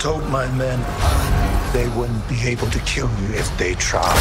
told 0.00 0.26
my 0.30 0.50
men 0.52 0.78
they 1.74 1.86
wouldn't 1.90 2.26
be 2.26 2.40
able 2.48 2.66
to 2.70 2.78
kill 2.80 3.10
you 3.20 3.34
if 3.34 3.58
they 3.58 3.74
tried. 3.74 4.16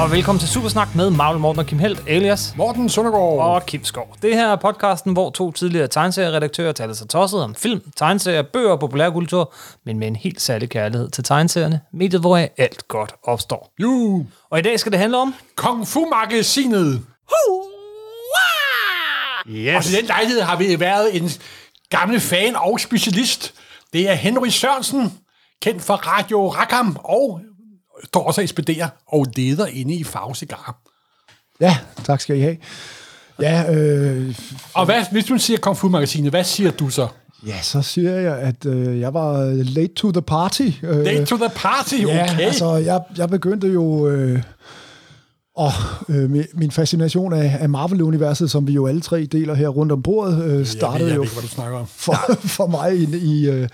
Og 0.00 0.10
velkommen 0.10 0.40
til 0.40 0.48
Supersnak 0.48 0.94
med 0.94 1.10
Marvel 1.10 1.40
Morten 1.40 1.60
og 1.60 1.66
Kim 1.66 1.78
Helt, 1.78 2.02
alias 2.08 2.54
Morten 2.56 2.88
Søndergaard. 2.88 3.38
og 3.38 3.66
Kim 3.66 3.84
Skov. 3.84 4.16
Det 4.22 4.34
her 4.34 4.48
er 4.48 4.56
podcasten, 4.56 5.12
hvor 5.12 5.30
to 5.30 5.52
tidligere 5.52 5.88
tegneserieredaktører 5.88 6.72
taler 6.72 6.94
sig 6.94 7.08
tosset 7.08 7.42
om 7.42 7.54
film, 7.54 7.92
tegneserier, 7.96 8.42
bøger 8.42 8.70
og 8.70 8.80
populærkultur, 8.80 9.54
men 9.86 9.98
med 9.98 10.08
en 10.08 10.16
helt 10.16 10.40
særlig 10.40 10.70
kærlighed 10.70 11.10
til 11.10 11.24
tegneserierne, 11.24 11.80
mediet 11.92 12.20
hvor 12.20 12.36
alt 12.58 12.88
godt 12.88 13.14
opstår. 13.22 13.72
Jo. 13.82 14.24
Og 14.50 14.58
i 14.58 14.62
dag 14.62 14.80
skal 14.80 14.92
det 14.92 15.00
handle 15.00 15.18
om... 15.18 15.34
Kung 15.56 15.88
Fu-magasinet. 15.88 17.00
Yes. 19.48 19.76
Og 19.76 19.84
til 19.84 19.96
den 19.98 20.04
lejlighed 20.04 20.42
har 20.42 20.56
vi 20.56 20.80
været 20.80 21.16
en 21.16 21.30
gammel 21.90 22.20
fan 22.20 22.56
og 22.56 22.80
specialist. 22.80 23.54
Det 23.92 24.10
er 24.10 24.14
Henry 24.14 24.48
Sørensen, 24.48 25.18
kendt 25.62 25.82
for 25.82 25.94
Radio 25.94 26.48
Rakam, 26.48 26.96
og 27.04 27.40
står 28.04 28.26
også 28.26 28.40
ekspederer 28.40 28.88
og 29.06 29.26
leder 29.36 29.66
inde 29.66 29.94
i 29.94 30.04
Farve 30.04 30.34
Cigar. 30.34 30.76
Ja, 31.60 31.78
tak 32.04 32.20
skal 32.20 32.36
I 32.36 32.40
have. 32.40 32.56
Ja, 33.40 33.72
øh, 33.74 34.34
Og 34.74 34.84
hvad, 34.84 35.04
hvis 35.12 35.24
du 35.24 35.38
siger 35.38 35.58
Kung 35.58 35.76
Fu-magasinet, 35.76 36.30
hvad 36.30 36.44
siger 36.44 36.70
du 36.70 36.90
så? 36.90 37.08
ja, 37.46 37.62
så 37.62 37.82
siger 37.82 38.12
jeg, 38.20 38.36
at 38.38 38.66
øh, 38.66 39.00
jeg 39.00 39.14
var 39.14 39.44
late 39.64 39.94
to 39.94 40.12
the 40.12 40.22
party. 40.22 40.70
Øh, 40.82 41.04
Late 41.04 41.24
to 41.24 41.36
the 41.36 41.48
party, 41.56 41.94
Ja, 41.94 42.22
okay. 42.32 42.40
altså, 42.40 42.74
jeg, 42.74 43.00
jeg 43.16 43.28
begyndte 43.28 43.66
jo... 43.68 44.08
Øh, 44.08 44.42
og 45.56 45.72
øh, 46.08 46.30
min- 46.54 46.70
fascination 46.70 47.32
af, 47.32 47.56
af 47.60 47.68
Marvel-universet, 47.68 48.50
som 48.50 48.66
vi 48.66 48.72
jo 48.72 48.86
alle 48.86 49.00
tre 49.00 49.24
deler 49.24 49.54
her 49.54 49.68
rundt 49.68 49.92
om 49.92 50.02
bordet, 50.02 50.44
øh, 50.44 50.66
startede 50.66 50.98
jeg 50.98 51.06
ved 51.06 51.14
jo 51.14 51.22
ikke, 51.22 51.32
hvad 51.34 51.42
du 51.42 51.48
snakker 51.48 51.78
om. 51.78 51.86
for, 51.86 52.14
for 52.56 52.66
mig 52.66 52.96
i, 52.96 53.02
i, 53.16 53.48
øh, 53.48 53.68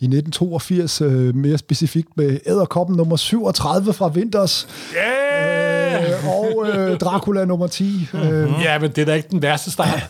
i 0.00 0.04
1982, 0.04 1.00
øh, 1.00 1.34
mere 1.36 1.58
specifikt 1.58 2.08
med 2.16 2.38
Æderkoppen 2.46 2.96
nummer 2.96 3.16
37 3.16 3.92
fra 3.92 4.08
Vinters, 4.08 4.68
Yeah! 4.96 6.10
øh, 6.10 6.28
og 6.28 6.66
øh, 6.68 6.98
Dracula 6.98 7.44
nummer 7.44 7.66
10. 7.66 8.06
Øh, 8.14 8.50
Ja, 8.62 8.78
men 8.78 8.90
det 8.90 8.98
er 8.98 9.04
da 9.06 9.14
ikke 9.14 9.28
den 9.30 9.42
værste 9.42 9.70
start. 9.70 10.08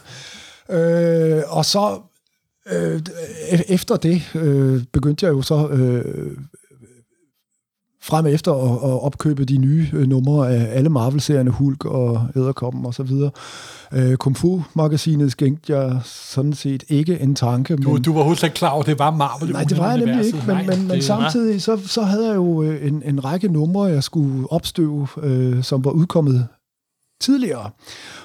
Øh, 0.70 1.42
og 1.48 1.64
så 1.64 1.98
øh, 2.72 3.00
e- 3.48 3.72
efter 3.74 3.96
det 3.96 4.22
øh, 4.34 4.82
begyndte 4.92 5.26
jeg 5.26 5.32
jo 5.32 5.42
så 5.42 5.68
øh, 5.68 6.36
frem 8.10 8.26
efter 8.26 8.52
at, 8.52 8.90
at 8.90 9.02
opkøbe 9.02 9.44
de 9.44 9.58
nye 9.58 9.88
øh, 9.92 10.08
numre 10.08 10.50
af 10.50 10.76
alle 10.76 10.90
Marvel-serierne, 10.90 11.50
Hulk 11.50 11.84
og 11.84 12.26
Æderkoppen 12.36 12.86
og 12.86 12.94
så 12.94 13.02
videre. 13.02 13.30
Øh, 13.92 14.16
Kung 14.16 14.36
Fu-magasinet 14.36 15.32
skænkte 15.32 15.76
jeg 15.76 16.00
sådan 16.04 16.52
set 16.52 16.84
ikke 16.88 17.20
en 17.20 17.34
tanke. 17.34 17.76
Du, 17.76 17.92
men, 17.92 18.02
du 18.02 18.12
var 18.12 18.44
ikke 18.44 18.54
klar 18.54 18.70
over, 18.70 18.80
at 18.82 18.86
det 18.86 18.98
var 18.98 19.10
Marvel. 19.10 19.52
Nej, 19.52 19.64
det 19.64 19.78
var 19.78 19.90
jeg 19.90 19.98
nemlig 19.98 20.26
ikke, 20.26 20.38
men, 20.46 20.56
men, 20.56 20.66
men 20.66 20.90
det, 20.90 21.04
samtidig 21.04 21.62
så, 21.62 21.78
så 21.86 22.02
havde 22.02 22.28
jeg 22.28 22.36
jo 22.36 22.62
øh, 22.62 22.88
en, 22.88 23.02
en 23.06 23.24
række 23.24 23.48
numre, 23.48 23.84
jeg 23.84 24.02
skulle 24.02 24.52
opstøve, 24.52 25.08
øh, 25.22 25.62
som 25.62 25.84
var 25.84 25.90
udkommet 25.90 26.46
tidligere. 27.20 27.70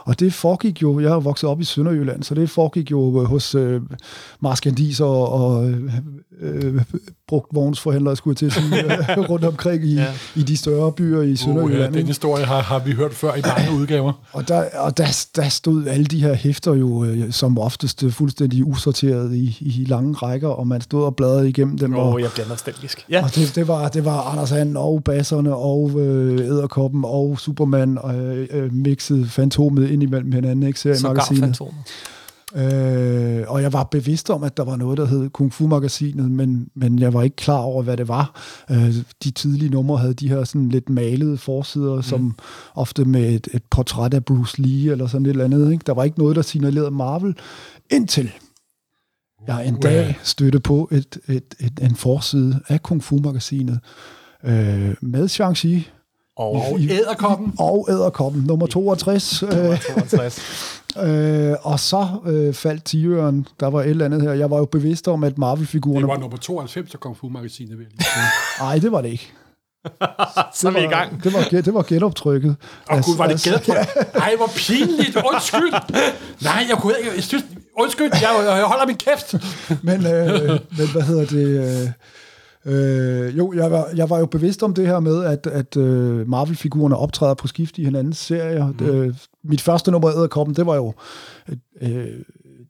Og 0.05 0.19
det 0.19 0.33
foregik 0.33 0.81
jo, 0.81 0.99
jeg 0.99 1.11
er 1.11 1.19
vokset 1.19 1.49
op 1.49 1.61
i 1.61 1.63
Sønderjylland, 1.63 2.23
så 2.23 2.35
det 2.35 2.49
foregik 2.49 2.91
jo 2.91 3.21
øh, 3.21 3.27
hos 3.27 3.55
øh, 3.55 3.81
Marskandiser 4.39 5.05
og, 5.05 5.31
og 5.31 5.69
øh, 5.69 5.93
øh, 6.41 6.81
brugtvognsforhandlere, 7.27 8.15
skulle 8.15 8.31
jeg 8.31 8.37
til 8.37 8.45
at 8.45 8.53
sige, 8.53 8.83
øh, 9.19 9.29
rundt 9.29 9.45
omkring 9.45 9.83
i, 9.85 9.95
Ja. 9.95 10.05
i 10.35 10.43
de 10.43 10.57
større 10.57 10.91
byer 10.91 11.21
i 11.21 11.23
Uh, 11.23 11.29
ja, 11.29 11.35
Sønderjylland. 11.35 11.93
den 11.93 12.07
historie 12.07 12.45
har, 12.45 12.61
har 12.61 12.79
vi 12.79 12.91
hørt 12.91 13.13
før 13.13 13.35
i 13.35 13.41
mange 13.57 13.71
udgaver. 13.81 14.13
Og, 14.31 14.47
der, 14.47 14.63
og 14.79 14.97
der, 14.97 15.25
der 15.35 15.49
stod 15.49 15.87
alle 15.87 16.05
de 16.05 16.19
her 16.19 16.33
hæfter 16.33 16.73
jo 16.73 17.03
øh, 17.03 17.31
som 17.31 17.57
oftest 17.59 18.03
fuldstændig 18.09 18.65
usorteret 18.67 19.33
i, 19.35 19.57
i 19.61 19.85
lange 19.87 20.13
rækker, 20.13 20.47
og 20.47 20.67
man 20.67 20.81
stod 20.81 21.03
og 21.03 21.15
bladrede 21.15 21.49
igennem 21.49 21.77
dem. 21.77 21.95
og, 21.95 22.13
Åh, 22.13 22.21
jeg 22.21 22.29
bliver 22.33 22.47
nostalgisk. 22.47 23.05
Ja. 23.09 23.23
Og 23.23 23.35
det, 23.35 23.51
det, 23.55 23.67
var, 23.67 23.87
det 23.89 24.05
var 24.05 24.21
Anders 24.31 24.51
And 24.51 24.77
og 24.77 25.03
Basserne 25.03 25.55
og 25.55 25.91
øh, 25.99 26.39
Æderkoppen 26.47 27.01
og 27.05 27.39
Superman 27.39 27.97
og 27.97 28.15
øh, 28.15 28.73
mixet 28.73 29.27
fantomet 29.31 29.91
ind 29.95 30.03
imellem 30.03 30.31
hinanden, 30.31 30.67
ikke? 30.67 30.79
Sågar 30.79 30.95
Seriemagasinet. 30.95 31.39
fantomer. 31.39 31.81
Øh, 32.55 33.43
og 33.47 33.61
jeg 33.61 33.73
var 33.73 33.83
bevidst 33.83 34.29
om, 34.29 34.43
at 34.43 34.57
der 34.57 34.63
var 34.63 34.75
noget, 34.75 34.97
der 34.97 35.05
hed 35.05 35.29
Kung 35.29 35.53
Fu-magasinet, 35.53 36.31
men, 36.31 36.69
men 36.75 36.99
jeg 36.99 37.13
var 37.13 37.23
ikke 37.23 37.35
klar 37.35 37.57
over, 37.57 37.83
hvad 37.83 37.97
det 37.97 38.07
var. 38.07 38.41
Øh, 38.71 38.95
de 39.23 39.31
tidlige 39.31 39.69
numre 39.69 39.97
havde 39.97 40.13
de 40.13 40.29
her 40.29 40.43
sådan 40.43 40.69
lidt 40.69 40.89
malede 40.89 41.37
forsider, 41.37 41.95
mm. 41.95 42.01
som 42.01 42.35
ofte 42.75 43.05
med 43.05 43.33
et, 43.33 43.47
et 43.53 43.63
portræt 43.71 44.13
af 44.13 44.25
Bruce 44.25 44.61
Lee 44.61 44.91
eller 44.91 45.07
sådan 45.07 45.25
et 45.25 45.29
eller 45.29 45.45
andet. 45.45 45.71
Ikke? 45.71 45.83
Der 45.85 45.93
var 45.93 46.03
ikke 46.03 46.19
noget, 46.19 46.35
der 46.35 46.41
signalerede 46.41 46.91
Marvel, 46.91 47.35
indtil 47.91 48.31
jeg 49.47 49.67
en 49.67 49.79
dag 49.79 50.19
stødte 50.23 50.59
på 50.59 50.89
et, 50.91 51.17
et, 51.27 51.55
et, 51.59 51.79
en 51.81 51.95
forside 51.95 52.59
af 52.67 52.83
Kung 52.83 53.03
Fu-magasinet 53.03 53.79
øh, 54.43 54.95
med 55.01 55.29
Shang-Chi 55.29 55.94
Og 56.37 56.79
æderkoppen. 56.89 57.53
og 57.59 57.87
Æderkoppen, 57.89 58.41
nummer 58.41 58.67
62. 58.67 59.43
Øh, 59.43 59.49
62. 59.49 60.39
Øh, 61.03 61.53
og 61.61 61.79
så 61.79 62.07
øh, 62.25 62.53
faldt 62.53 62.83
tiøren. 62.83 63.47
Der 63.59 63.67
var 63.67 63.81
et 63.81 63.89
eller 63.89 64.05
andet 64.05 64.21
her. 64.21 64.33
Jeg 64.33 64.51
var 64.51 64.57
jo 64.57 64.65
bevidst 64.65 65.07
om, 65.07 65.23
at 65.23 65.31
Det 65.31 65.37
Marvel-figurerne... 65.37 66.07
var 66.07 66.17
nummer 66.17 66.37
92 66.37 66.93
af 66.93 66.99
Kung 66.99 67.17
Fu-magasinet, 67.17 67.77
sige. 67.77 67.87
Nej, 68.65 68.77
det 68.79 68.91
var 68.91 69.01
det 69.01 69.09
ikke. 69.09 69.31
Så 70.55 70.67
er 70.67 70.71
vi 70.71 70.79
i 70.79 70.83
var, 70.83 70.89
gang. 70.89 71.23
Det 71.23 71.33
var, 71.33 71.41
det 71.51 71.73
var 71.73 71.81
genoptrykket. 71.81 72.55
Åh 72.91 73.01
gud, 73.01 73.17
var 73.17 73.25
det 73.25 73.31
Altså, 73.31 73.49
gæt 73.51 73.61
på? 73.65 73.71
Ej, 74.19 74.33
hvor 74.37 74.47
pinligt. 74.55 75.17
Undskyld. 75.33 75.71
Nej, 76.43 76.65
jeg 76.69 76.77
kunne 76.77 76.93
ikke. 76.99 77.11
Jeg 77.15 77.23
synes, 77.23 77.45
undskyld, 77.79 78.09
jeg, 78.13 78.43
jeg 78.45 78.63
holder 78.65 78.85
min 78.87 78.95
kæft. 78.97 79.35
Men, 79.83 80.05
øh, 80.05 80.49
men 80.77 80.87
hvad 80.91 81.01
hedder 81.01 81.25
det... 81.25 81.81
Øh, 81.83 81.89
Øh, 82.65 83.37
jo, 83.37 83.53
jeg 83.53 83.71
var, 83.71 83.87
jeg 83.95 84.09
var 84.09 84.19
jo 84.19 84.25
bevidst 84.25 84.63
om 84.63 84.73
det 84.73 84.87
her 84.87 84.99
med, 84.99 85.23
at, 85.23 85.47
at 85.47 85.77
øh, 85.77 86.29
Marvel-figurerne 86.29 86.97
optræder 86.97 87.33
på 87.33 87.47
skift 87.47 87.77
i 87.77 87.83
hinandens 87.83 88.17
serier. 88.17 88.73
Mm. 88.79 88.85
Øh, 88.85 89.15
mit 89.43 89.61
første 89.61 89.91
nummer 89.91 90.09
af 90.09 90.17
Æderkoppen, 90.17 90.55
det 90.55 90.65
var 90.65 90.75
jo 90.75 90.93
øh, 91.81 92.07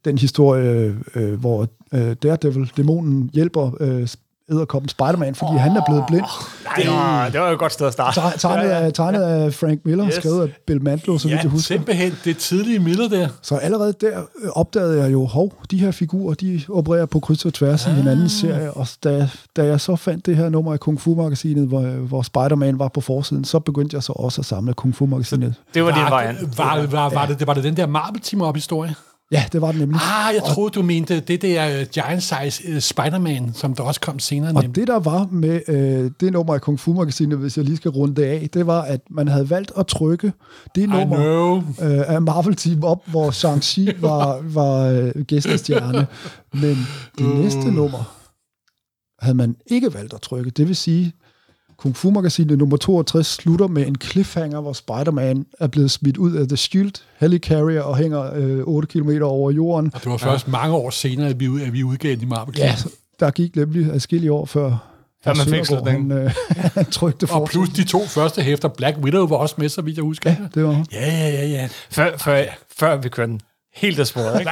den 0.06 0.18
historie, 0.18 0.96
øh, 1.16 1.40
hvor 1.40 1.68
øh, 1.94 2.16
Daredevil, 2.24 2.72
dæmonen, 2.78 3.30
hjælper 3.34 3.78
øh, 3.80 4.08
Æderkoppen 4.52 4.90
Spider-Man, 4.90 5.36
fordi 5.36 5.52
oh, 5.52 5.60
han 5.60 5.78
er 5.78 5.82
blevet 5.88 6.04
blind. 6.08 6.26
Det 6.78 6.88
var, 6.88 7.30
det 7.30 7.40
var 7.40 7.48
jo 7.48 7.54
et 7.54 7.60
godt 7.60 7.74
sted 7.74 7.88
at 7.88 7.94
starte. 7.94 8.20
Teg- 8.22 8.38
Tegnet, 8.40 8.70
af, 8.70 8.94
tegnet 8.94 9.22
af 9.22 9.54
Frank 9.54 9.80
Miller, 9.86 10.08
Yes. 10.08 10.14
skrevet 10.14 10.42
af 10.44 10.50
Bill 10.68 10.84
Mantlo, 10.84 11.18
så 11.18 11.28
vidt 11.28 11.36
jeg 11.38 11.44
Ja, 11.44 11.50
husker. 11.50 11.76
simpelthen 11.76 12.14
det 12.26 12.38
tidlige 12.38 12.80
Miller 12.80 13.08
der. 13.10 13.28
Så 13.42 13.56
allerede 13.56 13.94
der 14.02 14.20
øh, 14.44 14.50
opdagede 14.52 15.02
jeg 15.04 15.12
jo, 15.14 15.26
hov, 15.26 15.54
de 15.72 15.78
her 15.78 15.92
figurer, 15.92 16.34
de 16.34 16.62
opererer 16.70 17.06
på 17.06 17.20
kryds 17.20 17.46
og 17.46 17.54
tværs 17.54 17.88
ah. 17.88 17.94
i 17.94 17.96
hinandens 17.96 18.32
serie. 18.32 18.72
Og 18.72 18.88
da, 19.04 19.30
da 19.56 19.66
jeg 19.66 19.82
så 19.82 19.96
fandt 19.96 20.26
det 20.26 20.36
her 20.38 20.50
nummer 20.50 20.74
af 20.74 20.80
Kung 20.80 21.02
Fu-magasinet, 21.02 21.68
hvor, 21.68 21.82
hvor 21.82 22.22
Spider-Man 22.22 22.80
var 22.80 22.88
på 22.88 23.02
forsiden, 23.02 23.46
så 23.46 23.60
begyndte 23.60 23.96
jeg 23.96 24.04
så 24.04 24.14
også 24.16 24.42
at 24.42 24.46
samle 24.46 24.74
Kung 24.74 24.96
Fu-magasinet. 24.96 25.54
Det 25.74 25.84
var 25.84 25.92
din 25.92 26.02
Var, 26.04 26.10
var, 26.58 26.76
var, 26.76 26.86
var, 26.88 27.10
var, 27.10 27.26
det, 27.26 27.40
det, 27.40 27.48
var 27.48 27.54
det 27.54 27.64
den 27.64 27.78
der 27.78 27.86
Marvel 27.88 28.22
Team 28.22 28.42
Up 28.42 28.56
historie? 28.56 28.96
Ja, 29.32 29.46
det 29.52 29.62
var 29.62 29.72
det 29.72 29.80
nemlig. 29.80 30.00
Ah, 30.02 30.36
jeg 30.36 30.44
troede, 30.44 30.72
du 30.72 30.82
mente 30.82 31.20
det 31.20 31.42
der 31.42 31.82
uh, 31.82 31.88
Giant 31.88 32.24
Size 32.24 32.74
uh, 32.74 32.80
Spider-Man, 32.80 33.54
som 33.54 33.76
der 33.76 33.84
også 33.84 34.02
kom 34.02 34.20
senere. 34.20 34.50
Og 34.50 34.62
nemlig. 34.62 34.76
det, 34.76 34.88
der 34.88 35.00
var 35.00 35.28
med 35.32 35.62
øh, 35.68 36.12
det 36.20 36.34
nummer 36.34 36.54
af 36.54 36.62
Kung 36.62 36.80
Fu-magasinet, 36.80 37.38
hvis 37.38 37.58
jeg 37.58 37.66
lige 37.66 37.78
skal 37.78 37.92
runde 37.92 38.16
det 38.22 38.28
af, 38.28 38.50
det 38.54 38.68
var, 38.68 38.82
at 38.82 39.02
man 39.10 39.28
havde 39.28 39.50
valgt 39.50 39.72
at 39.78 39.88
trykke 39.88 40.34
det 40.76 40.82
I 40.82 40.86
nummer 40.86 41.56
øh, 41.82 42.14
af 42.14 42.22
Marvel 42.22 42.56
Team 42.56 42.84
op, 42.84 43.10
hvor 43.10 43.32
Shang-Chi 43.32 43.98
var, 44.08 44.42
var 44.42 44.86
øh, 44.88 45.22
gæstestjerne. 45.24 46.08
Men 46.54 46.78
det 47.18 47.26
Uh. 47.26 47.40
næste 47.40 47.72
nummer 47.72 48.16
havde 49.20 49.36
man 49.36 49.56
ikke 49.68 49.94
valgt 49.94 50.14
at 50.14 50.22
trykke. 50.22 50.50
Det 50.50 50.68
vil 50.68 50.76
sige, 50.76 51.14
Kung 51.78 51.96
Fu-magasinet 51.96 52.58
nummer 52.58 52.78
62 52.78 53.28
slutter 53.28 53.68
med 53.68 53.88
en 53.88 53.96
cliffhanger, 54.04 54.62
hvor 54.62 54.74
Spider-Man 54.74 55.46
er 55.60 55.68
blevet 55.68 55.92
smidt 55.92 56.18
ud 56.18 56.34
af 56.36 56.48
The 56.48 56.58
Shield 56.58 56.92
Helicarrier 57.20 57.82
og 57.82 57.98
hænger 57.98 58.34
øh, 58.36 58.60
8 58.64 58.88
km 58.88 59.10
over 59.22 59.52
jorden. 59.52 59.92
Og 59.94 60.04
det 60.04 60.12
var 60.12 60.18
først 60.18 60.48
ja. 60.48 60.52
mange 60.52 60.76
år 60.76 60.90
senere, 60.90 61.30
at 61.30 61.40
vi, 61.40 61.48
ud- 61.48 61.62
at 61.62 61.74
vi 61.74 61.84
udgav 61.84 62.16
de 62.16 62.26
Marvel 62.26 62.58
Ja, 62.58 62.76
der 63.20 63.32
gik 63.32 63.56
nemlig 63.56 63.92
adskillige 63.94 64.32
år 64.32 64.46
før, 64.46 64.78
Før 65.24 65.34
man 65.34 65.46
fik 65.46 65.66
Søndergaard, 65.66 65.88
han, 65.90 66.12
øh, 66.12 66.32
han 66.76 66.86
trykte 66.86 67.28
Og 67.32 67.48
plus 67.48 67.70
de 67.70 67.84
to 67.84 68.06
første 68.06 68.42
hæfter. 68.42 68.68
Black 68.68 68.98
Widow 68.98 69.28
var 69.28 69.36
også 69.36 69.56
med, 69.58 69.70
så 69.70 69.82
vidt 69.82 69.96
jeg 69.98 70.04
husker. 70.04 70.30
Ja, 70.30 70.38
det 70.56 70.64
var 70.64 70.86
ja, 70.92 71.12
ja, 71.12 71.30
ja. 71.30 71.48
ja. 71.48 71.68
Før, 71.90 72.18
før, 72.18 72.44
før 72.80 72.98
vi 72.98 73.10
kører 73.10 73.28
den 73.28 73.40
helt 73.76 74.00
af 74.00 74.08
sporet, 74.08 74.40
ikke? 74.40 74.52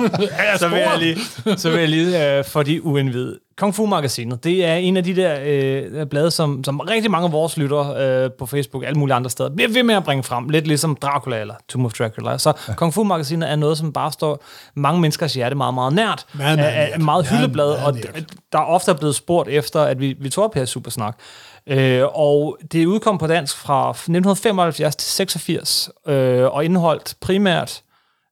så 0.58 0.68
vil 0.68 0.78
jeg 0.78 0.98
lige, 0.98 1.16
så 1.58 1.70
vil 1.70 1.78
jeg 1.80 1.88
lige 1.88 2.36
øh, 2.38 2.44
for 2.44 2.62
de 2.62 2.84
uindvidede. 2.84 3.38
Kung 3.56 3.74
Fu 3.74 3.86
Magasinet, 3.86 4.44
det 4.44 4.64
er 4.64 4.74
en 4.74 4.96
af 4.96 5.04
de 5.04 5.16
der 5.16 5.36
øh, 5.44 6.06
blade, 6.06 6.30
som, 6.30 6.64
som 6.64 6.80
rigtig 6.80 7.10
mange 7.10 7.26
af 7.26 7.32
vores 7.32 7.56
lyttere 7.56 8.04
øh, 8.24 8.30
på 8.38 8.46
Facebook, 8.46 8.84
alle 8.84 8.98
mulige 8.98 9.14
andre 9.14 9.30
steder, 9.30 9.50
bliver 9.56 9.68
ved 9.72 9.82
med 9.82 9.94
at 9.94 10.04
bringe 10.04 10.22
frem. 10.22 10.48
Lidt 10.48 10.66
ligesom 10.66 10.96
Dracula 10.96 11.40
eller 11.40 11.54
Tomb 11.68 11.84
of 11.86 11.92
Dracula. 11.92 12.38
Så 12.38 12.52
ja. 12.68 12.74
Kung 12.74 12.94
Fu 12.94 13.04
Magasinet 13.04 13.50
er 13.50 13.56
noget, 13.56 13.78
som 13.78 13.92
bare 13.92 14.12
står 14.12 14.44
mange 14.74 15.00
menneskers 15.00 15.34
hjerte 15.34 15.54
meget, 15.56 15.74
meget 15.74 15.92
nært. 15.92 16.26
Meget, 16.32 16.58
meget 16.58 16.92
Er- 16.94 16.98
meget 16.98 17.26
hyldeblad, 17.26 17.66
meget 17.66 17.84
og 17.86 17.94
nært. 17.94 18.04
d- 18.16 18.48
der 18.52 18.58
er 18.58 18.64
ofte 18.64 18.94
blevet 18.94 19.14
spurgt 19.14 19.48
efter, 19.48 19.80
at 19.82 20.00
vi, 20.00 20.16
vi 20.20 20.28
tog 20.30 20.44
op 20.44 20.54
her 20.54 20.62
i 20.62 20.66
Supersnak. 20.66 21.18
Øh, 21.66 22.02
og 22.14 22.58
det 22.72 22.86
udkom 22.86 23.18
på 23.18 23.26
dansk 23.26 23.56
fra 23.56 23.90
1975 23.90 24.96
til 24.96 25.10
86, 25.12 25.90
øh, 26.08 26.44
og 26.54 26.64
indeholdt 26.64 27.14
primært 27.20 27.80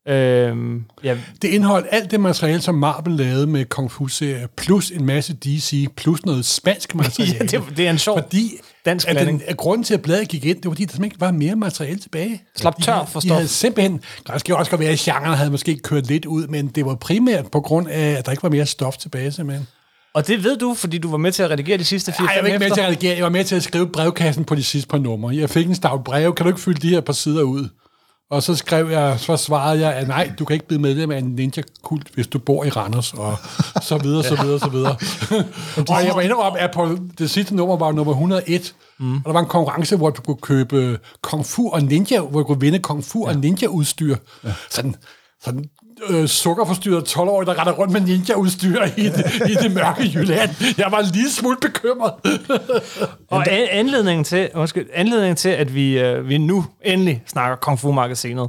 øh, 0.09 0.57
ja, 1.05 1.17
Det 1.43 1.49
indeholdt 1.49 1.87
alt 1.91 2.11
det 2.11 2.21
materiale, 2.21 2.61
som 2.61 2.75
Marvel 2.75 3.13
lavede 3.17 3.47
med 3.47 3.65
Kung 3.65 3.91
Fu-serier, 3.93 4.47
plus 4.57 4.91
en 4.91 5.07
masse 5.07 5.35
DC, 5.45 5.87
plus 5.97 6.25
noget 6.27 6.45
spansk 6.45 6.95
materiale. 7.03 7.35
Ja, 7.53 7.59
det- 7.59 7.77
det 7.77 7.87
er 7.87 7.91
en 7.91 7.99
sjov 7.99 8.19
Fordi 8.23 8.53
dansk 8.87 9.09
at 9.09 9.27
den, 9.27 9.43
at 9.47 9.57
grunden 9.57 9.85
til, 9.85 9.95
at 9.95 10.03
bladet 10.03 10.29
gik 10.29 10.45
ind, 10.45 10.57
det 10.57 10.65
var 10.65 10.71
fordi, 10.71 10.85
der 10.85 10.91
simpelthen 10.93 11.05
ikke 11.05 11.21
var 11.21 11.31
mere 11.31 11.57
materiale 11.57 11.99
tilbage. 11.99 12.43
Slap 12.57 12.77
De 12.77 12.83
tør 12.83 13.05
for 13.05 13.21
De 13.21 13.27
stof. 13.27 13.37
havde 13.37 13.49
simpelthen, 13.49 14.01
det 14.33 14.41
skal 14.41 14.55
også 14.55 14.71
godt 14.71 14.81
være, 14.81 14.91
at 14.91 14.99
genren 14.99 15.35
havde 15.37 15.51
måske 15.51 15.77
kørt 15.79 16.07
lidt 16.07 16.25
ud, 16.27 16.47
men 16.47 16.67
det 16.69 16.87
var 16.87 16.95
primært 16.95 17.51
på 17.51 17.61
grund 17.61 17.89
af, 17.89 18.11
at 18.11 18.27
der 18.27 18.31
ikke 18.33 18.43
var 18.43 18.49
mere 18.51 18.67
stof 18.67 18.97
tilbage, 18.97 19.33
simpelthen. 19.33 19.67
Og 20.15 20.27
det 20.27 20.45
ved 20.45 20.57
du, 20.59 20.75
fordi 20.75 20.99
du 20.99 21.11
var 21.11 21.17
med 21.17 21.33
til 21.33 21.43
at 21.43 21.51
redigere 21.51 21.79
de 21.79 21.85
sidste 21.85 22.13
fire 22.13 22.27
Nej, 22.27 22.35
jeg 22.35 22.43
var 22.43 22.49
ikke 22.49 22.59
med 22.59 22.67
efter. 22.67 22.75
til 22.75 22.83
at 22.83 22.87
redigere. 22.89 23.15
Jeg 23.17 23.25
var 23.25 23.31
med 23.31 23.45
til 23.45 23.55
at 23.57 23.63
skrive 23.63 23.89
brevkassen 23.89 24.45
på 24.45 24.55
de 24.55 24.63
sidste 24.65 24.89
par 24.89 24.99
numre. 24.99 25.37
Jeg 25.37 25.51
fik 25.51 25.67
en 25.67 25.75
stavt 25.75 26.05
brev. 26.05 26.35
Kan 26.35 26.45
du 26.45 26.51
ikke 26.51 26.61
fylde 26.61 26.81
de 26.81 26.89
her 26.89 27.01
par 27.01 27.13
sider 27.13 27.43
ud? 27.43 27.69
Og 28.33 28.43
så 28.43 28.55
skrev 28.55 28.91
jeg, 28.91 29.21
så 29.21 29.37
svarede 29.37 29.81
jeg, 29.81 29.95
at 29.95 30.09
nej, 30.09 30.33
du 30.39 30.45
kan 30.45 30.55
ikke 30.55 30.67
blive 30.67 30.81
medlem 30.81 31.11
af 31.11 31.19
en 31.19 31.25
ninja-kult, 31.25 32.09
hvis 32.15 32.27
du 32.27 32.39
bor 32.39 32.65
i 32.65 32.69
Randers, 32.69 33.13
og 33.13 33.37
så 33.83 33.99
videre, 33.99 34.25
så 34.25 34.43
videre, 34.43 34.59
så 34.59 34.69
videre. 34.69 34.97
og 35.97 36.05
jeg 36.07 36.15
var 36.15 36.21
indrømme, 36.21 36.59
at 36.59 36.71
på 36.71 36.99
det 37.19 37.31
sidste 37.31 37.57
nummer 37.57 37.77
var 37.77 37.93
nummer 37.93 38.13
101, 38.13 38.75
mm. 38.99 39.17
og 39.17 39.23
der 39.25 39.33
var 39.33 39.41
en 39.41 39.47
konkurrence, 39.47 39.97
hvor 39.97 40.11
du 40.11 40.23
kunne 40.23 40.37
købe 40.43 40.99
kung 41.23 41.47
fu 41.47 41.71
og 41.71 41.83
ninja, 41.83 42.21
hvor 42.21 42.41
du 42.41 42.45
kunne 42.45 42.61
vinde 42.61 42.79
kung 42.79 43.05
fu 43.05 43.27
og 43.27 43.35
ninja-udstyr. 43.35 44.17
Sådan, 44.71 44.95
sådan 45.45 45.65
øh, 46.09 46.29
sukkerforstyrret 46.29 47.17
12-årig, 47.17 47.47
der 47.47 47.59
retter 47.59 47.73
rundt 47.73 47.93
med 47.93 48.01
ninja-udstyr 48.01 48.83
i 48.97 49.09
det, 49.09 49.33
i 49.51 49.55
det 49.55 49.73
mørke 49.75 50.11
Jylland. 50.15 50.51
Jeg 50.79 50.87
var 50.91 51.01
lige 51.13 51.31
smule 51.31 51.57
bekymret. 51.61 52.13
Og 53.31 53.51
an- 53.53 53.69
anledningen 53.71 54.25
til, 54.25 54.51
undskyld, 54.55 54.87
anledningen 54.95 55.37
til, 55.37 55.49
at 55.49 55.75
vi, 55.75 55.99
øh, 55.99 56.29
vi 56.29 56.39
nu 56.39 56.65
endelig 56.85 57.23
snakker 57.27 57.57
Kung 57.57 57.79
Fu-magasinet, 57.81 58.49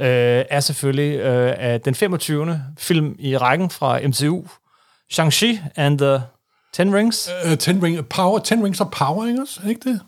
øh, 0.00 0.44
er 0.50 0.60
selvfølgelig 0.60 1.18
øh, 1.20 1.54
at 1.58 1.84
den 1.84 1.94
25. 1.94 2.60
film 2.78 3.14
i 3.18 3.36
rækken 3.36 3.70
fra 3.70 3.98
MCU, 4.08 4.42
Shang-Chi 5.12 5.58
and 5.76 5.98
the 5.98 6.20
Ten 6.74 6.94
Rings. 6.94 7.30
Uh, 7.46 7.54
ten, 7.58 7.82
ring 7.82 8.06
power, 8.08 8.38
ten 8.38 8.64
Rings 8.64 8.80
of 8.80 8.86
Power, 8.92 9.26
ikke 9.26 9.40
også? 9.42 9.60
Er 9.64 9.68
ikke 9.68 9.90
det? 9.90 10.00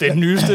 Den 0.00 0.20
nyeste 0.20 0.46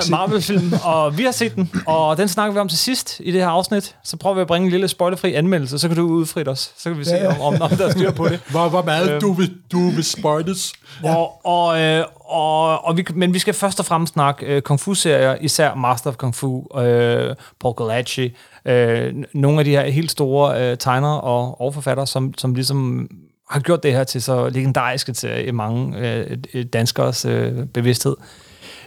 set 0.00 0.10
Marvel-film, 0.10 0.72
og 0.84 1.18
vi 1.18 1.22
har 1.24 1.30
set 1.32 1.54
den, 1.54 1.70
og 1.86 2.16
den 2.16 2.28
snakker 2.28 2.52
vi 2.52 2.58
om 2.58 2.68
til 2.68 2.78
sidst 2.78 3.20
i 3.20 3.32
det 3.32 3.40
her 3.40 3.48
afsnit. 3.48 3.96
Så 4.04 4.16
prøver 4.16 4.34
vi 4.34 4.40
at 4.40 4.46
bringe 4.46 4.66
en 4.66 4.70
lille 4.70 4.88
spoilerfri 4.88 5.34
anmeldelse, 5.34 5.78
så 5.78 5.88
kan 5.88 5.96
du 5.96 6.02
udfrit 6.02 6.48
os. 6.48 6.72
Så 6.76 6.90
kan 6.90 6.98
vi 6.98 7.04
se, 7.04 7.14
Ja, 7.14 7.22
ja. 7.24 7.40
om, 7.40 7.62
om, 7.62 7.70
der 7.70 7.86
er 7.86 7.90
styr 7.90 8.10
på 8.10 8.28
det. 8.28 8.40
Hvor, 8.50 8.68
hvor 8.68 8.82
meget 8.82 9.10
Øhm. 9.10 9.20
du 9.20 9.32
vil, 9.32 9.54
du 9.72 9.90
vil 9.90 10.04
spoilers. 10.04 10.72
Og, 11.04 11.46
og, 11.46 11.80
øh, 11.80 12.04
og, 12.20 12.84
og 12.84 12.96
vi, 12.96 13.06
men 13.14 13.34
vi 13.34 13.38
skal 13.38 13.54
først 13.54 13.80
og 13.80 13.86
fremmest 13.86 14.12
snakke 14.12 14.46
øh, 14.46 14.62
kung 14.62 14.80
fu-serier, 14.80 15.36
især 15.40 15.74
Master 15.74 16.10
of 16.10 16.16
Kung 16.16 16.34
Fu, 16.34 16.78
øh, 16.78 17.34
Paul 17.60 17.74
Gulaci, 17.74 18.36
øh, 18.64 19.14
nogle 19.34 19.58
af 19.58 19.64
de 19.64 19.70
her 19.70 19.84
helt 19.90 20.10
store 20.10 20.70
øh, 20.70 20.76
tegnere 20.78 21.20
og 21.20 21.60
overforfattere, 21.60 22.06
som, 22.06 22.34
som 22.38 22.54
ligesom 22.54 23.08
har 23.50 23.60
gjort 23.60 23.82
det 23.82 23.92
her 23.92 24.04
til 24.04 24.22
så 24.22 24.48
legendarisk 24.48 25.08
et 25.08 25.16
serie 25.16 25.44
i 25.46 25.50
mange 25.50 25.98
øh, 25.98 26.64
danskers 26.72 27.24
øh, 27.24 27.52
bevidsthed. 27.74 28.16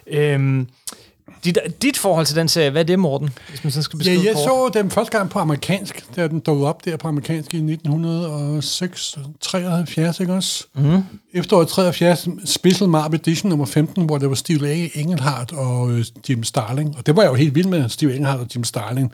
Øhm, 0.07 0.67
dit, 1.45 1.57
dit 1.81 1.97
forhold 1.97 2.25
til 2.25 2.35
den 2.35 2.47
serie, 2.47 2.69
hvad 2.69 2.81
er 2.81 2.85
det, 2.85 2.99
Morten? 2.99 3.29
Hvis 3.49 3.63
man 3.63 3.71
sådan 3.71 3.83
skal 3.83 3.97
Ja, 3.97 3.99
beskrive 3.99 4.23
jeg 4.25 4.33
kort? 4.33 4.43
så 4.73 4.79
den 4.79 4.91
første 4.91 5.17
gang 5.17 5.29
på 5.29 5.39
amerikansk, 5.39 6.15
da 6.15 6.27
den 6.27 6.39
dukkede 6.39 6.69
op 6.69 6.85
der 6.85 6.97
på 6.97 7.07
amerikansk 7.07 7.53
i 7.53 7.57
1906, 7.57 9.17
73, 9.41 10.19
ikke 10.19 10.33
også? 10.33 10.65
Mm. 10.75 11.03
Efteråret 11.33 11.67
73, 11.67 12.27
Special 12.45 12.89
Marvel 12.89 13.19
Edition 13.19 13.49
nummer 13.49 13.65
15, 13.65 14.05
hvor 14.05 14.17
der 14.17 14.27
var 14.27 14.35
Steve 14.35 14.69
A. 14.69 14.87
Engelhardt 14.95 15.53
og 15.53 15.91
øh, 15.91 16.05
Jim 16.29 16.43
Starling. 16.43 16.95
Og 16.97 17.05
det 17.05 17.15
var 17.15 17.21
jeg 17.21 17.29
jo 17.29 17.35
helt 17.35 17.55
vild 17.55 17.67
med, 17.67 17.89
Steve 17.89 18.15
Engelhardt 18.15 18.41
og 18.41 18.47
Jim 18.55 18.63
Starling. 18.63 19.13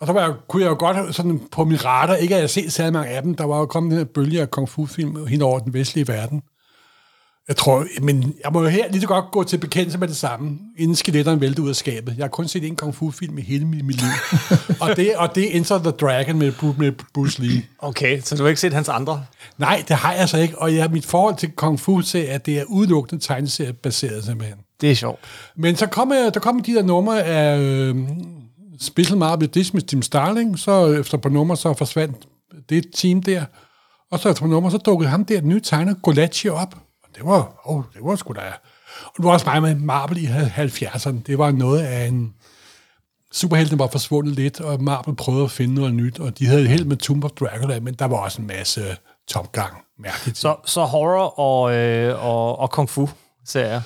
Og 0.00 0.06
så 0.06 0.12
var 0.12 0.20
jeg, 0.20 0.32
kunne 0.48 0.62
jeg 0.62 0.70
jo 0.70 0.76
godt 0.78 1.14
sådan 1.14 1.40
på 1.52 1.64
min 1.64 1.84
radar, 1.84 2.14
ikke 2.14 2.34
at 2.34 2.40
jeg 2.40 2.50
set 2.50 2.72
særlig 2.72 2.92
mange 2.92 3.08
af 3.10 3.22
dem, 3.22 3.34
der 3.34 3.44
var 3.44 3.58
jo 3.58 3.66
kommet 3.66 3.90
den 3.90 3.98
her 3.98 4.04
bølge 4.04 4.40
af 4.40 4.50
kung 4.50 4.68
fu-film 4.68 5.26
hen 5.26 5.42
over 5.42 5.58
den 5.58 5.74
vestlige 5.74 6.08
verden. 6.08 6.42
Jeg 7.48 7.56
tror, 7.56 7.86
men 8.02 8.34
jeg 8.44 8.52
må 8.52 8.62
jo 8.62 8.68
her 8.68 8.90
lige 8.90 9.00
så 9.00 9.06
godt 9.06 9.24
gå 9.32 9.44
til 9.44 9.58
bekendelse 9.58 9.98
med 9.98 10.08
det 10.08 10.16
samme, 10.16 10.58
inden 10.78 10.96
skeletterne 10.96 11.40
vælter 11.40 11.62
ud 11.62 11.68
af 11.68 11.76
skabet. 11.76 12.14
Jeg 12.16 12.24
har 12.24 12.28
kun 12.28 12.48
set 12.48 12.64
en 12.64 12.76
kung 12.76 12.94
fu-film 12.94 13.38
i 13.38 13.42
hele 13.42 13.64
mit, 13.64 13.84
mit 13.84 13.96
liv. 14.02 14.10
og, 14.82 14.96
det, 14.96 15.16
og 15.16 15.34
det 15.34 15.46
er 15.46 15.56
Enter 15.56 15.78
the 15.78 15.90
Dragon 15.90 16.38
med, 16.38 16.52
med 16.78 16.92
Bruce 17.14 17.42
Lee. 17.42 17.62
Okay, 17.78 18.20
så 18.20 18.36
du 18.36 18.42
har 18.42 18.48
ikke 18.48 18.60
set 18.60 18.72
hans 18.72 18.88
andre? 18.88 19.24
Nej, 19.58 19.84
det 19.88 19.96
har 19.96 20.12
jeg 20.12 20.28
så 20.28 20.38
ikke. 20.38 20.58
Og 20.58 20.74
jeg, 20.74 20.90
mit 20.90 21.06
forhold 21.06 21.36
til 21.36 21.50
kung 21.50 21.80
fu 21.80 21.98
er, 21.98 22.24
at 22.28 22.46
det 22.46 22.58
er 22.58 22.64
udelukkende 22.64 23.24
tegneseriebaseret 23.24 24.24
simpelthen. 24.24 24.58
Det 24.80 24.90
er 24.90 24.94
sjovt. 24.94 25.20
Men 25.56 25.76
så 25.76 25.86
kom, 25.86 26.08
der 26.08 26.40
kom 26.40 26.60
de 26.60 26.74
der 26.74 26.82
numre 26.82 27.22
af 27.22 27.58
øh, 27.58 27.96
Special 28.80 29.18
Marvel 29.18 29.50
med 29.74 29.82
Tim 29.82 30.02
Starling, 30.02 30.58
så 30.58 30.92
efter 30.92 31.18
på 31.18 31.28
nummer, 31.28 31.54
så 31.54 31.74
forsvandt 31.74 32.16
det 32.68 32.84
team 32.94 33.22
der, 33.22 33.44
og 34.10 34.18
så 34.18 34.28
efter 34.30 34.42
på 34.42 34.48
nummer, 34.48 34.70
så 34.70 34.78
dukkede 34.78 35.10
ham 35.10 35.24
der, 35.24 35.40
den 35.40 35.48
nye 35.48 35.60
tegner, 35.60 35.94
Golachi 35.94 36.48
op. 36.48 36.81
Det 37.14 37.24
var, 37.24 37.60
oh, 37.64 37.82
det 37.94 38.04
var 38.04 38.16
sgu 38.16 38.32
da... 38.32 38.52
Og 39.04 39.12
det 39.16 39.24
var 39.24 39.32
også 39.32 39.46
mig 39.46 39.62
med 39.62 39.74
Marvel 39.74 40.18
i 40.24 40.26
70'erne. 40.26 41.22
Det 41.26 41.38
var 41.38 41.50
noget 41.50 41.82
af 41.82 42.06
en... 42.06 42.34
Superheltene 43.32 43.78
var 43.78 43.86
forsvundet 43.86 44.34
lidt, 44.34 44.60
og 44.60 44.82
Marvel 44.82 45.16
prøvede 45.16 45.44
at 45.44 45.50
finde 45.50 45.74
noget 45.74 45.94
nyt, 45.94 46.20
og 46.20 46.38
de 46.38 46.46
havde 46.46 46.66
held 46.66 46.84
med 46.84 46.96
Tomb 46.96 47.24
of 47.24 47.30
Dracula, 47.30 47.80
men 47.80 47.94
der 47.94 48.04
var 48.04 48.16
også 48.16 48.40
en 48.40 48.46
masse 48.46 48.96
tomgang. 49.28 49.76
Mærkeligt. 49.98 50.38
Så, 50.38 50.56
så 50.64 50.84
horror 50.84 51.38
og, 51.40 51.74
øh, 51.74 52.24
og, 52.24 52.58
og 52.58 52.70
kung 52.70 52.90
fu 52.90 53.08
serier. 53.46 53.80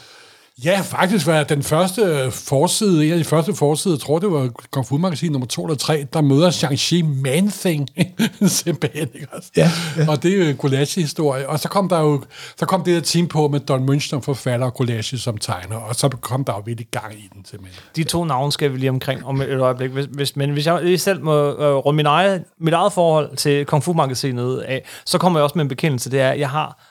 Ja, 0.64 0.80
faktisk 0.80 1.26
var 1.26 1.44
den 1.44 1.62
første 1.62 2.30
forside, 2.30 3.06
en 3.06 3.12
af 3.12 3.18
de 3.18 3.24
første 3.24 3.54
forsider, 3.54 3.94
jeg 3.94 4.00
tror 4.00 4.18
det 4.18 4.30
var 4.30 4.50
Kung 4.70 4.86
Fu 4.86 4.98
Magasin 4.98 5.32
nummer 5.32 5.46
2 5.46 5.64
eller 5.64 5.76
3, 5.76 6.06
der 6.12 6.20
møder 6.20 6.50
Shang-Chi 6.50 7.02
Man-Thing, 7.02 7.86
simpelthen, 8.62 9.08
ikke 9.14 9.26
også? 9.32 9.50
Ja, 9.56 9.70
ja. 9.96 10.10
Og 10.10 10.22
det 10.22 10.32
er 10.32 10.38
jo 10.38 10.50
en 10.50 10.56
Gulashi-historie. 10.56 11.48
Og 11.48 11.60
så 11.60 11.68
kom 11.68 11.88
der 11.88 12.00
jo, 12.00 12.22
så 12.56 12.66
kom 12.66 12.84
det 12.84 12.94
der 12.94 13.00
team 13.00 13.28
på 13.28 13.48
med 13.48 13.60
Don 13.60 13.86
Munch 13.86 14.08
som 14.08 14.22
forfatter 14.22 14.66
og 14.66 14.74
Gulashi 14.74 15.18
som 15.18 15.38
tegner, 15.38 15.76
og 15.76 15.94
så 15.94 16.08
kom 16.08 16.44
der 16.44 16.52
jo 16.52 16.62
virkelig 16.66 16.88
gang 16.90 17.14
i 17.14 17.28
den, 17.34 17.44
simpelthen. 17.44 17.82
De 17.96 18.04
to 18.04 18.24
navne 18.24 18.52
skal 18.52 18.72
vi 18.72 18.78
lige 18.78 18.90
omkring 18.90 19.26
om 19.26 19.40
et 19.40 19.60
øjeblik. 19.60 19.90
Hvis, 19.90 20.06
hvis, 20.10 20.36
men 20.36 20.50
hvis 20.50 20.66
jeg 20.66 20.82
lige 20.82 20.98
selv 20.98 21.22
må 21.22 21.34
øh, 21.34 21.74
runde 21.74 21.96
min 21.96 22.06
eget, 22.06 22.44
mit 22.60 22.74
eget 22.74 22.92
forhold 22.92 23.36
til 23.36 23.66
Kung 23.66 23.84
Fu-magasinet 23.84 24.58
af, 24.58 24.86
så 25.06 25.18
kommer 25.18 25.38
jeg 25.38 25.44
også 25.44 25.58
med 25.58 25.64
en 25.64 25.68
bekendelse. 25.68 26.10
Det 26.10 26.20
er, 26.20 26.30
at 26.30 26.40
jeg 26.40 26.50
har 26.50 26.82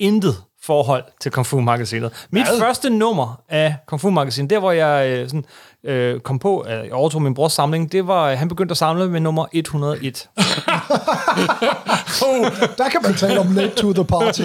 intet 0.00 0.36
forhold 0.68 1.04
til 1.20 1.30
Kung 1.32 1.46
Fu-magasinet. 1.46 2.26
Mit 2.30 2.46
Hvad? 2.46 2.58
første 2.58 2.90
nummer 2.90 3.40
af 3.48 3.76
Kung 3.86 4.00
Fu-magasinet, 4.00 4.50
der 4.50 4.58
hvor 4.58 4.72
jeg 4.72 5.08
øh, 5.10 5.28
sådan, 5.28 5.44
øh, 5.88 6.20
kom 6.20 6.38
på, 6.38 6.58
at 6.58 6.84
jeg 6.84 6.92
overtog 6.92 7.22
min 7.22 7.34
brors 7.34 7.52
samling, 7.52 7.92
det 7.92 8.06
var, 8.06 8.34
han 8.34 8.48
begyndte 8.48 8.72
at 8.72 8.76
samle 8.76 9.08
med 9.08 9.20
nummer 9.20 9.46
101. 9.52 10.28
Der 12.78 12.88
kan 12.88 13.00
man 13.02 13.14
tale 13.14 13.40
om 13.40 13.52
late 13.54 13.74
to 13.76 13.92
the 13.92 14.04
party. 14.04 14.42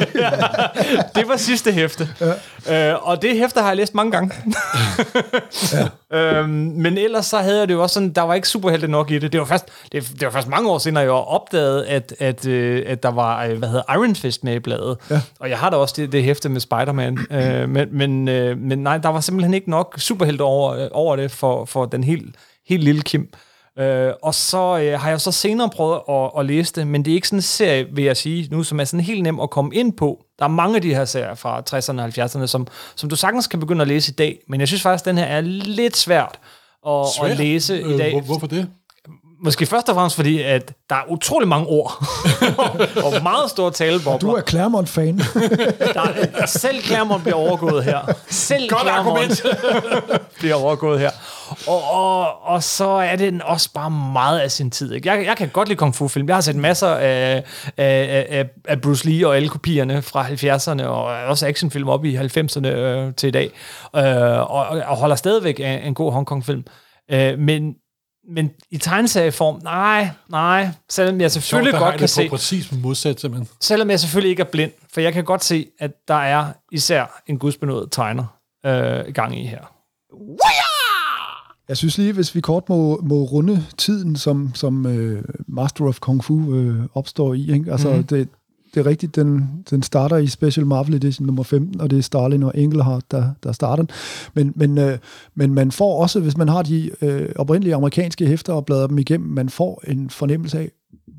det 1.16 1.28
var 1.28 1.38
sidste 1.38 1.72
hæfte. 1.72 2.10
Ja. 2.68 2.92
Øh, 2.92 3.08
og 3.08 3.22
det 3.22 3.38
hæfte 3.38 3.62
har 3.62 3.68
jeg 3.68 3.78
læst 3.78 3.96
mange 3.96 4.12
gange. 4.12 4.32
ja. 6.12 6.18
øhm, 6.18 6.50
men 6.50 6.98
ellers 6.98 7.26
så 7.26 7.38
havde 7.38 7.60
jeg 7.60 7.68
det 7.68 7.74
jo 7.74 7.82
også 7.82 7.94
sådan, 7.94 8.10
der 8.10 8.22
var 8.22 8.34
ikke 8.34 8.48
superhelte 8.48 8.88
nok 8.88 9.12
i 9.12 9.20
det. 9.20 9.32
Det 9.32 9.40
var 9.40 9.46
først, 9.46 9.66
det, 9.92 10.12
det 10.20 10.26
var 10.26 10.32
først 10.32 10.48
mange 10.48 10.70
år 10.70 10.78
senere, 10.78 11.04
jeg 11.04 11.12
opdagede, 11.12 11.88
at, 11.88 12.14
at, 12.20 12.48
øh, 12.48 12.84
at 12.88 13.04
der 13.04 13.12
var, 13.12 13.44
øh, 13.44 13.58
hvad 13.58 13.70
hedder 13.70 13.94
Iron 13.94 14.16
Fist 14.16 14.44
med 14.44 14.56
i 14.56 14.60
bladet. 14.60 14.98
Ja. 15.10 15.22
Og 15.40 15.50
jeg 15.50 15.58
har 15.58 15.70
da 15.70 15.78
også 15.78 15.94
det, 15.98 16.12
det 16.12 16.24
hæfte 16.24 16.50
med 16.50 16.62
Spider-Man. 16.62 17.18
øh, 17.32 17.70
men, 17.70 17.88
men, 17.92 18.28
øh, 18.28 18.58
men 18.58 18.80
nej, 18.80 18.98
der 18.98 19.10
var 19.10 19.20
simpelthen 19.20 19.54
ikke 19.54 19.70
nok 19.70 19.96
superhelte 19.98 20.42
over, 20.42 20.74
øh, 20.74 20.88
over 20.92 21.16
det 21.16 21.32
for, 21.34 21.66
for 21.66 21.86
den 21.86 22.04
helt, 22.04 22.36
helt 22.68 22.84
lille 22.84 23.02
Kim. 23.02 23.34
Øh, 23.80 24.14
og 24.24 24.36
så 24.36 24.80
øh, 24.80 25.00
har 25.00 25.10
jeg 25.10 25.22
så 25.22 25.32
senere 25.32 25.70
prøvet 25.70 26.00
at, 26.10 26.32
at 26.40 26.46
læse 26.46 26.74
det, 26.74 26.88
men 26.88 27.06
det 27.06 27.12
er 27.12 27.16
ikke 27.16 27.28
sådan 27.28 27.38
en 27.38 27.42
serie, 27.42 27.88
vil 27.92 28.04
jeg 28.04 28.18
sige, 28.18 28.48
nu 28.52 28.64
som 28.64 28.80
er 28.80 28.84
sådan 28.84 29.06
helt 29.06 29.24
nem 29.24 29.40
at 29.40 29.50
komme 29.50 29.76
ind 29.76 29.94
på. 29.94 30.26
Der 30.40 30.46
er 30.46 30.50
mange 30.50 30.76
af 30.76 30.82
de 30.82 30.96
her 30.96 31.06
serier 31.06 31.36
fra 31.36 31.60
60'erne 31.60 32.02
og 32.02 32.26
70'erne, 32.26 32.48
som, 32.48 32.68
som 32.96 33.10
du 33.10 33.16
sagtens 33.16 33.48
kan 33.48 33.60
begynde 33.60 33.82
at 33.82 33.88
læse 33.88 34.12
i 34.12 34.16
dag, 34.16 34.40
men 34.48 34.60
jeg 34.60 34.68
synes 34.68 34.82
faktisk, 34.82 35.02
at 35.02 35.06
den 35.06 35.18
her 35.18 35.26
er 35.26 35.42
lidt 35.42 35.98
svært 35.98 36.40
at, 36.88 37.06
at 37.24 37.38
læse 37.38 37.82
i 37.82 37.98
dag. 37.98 38.08
Øh, 38.08 38.12
hvor, 38.12 38.22
hvorfor 38.22 38.48
det? 38.48 38.70
Måske 39.44 39.66
først 39.66 39.90
og 39.90 39.96
fremmest 39.96 40.16
fordi, 40.16 40.42
at 40.42 40.74
der 40.90 40.96
er 40.96 41.04
utrolig 41.10 41.48
mange 41.48 41.68
ord, 41.68 42.06
og 43.06 43.24
meget 43.24 43.50
store 43.50 43.72
talebobler. 43.72 44.30
Du 44.30 44.36
er 44.36 44.42
Claremont-fan. 44.42 45.18
Der 45.94 46.02
er, 46.02 46.46
selv 46.46 46.82
Claremont 46.82 47.24
bliver 47.24 47.36
overgået 47.36 47.84
her. 47.84 48.00
Selv 48.30 48.70
Godt 48.70 48.82
Claremont 48.82 49.46
bliver 50.40 50.56
overgået 50.56 51.00
her. 51.00 51.10
Og, 51.68 51.84
og, 51.92 52.44
og 52.44 52.64
så 52.64 52.88
er 52.88 53.16
den 53.16 53.42
også 53.42 53.70
bare 53.74 53.92
meget 53.92 54.40
af 54.40 54.52
sin 54.52 54.72
tid. 54.72 54.94
Ikke? 54.94 55.10
Jeg, 55.10 55.26
jeg 55.26 55.38
kan 55.38 55.50
godt 55.50 55.68
lide 55.68 55.78
kung 55.78 55.96
fu-film. 55.96 56.28
Jeg 56.28 56.36
har 56.36 56.42
set 56.42 56.56
masser 56.56 56.88
af, 56.88 57.44
af, 57.78 58.26
af, 58.30 58.46
af 58.68 58.82
Bruce 58.82 59.10
Lee 59.10 59.28
og 59.28 59.36
alle 59.36 59.50
kopierne 59.50 60.02
fra 60.02 60.28
70'erne, 60.28 60.84
og 60.84 61.04
også 61.04 61.48
actionfilm 61.48 61.90
op 61.90 62.06
i 62.06 62.16
90'erne 62.16 62.68
øh, 62.68 63.14
til 63.14 63.28
i 63.28 63.32
dag, 63.32 63.52
øh, 63.96 64.52
og, 64.52 64.68
og 64.68 64.98
holder 64.98 65.16
stadigvæk 65.16 65.60
en, 65.60 65.66
en 65.66 65.94
god 65.94 66.12
Hongkong-film. 66.12 66.64
Øh, 67.12 67.40
men 67.40 67.74
men 68.30 68.50
i 68.72 68.78
tegneserieform, 68.78 69.60
nej, 69.64 70.10
nej. 70.30 70.70
Selvom 70.90 71.22
jeg 71.22 71.32
selvfølgelig 71.32 71.74
godt 71.74 71.98
kan 71.98 72.08
se, 72.08 72.30
præcis 72.30 72.72
modsat, 72.72 73.20
simpelthen. 73.20 73.48
selvom 73.62 73.90
jeg 73.90 74.00
selvfølgelig 74.00 74.30
ikke 74.30 74.42
er 74.42 74.48
blind, 74.52 74.72
for 74.94 75.02
jeg 75.02 75.14
kan 75.14 75.24
godt 75.24 75.44
se, 75.44 75.68
at 75.80 75.92
der 76.08 76.14
er 76.16 76.46
især 76.72 77.22
en 77.28 77.38
gudsbenået 77.40 77.88
tegner 77.92 78.26
øh, 78.66 79.14
gang 79.14 79.40
i 79.40 79.46
her. 79.46 79.60
Jeg 81.70 81.78
synes 81.78 81.98
lige, 81.98 82.14
hvis 82.14 82.36
vi 82.36 82.42
kort 82.42 82.70
må, 82.70 83.00
må 83.04 83.16
runde 83.16 83.66
tiden, 83.78 84.16
som, 84.16 84.52
som 84.56 84.86
øh, 84.86 85.24
Master 85.48 85.86
of 85.86 86.00
Kung 86.00 86.24
Fu 86.24 86.56
øh, 86.56 86.76
opstår 86.94 87.34
i. 87.34 87.52
Ikke? 87.54 87.72
Altså, 87.72 87.88
Mhm. 87.90 87.98
mm. 87.98 88.04
det, 88.04 88.30
det 88.74 88.80
er 88.80 88.86
rigtigt, 88.86 89.16
den, 89.16 89.50
den 89.70 89.84
starter 89.84 90.18
i 90.18 90.28
Special 90.28 90.66
Marvel 90.66 90.94
Edition 90.94 91.26
nummer 91.26 91.44
15, 91.44 91.82
og 91.82 91.90
det 91.90 91.98
er 91.98 92.02
Starlin 92.04 92.44
og 92.44 92.52
Engelhardt, 92.56 93.12
der, 93.12 93.30
der 93.44 93.52
starter 93.52 93.84
den. 93.84 93.90
Men, 94.34 94.54
men, 94.56 94.78
øh, 94.78 94.98
men 95.36 95.54
man 95.54 95.72
får 95.72 96.02
også, 96.02 96.20
hvis 96.20 96.38
man 96.38 96.50
har 96.50 96.62
de 96.62 96.92
øh, 97.02 97.30
oprindelige 97.36 97.76
amerikanske 97.76 98.28
hæfter 98.28 98.54
og 98.54 98.66
bladrer 98.66 98.88
dem 98.88 98.98
igennem, 98.98 99.30
man 99.30 99.50
får 99.50 99.84
en 99.88 100.10
fornemmelse 100.10 100.60
af, 100.60 100.72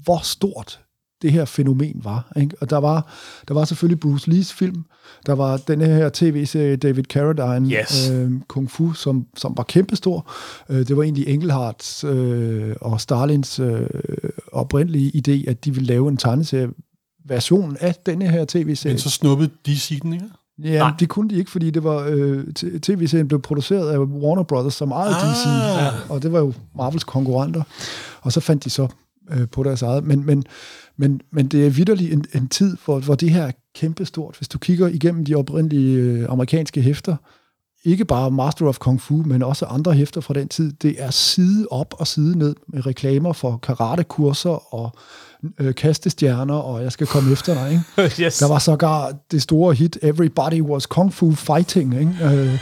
hvor 0.05 0.21
stort 0.23 0.81
det 1.23 1.33
her 1.33 1.45
fænomen 1.45 2.01
var. 2.05 2.33
Ikke? 2.37 2.57
Og 2.61 2.71
der 2.71 2.77
var, 2.77 3.13
der 3.49 3.55
var 3.55 3.65
selvfølgelig 3.65 4.01
Bruce 4.01 4.31
Lees 4.31 4.53
film, 4.53 4.85
der 5.27 5.33
var 5.33 5.57
den 5.57 5.81
her 5.81 6.11
tv-serie 6.13 6.77
David 6.77 7.05
Carradine, 7.05 7.71
Yes. 7.75 8.11
øh, 8.11 8.31
Kung 8.49 8.71
Fu, 8.71 8.93
som, 8.93 9.27
som 9.37 9.55
var 9.57 9.63
kæmpestor. 9.63 10.31
Øh, 10.69 10.89
det 10.89 10.97
var 10.97 11.03
egentlig 11.03 11.29
Engelhardts 11.29 12.05
øh, 12.05 12.77
og 12.81 13.01
Starlins 13.01 13.59
øh, 13.59 13.87
oprindelige 14.53 15.13
idé, 15.17 15.51
at 15.51 15.65
de 15.65 15.75
ville 15.75 15.87
lave 15.87 16.09
en 16.09 16.17
tegneserie 16.17 16.69
version 17.25 17.77
af 17.81 17.95
denne 18.07 18.29
her 18.29 18.45
tv-serie. 18.49 18.95
Men 18.95 18.99
så 18.99 19.11
snuppede 19.11 19.51
DC 19.67 20.01
den, 20.03 20.13
ikke? 20.13 20.27
Ja, 20.63 20.79
Nej. 20.79 20.93
det 20.99 21.09
kunne 21.09 21.31
de 21.31 21.35
ikke, 21.35 21.51
fordi 21.51 21.71
det 21.71 21.85
var 21.85 22.07
øh, 22.11 22.45
tv-serien 22.83 23.29
blev 23.29 23.43
produceret 23.43 23.91
af 23.91 23.99
Warner 23.99 24.43
Brothers, 24.43 24.75
som 24.75 24.91
ejede 24.91 25.15
Ah. 25.15 25.21
DC, 25.21 25.47
ja, 25.47 25.91
og 26.09 26.23
det 26.23 26.33
var 26.33 26.39
jo 26.39 26.53
Marvels 26.77 27.05
konkurrenter. 27.05 27.63
Og 28.21 28.33
så 28.33 28.41
fandt 28.41 28.65
de 28.65 28.71
så 28.71 28.89
øh, 29.31 29.49
på 29.49 29.63
deres 29.63 29.83
eget. 29.83 30.05
Men, 30.05 30.27
men, 30.27 30.45
men, 30.97 31.21
men 31.33 31.49
det 31.49 31.67
er 31.67 31.71
vidderlig 31.71 32.13
en, 32.13 32.25
en 32.35 32.49
tid, 32.49 32.77
hvor, 32.85 32.99
hvor 32.99 33.15
det 33.15 33.31
her 33.31 33.43
er 33.43 33.53
kæmpestort. 33.75 34.37
Hvis 34.37 34.49
du 34.49 34.59
kigger 34.59 34.89
igennem 34.89 35.25
de 35.25 35.35
oprindelige 35.35 35.97
øh, 35.97 36.27
amerikanske 36.29 36.83
hæfter, 36.83 37.17
ikke 37.85 38.05
bare 38.05 38.31
Master 38.31 38.67
of 38.67 38.79
Kung 38.79 39.01
Fu, 39.01 39.23
men 39.27 39.43
også 39.43 39.65
andre 39.65 39.93
hæfter 39.93 40.21
fra 40.21 40.35
den 40.35 40.49
tid, 40.49 40.73
det 40.73 40.95
er 40.99 41.11
side 41.11 41.67
op 41.71 41.95
og 41.99 42.07
side 42.07 42.39
ned 42.39 42.57
med 42.69 42.87
reklamer 42.87 43.33
for 43.33 43.57
karatekurser 43.57 44.75
og 44.75 44.93
øh, 45.61 45.75
kastestjerner, 45.75 46.55
og 46.55 46.83
jeg 46.83 46.93
skal 46.93 47.07
komme 47.07 47.33
efter 47.33 47.55
dig, 47.55 47.71
ikke? 47.99 48.15
yes. 48.23 48.39
Der 48.39 48.49
var 48.49 48.59
sågar 48.59 49.13
det 49.31 49.43
store 49.43 49.75
hit 49.75 49.99
Everybody 50.03 50.63
Was 50.63 50.87
Kung 50.87 51.15
Fu 51.15 51.35
Fighting. 51.35 51.95
Ikke? 51.95 52.13
Øh, 52.25 52.59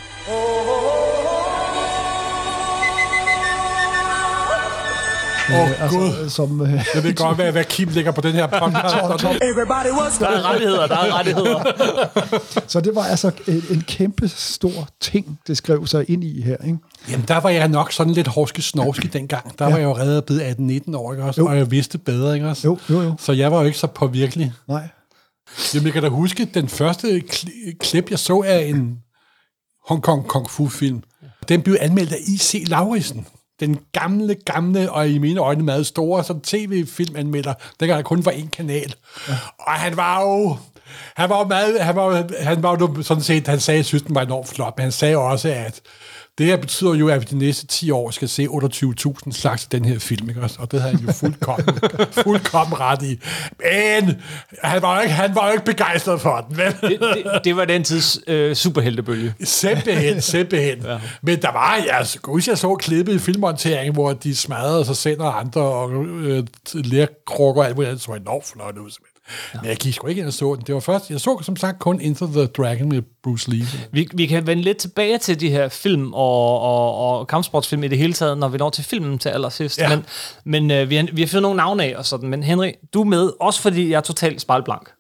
Åh, 5.54 5.61
oh, 5.61 5.82
altså, 5.82 5.99
gud. 5.99 6.30
som, 6.30 6.61
øh, 6.61 6.73
Jeg 6.94 7.02
ved 7.04 7.14
godt, 7.14 7.37
hvad, 7.37 7.52
hvad 7.52 7.64
Kim 7.64 7.88
lægger 7.88 8.12
på 8.12 8.21
den 8.21 8.32
her 8.32 8.47
podcast. 8.47 8.94
Der 10.21 10.26
er 10.28 10.50
rettigheder, 10.50 10.87
der 10.87 10.97
er 10.97 11.14
rettigheder. 11.18 12.62
så 12.66 12.80
det 12.80 12.94
var 12.94 13.02
altså 13.02 13.30
en, 13.49 13.62
en 13.71 13.80
kæmpe 13.80 14.28
stor 14.28 14.88
ting, 15.00 15.38
det 15.47 15.56
skrev 15.56 15.87
sig 15.87 16.11
ind 16.11 16.25
i 16.25 16.42
her. 16.42 16.56
Ikke? 16.66 16.78
Jamen, 17.11 17.25
der 17.28 17.40
var 17.40 17.50
jeg 17.50 17.68
nok 17.68 17.92
sådan 17.92 18.12
lidt 18.12 18.26
horske 18.28 18.62
snorske 18.62 19.09
dengang. 19.12 19.59
Der 19.59 19.64
var 19.64 19.76
jeg 19.76 19.85
jo 19.85 19.97
reddet 19.97 20.25
blevet 20.25 20.80
18-19 20.88 20.97
år, 20.97 21.12
ikke 21.12 21.25
også? 21.25 21.40
Jo. 21.40 21.47
Og 21.47 21.56
jeg 21.56 21.71
vidste 21.71 21.99
bedre, 21.99 22.35
ikke 22.35 22.49
også? 22.49 22.68
Jo, 22.68 22.78
jo, 22.90 23.02
jo. 23.02 23.14
Så 23.18 23.32
jeg 23.32 23.52
var 23.52 23.59
jo 23.61 23.66
ikke 23.66 23.78
så 23.78 23.87
påvirkelig. 23.87 24.52
Nej. 24.68 24.88
Jamen, 25.75 25.85
jeg 25.85 25.92
kan 25.92 26.02
da 26.02 26.09
huske, 26.09 26.44
den 26.54 26.68
første 26.68 27.23
kli- 27.32 27.76
klip, 27.80 28.11
jeg 28.11 28.18
så 28.18 28.42
af 28.47 28.59
en 28.64 28.99
Hong 29.88 30.02
Kong 30.02 30.26
Kung 30.28 30.50
Fu-film, 30.50 31.02
den 31.49 31.62
blev 31.62 31.76
anmeldt 31.80 32.12
af 32.12 32.18
I.C. 32.28 32.64
Lauritsen. 32.66 33.26
Den 33.62 33.78
gamle, 33.92 34.35
gamle, 34.35 34.92
og 34.92 35.09
i 35.09 35.19
mine 35.19 35.40
øjne 35.40 35.62
meget 35.62 35.87
store, 35.87 36.25
sådan 36.25 36.42
tv-filmanmelder, 36.42 37.54
der 37.81 38.02
kun 38.02 38.25
var 38.25 38.33
én 38.33 38.49
kanal. 38.50 38.95
Ja. 39.28 39.35
Og 39.59 39.73
han 39.73 39.97
var 39.97 40.21
jo... 40.23 40.57
Han 41.14 41.31
var 41.31 41.38
jo 41.38 41.45
meget, 41.45 41.81
han 41.81 41.97
var, 41.97 42.25
han 42.40 42.62
var 42.62 42.76
jo 42.81 43.02
sådan 43.02 43.23
set, 43.23 43.47
han 43.47 43.61
sagde, 43.61 43.81
at 43.81 43.87
synes, 43.87 44.02
den 44.02 44.14
var 44.14 44.23
enormt 44.23 44.49
flot, 44.49 44.75
men 44.76 44.83
han 44.83 44.92
sagde 44.92 45.16
også, 45.16 45.49
at 45.49 45.81
det 46.42 46.50
her 46.50 46.56
betyder 46.56 46.94
jo, 46.94 47.08
at 47.08 47.20
vi 47.20 47.26
de 47.30 47.38
næste 47.38 47.66
10 47.66 47.90
år 47.90 48.11
skal 48.11 48.28
se 48.28 48.46
28.000 48.46 49.32
slags 49.32 49.66
den 49.66 49.84
her 49.84 49.99
film, 49.99 50.28
ikke? 50.28 50.49
Og 50.58 50.72
det 50.72 50.80
havde 50.80 50.96
han 50.96 51.06
jo 51.06 51.12
fuldkommen, 51.12 51.78
fuldkommen 52.25 52.80
ret 52.80 53.02
i. 53.02 53.20
Men 53.61 54.22
han 54.62 54.82
var 54.82 54.96
jo 54.96 55.02
ikke, 55.02 55.14
han 55.14 55.34
var 55.34 55.46
jo 55.46 55.52
ikke 55.52 55.64
begejstret 55.64 56.20
for 56.20 56.46
den, 56.49 56.56
vel? 56.56 56.76
Det, 56.80 57.00
det, 57.00 57.40
det 57.44 57.56
var 57.56 57.64
den 57.64 57.84
tids 57.84 58.18
øh, 58.26 58.54
superheltebølge. 58.54 59.34
Simpelthen, 59.44 60.20
simpelthen. 60.20 60.78
ja. 60.84 60.99
Men 61.22 61.42
der 61.42 61.52
var, 61.52 61.78
altså, 61.90 62.20
gud, 62.20 62.42
jeg 62.46 62.58
så 62.58 62.75
klippet 62.75 63.14
i 63.14 63.18
filmmonteringen, 63.18 63.94
hvor 63.94 64.12
de 64.12 64.37
smadrede 64.37 64.84
sig 64.84 64.96
selv 64.96 65.20
og 65.20 65.40
andre, 65.40 65.61
og 65.61 66.04
øh, 66.04 66.46
lærkrukker 66.75 67.62
og 67.62 67.68
alt 67.68 67.76
muligt, 67.76 67.88
andet, 67.88 68.02
så 68.02 68.11
var 68.11 68.18
enormt 68.18 68.46
flot 68.46 68.78
ud. 68.78 68.90
Ja. 69.54 69.58
Men 69.60 69.68
jeg 69.68 69.76
gik 69.76 69.94
sgu 69.94 70.06
ikke 70.06 70.18
ind 70.18 70.28
og 70.28 70.32
så 70.32 70.54
den. 70.54 70.64
Det 70.66 70.74
var 70.74 70.80
først, 70.80 71.10
jeg 71.10 71.20
så 71.20 71.38
som 71.42 71.56
sagt 71.56 71.78
kun 71.78 72.00
Into 72.00 72.26
the 72.26 72.46
Dragon 72.46 72.88
med 72.88 73.02
Bruce 73.22 73.50
Lee. 73.50 73.66
Vi, 73.92 74.08
vi 74.14 74.26
kan 74.26 74.46
vende 74.46 74.62
lidt 74.62 74.78
tilbage 74.78 75.18
til 75.18 75.40
de 75.40 75.50
her 75.50 75.68
film 75.68 76.14
og, 76.14 76.60
og, 76.60 76.96
og 76.96 77.26
kampsportsfilm 77.26 77.84
i 77.84 77.88
det 77.88 77.98
hele 77.98 78.12
taget, 78.12 78.38
når 78.38 78.48
vi 78.48 78.58
når 78.58 78.70
til 78.70 78.84
filmen 78.84 79.18
til 79.18 79.28
allersidst. 79.28 79.78
Ja. 79.78 79.88
Men, 79.88 80.06
men 80.44 80.70
øh, 80.70 80.90
vi, 80.90 80.96
har, 80.96 81.08
vi 81.12 81.22
har 81.22 81.28
fået 81.28 81.42
nogle 81.42 81.56
navne 81.56 81.84
af 81.84 81.94
og 81.96 82.06
sådan. 82.06 82.28
Men 82.28 82.42
Henrik, 82.42 82.74
du 82.94 83.00
er 83.00 83.04
med, 83.04 83.32
også 83.40 83.60
fordi 83.60 83.90
jeg 83.90 83.96
er 83.96 84.00
totalt 84.00 84.40
spejlblank. 84.40 84.90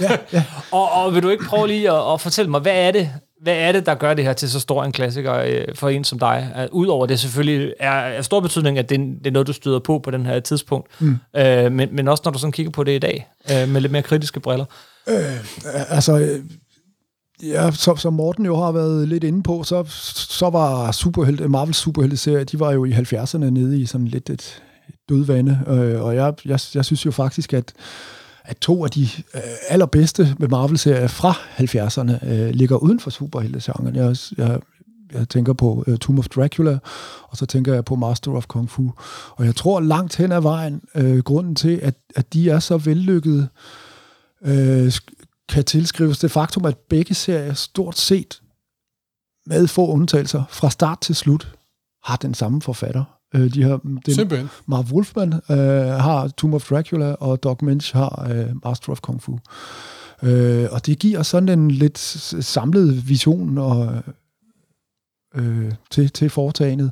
Ja, 0.00 0.16
ja. 0.32 0.44
Og, 0.72 0.92
og 0.92 1.14
vil 1.14 1.22
du 1.22 1.28
ikke 1.28 1.44
prøve 1.44 1.66
lige 1.66 1.90
at, 1.90 2.12
at 2.12 2.20
fortælle 2.20 2.50
mig, 2.50 2.60
hvad 2.60 2.72
er 2.74 2.90
det, 2.90 3.10
hvad 3.42 3.54
er 3.56 3.72
det, 3.72 3.86
der 3.86 3.94
gør 3.94 4.14
det 4.14 4.24
her 4.24 4.32
til 4.32 4.50
så 4.50 4.60
stor 4.60 4.84
en 4.84 4.92
klassiker 4.92 5.34
øh, 5.34 5.64
for 5.74 5.88
en 5.88 6.04
som 6.04 6.18
dig? 6.18 6.68
Udover 6.72 7.06
det 7.06 7.20
selvfølgelig 7.20 7.74
er 7.80 7.90
af 7.92 8.24
stor 8.24 8.40
betydning, 8.40 8.78
at 8.78 8.88
det, 8.88 9.00
er- 9.00 9.04
det 9.18 9.26
er 9.26 9.30
noget, 9.30 9.46
du 9.48 9.52
støder 9.52 9.78
på 9.78 9.98
på 9.98 10.10
den 10.10 10.26
her 10.26 10.40
tidspunkt. 10.40 11.00
Mm. 11.00 11.08
Uh, 11.38 11.72
men, 11.72 11.88
men 11.92 12.08
også 12.08 12.22
når 12.24 12.32
du 12.32 12.38
sådan 12.38 12.52
kigger 12.52 12.72
på 12.72 12.84
det 12.84 12.92
i 12.92 12.98
dag, 12.98 13.28
uh, 13.50 13.68
med 13.68 13.80
lidt 13.80 13.92
mere 13.92 14.02
kritiske 14.02 14.40
briller. 14.40 14.64
Altså, 15.88 16.18
øh, 16.18 16.40
ja, 17.48 17.70
som, 17.70 17.96
som 17.96 18.12
Morten 18.12 18.46
jo 18.46 18.56
har 18.56 18.72
været 18.72 19.08
lidt 19.08 19.24
inde 19.24 19.42
på, 19.42 19.62
så, 19.62 19.84
så 20.14 20.50
var 20.50 20.92
superhelte, 20.92 21.48
Marvels 21.48 21.76
superhelte-serie, 21.76 22.44
de 22.44 22.60
var 22.60 22.72
jo 22.72 22.84
i 22.84 22.92
70'erne 22.92 23.38
nede 23.38 23.80
i 23.80 23.86
sådan 23.86 24.06
lidt 24.08 24.30
et 24.30 24.62
dødvande, 25.08 25.60
øh, 25.68 26.02
og 26.02 26.14
jeg, 26.16 26.34
jeg, 26.44 26.58
jeg 26.74 26.84
synes 26.84 27.06
jo 27.06 27.10
faktisk, 27.10 27.52
at 27.52 27.72
at 28.44 28.58
to 28.58 28.84
af 28.84 28.90
de 28.90 29.08
øh, 29.34 29.40
allerbedste 29.68 30.36
med 30.38 30.48
Marvel-serier 30.48 31.06
fra 31.06 31.32
70'erne 31.32 32.26
øh, 32.28 32.50
ligger 32.50 32.76
uden 32.76 33.00
for 33.00 33.10
superheltegenren. 33.10 33.96
Jeg, 33.96 34.16
jeg, 34.36 34.60
jeg 35.12 35.28
tænker 35.28 35.52
på 35.52 35.84
øh, 35.86 35.98
Tomb 35.98 36.18
of 36.18 36.28
Dracula, 36.28 36.78
og 37.22 37.36
så 37.36 37.46
tænker 37.46 37.74
jeg 37.74 37.84
på 37.84 37.94
Master 37.94 38.32
of 38.32 38.46
Kung 38.46 38.70
Fu. 38.70 38.92
Og 39.30 39.44
jeg 39.44 39.56
tror 39.56 39.80
langt 39.80 40.16
hen 40.16 40.32
ad 40.32 40.40
vejen, 40.40 40.82
øh, 40.94 41.18
grunden 41.18 41.54
til, 41.54 41.76
at, 41.82 41.94
at 42.16 42.32
de 42.32 42.50
er 42.50 42.58
så 42.58 42.76
vellykkede, 42.76 43.48
øh, 44.44 44.92
kan 45.48 45.64
tilskrives 45.64 46.18
det 46.18 46.30
faktum, 46.30 46.64
at 46.64 46.78
begge 46.78 47.14
serier 47.14 47.54
stort 47.54 47.98
set, 47.98 48.42
med 49.46 49.68
få 49.68 49.86
undtagelser, 49.86 50.44
fra 50.50 50.70
start 50.70 51.00
til 51.00 51.14
slut, 51.14 51.54
har 52.04 52.16
den 52.16 52.34
samme 52.34 52.62
forfatter. 52.62 53.21
Øh, 53.34 53.54
de 53.54 53.62
har, 53.62 53.76
den, 53.76 54.00
Simpelthen. 54.08 54.48
Marv 54.66 54.84
Wolfman 54.92 55.32
øh, 55.32 55.58
har 56.00 56.28
Tomb 56.28 56.54
of 56.54 56.68
Dracula, 56.68 57.12
og 57.12 57.42
Doc 57.42 57.62
Minch 57.62 57.96
har 57.96 58.28
øh, 58.30 58.46
Master 58.64 58.92
of 58.92 59.00
Kung 59.00 59.22
Fu. 59.22 59.38
Øh, 60.22 60.68
og 60.70 60.86
det 60.86 60.98
giver 60.98 61.22
sådan 61.22 61.48
en 61.48 61.70
lidt 61.70 61.98
samlet 62.44 63.08
vision 63.08 63.58
og, 63.58 64.02
øh, 65.34 65.72
til, 65.90 66.10
til 66.10 66.30
foretagendet. 66.30 66.90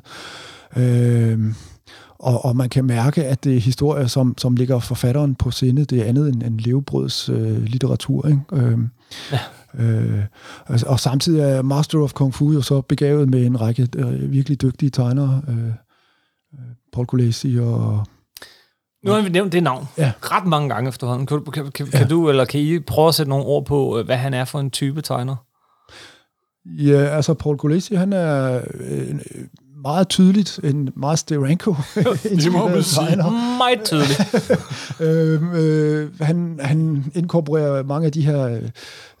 Øh, 0.77 1.39
og, 2.19 2.45
og 2.45 2.55
man 2.55 2.69
kan 2.69 2.85
mærke, 2.85 3.25
at 3.25 3.43
det 3.43 3.55
er 3.55 3.59
historier, 3.59 4.07
som, 4.07 4.37
som 4.37 4.55
ligger 4.55 4.79
forfatteren 4.79 5.35
på 5.35 5.51
sinde. 5.51 5.85
Det 5.85 6.01
er 6.01 6.05
andet 6.05 6.29
end, 6.29 6.43
end 6.43 6.59
levebrøds 6.59 7.29
øh, 7.29 7.63
litteratur. 7.63 8.27
Ikke? 8.27 8.41
Øh, 8.53 8.79
ja. 9.31 9.39
øh, 9.83 10.23
altså, 10.67 10.85
og 10.85 10.99
samtidig 10.99 11.41
er 11.41 11.61
Master 11.61 11.99
of 11.99 12.13
Kung 12.13 12.33
Fu 12.33 12.53
jo 12.53 12.61
så 12.61 12.81
begavet 12.81 13.29
med 13.29 13.45
en 13.45 13.61
række 13.61 13.87
øh, 13.95 14.31
virkelig 14.31 14.61
dygtige 14.61 14.89
tegnere. 14.89 15.41
Øh, 15.47 15.71
Paul 16.93 17.05
Kulesi 17.05 17.57
og... 17.61 18.05
Nu 19.05 19.11
har 19.11 19.21
vi 19.21 19.29
nævnt 19.29 19.53
det 19.53 19.63
navn 19.63 19.87
Ja. 19.97 20.11
ret 20.21 20.45
mange 20.45 20.69
gange 20.69 20.87
efterhånden. 20.89 21.25
Kan, 21.27 21.37
du- 21.43 21.51
kan, 21.51 21.71
kan, 21.71 21.87
kan 21.87 22.07
du 22.09 22.29
eller 22.29 22.45
kan 22.45 22.59
I 22.59 22.79
prøve 22.79 23.07
at 23.07 23.15
sætte 23.15 23.29
nogle 23.29 23.45
ord 23.45 23.65
på, 23.65 23.99
øh, 23.99 24.05
hvad 24.05 24.17
han 24.17 24.33
er 24.33 24.45
for 24.45 24.59
en 24.59 24.71
type 24.71 25.01
tegner? 25.01 25.35
Ja, 26.65 26.97
altså 27.05 27.33
Paul 27.33 27.57
Kulesi, 27.57 27.95
han 27.95 28.13
er 28.13 28.61
øh, 28.73 29.15
meget 29.83 30.09
tydeligt 30.09 30.59
en 30.63 30.89
meget 30.95 31.19
steranko 31.19 31.75
Det 32.23 32.51
må 32.51 32.67
man 32.67 32.83
sige. 32.83 33.15
Meget 33.57 33.81
tydeligt. 33.83 34.21
øh, 35.01 35.41
øh, 35.53 36.21
han, 36.21 36.59
han 36.63 37.05
inkorporerer 37.15 37.83
mange 37.83 38.05
af 38.05 38.11
de 38.11 38.25
her 38.25 38.59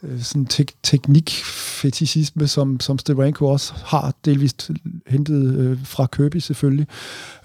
øh, 0.03 0.21
sådan 0.21 0.45
tek- 0.45 0.75
teknikfetisisme, 0.83 2.47
som, 2.47 2.79
som 2.79 2.99
Steranko 2.99 3.45
også 3.45 3.73
har, 3.85 4.13
delvist 4.25 4.71
hentet 5.07 5.55
øh, 5.55 5.77
fra 5.83 6.05
Kirby 6.05 6.37
selvfølgelig. 6.37 6.87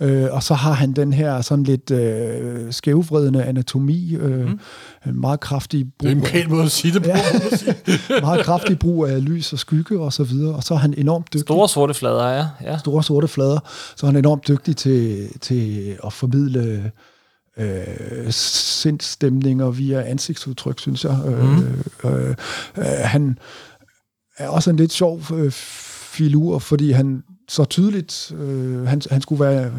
Øh, 0.00 0.26
og 0.30 0.42
så 0.42 0.54
har 0.54 0.72
han 0.72 0.92
den 0.92 1.12
her 1.12 1.40
sådan 1.40 1.64
lidt 1.64 1.90
øh, 1.90 2.72
skævvridende 2.72 3.44
anatomi, 3.44 4.14
øh, 4.14 4.46
mm. 4.46 4.60
en 5.06 5.20
meget 5.20 5.40
kraftig 5.40 5.86
brug, 5.98 6.08
Det 6.08 6.16
er 6.16 6.20
en 6.20 6.22
pæn 6.22 6.50
måde 6.50 6.64
at 6.64 6.70
sige 6.70 6.94
det 6.94 7.02
på. 7.02 7.08
ja, 7.08 8.20
meget 8.20 8.44
kraftig 8.44 8.78
brug 8.78 9.06
af 9.06 9.24
lys 9.24 9.52
og 9.52 9.58
skygge 9.58 10.00
og 10.00 10.12
så 10.12 10.24
videre. 10.24 10.54
Og 10.54 10.62
så 10.62 10.74
er 10.74 10.78
han 10.78 10.94
enormt 10.96 11.26
dygtig 11.26 11.40
Store 11.40 11.68
sorte 11.68 11.94
flader, 11.94 12.28
ja. 12.28 12.46
ja. 12.62 12.78
store 12.78 13.02
sorte 13.02 13.28
flader, 13.28 13.58
så 13.96 14.06
er 14.06 14.10
han 14.10 14.16
enormt 14.16 14.48
dygtig 14.48 14.76
til, 14.76 15.28
til 15.40 15.96
at 16.04 16.12
formidle 16.12 16.92
øh, 17.58 18.32
sindstemninger 18.32 19.70
via 19.70 20.02
ansigtsudtryk, 20.02 20.78
synes 20.78 21.04
jeg. 21.04 21.18
Mm. 21.24 22.10
Øh, 22.10 22.34
øh, 22.76 22.84
han 22.86 23.38
er 24.36 24.48
også 24.48 24.70
en 24.70 24.76
lidt 24.76 24.92
sjov 24.92 25.22
øh, 25.34 25.52
filur, 25.52 26.58
fordi 26.58 26.90
han 26.90 27.22
så 27.48 27.64
tydeligt, 27.64 28.32
øh, 28.40 28.86
han, 28.86 29.02
han 29.10 29.20
skulle 29.22 29.44
være 29.44 29.70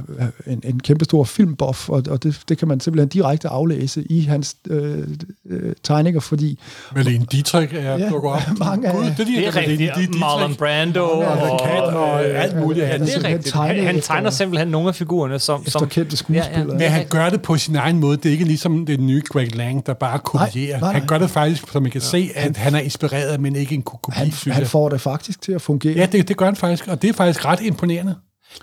en, 0.47 0.61
en 0.63 0.79
kæmpestor 0.79 1.23
filmbuff, 1.23 1.89
og, 1.89 2.03
og 2.09 2.23
det, 2.23 2.39
det 2.49 2.57
kan 2.57 2.67
man 2.67 2.79
simpelthen 2.79 3.07
direkte 3.09 3.47
aflæse 3.47 4.03
i 4.09 4.21
hans 4.21 4.55
øh, 4.69 5.07
øh, 5.49 5.73
tegninger, 5.83 6.19
fordi 6.19 6.59
Malene 6.95 7.25
Dietrich 7.31 7.75
er 7.75 7.79
Ja, 7.81 7.97
ja, 7.97 8.09
dukker 8.09 8.29
op. 8.29 8.41
mange 8.59 8.87
af- 8.87 8.95
Gud, 8.95 9.03
det, 9.05 9.17
Det 9.17 9.47
er 9.47 9.55
rigtigt. 9.55 9.77
Dietrich. 9.79 10.19
Marlon 10.19 10.55
Brando 10.55 11.03
og, 11.03 11.19
og... 11.51 11.59
Kat 11.63 11.81
og 11.83 12.21
alt 12.25 12.57
muligt 12.59 12.85
Ja, 12.85 12.89
andet. 12.93 13.07
det 13.07 13.15
er 13.25 13.27
rigtigt. 13.27 13.55
Han, 13.55 13.85
han 13.85 13.95
efter- 13.97 14.13
tegner 14.13 14.29
simpelthen 14.29 14.67
nogle 14.67 14.87
af 14.87 14.95
figurerne, 14.95 15.39
som... 15.39 15.59
efter 15.65 15.79
som 15.79 15.87
kendte 15.89 16.17
skuespillere. 16.17 16.49
Ja, 16.51 16.59
ja. 16.59 16.65
Men 16.65 16.81
han 16.81 17.05
gør 17.09 17.29
det 17.29 17.41
på 17.41 17.57
sin 17.57 17.75
egen 17.75 17.99
måde. 17.99 18.17
Det 18.17 18.25
er 18.25 18.31
ikke 18.31 18.45
ligesom 18.45 18.85
det 18.85 18.99
nye 18.99 19.21
Greg 19.29 19.55
Lang, 19.55 19.85
der 19.85 19.93
bare 19.93 20.19
kopierer. 20.19 20.69
nej, 20.71 20.79
nej. 20.79 20.93
Han 20.93 21.07
gør 21.07 21.17
det 21.17 21.29
faktisk, 21.29 21.63
så 21.71 21.79
man 21.79 21.91
kan 21.91 22.01
se, 22.01 22.29
at 22.35 22.57
han 22.57 22.75
er 22.75 22.79
inspireret, 22.79 23.41
men 23.41 23.55
ikke 23.55 23.75
en 23.75 23.81
ko- 23.81 23.97
kopi, 23.97 24.17
han, 24.17 24.31
han 24.53 24.65
får 24.65 24.89
det 24.89 25.01
faktisk 25.01 25.41
til 25.41 25.51
at 25.51 25.61
fungere. 25.61 25.93
Ja, 25.93 26.05
det, 26.05 26.27
det 26.27 26.37
gør 26.37 26.45
han 26.45 26.55
faktisk, 26.55 26.87
og 26.87 27.01
det 27.01 27.09
er 27.09 27.13
faktisk 27.13 27.45
ret 27.45 27.56
imponerende. 27.61 28.15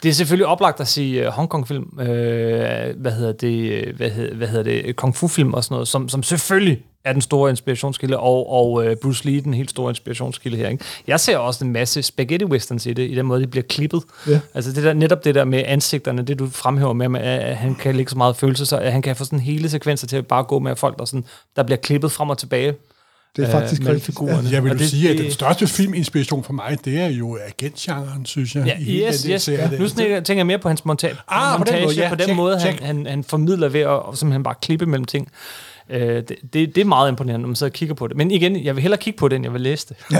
Det 0.03 0.09
er 0.09 0.13
selvfølgelig 0.13 0.47
oplagt 0.47 0.81
at 0.81 0.89
sige 0.89 1.27
uh, 1.29 1.33
Hongkong-film, 1.33 2.01
øh, 2.01 2.07
hvad 2.97 3.13
hedder 3.13 3.33
det, 3.33 3.73
øh, 3.73 3.97
hvad 3.97 4.11
hedder, 4.11 4.35
hvad 4.35 4.49
hedder 4.49 4.63
det, 4.63 4.97
kung 4.97 5.17
fu-film 5.17 5.55
og 5.55 5.65
sådan 5.65 5.75
noget, 5.75 5.89
som, 5.89 6.09
som 6.09 6.23
selvfølgelig 6.23 6.83
er 7.05 7.13
den 7.13 7.23
store 7.23 7.51
inspirationskilde, 7.51 8.19
og, 8.19 8.51
og 8.51 8.73
uh, 8.73 8.93
Bruce 9.03 9.25
Lee 9.27 9.41
den 9.41 9.55
helt 9.55 9.71
store 9.71 9.91
inspirationskilde 9.91 10.57
her. 10.57 10.69
Ikke? 10.69 10.85
Jeg 11.07 11.21
ser 11.21 11.39
også 11.39 11.65
en 11.65 11.73
masse 11.73 12.03
spaghetti 12.03 12.45
westerns 12.45 12.87
i 12.87 12.93
det, 12.93 13.11
i 13.11 13.15
den 13.15 13.27
måde, 13.27 13.41
de 13.43 13.47
bliver 13.47 13.65
klippet. 13.69 14.03
Ja. 14.29 14.41
Altså 14.55 14.73
det 14.73 14.83
der, 14.83 14.93
netop 14.93 15.25
det 15.25 15.35
der 15.35 15.45
med 15.45 15.63
ansigterne, 15.67 16.23
det 16.23 16.39
du 16.39 16.49
fremhæver 16.49 16.93
med, 16.93 17.21
at 17.21 17.57
han 17.57 17.75
kan 17.75 17.97
lægge 17.97 18.11
så 18.11 18.19
meget 18.19 18.37
følelse, 18.37 18.67
så 18.67 18.79
at 18.79 18.93
han 18.93 19.03
kan 19.03 19.17
få 19.17 19.25
sådan 19.25 19.41
hele 19.41 19.69
sekvenser 19.69 20.07
til 20.07 20.17
at 20.17 20.27
bare 20.27 20.45
gå 20.45 20.59
med 20.59 20.77
folk, 20.77 20.99
der, 20.99 21.05
sådan, 21.05 21.25
der 21.57 21.63
bliver 21.63 21.79
klippet 21.79 22.13
frem 22.13 22.31
og 22.31 22.39
tilbage. 22.39 22.75
Det 23.37 23.45
er 23.45 23.51
faktisk 23.51 23.81
mellem 23.81 23.95
rigtigt. 23.95 24.07
figurerne. 24.07 24.49
Jeg 24.53 24.65
vil 24.65 24.73
jo 24.73 24.79
det- 24.79 24.91
sige, 24.91 25.11
at 25.11 25.19
den 25.19 25.31
største 25.31 25.67
filminspiration 25.67 26.45
for 26.45 26.53
mig, 26.53 26.79
det 26.85 27.01
er 27.01 27.07
jo 27.07 27.39
agentgenren, 27.47 28.27
synes 28.27 28.55
jeg. 28.55 28.67
Ja, 28.67 28.77
i 28.81 29.09
yes, 29.09 29.23
den 29.23 29.33
yes. 29.33 29.43
serie. 29.43 29.79
Nu 29.79 29.89
tænker 29.89 30.21
tænker 30.21 30.39
jeg 30.39 30.47
mere 30.47 30.59
på 30.59 30.69
hans 30.69 30.81
monta- 30.81 31.07
Ah, 31.29 31.59
på 31.59 31.65
den 31.65 31.73
montage, 31.73 31.85
måde, 31.85 31.95
ja. 31.97 32.09
på 32.09 32.15
den 32.15 32.25
Check, 32.25 32.37
måde, 32.37 32.59
han, 32.59 32.61
check. 32.73 32.83
han, 32.83 33.07
han 33.07 33.25
formidler 33.25 33.69
ved 33.69 33.81
at 33.81 33.87
og 33.87 34.17
simpelthen 34.19 34.43
bare 34.43 34.55
klippe 34.63 34.87
mellem 34.87 35.05
ting. 35.05 35.29
Øh, 35.91 36.01
det, 36.01 36.29
det, 36.29 36.75
det 36.75 36.79
er 36.79 36.85
meget 36.85 37.09
imponerende, 37.09 37.43
når 37.43 37.49
man 37.49 37.57
sidder 37.57 37.71
og 37.71 37.75
kigger 37.75 37.95
på 37.95 38.07
det. 38.07 38.17
Men 38.17 38.31
igen, 38.31 38.65
jeg 38.65 38.75
vil 38.75 38.83
hellere 38.83 39.01
kigge 39.01 39.19
på 39.19 39.29
det, 39.29 39.37
end 39.37 39.45
jeg 39.45 39.53
vil 39.53 39.61
læse 39.61 39.87
det. 39.89 39.97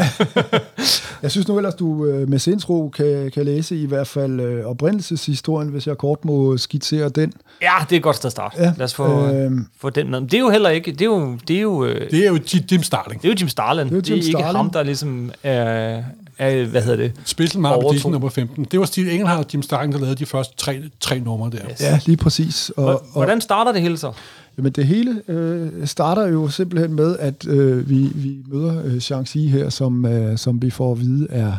Jeg 1.23 1.31
synes 1.31 1.49
nu 1.49 1.57
ellers, 1.57 1.75
du 1.75 2.07
øh, 2.07 2.29
med 2.29 2.39
sindsro 2.39 2.89
kan, 2.89 3.31
kan 3.35 3.45
læse 3.45 3.77
i 3.77 3.87
hvert 3.87 4.07
fald 4.07 4.41
øh, 4.41 4.67
oprindelseshistorien, 4.67 5.69
hvis 5.69 5.87
jeg 5.87 5.99
kort 5.99 6.25
må 6.25 6.57
skitsere 6.57 7.09
den. 7.09 7.33
Ja, 7.63 7.73
det 7.81 7.93
er 7.93 7.97
et 7.97 8.03
godt 8.03 8.17
sted 8.17 8.27
at 8.27 8.33
starte. 8.33 8.57
Ja, 8.63 8.73
Lad 8.77 8.85
os 8.85 8.95
få, 8.95 9.27
øh, 9.27 9.45
øhm. 9.45 9.67
få 9.81 9.91
den 9.91 10.11
med. 10.11 10.21
Men 10.21 10.29
det 10.29 10.35
er 10.35 10.41
jo 10.41 10.51
heller 10.51 10.71
ikke... 10.71 10.93
Det 10.93 11.01
er 11.01 11.05
jo, 11.05 11.39
det 11.49 11.57
er 11.57 11.61
jo, 11.61 11.85
øh, 11.85 12.11
Det 12.11 12.27
er 12.27 12.29
jo 12.29 12.39
Jim 12.73 12.83
Starling. 12.83 13.23
det 13.23 13.29
er 13.29 13.33
jo 13.33 13.37
Jim 13.41 13.49
Starlin. 13.49 13.87
Det 13.87 13.93
er 13.93 13.97
jo 13.97 14.01
Det 14.01 14.11
er, 14.11 14.17
Jim 14.17 14.27
ikke 14.27 14.43
ham, 14.43 14.71
der 14.71 14.83
ligesom 14.83 15.33
er... 15.43 16.03
er 16.39 16.65
hvad 16.65 16.83
hedder 16.83 16.97
det? 16.97 17.13
Special 17.25 17.61
Marvel 17.61 17.75
Overtog. 17.75 17.93
Edition 17.93 18.13
nummer 18.13 18.29
15. 18.29 18.65
Det 18.65 18.81
var 18.81 18.87
Steve 18.87 19.11
Engelhardt 19.11 19.47
og 19.47 19.53
Jim 19.53 19.63
Starling, 19.63 19.93
der 19.93 19.99
lavede 19.99 20.17
de 20.17 20.27
første 20.27 20.57
tre, 20.57 20.83
tre 21.01 21.21
numre 21.21 21.51
der. 21.51 21.71
Yes. 21.71 21.81
Ja, 21.81 22.01
lige 22.07 22.17
præcis. 22.17 22.71
Og, 22.77 22.87
og, 22.87 23.03
Hvordan 23.13 23.41
starter 23.41 23.73
det 23.73 23.83
hele 23.83 23.99
så? 23.99 24.13
jamen, 24.59 24.73
det 24.73 24.87
hele 24.87 25.23
øh, 25.29 25.87
starter 25.87 26.27
jo 26.27 26.49
simpelthen 26.49 26.95
med, 26.95 27.19
at 27.19 27.47
øh, 27.47 27.89
vi, 27.89 28.11
vi 28.15 28.43
møder 28.47 28.85
øh, 28.85 28.97
Shang-Chi 28.97 29.39
her, 29.39 29.69
som, 29.71 30.07
øh, 30.07 30.39
som 30.39 30.63
vi 30.63 30.71
får 30.71 30.93
at 30.93 31.01
vide 31.01 31.27
er, 31.31 31.53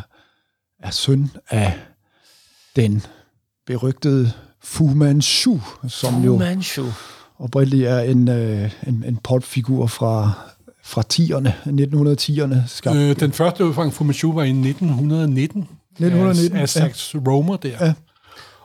er 0.82 0.90
søn 0.90 1.30
af 1.50 1.72
den 2.76 3.02
berygtede 3.66 4.32
Fu 4.62 4.86
Manchu, 4.86 5.60
som 5.88 6.22
jo 6.24 6.36
Manchu. 6.38 6.84
oprindeligt 7.38 7.88
er 7.88 8.00
en, 8.00 8.28
øh, 8.28 8.72
en, 8.86 9.04
en 9.06 9.18
pulpfigur 9.24 9.86
fra, 9.86 10.32
fra 10.86 11.02
10'erne, 11.12 11.50
1910'erne, 11.66 12.56
skabt 12.68 12.96
Øh, 12.96 13.20
den 13.20 13.32
første 13.32 13.64
udfang 13.66 13.92
Fu 13.92 14.04
Manchu 14.04 14.32
var 14.32 14.42
i 14.42 14.48
1919. 14.48 15.60
1919, 15.90 16.56
Af, 16.56 16.62
af 16.62 16.68
Sax 16.68 17.14
Romer 17.14 17.56
der. 17.56 17.68
Ja. 17.86 17.92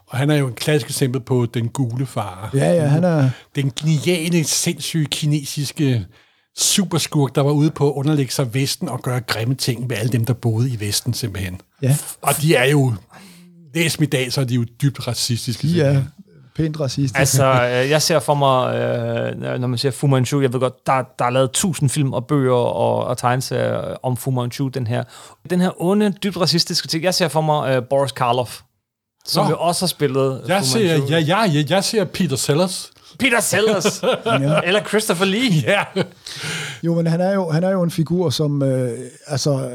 Og 0.06 0.18
han 0.18 0.30
er 0.30 0.34
jo 0.36 0.46
en 0.46 0.52
klassisk 0.54 0.86
eksempel 0.90 1.20
på 1.20 1.46
den 1.54 1.68
gule 1.68 2.06
far. 2.06 2.50
Ja, 2.54 2.72
ja, 2.72 2.86
han 2.86 3.04
er... 3.04 3.30
Den 3.56 3.72
geniale, 3.80 4.44
sindssyge 4.44 5.06
kinesiske 5.06 6.06
superskurk, 6.56 7.34
der 7.34 7.40
var 7.40 7.50
ude 7.52 7.70
på 7.70 7.90
at 7.90 7.94
underlægge 7.94 8.32
sig 8.32 8.54
Vesten 8.54 8.88
og 8.88 9.02
gøre 9.02 9.20
grimme 9.20 9.54
ting 9.54 9.86
med 9.86 9.96
alle 9.96 10.12
dem, 10.12 10.24
der 10.24 10.32
boede 10.32 10.70
i 10.70 10.80
Vesten 10.80 11.14
simpelthen. 11.14 11.60
Ja, 11.82 11.96
Og 12.22 12.34
de 12.42 12.54
er 12.54 12.64
jo, 12.70 12.94
læs 13.74 13.98
i 14.06 14.06
dag, 14.06 14.32
så 14.32 14.40
er 14.40 14.44
de 14.44 14.54
jo 14.54 14.64
dybt 14.82 15.08
racistiske. 15.08 15.68
simpelthen. 15.68 16.04
Pænt 16.56 16.80
racistiske. 16.80 17.18
Altså, 17.18 17.44
øh, 17.82 17.90
jeg 17.90 18.02
ser 18.02 18.18
for 18.18 18.34
mig, 18.34 18.74
øh, 18.76 19.60
når 19.60 19.66
man 19.66 19.78
siger 19.78 19.92
Fu 19.92 20.06
Manchu, 20.06 20.40
jeg 20.40 20.52
ved 20.52 20.60
godt, 20.60 20.86
der, 20.86 21.02
der 21.18 21.24
er 21.24 21.30
lavet 21.30 21.50
tusind 21.50 21.90
film 21.90 22.12
og 22.12 22.26
bøger 22.26 22.54
og, 22.54 23.04
og 23.04 23.18
tegneserier 23.18 23.96
om 24.02 24.16
Fu 24.16 24.30
Manchu, 24.30 24.68
den 24.68 24.86
her. 24.86 25.04
Den 25.50 25.60
her 25.60 25.82
onde, 25.82 26.14
dybt 26.22 26.36
racistiske 26.36 26.88
ting. 26.88 27.04
Jeg 27.04 27.14
ser 27.14 27.28
for 27.28 27.40
mig 27.40 27.76
øh, 27.76 27.82
Boris 27.90 28.12
Karloff, 28.12 28.60
som 29.26 29.44
Nå. 29.44 29.50
jo 29.50 29.56
også 29.58 29.82
har 29.82 29.88
spillet 29.88 30.42
Jeg 30.48 30.60
Fu 30.60 30.66
ser, 30.66 30.98
Manchu. 30.98 31.14
ja, 31.14 31.18
ja, 31.18 31.44
ja, 31.44 31.64
jeg 31.68 31.84
ser 31.84 32.04
Peter 32.04 32.36
Sellers. 32.36 32.90
Peter 33.18 33.40
Sellers, 33.40 34.02
eller 34.66 34.84
Christopher 34.88 35.24
Lee. 35.24 35.50
Ja. 35.72 35.84
Jo, 36.82 36.94
men 36.94 37.06
han 37.06 37.20
er 37.20 37.32
jo, 37.34 37.50
han 37.50 37.64
er 37.64 37.70
jo 37.70 37.82
en 37.82 37.90
figur, 37.90 38.30
som... 38.30 38.62
Øh, 38.62 38.98
altså, 39.26 39.70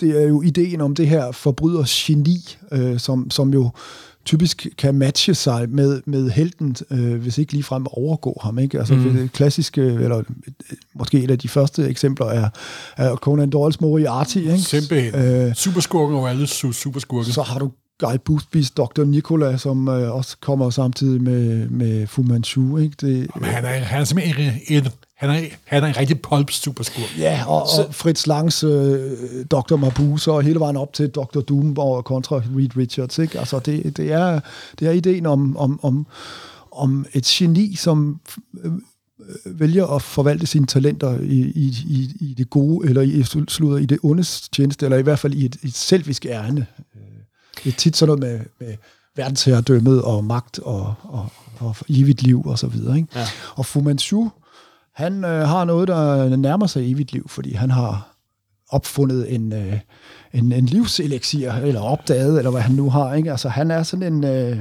det 0.00 0.22
er 0.22 0.28
jo 0.28 0.42
ideen 0.42 0.80
om 0.80 0.94
det 0.94 1.08
her 1.08 1.32
forbryders-geni, 1.32 2.56
øh, 2.72 2.98
som, 3.00 3.30
som 3.30 3.52
jo 3.54 3.70
typisk 4.24 4.66
kan 4.78 4.94
matche 4.94 5.34
sig 5.34 5.70
med, 5.70 6.02
med 6.06 6.30
helten, 6.30 6.76
øh, 6.90 7.14
hvis 7.14 7.38
ikke 7.38 7.52
ligefrem 7.52 7.86
overgå 7.90 8.40
ham. 8.42 8.58
Ikke? 8.58 8.78
Altså, 8.78 8.94
mm. 8.94 9.12
det 9.12 9.32
klassiske, 9.32 9.80
eller 9.80 10.18
øh, 10.18 10.24
måske 10.94 11.22
et 11.22 11.30
af 11.30 11.38
de 11.38 11.48
første 11.48 11.88
eksempler, 11.88 12.26
er, 12.26 12.48
er 12.96 13.16
Conan 13.16 13.52
Doyle's 13.54 13.76
Moriarty. 13.80 14.36
Ikke? 14.36 14.58
Simpelthen. 14.58 15.14
Øh, 15.14 15.54
Superskurken 15.54 16.16
over 16.16 16.28
alle 16.28 16.44
su- 16.44 16.72
superskurke. 16.72 17.32
så 17.32 17.42
har 17.42 17.58
du 17.58 17.70
Guy 18.00 18.16
Boothbys 18.24 18.70
Dr. 18.70 19.04
Nicola, 19.04 19.56
som 19.56 19.88
øh, 19.88 20.14
også 20.14 20.36
kommer 20.40 20.70
samtidig 20.70 21.22
med, 21.22 21.68
med 21.68 22.06
Fu 22.06 22.22
Manchu. 22.22 22.78
Ikke? 22.78 22.96
Det, 23.00 23.30
Men 23.34 23.44
han 23.44 23.64
er, 23.64 23.68
han 23.68 24.00
er 24.00 24.04
simpelthen 24.04 24.52
en, 24.68 24.84
en, 24.84 24.88
han 25.14 25.30
er, 25.30 25.40
han 25.64 25.82
er 25.82 25.86
en 25.86 25.96
rigtig 25.96 26.20
pulp 26.22 26.50
superskurk. 26.50 27.18
Ja, 27.18 27.44
og, 27.46 27.62
og 27.62 27.94
Fritz 27.94 28.26
Langs 28.26 28.64
øh, 28.64 29.00
Dr. 29.50 29.76
Mabuse, 29.76 30.32
og 30.32 30.42
hele 30.42 30.60
vejen 30.60 30.76
op 30.76 30.92
til 30.92 31.10
Dr. 31.10 31.40
Doom 31.40 31.78
og 31.78 32.04
kontra 32.04 32.36
Reed 32.36 32.76
Richards. 32.76 33.18
Ikke? 33.18 33.38
Altså, 33.38 33.58
det, 33.58 33.96
det, 33.96 34.12
er, 34.12 34.40
det 34.78 34.88
er 34.88 34.92
ideen 34.92 35.26
om, 35.26 35.56
om, 35.56 35.80
om, 35.82 36.06
om 36.72 37.06
et 37.12 37.24
geni, 37.24 37.74
som 37.76 38.20
øh, 38.64 38.72
vælger 39.44 39.86
at 39.86 40.02
forvalte 40.02 40.46
sine 40.46 40.66
talenter 40.66 41.20
i, 41.20 41.40
i, 41.40 41.74
i, 41.86 42.10
i 42.20 42.34
det 42.38 42.50
gode, 42.50 42.88
eller 42.88 43.02
i, 43.02 43.22
slutter, 43.22 43.76
i 43.76 43.86
det 43.86 43.98
ondes 44.02 44.48
tjeneste, 44.48 44.86
eller 44.86 44.98
i 44.98 45.02
hvert 45.02 45.18
fald 45.18 45.34
i 45.34 45.44
et, 45.44 45.56
et 45.62 45.74
selvisk 45.74 46.26
ærne. 46.26 46.66
Det 47.64 47.72
er 47.72 47.76
tit 47.76 47.96
sådan 47.96 48.18
noget 48.18 48.40
med, 48.60 48.66
med 48.66 48.76
verdensherredømmet 49.16 50.02
og 50.02 50.24
magt 50.24 50.58
og, 50.58 50.94
og, 51.02 51.28
og 51.58 51.76
evigt 51.88 52.22
liv 52.22 52.46
og 52.46 52.58
så 52.58 52.66
videre. 52.66 52.96
Ikke? 52.96 53.08
Ja. 53.14 53.26
Og 53.54 53.66
Fu 53.66 53.80
Manchu, 53.80 54.30
han 54.94 55.24
øh, 55.24 55.48
har 55.48 55.64
noget, 55.64 55.88
der 55.88 56.36
nærmer 56.36 56.66
sig 56.66 56.92
evigt 56.92 57.12
liv, 57.12 57.28
fordi 57.28 57.54
han 57.54 57.70
har 57.70 58.16
opfundet 58.68 59.34
en, 59.34 59.52
øh, 59.52 59.78
en, 60.32 60.52
en 60.52 60.66
livseleksir, 60.66 61.52
eller 61.52 61.80
opdaget, 61.80 62.38
eller 62.38 62.50
hvad 62.50 62.60
han 62.60 62.74
nu 62.74 62.90
har. 62.90 63.14
Ikke? 63.14 63.30
Altså, 63.30 63.48
han 63.48 63.70
er 63.70 63.82
sådan 63.82 64.12
en... 64.12 64.24
Øh, 64.24 64.58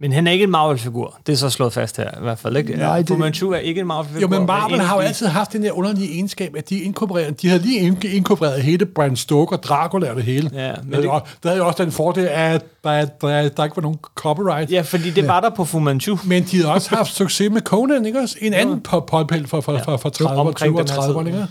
Men 0.00 0.12
han 0.12 0.26
er 0.26 0.30
ikke 0.32 0.42
en 0.42 0.50
Marvel-figur. 0.50 1.18
Det 1.26 1.32
er 1.32 1.36
så 1.36 1.50
slået 1.50 1.72
fast 1.72 1.96
her, 1.96 2.10
i 2.10 2.22
hvert 2.22 2.38
fald. 2.38 2.56
Ikke? 2.56 2.76
Nej, 2.76 2.98
det- 2.98 3.08
Fu 3.08 3.16
Manchu 3.16 3.50
er 3.50 3.56
ikke 3.58 3.80
en 3.80 3.86
Marvel-figur. 3.86 4.20
Jo, 4.20 4.28
men 4.38 4.46
Marvel 4.46 4.80
har 4.80 4.94
jo 4.96 5.00
altid 5.00 5.26
haft 5.26 5.52
den 5.52 5.62
der 5.62 5.72
underlige 5.72 6.12
egenskab, 6.12 6.54
at 6.56 6.68
de 6.70 6.78
inkorporerer, 6.80 7.30
de 7.30 7.48
har 7.48 7.58
lige 7.58 7.78
in- 7.80 7.98
inkorporeret 8.12 8.62
hele 8.62 8.86
Bram 8.86 9.16
Stoker, 9.16 9.56
Dracula 9.56 10.10
og 10.10 10.16
det 10.16 10.24
hele. 10.24 10.50
Ja, 10.54 10.72
men 10.82 10.90
men 10.90 11.02
det, 11.02 11.10
der 11.42 11.48
havde 11.48 11.60
jo 11.62 11.66
også 11.66 11.84
den 11.84 11.92
fordel, 11.92 12.28
at 12.30 12.64
der, 12.84 13.04
der, 13.04 13.48
der 13.48 13.64
ikke 13.64 13.76
var 13.76 13.82
nogen 13.82 13.98
copyright. 14.14 14.70
Ja, 14.70 14.80
fordi 14.80 15.10
det 15.10 15.28
var 15.28 15.40
der 15.40 15.50
på 15.50 15.64
Fu 15.64 15.78
Manchu. 15.78 16.18
Men 16.24 16.42
de 16.50 16.62
har 16.62 16.72
også 16.72 16.94
haft 16.96 17.14
succes 17.14 17.50
med 17.52 17.60
Conan, 17.60 18.06
ikke 18.06 18.18
også? 18.20 18.36
En 18.40 18.54
anden 18.54 18.82
ja. 18.92 19.00
påpæld 19.00 19.46
fra, 19.46 19.60
fra, 19.60 19.78
fra, 19.78 19.96
fra 19.96 20.08
30'erne, 20.08 20.38
omkring 20.38 20.74
20'erne 20.74 20.80
og 20.80 20.88
den 20.88 20.94
her 20.96 21.02
30'erne, 21.02 21.18
tid. 21.20 21.26
ikke? 21.26 21.46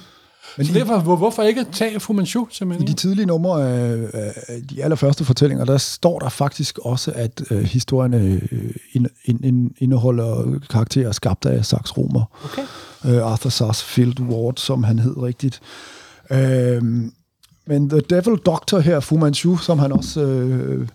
Men 0.58 0.66
Så 0.66 0.74
de- 0.74 0.80
derfor, 0.80 1.00
hvor, 1.00 1.16
hvorfor 1.16 1.44
ikke 1.44 1.66
tage 1.72 2.00
Fu 2.00 2.14
Manchu, 2.14 2.46
I 2.52 2.54
simpelthen? 2.54 2.88
de 2.88 2.94
tidlige 2.94 3.26
numre 3.26 3.70
af, 3.70 4.10
af 4.48 4.62
de 4.70 4.84
allerførste 4.84 5.26
fortællinger, 5.26 5.66
der 5.66 5.78
står 5.78 6.20
der 6.20 6.30
faktisk 6.30 6.78
også, 6.82 7.12
at 7.16 7.42
øh, 7.52 7.64
historierne 7.64 8.18
øh, 8.52 8.72
ind, 8.94 9.06
ind, 9.26 9.46
ind, 9.46 9.72
indeholder 9.78 10.60
karakterer 10.70 11.12
skabt 11.12 11.46
af 11.46 11.66
Sax 11.66 11.98
Romer. 11.98 12.24
Okay. 12.44 12.62
øh, 13.06 13.32
Arthur 13.32 13.50
Sarsfield 13.50 14.20
Ward, 14.20 14.54
som 14.58 14.84
han 14.84 15.00
hed 15.00 15.18
rigtigt. 15.18 15.60
Øh, 16.32 16.84
men 17.68 17.90
The 17.90 18.00
Devil 18.10 18.36
Doctor 18.46 18.80
her, 18.80 19.00
Fu 19.00 19.18
Manchu, 19.18 19.58
som 19.58 19.80
han 19.80 19.92
også 19.92 20.22
øh, 20.22 20.88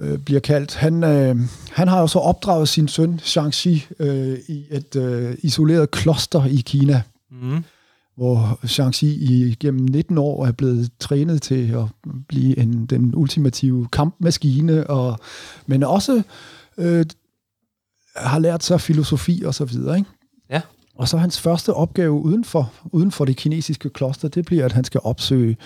øh, 0.00 0.18
bliver 0.18 0.40
kaldt, 0.40 0.74
han, 0.74 1.04
øh, 1.04 1.36
han 1.72 1.88
har 1.88 2.00
jo 2.00 2.06
så 2.06 2.18
opdraget 2.18 2.68
sin 2.68 2.88
søn, 2.88 3.20
Shang-Chi, 3.24 3.80
øh, 4.00 4.38
i 4.48 4.64
et 4.70 4.96
øh, 4.96 5.34
isoleret 5.42 5.90
kloster 5.90 6.44
i 6.44 6.62
Kina. 6.66 7.02
Mm. 7.30 7.64
Hvor 8.20 8.60
i 9.02 9.56
gennem 9.60 9.84
19 9.84 10.18
år 10.18 10.46
er 10.46 10.52
blevet 10.52 10.90
trænet 10.98 11.42
til 11.42 11.70
at 11.72 11.84
blive 12.28 12.58
en, 12.58 12.86
den 12.86 13.14
ultimative 13.14 13.88
kampmaskine, 13.92 14.86
og, 14.86 15.18
men 15.66 15.82
også 15.82 16.22
øh, 16.78 17.06
har 18.16 18.38
lært 18.38 18.64
sig 18.64 18.80
filosofi 18.80 19.42
og 19.46 19.54
så 19.54 19.64
videre, 19.64 19.98
ikke? 19.98 20.10
Ja. 20.50 20.60
Og 20.94 21.08
så 21.08 21.18
hans 21.18 21.40
første 21.40 21.74
opgave 21.74 22.12
uden 22.12 22.44
for, 22.44 22.72
uden 22.92 23.10
for 23.10 23.24
det 23.24 23.36
kinesiske 23.36 23.90
kloster, 23.90 24.28
det 24.28 24.44
bliver, 24.44 24.64
at 24.64 24.72
han 24.72 24.84
skal 24.84 25.00
opsøge 25.04 25.56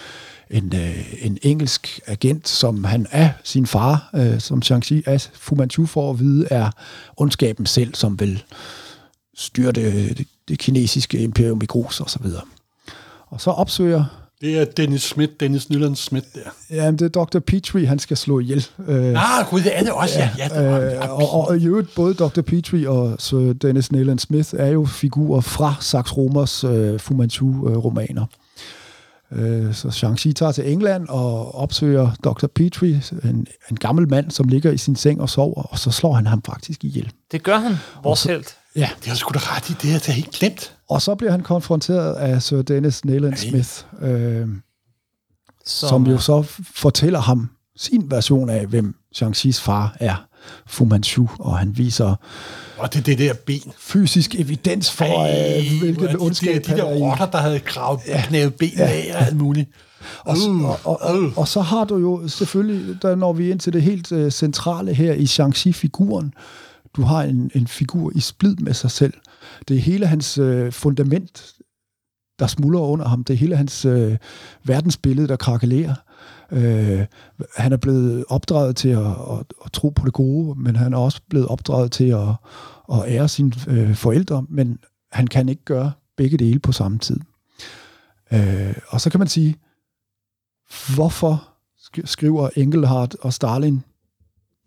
en, 0.50 0.72
øh, 0.74 1.24
en 1.24 1.38
engelsk 1.42 2.00
agent, 2.06 2.48
som 2.48 2.84
han 2.84 3.06
er 3.10 3.30
sin 3.44 3.66
far, 3.66 4.10
øh, 4.14 4.40
som 4.40 4.62
Shang-Chi 4.64 5.02
er 5.06 5.28
Fu 5.34 5.54
Manchu 5.54 5.86
for 5.86 6.10
at 6.10 6.20
vide, 6.20 6.46
er 6.50 6.70
ondskaben 7.16 7.66
selv, 7.66 7.94
som 7.94 8.20
vil 8.20 8.42
styre 9.36 9.72
det, 10.48 10.58
kinesiske 10.58 11.18
imperium 11.18 11.60
i 11.62 11.66
grus 11.66 12.00
og 12.00 12.10
så 12.10 12.18
videre. 12.22 12.42
Og 13.26 13.40
så 13.40 13.50
opsøger 13.50 14.04
Det 14.40 14.58
er 14.58 14.64
Dennis 14.64 15.02
Schmidt, 15.02 15.40
Dennis 15.40 15.70
Nyland 15.70 15.96
Schmidt 15.96 16.24
der. 16.34 16.40
Ja, 16.70 16.90
det 16.90 17.02
er 17.02 17.24
Dr. 17.24 17.38
Petrie, 17.38 17.86
han 17.86 17.98
skal 17.98 18.16
slå 18.16 18.38
ihjel. 18.40 18.66
Øh, 18.88 19.38
Ah, 19.38 19.46
gud, 19.50 19.60
det 19.60 19.78
er 19.78 19.82
det 19.82 19.92
også, 19.92 20.18
ja. 20.18 20.30
ja 20.38 20.48
det 20.48 20.70
var, 20.70 20.80
øh, 20.80 21.10
og, 21.34 21.48
og 21.48 21.56
i 21.58 21.66
øvrigt, 21.66 21.94
både 21.94 22.14
Dr. 22.14 22.40
Petrie 22.40 22.90
og 22.90 23.16
så 23.18 23.52
Dennis 23.62 23.92
Nayland 23.92 24.18
Smith 24.18 24.54
er 24.58 24.66
jo 24.66 24.84
figurer 24.84 25.40
fra 25.40 25.74
Sax 25.80 26.16
Romers 26.16 26.64
øh, 26.64 27.00
Fu 27.00 27.14
Manchu-romaner. 27.14 28.24
Øh, 29.32 29.74
så 29.74 29.88
Shang-Chi 29.88 30.32
tager 30.32 30.52
til 30.52 30.72
England 30.72 31.08
og 31.08 31.54
opsøger 31.54 32.10
Dr. 32.24 32.46
Petrie, 32.46 33.02
en, 33.24 33.46
en 33.70 33.76
gammel 33.76 34.08
mand, 34.08 34.30
som 34.30 34.48
ligger 34.48 34.70
i 34.70 34.78
sin 34.78 34.96
seng 34.96 35.20
og 35.20 35.30
sover, 35.30 35.62
og 35.62 35.78
så 35.78 35.90
slår 35.90 36.12
han 36.12 36.26
ham 36.26 36.42
faktisk 36.42 36.84
ihjel. 36.84 37.10
Det 37.32 37.42
gør 37.42 37.58
han, 37.58 37.74
vores 38.02 38.24
helt. 38.24 38.56
Ja. 38.76 38.90
det 39.00 39.06
har 39.06 39.14
sgu 39.14 39.32
da 39.34 39.38
ret 39.38 39.70
i, 39.70 39.72
det 39.82 39.90
her, 39.90 39.98
det 39.98 40.08
er 40.08 40.12
helt 40.12 40.30
glemt. 40.30 40.76
Og 40.88 41.02
så 41.02 41.14
bliver 41.14 41.30
han 41.30 41.40
konfronteret 41.40 42.14
af 42.14 42.42
Sir 42.42 42.62
Dennis 42.62 43.04
Nayland 43.04 43.36
Smith, 43.36 43.70
øh, 44.02 44.48
som, 45.64 45.88
som 45.88 46.06
jo 46.06 46.18
så 46.18 46.44
fortæller 46.74 47.20
ham 47.20 47.50
sin 47.76 48.10
version 48.10 48.50
af, 48.50 48.66
hvem 48.66 48.94
Shang-Chis 49.16 49.60
far 49.60 49.96
er, 50.00 50.26
Fu 50.66 50.84
Manchu, 50.84 51.28
og 51.38 51.58
han 51.58 51.78
viser 51.78 52.14
Og 52.78 52.92
det 52.92 52.98
er 52.98 53.02
det 53.02 53.18
der 53.18 53.34
ben. 53.46 53.72
fysisk 53.78 54.34
evidens 54.34 54.90
for, 54.90 55.04
Ej, 55.04 55.58
øh, 55.58 55.80
hvilken 55.80 56.08
de, 56.08 56.16
ondskab 56.16 56.64
de, 56.66 56.72
de 56.72 56.76
der 56.76 56.84
er 56.84 56.94
rotter, 56.94 57.26
der 57.26 57.38
havde 57.38 57.60
gravet 57.60 58.00
ja. 58.06 58.22
knævet 58.26 58.54
ben 58.54 58.72
ja. 58.76 58.84
af 58.84 59.10
og 59.14 59.26
alt 59.26 59.36
muligt. 59.36 59.70
Og, 60.24 60.36
og, 60.64 60.78
og, 60.84 61.02
og, 61.02 61.32
og 61.36 61.48
så 61.48 61.60
har 61.60 61.84
du 61.84 61.96
jo 61.96 62.28
selvfølgelig, 62.28 63.02
der 63.02 63.14
når 63.14 63.32
vi 63.32 63.50
ind 63.50 63.60
til 63.60 63.72
det 63.72 63.82
helt 63.82 64.12
øh, 64.12 64.30
centrale 64.30 64.94
her 64.94 65.12
i 65.12 65.26
Shang-Chi-figuren, 65.26 66.34
du 66.96 67.02
har 67.02 67.22
en, 67.22 67.50
en 67.54 67.66
figur 67.66 68.12
i 68.14 68.20
splid 68.20 68.56
med 68.56 68.74
sig 68.74 68.90
selv. 68.90 69.14
Det 69.68 69.76
er 69.76 69.80
hele 69.80 70.06
hans 70.06 70.38
øh, 70.38 70.72
fundament, 70.72 71.54
der 72.38 72.46
smuldrer 72.46 72.82
under 72.82 73.08
ham. 73.08 73.24
Det 73.24 73.34
er 73.34 73.38
hele 73.38 73.56
hans 73.56 73.84
øh, 73.84 74.16
verdensbillede, 74.64 75.28
der 75.28 75.36
krakelerer. 75.36 75.94
Øh, 76.52 77.06
han 77.56 77.72
er 77.72 77.76
blevet 77.76 78.24
opdraget 78.28 78.76
til 78.76 78.88
at, 78.88 79.06
at, 79.06 79.52
at 79.64 79.72
tro 79.72 79.88
på 79.88 80.06
det 80.06 80.12
gode, 80.12 80.60
men 80.60 80.76
han 80.76 80.92
er 80.92 80.98
også 80.98 81.20
blevet 81.28 81.48
opdraget 81.48 81.92
til 81.92 82.08
at, 82.08 82.28
at 82.92 83.02
ære 83.06 83.28
sine 83.28 83.52
øh, 83.68 83.94
forældre, 83.94 84.46
men 84.48 84.78
han 85.12 85.26
kan 85.26 85.48
ikke 85.48 85.64
gøre 85.64 85.92
begge 86.16 86.36
dele 86.38 86.58
på 86.58 86.72
samme 86.72 86.98
tid. 86.98 87.20
Øh, 88.32 88.74
og 88.88 89.00
så 89.00 89.10
kan 89.10 89.20
man 89.20 89.28
sige, 89.28 89.56
hvorfor 90.94 91.48
skriver 92.04 92.48
Engelhardt 92.56 93.16
og 93.20 93.32
Stalin 93.32 93.82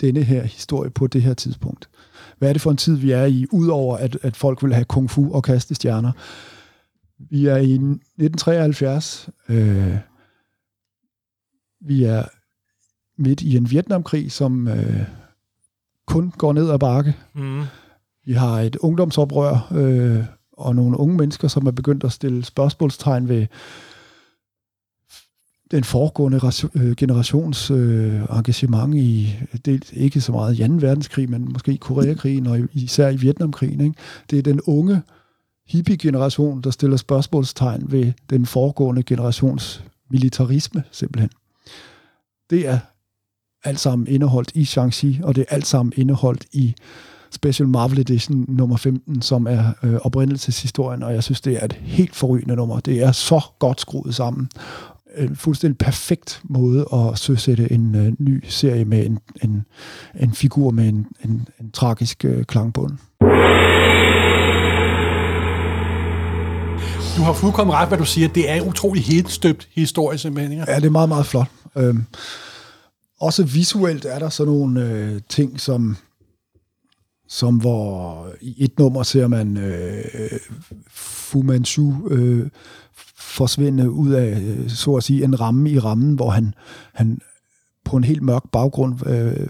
denne 0.02 0.24
her 0.24 0.44
historie 0.44 0.90
på 0.90 1.08
det 1.08 1.22
her 1.22 1.34
tidspunkt? 1.34 1.90
Hvad 2.38 2.50
er 2.50 2.54
det 2.54 2.62
for 2.62 2.72
en 2.72 2.78
tid, 2.78 2.96
vi 2.96 3.12
er 3.12 3.26
i, 3.26 3.46
udover 3.52 3.98
at, 3.98 4.18
at 4.22 4.36
folk 4.36 4.64
vil 4.64 4.74
have 4.74 4.86
kung 4.86 5.10
fu 5.10 5.34
og 5.34 5.44
kaste 5.44 5.76
stjerner? 5.76 6.12
Vi 7.30 7.46
er 7.46 7.58
i 7.58 7.74
1973. 7.74 9.30
Øh, 9.50 9.98
vi 11.82 12.04
er 12.04 12.24
midt 13.18 13.42
i 13.42 13.58
en 13.58 13.72
Vietnamkrig, 13.72 14.32
som 14.32 14.68
øh, 14.68 15.02
kun 16.06 16.34
går 16.38 16.54
ned 16.54 16.70
ad 16.72 16.80
bakke. 16.80 17.16
Mm. 17.36 17.62
Vi 18.26 18.34
har 18.34 18.60
et 18.60 18.76
ungdomsoprør 18.76 19.74
øh, 19.76 20.26
og 20.52 20.76
nogle 20.76 20.98
unge 20.98 21.18
mennesker, 21.18 21.48
som 21.48 21.68
er 21.68 21.72
begyndt 21.72 22.04
at 22.04 22.12
stille 22.12 22.46
spørgsmålstegn 22.46 23.30
ved 23.30 23.48
den 25.72 25.84
foregående 25.84 26.42
øh, 26.76 26.96
generations 26.96 27.72
øh, 27.72 28.22
engagement 28.32 28.96
i, 28.96 29.36
det 29.66 29.92
ikke 29.94 30.22
så 30.22 30.32
meget 30.32 30.60
i 30.60 30.68
2. 30.68 30.74
verdenskrig, 30.74 31.30
men 31.30 31.50
måske 31.54 31.78
Koreakrigen 31.78 32.48
og 32.48 32.60
især 32.74 33.10
i 33.10 33.16
Vietnamkrigen. 33.16 33.82
Ikke? 33.82 33.96
Det 34.30 34.40
er 34.40 34.44
den 34.44 34.62
unge 34.62 35.02
hippie-generation, 35.68 36.62
der 36.62 36.72
stiller 36.72 36.98
spørgsmålstegn 36.98 37.92
ved 37.92 38.14
den 38.30 38.46
foregående 38.46 39.04
generations 39.04 39.84
militarisme, 40.10 40.84
simpelthen. 40.92 41.30
Det 42.50 42.68
er 42.68 42.80
alt 43.64 43.80
sammen 43.80 44.08
indeholdt 44.08 44.52
i 44.56 44.64
Shang-Chi, 44.64 45.24
og 45.24 45.36
det 45.36 45.42
er 45.42 45.56
alt 45.56 45.68
sammen 45.68 45.94
indeholdt 45.96 46.46
i 46.54 46.76
Special 47.32 47.70
Marvel 47.70 48.00
Edition 48.00 48.46
nummer 48.48 48.78
15, 48.78 49.22
som 49.22 49.48
er 49.48 49.72
øh, 49.84 49.94
oprindelseshistorien, 49.94 51.04
og 51.04 51.14
jeg 51.14 51.24
synes, 51.24 51.42
det 51.42 51.54
er 51.54 51.66
et 51.66 51.74
helt 51.74 52.16
forrygende 52.16 52.56
nummer. 52.56 52.80
Det 52.80 53.04
er 53.04 53.12
så 53.12 53.42
godt 53.60 53.82
skruet 53.82 54.16
sammen. 54.16 54.50
En 55.18 55.36
fuldstændig 55.36 55.78
perfekt 55.78 56.42
måde 56.44 56.86
at 56.94 57.20
søsætte 57.20 57.72
en 57.72 57.96
øh, 57.96 58.14
ny 58.20 58.44
serie 58.48 58.86
med 58.86 59.06
en, 59.06 59.20
en, 59.44 59.66
en 60.20 60.34
figur 60.34 60.72
med 60.72 60.88
en, 60.88 61.08
en, 61.26 61.48
en 61.62 61.72
tragisk 61.72 62.26
øh, 62.26 62.44
klangbund. 62.44 62.98
Du 67.18 67.22
har 67.22 67.34
fuldkommen 67.34 67.76
ret, 67.76 67.88
hvad 67.88 67.98
du 67.98 68.06
siger. 68.06 68.28
Det 68.28 68.50
er 68.52 68.62
utrolig 68.62 69.04
helt 69.04 69.32
støbt 69.32 69.68
historie, 69.76 70.18
simpelthen. 70.18 70.52
Ikke? 70.52 70.72
Ja, 70.72 70.76
det 70.76 70.86
er 70.86 70.90
meget, 70.90 71.10
meget 71.10 71.26
flot. 71.26 71.48
Øhm, 71.78 72.04
også 73.20 73.44
visuelt 73.44 74.06
er 74.06 74.20
der 74.20 74.30
sådan 74.30 74.54
nogle 74.54 74.84
øh, 74.84 75.22
ting, 75.30 75.60
som, 75.60 75.98
som 77.28 77.56
hvor 77.56 78.28
i 78.42 78.64
et 78.64 78.80
nummer 78.80 79.04
ser 79.04 79.28
man 79.28 79.58
øh, 79.58 80.04
Fu 80.90 81.42
Manchu 81.42 82.08
øh, 82.10 82.50
forsvinde 83.38 83.92
ud 83.92 84.10
af, 84.10 84.42
øh, 84.42 84.70
så 84.70 84.96
at 84.96 85.04
sige, 85.04 85.24
en 85.24 85.40
ramme 85.40 85.70
i 85.70 85.80
rammen, 85.80 86.16
hvor 86.16 86.30
han, 86.30 86.54
han 86.94 87.20
på 87.86 87.98
en 87.98 88.04
helt 88.04 88.22
mørk 88.22 88.44
baggrund 88.52 89.08
øh, 89.08 89.48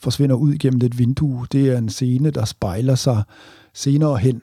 forsvinder 0.00 0.36
ud 0.36 0.58
gennem 0.58 0.80
et 0.84 0.98
vindue. 0.98 1.46
Det 1.52 1.68
er 1.68 1.78
en 1.78 1.88
scene, 1.88 2.30
der 2.30 2.44
spejler 2.44 2.94
sig 2.94 3.22
senere 3.74 4.16
hen 4.16 4.42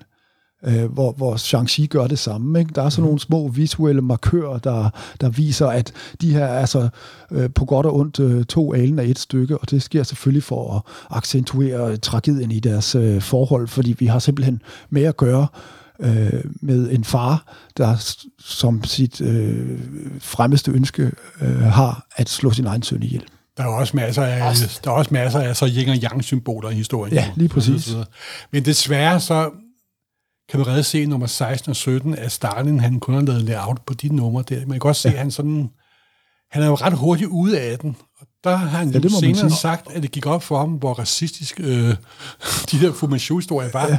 øh, 0.63 0.91
hvor, 0.91 1.11
hvor 1.11 1.35
Shang-Chi 1.35 1.87
gør 1.87 2.07
det 2.07 2.19
samme. 2.19 2.59
Ikke? 2.59 2.71
Der 2.75 2.81
er 2.81 2.89
sådan 2.89 3.03
nogle 3.03 3.19
små 3.19 3.47
visuelle 3.47 4.01
markører, 4.01 4.57
der, 4.57 4.89
der 5.21 5.29
viser, 5.29 5.67
at 5.67 5.93
de 6.21 6.33
her 6.33 6.45
er 6.45 6.59
altså 6.59 6.89
øh, 7.31 7.49
på 7.55 7.65
godt 7.65 7.85
og 7.85 7.95
ondt 7.95 8.19
øh, 8.19 8.45
to 8.45 8.73
alen 8.73 8.99
af 8.99 9.05
et 9.05 9.19
stykke, 9.19 9.57
og 9.57 9.71
det 9.71 9.81
sker 9.81 10.03
selvfølgelig 10.03 10.43
for 10.43 10.75
at 10.75 10.81
accentuere 11.17 11.97
tragedien 11.97 12.51
i 12.51 12.59
deres 12.59 12.95
øh, 12.95 13.21
forhold, 13.21 13.67
fordi 13.67 13.95
vi 13.99 14.05
har 14.05 14.19
simpelthen 14.19 14.61
med 14.89 15.03
at 15.03 15.17
gøre 15.17 15.47
øh, 15.53 15.78
med 16.61 16.91
en 16.91 17.03
far, 17.03 17.53
der 17.77 18.17
som 18.39 18.83
sit 18.83 19.21
øh, 19.21 19.79
fremmeste 20.19 20.71
ønske 20.71 21.11
øh, 21.41 21.59
har 21.61 22.05
at 22.15 22.29
slå 22.29 22.51
sin 22.51 22.65
egen 22.65 22.83
søn 22.83 23.03
ihjel. 23.03 23.23
Der 23.57 23.63
er 23.63 23.67
også 23.67 23.97
masser 23.97 24.23
af, 24.23 24.55
der 24.83 24.91
er 24.91 24.95
også 24.95 25.13
masser 25.13 25.39
af 25.39 25.55
så 25.57 25.65
yin 25.77 25.89
og 25.89 25.95
yang 25.95 26.23
symboler 26.23 26.69
i 26.69 26.73
historien. 26.73 27.13
Ja, 27.15 27.31
lige 27.35 27.49
præcis. 27.49 27.93
Men 28.51 28.65
desværre 28.65 29.19
så 29.19 29.49
kan 30.49 30.59
man 30.59 30.67
redde 30.67 30.83
se 30.83 31.05
nummer 31.05 31.27
16 31.27 31.69
og 31.69 31.75
17, 31.75 32.15
at 32.15 32.31
Stalin 32.31 32.79
han 32.79 32.99
kun 32.99 33.13
har 33.15 33.21
lavet 33.21 33.41
layout 33.43 33.81
på 33.85 33.93
de 33.93 34.15
numre 34.15 34.43
der. 34.49 34.59
Man 34.59 34.69
kan 34.69 34.79
godt 34.79 34.97
se, 34.97 35.09
at 35.09 35.17
han 35.17 35.31
sådan, 35.31 35.69
han 36.51 36.63
er 36.63 36.67
jo 36.67 36.75
ret 36.75 36.93
hurtigt 36.93 37.29
ude 37.29 37.59
af 37.59 37.79
den. 37.79 37.95
Og 38.19 38.27
der 38.43 38.55
har 38.55 38.67
han 38.77 38.87
Ja, 38.87 38.93
ja, 38.93 38.99
det 38.99 39.05
jo 39.05 39.09
må 39.09 39.21
man 39.21 39.35
senere 39.35 39.49
sige. 39.49 39.59
sagt, 39.59 39.91
at 39.91 40.01
det 40.03 40.11
gik 40.11 40.25
op 40.25 40.43
for 40.43 40.57
ham, 40.59 40.69
hvor 40.69 40.93
racistisk 40.93 41.59
øh, 41.63 41.95
de 42.71 42.79
der 42.81 42.93
Fu 42.93 43.07
Manchu-historier 43.07 43.69
var. 43.73 43.87
Ja. 43.87 43.97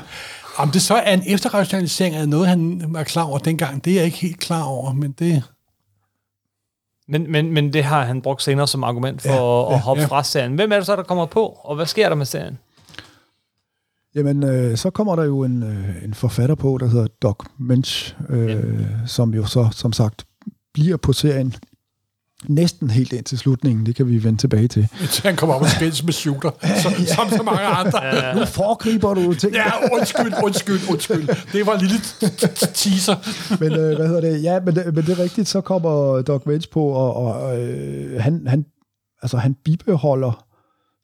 Om 0.57 0.71
det 0.71 0.83
så 0.83 0.95
er 0.95 1.13
en 1.15 1.23
efterrationalisering 1.27 2.15
af 2.15 2.29
noget, 2.29 2.49
han 2.49 2.85
var 2.89 3.03
klar 3.03 3.23
over 3.23 3.39
dengang, 3.39 3.85
det 3.85 3.91
er 3.91 3.95
jeg 3.95 4.05
ikke 4.05 4.19
helt 4.19 4.41
klar 4.41 4.63
over, 4.63 4.93
men 4.93 5.13
det... 5.13 5.43
Men, 7.09 7.33
men, 7.33 7.53
men 7.53 7.73
det 7.73 7.85
har 7.85 8.05
han 8.05 8.23
brugt 8.23 8.43
senere 8.43 8.69
som 8.69 8.85
argument 8.85 9.23
for 9.23 9.29
ja, 9.29 9.69
at, 9.69 9.75
at 9.75 9.81
hoppe 9.81 10.01
ja. 10.01 10.07
ja. 10.07 10.17
fra 10.17 10.23
serien. 10.23 10.55
Hvem 10.55 10.73
er 10.73 10.77
det 10.77 10.87
så, 10.87 10.97
der 10.97 11.03
kommer 11.03 11.27
på, 11.27 11.47
og 11.47 11.77
hvad 11.77 11.87
sker 11.87 12.09
der 12.09 12.17
med 12.17 12.27
serien? 12.27 12.59
Jamen, 14.15 14.43
øh, 14.43 14.77
så 14.77 14.91
kommer 14.91 15.17
der 15.17 15.25
jo 15.25 15.43
en, 15.45 15.63
øh, 15.63 16.05
en 16.05 16.15
forfatter 16.15 16.55
på, 16.55 16.79
der 16.81 16.87
hedder 16.87 17.07
Doc 17.23 17.37
Mensch, 17.59 18.17
øh, 18.29 18.81
som 19.07 19.35
jo 19.35 19.47
så, 19.47 19.69
som 19.73 19.93
sagt, 19.93 20.25
bliver 20.75 20.97
på 20.97 21.13
serien 21.13 21.55
næsten 22.49 22.91
helt 22.91 23.13
ind 23.13 23.25
til 23.25 23.39
slutningen, 23.39 23.87
det 23.87 23.95
kan 23.95 24.09
vi 24.09 24.25
vende 24.25 24.39
tilbage 24.39 24.69
til. 24.69 24.89
Han 25.25 25.37
kommer 25.37 25.55
op 25.55 25.63
og 25.63 25.69
skændes 25.69 26.05
med 26.05 26.13
shooter, 26.13 26.51
som, 26.83 26.93
som 26.93 27.39
så 27.39 27.43
mange 27.43 27.61
andre. 27.61 28.35
Nu 28.35 28.45
foregriber 28.45 29.15
du 29.15 29.35
ting. 29.35 29.55
Ja, 29.55 29.71
undskyld, 29.93 30.33
undskyld, 30.45 30.81
undskyld. 30.91 31.29
Det 31.53 31.67
var 31.67 31.75
en 31.75 31.81
lille 31.81 31.99
teaser. 32.75 33.17
men 33.61 33.73
øh, 33.73 33.97
hvad 33.97 34.07
hedder 34.07 34.21
det? 34.21 34.43
Ja, 34.43 34.61
men 34.61 34.75
det, 34.75 34.95
men 34.95 35.05
det 35.05 35.19
er 35.19 35.23
rigtigt, 35.23 35.49
så 35.49 35.61
kommer 35.61 36.23
Doc 36.23 36.43
Vance 36.47 36.69
på, 36.69 36.83
og, 36.85 37.15
og 37.15 37.61
øh, 37.61 38.21
han, 38.21 38.47
han, 38.47 38.65
altså, 39.23 39.37
han 39.37 39.55
bibeholder 39.65 40.45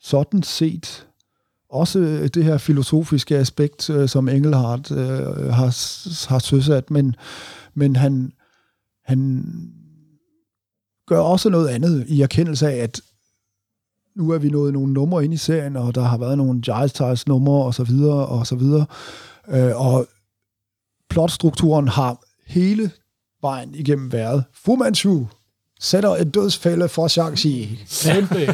sådan 0.01 0.43
set 0.43 1.07
også 1.71 2.29
det 2.35 2.45
her 2.45 2.59
filosofiske 2.59 3.37
aspekt, 3.37 3.91
øh, 3.91 4.09
som 4.09 4.29
Engelhardt 4.29 4.91
øh, 4.91 5.53
har, 5.53 6.29
har 6.29 6.39
søsat, 6.39 6.91
men, 6.91 7.17
men 7.75 7.97
han, 7.97 8.33
han 9.05 9.45
gør 11.07 11.19
også 11.21 11.49
noget 11.49 11.69
andet 11.69 12.05
i 12.09 12.23
erkendelse 12.23 12.71
af, 12.71 12.77
at 12.77 13.01
nu 14.15 14.31
er 14.31 14.39
vi 14.39 14.51
nået 14.51 14.73
nogle 14.73 14.93
numre 14.93 15.25
ind 15.25 15.35
i 15.35 15.37
serien, 15.37 15.77
og 15.77 15.95
der 15.95 16.03
har 16.03 16.19
været 16.19 16.39
nogle 16.39 16.61
Giles 16.61 16.93
Ties 16.93 17.27
numre 17.27 17.65
og 17.65 17.75
så 17.75 17.85
videre 17.85 18.27
og 18.27 18.47
så 18.47 18.57
videre. 18.57 18.87
Øh, 19.49 19.81
og 19.81 20.07
plotstrukturen 21.11 21.89
har 21.89 22.25
hele 22.47 22.91
vejen 23.41 23.75
igennem 23.75 24.13
været 24.13 24.45
Fu 24.53 24.77
Manchu, 24.77 25.27
sætter 25.81 26.11
et 26.11 26.35
dødsfælde 26.35 26.89
for 26.89 27.07
Shang-Chi. 27.09 27.79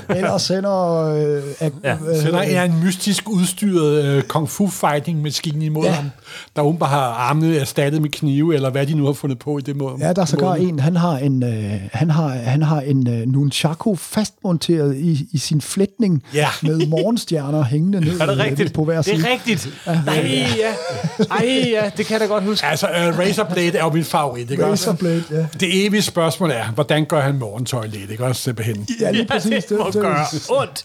Eller 0.17 0.39
sender... 0.39 1.05
Øh, 1.15 1.43
ak- 1.61 1.81
ja, 1.85 1.97
sender 2.23 2.39
er 2.39 2.65
en 2.65 2.85
mystisk 2.85 3.29
udstyret 3.29 4.05
øh, 4.05 4.23
kung 4.23 4.49
fu 4.49 4.69
fighting 4.69 5.23
maskine 5.23 5.65
imod 5.65 5.85
ja. 5.85 5.93
ham, 5.93 6.11
der 6.57 6.63
hun 6.63 6.79
bare 6.79 6.89
har 6.89 7.01
armene 7.01 7.57
erstattet 7.57 8.03
med 8.03 8.11
knive, 8.11 8.55
eller 8.55 8.71
hvad 8.71 8.87
de 8.87 8.95
nu 8.95 9.07
har 9.07 9.13
fundet 9.13 9.39
på 9.39 9.59
i 9.59 9.61
det 9.61 9.77
måde. 9.77 9.97
Ja, 10.01 10.13
der 10.13 10.23
er 10.23 10.27
sågar 10.27 10.55
en, 10.55 10.81
han 10.81 10.97
har 10.97 11.17
en, 11.17 11.43
øh, 11.43 11.81
han 11.93 12.11
har, 12.11 12.29
han 12.29 12.63
har 12.63 12.81
en 12.81 13.09
øh, 13.09 13.27
nunchaku 13.27 13.95
fastmonteret 13.95 14.97
i, 14.97 15.29
i 15.33 15.39
sin 15.39 15.61
flætning 15.61 16.23
ja. 16.35 16.49
med 16.63 16.87
morgenstjerner 16.87 17.65
hængende 17.65 18.01
ned 18.07 18.21
er 18.21 18.27
det 18.27 18.39
rigtigt? 18.39 18.73
på 18.73 18.85
hver 18.85 19.03
side. 19.03 19.17
Det 19.17 19.27
er 19.27 19.33
rigtigt. 19.33 19.69
Ja. 19.87 19.93
Ej, 20.07 20.47
ja. 20.59 21.25
Ej, 21.31 21.71
ja, 21.73 21.91
det 21.97 22.07
kan 22.07 22.13
jeg 22.13 22.21
da 22.21 22.27
godt 22.27 22.45
huske. 22.45 22.67
Altså, 22.67 22.87
uh, 22.87 23.19
Razorblade 23.19 23.79
er 23.79 23.85
jo 23.85 23.91
min 23.91 24.05
favorit, 24.05 24.51
ikke 24.51 24.67
Razorblade, 24.67 25.25
ja. 25.31 25.47
Det 25.61 25.87
evige 25.87 26.03
spørgsmål 26.03 26.51
er, 26.51 26.65
hvordan 26.75 27.07
gør 27.13 27.21
han 27.21 27.39
morgentøj 27.39 27.87
lidt, 27.87 28.11
ikke 28.11 28.25
også 28.25 28.43
simpelthen? 28.43 28.87
Ja, 29.01 29.11
lige 29.11 29.27
præcis. 29.27 29.51
Ja, 29.53 29.57
det, 29.57 29.69
det 29.69 29.79
må 29.79 29.87
det, 29.87 29.95
gøre 29.95 30.27
ondt. 30.51 30.85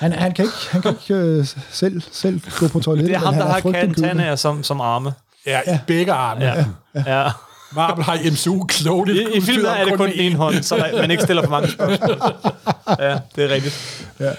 Han, 0.00 0.12
han 0.12 0.34
kan 0.34 0.44
ikke, 0.44 0.56
han 0.70 0.82
kan 0.82 0.90
ikke 0.90 1.14
øh, 1.14 1.46
selv, 1.70 2.02
selv 2.12 2.40
gå 2.58 2.68
på 2.68 2.80
toilettet. 2.80 3.08
Det 3.08 3.14
er 3.14 3.20
ham, 3.20 3.34
der 3.34 3.46
har 3.46 3.60
kantanaer 3.60 4.36
som, 4.36 4.62
som 4.62 4.80
arme. 4.80 5.12
Ja, 5.46 5.60
i 5.60 5.78
begge 5.86 6.12
arme. 6.12 6.44
Ja. 6.44 6.64
ja. 7.06 7.30
Marvel 7.74 8.04
har 8.04 8.30
MCU 8.32 8.64
klogt 8.64 9.10
I, 9.10 9.36
i 9.36 9.40
filmen 9.40 9.66
er 9.66 9.84
det 9.84 9.96
kun 9.96 10.10
en 10.14 10.32
hånd, 10.32 10.62
så 10.62 10.86
man 10.94 11.10
ikke 11.10 11.22
stiller 11.22 11.42
for 11.42 11.50
mange 11.50 11.70
spørgsmål. 11.70 12.22
ja, 13.06 13.18
det 13.36 13.44
er 13.44 13.48
rigtigt. 13.48 14.06
Ja. 14.20 14.30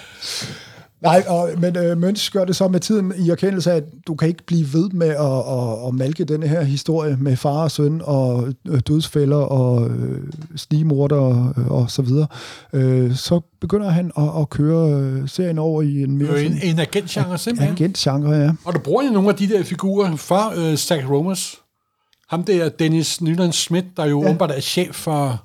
Nej, 1.04 1.24
og, 1.28 1.50
men 1.58 1.76
øh, 1.76 1.98
Møns 1.98 2.30
gør 2.30 2.44
det 2.44 2.56
så 2.56 2.68
med 2.68 2.80
tiden 2.80 3.12
i 3.18 3.30
erkendelse 3.30 3.72
af, 3.72 3.76
at 3.76 3.84
du 4.06 4.14
kan 4.14 4.28
ikke 4.28 4.46
blive 4.46 4.66
ved 4.72 4.90
med 4.90 5.08
at, 5.08 5.16
at, 5.16 5.88
at 5.88 5.94
malke 5.94 6.24
denne 6.24 6.48
her 6.48 6.62
historie 6.62 7.16
med 7.20 7.36
far 7.36 7.62
og 7.62 7.70
søn 7.70 8.00
og 8.04 8.48
øh, 8.68 8.80
dødsfælder 8.80 9.36
og 9.36 9.90
øh, 9.90 10.20
snigemorder 10.56 11.16
og, 11.16 11.54
og 11.70 11.90
så 11.90 12.02
videre. 12.02 12.26
Øh, 12.72 13.16
så 13.16 13.40
begynder 13.60 13.90
han 13.90 14.10
at, 14.16 14.40
at 14.40 14.50
køre 14.50 15.00
øh, 15.00 15.28
serien 15.28 15.58
over 15.58 15.82
i 15.82 16.02
en 16.02 16.18
mere... 16.18 16.42
En, 16.42 16.58
en 16.62 16.78
agentgenre 16.78 17.38
simpelthen. 17.38 17.74
Agentgenre, 17.74 18.32
ja. 18.32 18.50
Og 18.64 18.74
du 18.74 18.78
bruger 18.78 19.04
jo 19.04 19.10
nogle 19.10 19.28
af 19.28 19.34
de 19.34 19.48
der 19.48 19.64
figurer 19.64 20.16
fra 20.16 20.54
øh, 20.56 20.76
Zach 20.76 21.10
Romers. 21.10 21.56
Ham 22.28 22.44
der, 22.44 22.68
Dennis 22.68 23.20
Nyland 23.20 23.52
Schmidt, 23.52 23.84
der 23.96 24.04
jo 24.04 24.22
ja. 24.22 24.28
åbenbart 24.28 24.50
er 24.50 24.60
chef 24.60 24.94
for... 24.94 25.42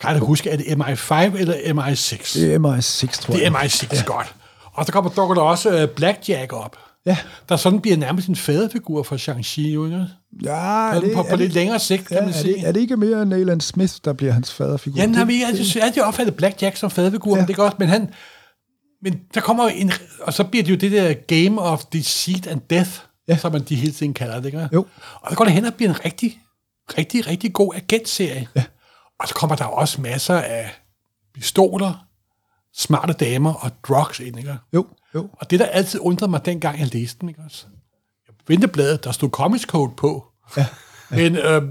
Kan 0.00 0.10
jeg 0.10 0.18
huske, 0.18 0.50
er 0.50 0.56
det 0.56 0.64
MI5 0.64 1.14
eller 1.14 1.54
MI6? 1.54 2.40
Det 2.40 2.54
er 2.54 2.58
MI6, 2.58 3.20
tror 3.20 3.34
jeg. 3.34 3.40
Det 3.40 3.46
er 3.46 3.50
MI6, 3.50 3.96
ja. 3.96 4.02
godt. 4.06 4.34
Og 4.74 4.86
så 4.86 4.92
kommer 4.92 5.10
dukker 5.10 5.34
der 5.34 5.42
også 5.42 5.82
uh, 5.82 5.88
Blackjack 5.88 6.52
op. 6.52 6.76
Ja. 7.06 7.16
Der 7.48 7.56
sådan 7.56 7.80
bliver 7.80 7.96
nærmest 7.96 8.28
en 8.28 8.36
faderfigur 8.36 9.02
for 9.02 9.16
Shang-Chi, 9.16 9.60
ikke? 9.60 10.06
Ja, 10.42 10.90
på, 10.94 11.06
det, 11.06 11.14
på, 11.14 11.22
på 11.22 11.36
lidt 11.36 11.48
det, 11.48 11.54
længere 11.54 11.78
sigt, 11.78 12.06
kan 12.06 12.16
ja, 12.16 12.20
man 12.22 12.30
er 12.30 12.38
sige. 12.38 12.54
Det, 12.54 12.68
er 12.68 12.72
det 12.72 12.80
ikke 12.80 12.96
mere 12.96 13.26
Nayland 13.26 13.60
Smith, 13.60 13.94
der 14.04 14.12
bliver 14.12 14.32
hans 14.32 14.52
faderfigur? 14.52 15.00
Ja, 15.00 15.06
nej, 15.06 15.24
vi 15.24 15.38
har 15.38 15.46
altid, 15.46 15.82
altid 15.82 16.02
opfattet 16.02 16.36
Blackjack 16.36 16.76
som 16.76 16.90
faderfigur, 16.90 17.30
ja. 17.30 17.36
men 17.36 17.46
det 17.46 17.52
er 17.52 17.56
godt, 17.56 17.78
men 17.78 17.88
han... 17.88 18.10
Men 19.02 19.20
der 19.34 19.40
kommer 19.40 19.68
en... 19.68 19.92
Og 20.20 20.34
så 20.34 20.44
bliver 20.44 20.64
det 20.64 20.70
jo 20.70 20.76
det 20.76 20.92
der 20.92 21.12
Game 21.12 21.60
of 21.60 21.84
Deceit 21.84 22.46
and 22.46 22.60
Death, 22.70 22.90
ja. 23.28 23.36
som 23.36 23.52
man 23.52 23.62
de 23.62 23.74
hele 23.74 23.92
tiden 23.92 24.14
kalder 24.14 24.36
det, 24.36 24.46
ikke? 24.46 24.68
Jo. 24.72 24.86
Og 25.20 25.30
der 25.30 25.36
går 25.36 25.44
det 25.44 25.54
hen 25.54 25.64
og 25.64 25.74
bliver 25.74 25.90
en 25.90 26.04
rigtig, 26.04 26.38
rigtig, 26.98 27.26
rigtig 27.26 27.52
god 27.52 27.74
agentserie. 27.74 28.48
Ja. 28.56 28.64
Og 29.20 29.28
så 29.28 29.34
kommer 29.34 29.56
der 29.56 29.64
også 29.64 30.00
masser 30.00 30.34
af 30.34 30.70
pistoler, 31.34 32.06
smarte 32.76 33.12
damer 33.12 33.52
og 33.52 33.70
drugs 33.88 34.20
ind, 34.20 34.38
ikke? 34.38 34.56
Jo, 34.74 34.86
jo. 35.14 35.28
Og 35.32 35.50
det, 35.50 35.60
der 35.60 35.66
altid 35.66 36.00
undrede 36.02 36.30
mig, 36.30 36.44
dengang 36.44 36.80
jeg 36.80 36.88
læste 36.92 37.18
den, 37.20 37.28
ikke 37.28 37.40
også? 37.46 37.66
Jeg 38.28 38.34
vendte 38.48 38.68
bladet, 38.68 39.04
der 39.04 39.12
stod 39.12 39.30
Comics 39.30 39.64
Code 39.64 39.92
på. 39.96 40.24
Ja. 40.56 40.66
ja. 41.10 41.16
Men 41.16 41.36
øh, 41.36 41.62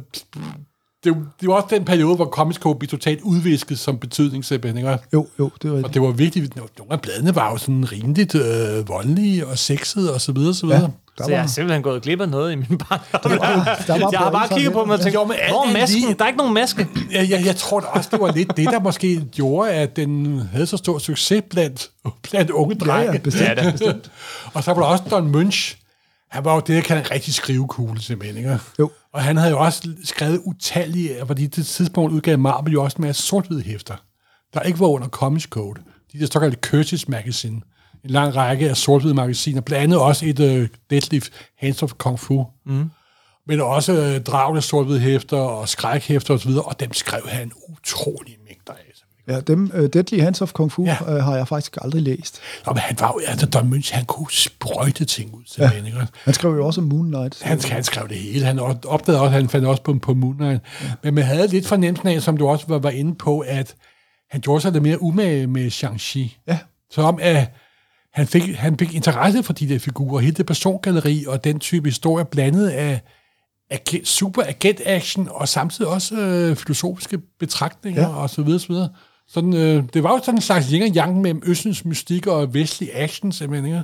det, 1.04 1.16
det 1.42 1.50
var 1.50 1.54
også 1.54 1.68
den 1.76 1.86
periode, 1.86 2.16
hvor 2.16 2.26
Comics 2.26 2.60
Code 2.60 2.80
blev 2.80 2.89
totalt 2.89 3.22
udvisket 3.22 3.80
som 3.80 3.98
betydning, 3.98 4.46
simpelthen, 4.46 4.78
ikke? 4.78 4.98
Jo, 5.13 5.28
jo, 5.39 5.52
det 5.62 5.72
var 5.72 5.84
Og 5.84 5.94
det 5.94 6.02
var 6.02 6.12
vigtigt. 6.12 6.56
Nogle 6.56 6.94
af 6.94 7.02
bladene 7.02 7.36
var 7.36 7.52
jo 7.52 7.58
sådan 7.58 7.92
rimeligt 7.92 8.36
øh, 8.36 8.88
voldelige 8.88 9.48
og 9.48 9.58
sexede 9.58 10.13
og 10.13 10.22
så 10.22 10.32
videre, 10.32 10.54
så 10.54 10.66
videre. 10.66 10.82
Ja. 10.82 10.88
Der 11.17 11.23
så 11.23 11.32
jeg 11.32 11.39
har 11.39 11.47
simpelthen 11.47 11.84
gået 11.84 12.02
glip 12.02 12.21
af 12.21 12.30
noget 12.30 12.52
i 12.52 12.56
min 12.56 12.78
barndom. 12.78 13.32
jeg 14.12 14.19
har 14.19 14.32
bare 14.32 14.47
kigget 14.47 14.73
på 14.73 14.86
mig 14.86 14.93
og 14.93 15.02
tænkt, 15.02 15.15
jo, 15.15 15.26
hvor 15.26 15.67
er 15.67 15.73
masken? 15.73 15.99
Lige, 15.99 16.13
der 16.13 16.23
er 16.23 16.28
ikke 16.28 16.38
nogen 16.38 16.54
maske. 16.54 16.88
Jeg, 17.12 17.30
jeg, 17.30 17.45
jeg 17.45 17.56
tror 17.56 17.82
også, 17.82 18.10
det 18.12 18.19
var 18.19 18.32
lidt 18.32 18.58
det, 18.58 18.65
der 18.65 18.80
måske 18.80 19.26
gjorde, 19.32 19.71
at 19.71 19.95
den 19.95 20.39
havde 20.52 20.65
så 20.65 20.78
stor 20.78 20.97
succes 20.97 21.43
blandt, 21.49 21.91
blandt 22.23 22.52
unge 22.52 22.76
drenge. 22.76 23.06
Ja, 23.06 23.12
ja, 23.12 23.17
bestemt. 23.17 23.47
ja, 23.47 23.71
bestemt. 23.71 24.12
og 24.54 24.63
så 24.63 24.73
var 24.73 24.82
der 24.82 24.88
også 24.88 25.04
Don 25.12 25.32
Munch. 25.32 25.78
Han 26.32 26.45
var 26.45 26.54
jo 26.54 26.62
det, 26.67 26.73
jeg 26.73 26.84
kalder 26.84 27.04
en 27.04 27.12
rigtig 27.12 27.34
skrivekugle, 27.34 28.02
simpelthen. 28.02 28.38
Ikke? 28.38 28.60
Jo. 28.80 28.91
Og 29.13 29.21
han 29.23 29.38
havde 29.38 29.52
jo 29.52 29.60
også 29.60 29.89
skrevet 30.04 30.41
utallige, 30.45 31.15
fordi 31.28 31.47
det 31.47 31.65
tidspunkt 31.65 32.12
udgav 32.13 32.38
Marvel 32.38 32.73
jo 32.73 32.84
også 32.84 32.97
med 32.99 33.13
sort 33.13 33.47
hæfter, 33.65 33.95
der 34.54 34.62
ikke 34.62 34.80
var 34.80 34.88
under 34.88 35.08
Comics 35.08 35.45
Code. 35.45 35.82
De 36.13 36.19
der 36.19 36.28
såkaldte 36.32 36.58
Curtis 36.62 37.08
Magazine 37.08 37.62
en 38.04 38.10
lang 38.10 38.36
række 38.36 38.70
af 38.70 38.78
sort 38.78 39.06
magasiner, 39.06 39.62
blandt 39.62 39.84
andet 39.84 40.00
også 40.00 40.26
et 40.26 40.39
uh, 40.39 40.68
Deadly 40.89 41.20
Hands 41.58 41.84
of 41.84 41.94
Kung 41.98 42.20
Fu, 42.20 42.46
mm. 42.66 42.89
men 43.48 43.62
også 43.62 43.92
uh, 43.94 44.24
dragende 44.24 44.62
sort 44.62 45.00
hæfter 45.00 45.38
og 45.38 45.70
skrækhæfter 45.70 46.34
osv., 46.34 46.52
og 46.52 46.80
dem 46.80 46.94
skrev 46.94 47.22
han 47.28 47.52
utrolig 47.70 48.38
mængder 48.48 48.74
af. 48.74 48.94
Ja, 49.28 49.39
dem, 49.39 49.72
uh, 49.74 49.86
Deadly 49.86 50.20
Hands 50.20 50.42
of 50.42 50.54
Kung 50.54 50.72
Fu 50.72 50.86
ja. 50.86 50.98
uh, 51.02 51.24
har 51.24 51.36
jeg 51.36 51.48
faktisk 51.48 51.78
aldrig 51.82 52.02
læst. 52.02 52.39
Nå, 52.66 52.74
men 52.74 52.80
han 52.80 52.96
var 53.00 53.08
jo, 53.08 53.22
altså 53.28 53.46
Don 53.46 53.70
Munch, 53.70 53.94
han 53.94 54.06
kunne 54.06 54.32
sprøjte 54.32 55.06
ting 55.06 55.34
ud. 55.34 55.44
Ja. 55.58 55.70
Ikke? 55.72 56.08
Han 56.24 56.34
skrev 56.34 56.56
jo 56.56 56.66
også 56.66 56.82
Moon 56.82 57.06
Knight. 57.06 57.44
Han, 57.44 57.60
han 57.62 57.84
skrev 57.84 58.10
det 58.10 58.18
hele. 58.18 58.46
Han 58.46 58.60
opdagede 58.60 59.22
også, 59.22 59.32
han 59.32 59.50
fandt 59.50 59.68
også 59.68 59.84
på, 59.84 59.94
på 60.02 60.13
Moon 60.13 60.36
Knight. 60.36 60.63
Ja. 60.82 60.92
Men 61.04 61.13
man 61.13 61.24
havde 61.24 61.48
lidt 61.48 61.68
fornemmelsen 61.68 62.08
af, 62.08 62.22
som 62.22 62.38
du 62.38 62.48
også 62.48 62.66
var, 62.68 62.80
var 62.80 62.89
inde 62.89 63.16
på, 63.16 63.39
at 63.39 63.76
han 64.32 64.42
gjorde 64.42 64.62
sig 64.62 64.72
lidt 64.72 64.84
mere 64.84 65.02
umage 65.02 65.48
med 65.48 65.72
Shang-Chi. 65.72 66.44
Ja. 66.48 66.60
Så 66.92 67.02
om, 67.02 67.20
at 67.22 67.48
han 68.13 68.28
fik, 68.28 68.56
han 68.56 68.78
fik 68.78 68.93
interesse 68.93 69.43
for 69.43 69.54
de 69.54 69.69
der 69.69 69.80
figurer, 69.80 70.19
hele 70.19 70.36
det 70.36 70.45
persongalleri 70.45 71.26
og 71.28 71.43
den 71.43 71.60
type 71.60 71.88
historie, 71.88 72.26
blandet 72.26 72.69
af 72.69 73.02
agent, 73.69 74.08
super 74.08 74.43
agent-action 74.43 75.28
og 75.32 75.49
samtidig 75.49 75.91
også 75.91 76.15
øh, 76.15 76.56
filosofiske 76.56 77.19
betragtninger 77.39 78.02
ja. 78.02 78.15
og 78.15 78.30
så 78.30 78.41
videre, 78.41 78.60
så 78.60 78.67
videre. 78.67 78.89
Sådan, 79.28 79.54
øh, 79.54 79.84
det 79.93 80.04
var 80.04 80.12
jo 80.12 80.19
sådan 80.23 80.38
en 80.38 80.41
slags 80.41 80.69
yin 80.69 80.82
og 80.82 80.89
yang 80.95 81.21
mellem 81.21 81.41
østens 81.45 81.86
mystik 81.86 82.28
og 82.28 82.54
vestlig 82.54 82.89
action, 82.93 83.32
simpelthen, 83.32 83.65
ikke? 83.65 83.84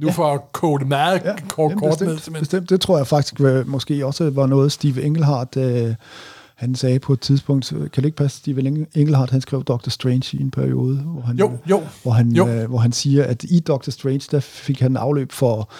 Nu 0.00 0.06
ja. 0.06 0.12
for 0.12 0.34
at 0.34 0.40
kode 0.52 0.84
meget 0.84 1.22
ja. 1.24 1.34
kort, 1.48 1.76
kort 1.76 1.90
bestemt, 1.90 2.10
med, 2.10 2.18
simpelthen. 2.18 2.40
Bestemt, 2.40 2.70
det 2.70 2.80
tror 2.80 2.96
jeg 2.96 3.06
faktisk 3.06 3.40
måske 3.66 4.06
også 4.06 4.30
var 4.30 4.46
noget, 4.46 4.72
Steve 4.72 5.02
Engelhardt 5.02 5.56
øh, 5.56 5.94
han 6.60 6.74
sagde 6.74 6.98
på 6.98 7.12
et 7.12 7.20
tidspunkt, 7.20 7.68
kan 7.68 7.90
det 7.96 8.04
ikke 8.04 8.16
passe, 8.16 8.38
Steve 8.38 8.86
Engelhardt, 8.94 9.30
han 9.30 9.40
skrev 9.40 9.64
Doctor 9.64 9.90
Strange 9.90 10.38
i 10.38 10.42
en 10.42 10.50
periode, 10.50 10.96
hvor 10.96 11.20
han, 11.20 11.36
jo, 11.36 11.58
jo, 11.70 11.82
hvor 12.02 12.12
han, 12.12 12.32
jo. 12.32 12.48
Øh, 12.48 12.68
hvor 12.68 12.78
han 12.78 12.92
siger, 12.92 13.24
at 13.24 13.44
i 13.44 13.60
Doctor 13.60 13.90
Strange, 13.90 14.28
der 14.30 14.40
fik 14.40 14.80
han 14.80 14.96
afløb 14.96 15.32
for 15.32 15.72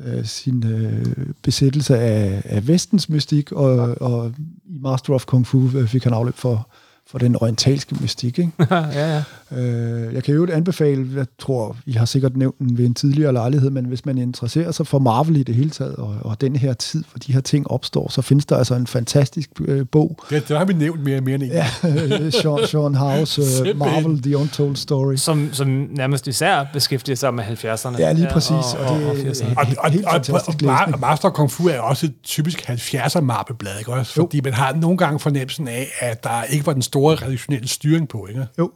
øh, 0.00 0.24
sin 0.24 0.66
øh, 0.66 1.06
besættelse 1.42 1.98
af, 1.98 2.42
af 2.44 2.68
vestens 2.68 3.08
mystik, 3.08 3.52
og, 3.52 4.02
og 4.02 4.32
i 4.64 4.78
Master 4.78 5.14
of 5.14 5.26
Kung 5.26 5.46
Fu 5.46 5.70
øh, 5.74 5.88
fik 5.88 6.04
han 6.04 6.12
afløb 6.12 6.34
for 6.34 6.68
for 7.06 7.18
den 7.18 7.36
orientalske 7.36 7.96
mystik. 8.00 8.38
Ikke? 8.38 8.52
ja, 8.70 8.84
ja. 9.10 9.22
Øh, 9.56 10.14
jeg 10.14 10.24
kan 10.24 10.34
jo 10.34 10.46
anbefale, 10.52 11.08
jeg 11.16 11.26
tror, 11.38 11.76
I 11.86 11.92
har 11.92 12.04
sikkert 12.04 12.36
nævnt 12.36 12.58
den 12.58 12.78
ved 12.78 12.86
en 12.86 12.94
tidligere 12.94 13.32
lejlighed, 13.32 13.70
men 13.70 13.84
hvis 13.84 14.06
man 14.06 14.18
interesserer 14.18 14.70
sig 14.70 14.86
for 14.86 14.98
Marvel 14.98 15.36
i 15.36 15.42
det 15.42 15.54
hele 15.54 15.70
taget, 15.70 15.96
og, 15.96 16.16
og 16.20 16.40
den 16.40 16.56
her 16.56 16.72
tid, 16.72 17.04
hvor 17.10 17.18
de 17.18 17.32
her 17.32 17.40
ting 17.40 17.70
opstår, 17.70 18.08
så 18.08 18.22
findes 18.22 18.46
der 18.46 18.56
altså 18.56 18.74
en 18.74 18.86
fantastisk 18.86 19.50
øh, 19.60 19.86
bog. 19.92 20.18
Det, 20.30 20.48
det 20.48 20.58
har 20.58 20.64
vi 20.64 20.72
nævnt 20.72 21.04
mere 21.04 21.16
og 21.16 21.22
mere 21.22 21.34
end 21.34 21.44
Ja, 21.44 21.66
Sean, 22.40 22.66
Sean 22.66 22.94
House, 22.94 23.42
uh, 23.42 23.78
Marvel, 23.78 24.22
The 24.22 24.36
Untold 24.36 24.76
Story. 24.76 25.16
Som, 25.16 25.48
som 25.52 25.68
nærmest 25.90 26.26
især 26.26 26.66
beskæftiger 26.72 27.16
sig 27.16 27.34
med 27.34 27.44
70'erne. 27.44 27.98
Ja, 27.98 28.12
lige 28.12 28.28
præcis. 28.32 28.50
Ja, 28.50 28.78
og, 28.78 28.94
og, 28.94 29.10
og, 29.10 29.16
det, 29.16 29.54
og, 29.56 29.66
og, 29.78 29.90
helt 29.90 30.06
og, 30.06 30.12
fantastisk 30.12 30.62
og, 30.62 30.78
og, 30.92 31.00
Master 31.00 31.30
Kung 31.30 31.50
Fu 31.50 31.68
er 31.68 31.78
også 31.78 32.06
et 32.06 32.14
typisk 32.22 32.70
70'er 32.70 33.20
Marvel-blad, 33.20 33.78
ikke 33.78 33.92
også? 33.92 34.12
Fordi 34.12 34.36
jo. 34.36 34.42
man 34.44 34.52
har 34.52 34.72
nogle 34.72 34.98
gange 34.98 35.18
fornemmelsen 35.18 35.68
af, 35.68 35.88
at 36.00 36.24
der 36.24 36.42
ikke 36.42 36.66
var 36.66 36.72
den 36.72 36.82
store 36.92 37.14
redaktionelle 37.14 37.68
styring 37.68 38.08
på, 38.08 38.26
ikke? 38.28 38.46
Jo. 38.58 38.70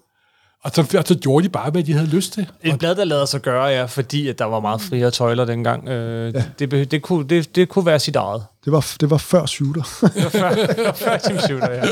Og 0.65 0.71
så, 0.75 0.97
og 0.99 1.05
så 1.07 1.15
gjorde 1.15 1.45
de 1.45 1.49
bare, 1.49 1.71
hvad 1.71 1.83
de 1.83 1.93
havde 1.93 2.07
lyst 2.07 2.33
til. 2.33 2.47
Et 2.65 2.79
blad, 2.79 2.95
der 2.95 3.05
lader 3.05 3.25
sig 3.25 3.41
gøre, 3.43 3.65
ja, 3.65 3.85
fordi 3.85 4.29
at 4.29 4.39
der 4.39 4.45
var 4.45 4.61
meget 4.61 4.81
friere 4.81 5.11
tøjler 5.11 5.45
dengang. 5.45 5.89
Øh, 5.89 6.35
ja. 6.35 6.45
det, 6.59 6.71
det, 6.71 6.91
det, 6.91 7.03
kunne, 7.03 7.29
det, 7.29 7.57
det 7.57 7.69
kunne 7.69 7.87
være 7.87 7.99
sit 7.99 8.17
eget. 8.17 8.43
Det 8.65 8.73
var, 8.73 8.87
det 9.01 9.11
var 9.11 9.17
før 9.19 9.47
shooter. 9.47 9.83
Det 10.15 10.25
var 10.25 10.31
før, 10.31 10.51
det 10.55 10.85
var 10.85 10.93
før 10.93 11.17
Team 11.19 11.39
Shooter, 11.39 11.73
ja. 11.73 11.83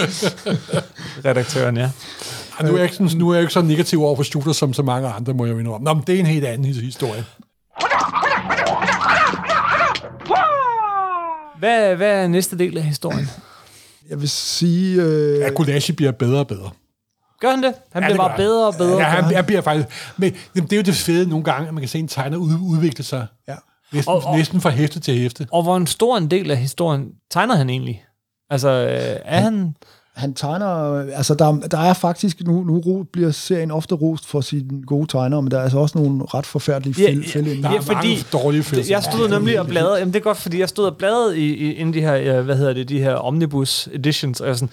Redaktøren, 1.30 1.76
ja. 1.76 1.90
Og 2.58 2.64
nu 2.64 2.72
er 2.72 2.76
jeg 2.76 2.84
ikke, 2.84 2.96
sådan, 2.96 3.18
nu 3.18 3.28
er 3.30 3.34
jeg 3.34 3.42
ikke 3.42 3.52
så 3.52 3.62
negativ 3.62 4.02
over 4.04 4.16
for 4.16 4.22
Shooter, 4.22 4.52
som 4.52 4.72
så 4.74 4.82
mange 4.82 5.08
andre, 5.08 5.34
må 5.34 5.46
jeg 5.46 5.58
indrømme. 5.58 5.84
Nå, 5.84 5.94
men 5.94 6.02
det 6.06 6.14
er 6.14 6.20
en 6.20 6.26
helt 6.26 6.44
anden 6.44 6.72
his- 6.74 6.80
historie. 6.84 7.24
Hvad, 11.58 11.96
hvad 11.96 12.22
er 12.22 12.26
næste 12.26 12.58
del 12.58 12.78
af 12.78 12.84
historien? 12.84 13.30
Jeg 14.10 14.20
vil 14.20 14.28
sige... 14.28 15.02
Øh, 15.02 15.38
Ja, 15.40 15.48
Gulashi 15.48 15.92
bliver 15.92 16.12
bedre 16.12 16.38
og 16.38 16.46
bedre. 16.48 16.70
Gør 17.40 17.50
han 17.50 17.62
det? 17.62 17.74
Han 17.92 18.02
Ja, 18.02 18.08
bliver 18.08 18.08
det 18.08 18.16
bare 18.16 18.28
gør 18.30 18.36
bedre 18.36 18.66
og 18.66 18.74
bedre. 18.78 18.98
Ja, 18.98 19.04
han, 19.04 19.24
han 19.24 19.44
bliver 19.44 19.60
faktisk... 19.60 19.88
Men 20.16 20.34
det 20.54 20.72
er 20.72 20.76
jo 20.76 20.82
det 20.82 20.94
fede 20.94 21.28
nogle 21.28 21.44
gange, 21.44 21.68
at 21.68 21.74
man 21.74 21.80
kan 21.80 21.88
se 21.88 21.98
en 21.98 22.08
tegner 22.08 22.36
ud, 22.36 22.52
udvikle 22.62 23.04
sig 23.04 23.26
ja. 23.48 23.54
næsten, 23.92 24.12
Og- 24.14 24.24
og- 24.24 24.36
næsten 24.36 24.60
fra 24.60 24.70
hæfte 24.70 25.00
til 25.00 25.18
hæfte. 25.18 25.46
Og 25.52 25.62
hvor 25.62 25.76
en 25.76 25.86
stor 25.86 26.18
en 26.18 26.30
del 26.30 26.50
af 26.50 26.56
historien 26.56 27.08
tegner 27.30 27.54
han 27.56 27.70
egentlig? 27.70 28.04
Altså, 28.50 28.68
øh, 28.68 29.20
er 29.24 29.40
han... 29.40 29.76
Han 30.16 30.34
tegner, 30.34 30.66
altså 31.16 31.34
der, 31.34 31.52
der 31.70 31.78
er 31.78 31.92
faktisk, 31.92 32.40
nu, 32.46 32.64
nu 32.64 33.04
bliver 33.12 33.30
serien 33.30 33.70
ofte 33.70 33.94
rost 33.94 34.26
for 34.26 34.40
sine 34.40 34.82
gode 34.86 35.06
tegnere, 35.06 35.42
men 35.42 35.50
der 35.50 35.58
er 35.58 35.62
altså 35.62 35.78
også 35.78 35.98
nogle 35.98 36.24
ret 36.24 36.46
forfærdelige 36.46 37.02
Ja, 37.02 37.08
fæl, 37.08 37.18
ja, 37.20 37.26
fælde 37.26 37.62
Der 37.62 37.70
Ja, 37.70 37.76
er 37.76 37.80
fordi- 37.80 37.94
mange 38.08 38.24
dårlige 38.32 38.62
følelser. 38.62 38.94
Jeg 38.94 39.02
stod 39.02 39.28
nemlig 39.28 39.60
og 39.60 39.66
bladrede, 39.66 39.98
jamen 39.98 40.14
det 40.14 40.20
er 40.20 40.24
godt, 40.24 40.36
fordi 40.38 40.60
jeg 40.60 40.68
stod 40.68 40.86
og 40.86 40.96
bladrede 40.96 41.38
i, 41.38 41.54
i 41.54 41.72
inden 41.72 41.94
de 41.94 42.00
her, 42.00 42.38
øh, 42.38 42.44
hvad 42.44 42.56
hedder 42.56 42.72
det, 42.72 42.88
de 42.88 42.98
her 43.00 43.14
omnibus 43.14 43.88
editions, 43.92 44.40
og 44.40 44.48
jeg 44.48 44.56
sådan, 44.56 44.70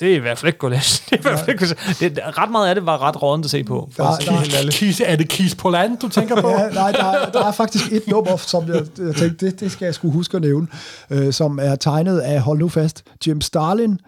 det 0.00 0.10
er 0.12 0.16
i 0.16 0.18
hvert 0.18 0.38
fald 0.38 0.48
ikke 0.48 0.58
Gulasch. 0.58 1.02
Det 1.10 1.12
er 1.12 1.18
i 1.18 1.22
hvert 1.22 1.38
fald 1.38 1.48
ikke 1.48 1.58
Gulasch. 1.58 2.00
det, 2.00 2.18
Ret 2.38 2.50
meget 2.50 2.68
af 2.68 2.74
det 2.74 2.86
var 2.86 3.02
ret 3.02 3.22
rådent 3.22 3.44
at 3.44 3.50
se 3.50 3.64
på. 3.64 3.90
Der- 3.96 4.16
sige 4.20 4.30
der- 4.30 4.58
ærligt. 4.58 4.74
Kis, 4.76 5.02
er 5.06 5.16
det 5.16 5.28
Kis 5.28 5.54
på 5.54 5.70
land, 5.70 5.98
du 5.98 6.08
tænker 6.08 6.40
på? 6.40 6.48
Ja, 6.50 6.70
nej, 6.70 6.92
der, 6.92 7.04
er- 7.04 7.30
der 7.30 7.44
er 7.44 7.52
faktisk 7.52 7.92
et 7.92 8.02
nummer, 8.08 8.36
som 8.36 8.68
jeg, 8.68 8.82
jeg 8.98 9.14
tænkte, 9.16 9.46
det, 9.46 9.60
det 9.60 9.72
skal 9.72 9.84
jeg 9.84 9.94
skulle 9.94 10.14
huske 10.14 10.36
at 10.36 10.42
nævne, 10.42 10.66
øh, 11.10 11.32
som 11.32 11.58
er 11.62 11.74
tegnet 11.76 12.18
af, 12.18 12.40
hold 12.40 12.58
nu 12.58 12.68
fast, 12.68 13.02
Jim 13.26 13.40
Starlin, 13.40 13.98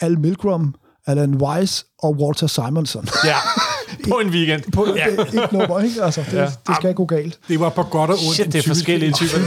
Al 0.00 0.18
Milgrom, 0.18 0.74
Alan 1.06 1.34
Weiss 1.34 1.86
og 2.02 2.16
Walter 2.20 2.46
Simonson. 2.46 3.08
Ja, 3.24 3.36
på 4.08 4.14
en 4.18 4.28
weekend. 4.28 4.62
På 4.72 4.86
ja. 4.96 5.06
et 5.42 5.52
nummer, 5.52 5.80
ikke? 5.80 6.02
Altså, 6.04 6.20
det, 6.30 6.36
Ja. 6.36 6.44
det 6.66 6.76
skal 6.76 6.94
gå 6.94 7.04
galt. 7.04 7.38
Det 7.48 7.60
var 7.60 7.68
på 7.70 7.82
godt 7.82 8.10
og 8.10 8.16
ondt. 8.26 8.34
Shit, 8.34 8.46
en 8.46 8.52
det 8.52 8.58
er 8.58 8.62
typisk- 8.62 8.68
forskellige 8.68 9.12
typer, 9.12 9.38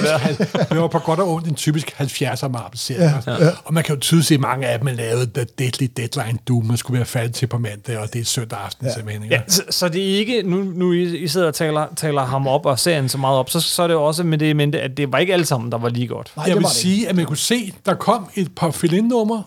det 0.70 0.78
var 0.82 0.88
på 0.88 1.00
godt 1.00 1.20
og 1.20 1.30
ondt 1.34 1.48
en 1.48 1.56
typisk 1.56 1.96
70'er 2.02 2.48
Marvel-serie. 2.48 3.04
Ja, 3.28 3.46
ja. 3.46 3.50
Og 3.66 3.74
man 3.74 3.84
kan 3.84 3.96
jo 3.96 4.02
tydeligt 4.02 4.28
se, 4.28 4.34
at 4.34 4.40
mange 4.40 4.68
af 4.68 4.80
dem 4.80 4.88
er 4.88 4.92
lavet 4.92 5.34
The 5.34 5.46
Deadly 5.60 5.88
Deadline 5.98 6.38
Doom. 6.48 6.66
Man 6.66 6.78
skulle 6.78 6.98
være 6.98 7.06
faldet 7.06 7.36
til 7.36 7.48
på 7.48 7.58
mandag, 7.58 7.98
og 7.98 8.14
det 8.14 8.22
er 8.22 8.26
søndag 8.26 8.60
aften 8.66 8.86
ja. 8.88 8.94
simpelthen. 8.94 9.24
ikke? 9.24 9.36
Ja, 9.36 9.42
så, 9.48 9.64
så 9.70 9.90
det 9.90 10.12
er 10.14 10.18
ikke, 10.18 10.44
nu, 10.46 10.58
nu 10.64 10.92
I, 10.94 11.18
I 11.18 11.28
sidder 11.28 11.48
og 11.48 11.54
taler, 11.54 11.86
taler 11.96 12.26
ham 12.26 12.48
op 12.48 12.66
og 12.66 12.80
serien 12.80 13.10
så 13.10 13.18
meget 13.18 13.38
op, 13.40 13.50
så, 13.50 13.60
så 13.60 13.84
er 13.84 13.88
det 13.88 13.94
jo 13.94 14.04
også 14.04 14.24
med 14.24 14.38
det 14.38 14.46
i 14.50 14.54
mente, 14.54 14.82
at 14.82 14.98
det 14.98 15.12
var 15.12 15.18
ikke 15.18 15.34
alle 15.34 15.46
sammen, 15.46 15.72
der 15.72 15.78
var 15.78 15.90
lige 15.90 16.08
godt. 16.08 16.32
Nej, 16.36 16.46
Jeg 16.48 16.58
vil 16.58 16.66
sige, 16.74 17.10
at 17.10 17.16
man 17.16 17.26
kunne 17.26 17.38
se, 17.38 17.74
der 17.86 17.94
kom 17.94 18.28
et 18.36 18.56
par 18.56 18.72
fill-in-numre, 18.72 19.44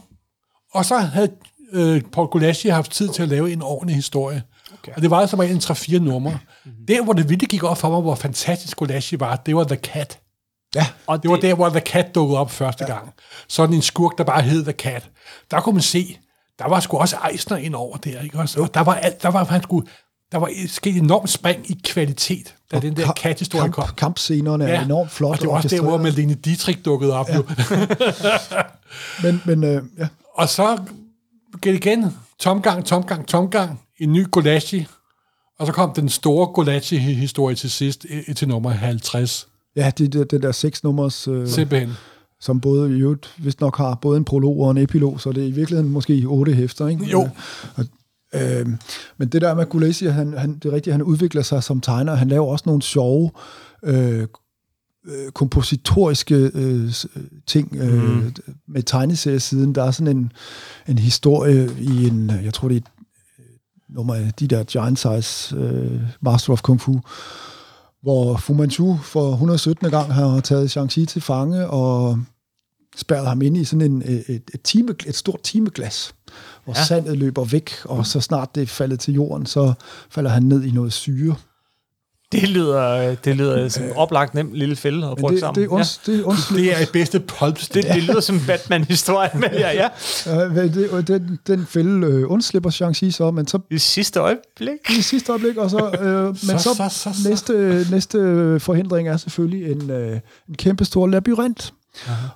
og 0.75 0.85
så 0.85 0.99
havde 0.99 1.31
øh, 1.73 2.03
Paul 2.13 2.29
Gulashi 2.29 2.69
haft 2.69 2.91
tid 2.93 3.09
til 3.09 3.23
at 3.23 3.29
lave 3.29 3.53
en 3.53 3.63
ordentlig 3.63 3.97
historie. 3.97 4.43
Okay. 4.79 4.93
Og 4.97 5.03
det 5.03 5.11
var 5.11 5.21
altså 5.21 5.37
bare 5.37 5.49
en 5.49 5.57
3-4 5.57 5.99
numre. 5.99 6.39
Mm-hmm. 6.65 6.87
Der, 6.89 7.03
hvor 7.05 7.13
det 7.13 7.29
virkelig 7.29 7.49
gik 7.49 7.63
op 7.65 7.79
for 7.79 7.91
mig, 7.91 8.01
hvor 8.01 8.15
fantastisk 8.15 8.77
Gulashi 8.77 9.21
var, 9.21 9.37
det 9.37 9.57
var 9.57 9.65
The 9.65 9.77
Cat. 9.77 10.19
Ja, 10.75 10.87
Og 11.07 11.23
Det 11.23 11.31
var 11.31 11.37
der, 11.37 11.55
hvor 11.55 11.69
The 11.69 11.81
Cat 11.81 12.15
dukkede 12.15 12.39
op 12.39 12.51
første 12.51 12.85
ja. 12.89 12.95
gang. 12.95 13.13
Sådan 13.49 13.75
en 13.75 13.83
skurk, 13.83 14.19
der 14.19 14.25
bare 14.25 14.43
hed 14.43 14.63
The 14.65 14.73
Cat. 14.73 15.11
Der 15.51 15.61
kunne 15.61 15.73
man 15.73 15.83
se, 15.83 16.19
der 16.59 16.69
var 16.69 16.81
sgu 16.81 16.97
også 16.99 17.17
Eisner 17.33 17.57
ind 17.57 17.75
over 17.75 17.97
der, 17.97 18.21
ikke 18.21 18.39
også? 18.39 18.61
Og 18.61 18.75
der 18.75 18.81
var 18.81 18.95
alt, 18.95 19.23
der 19.23 19.29
var, 19.29 19.45
han 19.45 19.63
skulle, 19.63 19.89
der 20.33 20.39
var 20.39 20.51
sket 20.67 20.97
et 20.97 21.03
enormt 21.03 21.31
spring 21.31 21.71
i 21.71 21.81
kvalitet, 21.85 22.55
da 22.73 22.81
den 22.81 22.97
der 22.97 23.05
Kamp- 23.07 23.13
cat-historie 23.21 23.73
kom. 23.73 23.85
kamp, 23.85 23.97
Kampscenerne 23.97 24.65
er 24.71 24.85
enormt 24.85 25.11
flot. 25.11 25.31
Og 25.31 25.41
det 25.41 25.49
var 25.49 25.55
også 25.55 25.69
der, 25.69 25.81
hvor. 25.83 25.97
Malene 25.99 26.35
Dietrich 26.35 26.85
dukkede 26.85 27.13
op. 27.13 27.29
Ja. 27.29 27.35
Jo. 27.37 27.43
Men, 29.23 29.43
men 29.45 29.65
øh, 29.65 29.83
ja, 29.99 30.09
Og 30.39 30.49
så 30.49 30.77
gik 31.63 31.73
det 31.73 31.87
igen. 31.87 32.05
Tomgang, 32.39 32.85
tomgang, 32.85 33.27
tomgang. 33.27 33.81
En 34.01 34.13
ny 34.13 34.27
Gulashi. 34.31 34.87
Og 35.59 35.67
så 35.67 35.73
kom 35.73 35.93
den 35.93 36.09
store 36.09 36.47
Gulashi-historie 36.47 37.55
til 37.55 37.71
sidst, 37.71 38.07
til 38.37 38.49
nummer 38.49 38.71
50. 38.71 39.49
ja 39.77 39.93
det, 39.99 40.13
det, 40.13 40.31
det 40.31 40.43
der 40.43 40.53
seks 40.53 40.85
nummers, 40.85 41.29
øh, 41.29 41.49
Simpelthen. 41.49 41.93
som 42.41 42.61
både 42.61 42.99
i 42.99 43.01
øvrigt, 43.01 43.35
vist 43.39 43.61
nok 43.61 43.77
har 43.77 43.95
både 43.95 44.17
en 44.17 44.25
prolog 44.25 44.61
og 44.61 44.71
en 44.71 44.79
epilog, 44.79 45.21
så 45.21 45.33
det 45.33 45.43
er 45.43 45.49
i 45.49 45.51
virkeligheden 45.51 45.93
måske 45.93 46.25
otte 46.27 46.53
hæfter, 46.53 46.89
ikke? 46.89 47.05
Jo. 47.05 47.29
Og, 47.77 47.85
øh, 48.35 48.67
men 49.17 49.29
det 49.29 49.43
der 49.43 49.55
med 49.55 49.67
Gulesi, 49.67 50.07
han, 50.07 50.33
han, 50.33 50.55
det 50.55 50.65
er 50.65 50.73
rigtigt, 50.73 50.95
han 50.95 51.03
udvikler 51.03 51.43
sig 51.43 51.63
som 51.63 51.81
tegner, 51.81 52.15
han 52.15 52.29
laver 52.29 52.47
også 52.47 52.63
nogle 52.67 52.83
sjove 52.83 53.31
øh, 53.85 54.27
øh, 55.07 55.31
kompositoriske 55.33 56.51
øh, 56.55 56.91
s- 56.93 57.07
ting 57.47 57.77
øh, 57.77 58.03
mm. 58.03 58.35
med 58.69 58.83
tegneseriesiden. 58.83 59.75
Der 59.75 59.85
er 59.85 59.91
sådan 59.91 60.17
en, 60.17 60.33
en 60.89 60.99
historie 60.99 61.71
i 61.81 62.07
en, 62.07 62.31
jeg 62.45 62.55
tror 62.55 62.69
det 62.69 62.77
er 62.77 62.89
øh, 63.39 63.45
nummer 63.89 64.15
af 64.15 64.33
de 64.41 64.47
der 64.49 64.65
Giant 64.65 64.99
Size 64.99 65.57
øh, 65.57 66.01
Master 66.21 66.53
of 66.53 66.63
Kung 66.63 66.81
Fu, 66.81 67.01
hvor 68.03 68.37
Fu 68.37 68.55
Manchu 68.55 68.97
for 69.03 69.33
117. 69.33 69.91
gang 69.91 70.15
har 70.15 70.41
taget 70.41 70.77
Shang-Chi 70.77 71.05
til 71.05 71.23
fange 71.23 71.67
og 71.67 72.19
spærret 72.97 73.27
ham 73.29 73.43
ind 73.43 73.57
i 73.57 73.65
sådan 73.65 73.93
en, 73.93 74.03
et, 74.07 74.25
et, 74.55 74.63
time, 74.65 74.95
et 75.07 75.15
stort 75.17 75.41
timeglas, 75.43 76.15
hvor 76.65 76.73
Ja. 76.75 76.81
ja. 76.81 76.85
sandet 76.85 77.19
løber 77.19 77.45
væk, 77.45 77.71
og 77.85 78.07
så 78.07 78.21
snart 78.21 78.55
det 78.55 78.63
er 78.63 78.67
faldet 78.67 79.01
til 79.01 79.15
jorden, 79.15 79.47
så 79.47 79.73
falder 80.11 80.31
han 80.31 80.43
ned 80.43 80.65
i 80.65 80.71
noget 80.71 80.93
syre. 80.93 81.35
Det 82.33 82.49
lyder, 82.49 83.15
det 83.15 83.37
lyder 83.37 83.69
som 83.69 83.85
en 83.85 83.93
oplagt 83.97 84.35
nem 84.35 84.53
lille 84.53 84.77
fælde 84.77 85.07
at 85.07 85.31
det, 85.31 85.41
sammen. 85.41 85.63
det, 85.63 85.69
er 85.71 85.73
uns, 85.75 85.99
det, 86.07 86.21
er 86.21 86.25
uns, 86.25 86.49
Det 86.49 86.73
er 86.73 86.83
et 86.83 86.89
bedste 86.93 87.21
pulp. 87.21 87.61
det, 87.75 87.85
det 87.85 88.03
lyder 88.03 88.21
som 88.21 88.41
Batman-historie, 88.47 89.31
men 89.35 89.51
ja, 89.53 89.71
ja. 89.73 89.89
øh, 90.49 90.75
det, 90.75 91.09
den, 91.09 91.39
den 91.47 91.67
fælde 91.67 92.07
øh, 92.07 92.31
undslipper 92.31 92.71
Shang-Chi 92.71 93.11
så, 93.11 93.31
men 93.31 93.47
så 93.47 93.59
I 93.71 93.79
sidste 93.79 94.21
øjeblik. 94.21 94.99
i 94.99 95.03
sidste 95.03 95.33
øjeblik, 95.33 95.57
og 95.57 95.71
så, 95.71 95.91
øh, 96.01 96.25
men 96.27 96.37
Så, 96.37 96.59
så, 96.59 96.75
så, 96.75 96.89
så, 96.91 97.23
så. 97.23 97.29
næste, 97.29 97.87
næste 97.91 98.61
forhindring 98.61 99.09
er 99.09 99.17
selvfølgelig 99.17 99.73
en, 99.73 99.91
øh, 99.91 100.21
en 100.49 100.55
kæmpe 100.55 100.85
stor 100.85 101.07
labyrint. 101.07 101.73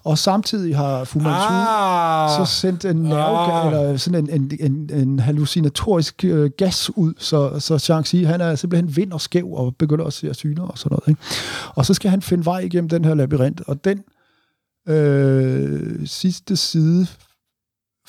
Og 0.05 0.19
samtidig 0.19 0.77
har 0.77 1.05
Fu 1.05 1.19
Manchu 1.19 1.49
Ah, 1.51 2.31
så 2.47 2.55
sendt 2.55 2.85
en 2.85 2.97
nerve, 2.97 3.39
Ah. 3.53 3.67
eller 3.67 3.97
sådan 3.97 4.29
en, 4.31 4.41
en, 4.61 4.73
en, 4.73 4.91
en 5.01 5.19
hallucinatorisk 5.19 6.25
øh, 6.25 6.51
gas 6.59 6.91
ud, 6.97 7.15
så, 7.19 7.59
så 7.59 7.75
Shang-Chi, 7.77 8.27
han 8.27 8.41
er 8.41 8.55
simpelthen 8.55 8.97
vind 8.97 9.13
og 9.13 9.21
skæv, 9.21 9.53
og 9.53 9.77
begynder 9.79 10.05
at 10.05 10.13
se 10.13 10.35
syner 10.35 10.63
og 10.63 10.79
sådan 10.79 10.91
noget. 10.95 11.09
Ikke? 11.09 11.21
Og 11.75 11.87
så 11.87 11.95
skal 11.95 12.11
han 12.11 12.23
finde 12.23 12.45
vej 12.45 12.59
igennem 12.59 12.89
den 12.89 13.05
her 13.05 13.15
labyrint, 13.15 13.61
og 13.67 13.85
den 13.85 14.03
øh, 14.89 16.07
sidste 16.07 16.57
side, 16.57 17.07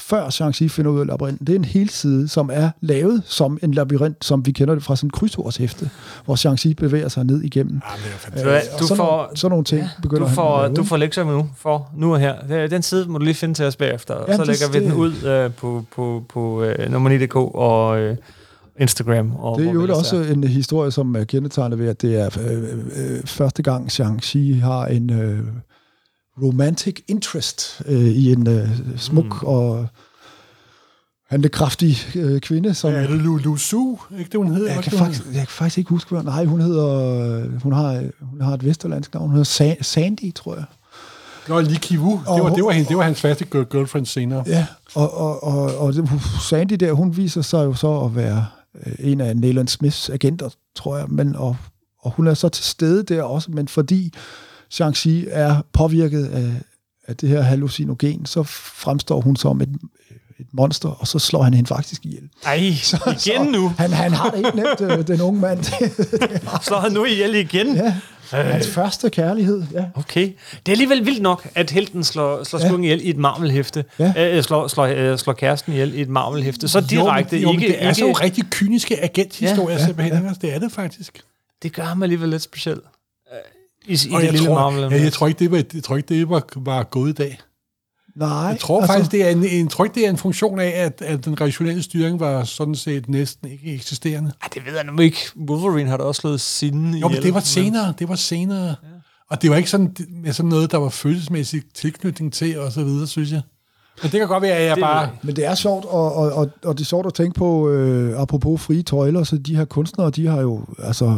før 0.08 0.28
Shang-Chi 0.28 0.68
finder 0.68 0.92
ud 0.92 1.00
af 1.00 1.08
labyrinten, 1.08 1.48
det 1.48 1.54
er 1.56 1.60
en 1.60 1.66
hel 1.66 1.89
side, 1.89 2.28
som 2.28 2.50
er 2.54 2.70
lavet 2.82 3.22
som 3.26 3.60
en 3.63 3.74
labyrint, 3.74 4.26
som 4.26 4.46
vi 4.46 4.52
kender 4.52 4.74
det 4.74 4.84
fra 4.84 4.96
sådan 4.96 5.08
en 5.08 5.12
krydsordshæfte, 5.12 5.89
hvor 6.26 6.36
Shang-Chi 6.36 6.74
bevæger 6.74 7.08
sig 7.08 7.24
ned 7.26 7.42
igennem. 7.42 7.82
Ah, 7.86 7.98
det 8.36 8.42
er 8.44 8.44
du 8.44 8.50
og 8.74 8.80
du 8.80 8.86
sådan, 8.88 8.98
får- 8.98 9.06
nogle, 9.22 9.38
sådan 9.38 9.52
nogle 9.52 9.66
ting 9.66 9.82
ja, 9.82 9.89
begynder 10.02 10.22
Du 10.24 10.28
han 10.28 10.36
får, 10.36 10.58
at 10.58 10.70
lave, 10.70 10.76
du 10.76 10.84
får 10.84 10.98
lektier 10.98 11.24
med 11.24 11.34
nu, 11.34 11.50
for 11.58 11.89
nu 11.98 12.13
og 12.13 12.20
her. 12.20 12.36
Det- 12.50 12.72
Den 12.72 12.82
side 12.82 13.06
må 13.10 13.18
du 13.18 13.24
lige 13.26 13.34
finde 13.36 13.54
til 13.54 13.66
os 13.66 13.76
bagefter, 13.76 14.13
og 14.13 14.26
Ja, 14.28 14.36
så 14.36 14.42
det- 14.42 14.48
lægger 14.48 14.68
vi 14.72 14.80
det- 14.86 14.92
den 14.92 15.00
ud 15.00 15.24
øh, 15.24 15.52
på, 15.54 15.86
på, 15.96 16.24
på 16.30 16.63
øh, 16.63 16.76
nummer9.dk 16.96 17.36
og 17.36 18.00
øh, 18.00 18.18
Instagram. 18.80 19.36
Og 19.36 19.60
Det 19.60 19.68
er 19.68 19.72
jo 19.74 19.80
vi 19.80 19.89
også 19.92 20.16
en 20.16 20.44
historie, 20.44 20.92
som 20.92 21.16
er 21.16 21.24
kendetegnet 21.24 21.80
ved, 21.80 21.88
at 21.88 22.02
det 22.02 22.20
er 22.22 22.30
øh, 22.50 22.63
øh, 22.63 23.24
første 23.26 23.63
gang 23.63 23.88
Shang-Chi 23.92 24.56
har 24.63 24.86
en 24.86 25.10
øh, 25.10 25.39
romantic 26.41 27.04
interest 27.08 27.82
øh, 27.86 28.00
i 28.06 28.32
en 28.32 28.48
øh, 28.48 28.69
smuk 28.98 29.41
mm. 29.41 29.48
og 29.48 29.88
handlekraftig 31.30 31.98
øh, 32.15 32.41
kvinde, 32.41 32.74
som... 32.74 32.91
Ja, 32.91 32.98
er 32.98 33.08
det 33.08 33.19
Lu, 33.22 33.38
Lu 33.38 33.58
Su? 33.58 33.98
Ikke 34.19 34.30
det, 34.32 34.38
hun 34.38 34.54
hedder? 34.56 34.74
jeg, 34.74 34.84
kan 34.84 34.98
faktisk, 34.98 35.26
jeg 35.26 35.34
kan 35.39 35.48
faktisk 35.48 35.78
ikke 35.78 35.89
huske, 35.89 36.12
hvad 36.12 36.24
Nej, 36.24 36.46
hun 36.46 36.62
hedder... 36.62 36.89
øh, 37.43 37.62
Hun 37.63 37.74
har, 37.74 38.04
hun 38.22 38.41
har 38.41 38.54
et 38.54 38.65
vesterlandsk 38.65 39.13
navn. 39.13 39.30
Hun 39.30 39.38
hedder 39.38 39.74
Sa- 39.76 39.84
Sandy, 39.84 40.34
tror 40.36 40.56
jeg. 40.56 40.65
Nå, 41.48 41.60
Lee 41.62 41.76
Ki-Woo. 41.86 42.12
Det 42.12 42.22
var, 42.28 42.50
Og- 42.50 42.56
det, 42.56 42.63
var, 42.65 42.72
hende, 42.72 42.89
det 42.89 42.98
var 42.98 43.04
hans 43.04 43.22
faste 43.22 43.46
girl- 43.56 43.63
girlfriend 43.69 44.06
senere. 44.06 44.43
Ja, 44.48 44.65
og, 44.96 45.13
og, 45.17 45.43
og, 45.43 45.78
og 45.78 45.93
Sandy 46.50 46.74
der, 46.74 46.91
hun 46.93 47.17
viser 47.17 47.41
sig 47.41 47.65
jo 47.65 47.74
så 47.74 48.00
at 48.00 48.15
være 48.15 48.46
øh, 48.86 48.93
en 49.00 49.22
af 49.22 49.38
Nayland 49.38 49.67
Smiths 49.67 50.10
agenter, 50.10 50.50
tror 50.76 50.98
jeg, 50.98 51.06
men, 51.10 51.36
og, 51.36 51.58
og 52.00 52.12
hun 52.12 52.28
er 52.28 52.34
så 52.34 52.50
til 52.50 52.65
stede 52.65 53.04
der 53.04 53.24
også, 53.24 53.52
men 53.52 53.67
fordi 53.67 54.13
Shang-Chi 54.74 55.26
er 55.30 55.62
påvirket 55.74 56.26
af, 56.26 56.52
af 57.08 57.18
det 57.18 57.30
her 57.30 57.42
hallucinogen, 57.42 58.26
så 58.26 58.44
fremstår 58.44 59.21
hun 59.21 59.36
som 59.36 59.62
et, 59.62 59.69
et 60.40 60.48
monster, 60.54 60.90
og 60.90 61.08
så 61.08 61.19
slår 61.19 61.44
han 61.44 61.54
hende 61.54 61.67
faktisk 61.67 62.06
ihjel. 62.06 62.30
Ej, 62.46 62.54
igen 63.26 63.52
nu. 63.52 63.74
Han, 63.78 63.92
han 63.92 64.12
har 64.12 64.30
det 64.30 64.38
ikke 64.38 64.56
nemt, 64.56 64.82
øh, 64.82 65.08
den 65.08 65.21
unge 65.21 65.42
mand. 65.42 65.63
Slår 66.67 66.80
han 66.80 66.92
nu 66.92 67.06
ihjel 67.06 67.36
igen? 67.36 67.76
ja, 67.76 67.94
Hans 68.32 68.67
første 68.67 69.10
kærlighed, 69.10 69.63
ja. 69.74 69.86
Okay. 69.96 70.32
Det 70.65 70.67
er 70.67 70.71
alligevel 70.71 71.06
vildt 71.06 71.21
nok, 71.21 71.48
at 71.56 71.71
helten 71.71 72.04
slår, 72.04 72.44
slår 72.44 72.60
skurken 72.60 72.84
ihjel 72.84 73.06
i 73.06 73.10
et 73.10 73.17
Marvel-hæfte. 73.17 73.86
Ja. 74.00 74.38
Øh, 74.38 74.44
slår, 74.44 74.67
slår, 74.67 74.86
øh, 74.86 75.17
slår 75.17 75.34
kæresten 75.34 75.74
ihjel 75.74 75.94
i 75.94 76.02
et 76.02 76.10
Marvel-hæfte. 76.10 76.67
Så 76.67 76.82
direkte 76.82 77.38
jo, 77.38 77.42
men, 77.42 77.42
jo, 77.42 77.52
men 77.52 77.62
ikke... 77.62 77.74
det 77.74 77.84
er 77.84 77.94
så 77.94 78.08
ikke 78.08 78.21
rigtig 78.21 78.44
kyniske 78.50 79.04
agenthistorier 79.04 79.76
Ja, 79.76 79.80
ja, 79.82 79.86
simpelthen. 79.86 80.24
Ja. 80.24 80.32
Det 80.42 80.54
er 80.56 80.60
det 80.60 80.71
faktisk. 80.71 81.21
det 81.63 81.74
gør 81.74 81.84
ham 81.84 82.04
alligevel 82.04 82.30
lidt 82.30 82.42
speciel. 82.42 82.80
I, 83.86 83.94
i 83.94 83.96
det 83.96 84.12
jeg 84.12 84.31
lille 84.31 84.48
tror, 84.48 84.71
Marvel. 84.71 84.92
ja, 84.98 85.04
jeg 85.04 85.13
tror 85.13 85.27
ikke, 85.27 85.40
det 85.40 85.52
var, 85.52 85.63
jeg 85.73 85.84
tror 85.84 85.98
ikke, 85.98 86.15
det 86.15 86.29
var, 86.29 86.44
var 86.56 86.84
gået 86.84 87.10
i 87.10 87.13
dag. 87.13 87.40
Nej, 88.15 88.29
Jeg 88.29 88.60
tror 88.60 88.81
altså, 88.81 88.94
faktisk, 88.94 89.12
det 89.12 89.25
er 89.25 89.29
en, 89.29 89.44
en, 89.44 89.67
tror 89.67 89.86
ikke, 89.86 89.96
det 89.96 90.06
er 90.06 90.10
en 90.10 90.17
funktion 90.17 90.60
af, 90.60 90.71
at, 90.75 91.02
at 91.02 91.25
den 91.25 91.42
rationelle 91.42 91.84
styring 91.84 92.19
var 92.19 92.44
sådan 92.44 92.75
set 92.75 93.10
næsten 93.10 93.50
ikke 93.52 93.73
eksisterende. 93.73 94.31
Ej, 94.42 94.48
det 94.54 94.65
ved 94.65 94.75
jeg 94.75 94.84
nu 94.84 95.02
ikke. 95.02 95.17
Wolverine 95.50 95.90
har 95.90 95.98
da 95.98 96.04
også 96.04 96.21
slået 96.21 96.42
sine 96.42 96.98
Jo, 96.98 97.08
men 97.08 97.21
det 97.21 97.34
var 97.34 97.40
senere. 97.40 97.94
Det 98.00 98.10
var 98.10 98.15
senere. 98.15 98.67
Ja. 98.67 98.75
Og 99.29 99.42
det 99.42 99.50
var 99.50 99.56
ikke 99.56 99.69
sådan, 99.69 99.96
med 100.23 100.34
sådan 100.34 100.50
noget, 100.50 100.71
der 100.71 100.77
var 100.77 100.90
følelsesmæssig 100.90 101.62
tilknytning 101.73 102.34
til, 102.34 102.60
og 102.60 102.71
så 102.71 102.84
videre, 102.84 103.08
synes 103.08 103.31
jeg. 103.31 103.42
Men 104.02 104.12
det 104.12 104.19
kan 104.19 104.27
godt 104.27 104.44
være, 104.44 104.56
at 104.56 104.65
jeg 104.65 104.75
Det 104.75 104.81
bare... 104.81 105.10
Men 105.21 105.36
det 105.36 105.46
er 105.46 105.56
sjovt, 105.56 105.86
og, 105.86 106.15
og, 106.15 106.31
og, 106.31 106.50
og 106.63 106.77
det 106.77 106.84
er 106.84 106.86
sjovt 106.86 107.08
at 107.08 107.13
tænke 107.13 107.40
på, 107.40 107.69
øh, 107.69 108.21
apropos 108.21 108.62
frie 108.62 108.84
tøjler, 108.84 109.23
så 109.23 109.38
de 109.38 109.56
her 109.56 109.65
kunstnere, 109.65 110.10
de 110.10 110.27
har 110.27 110.42
jo, 110.42 110.65
altså, 110.84 111.17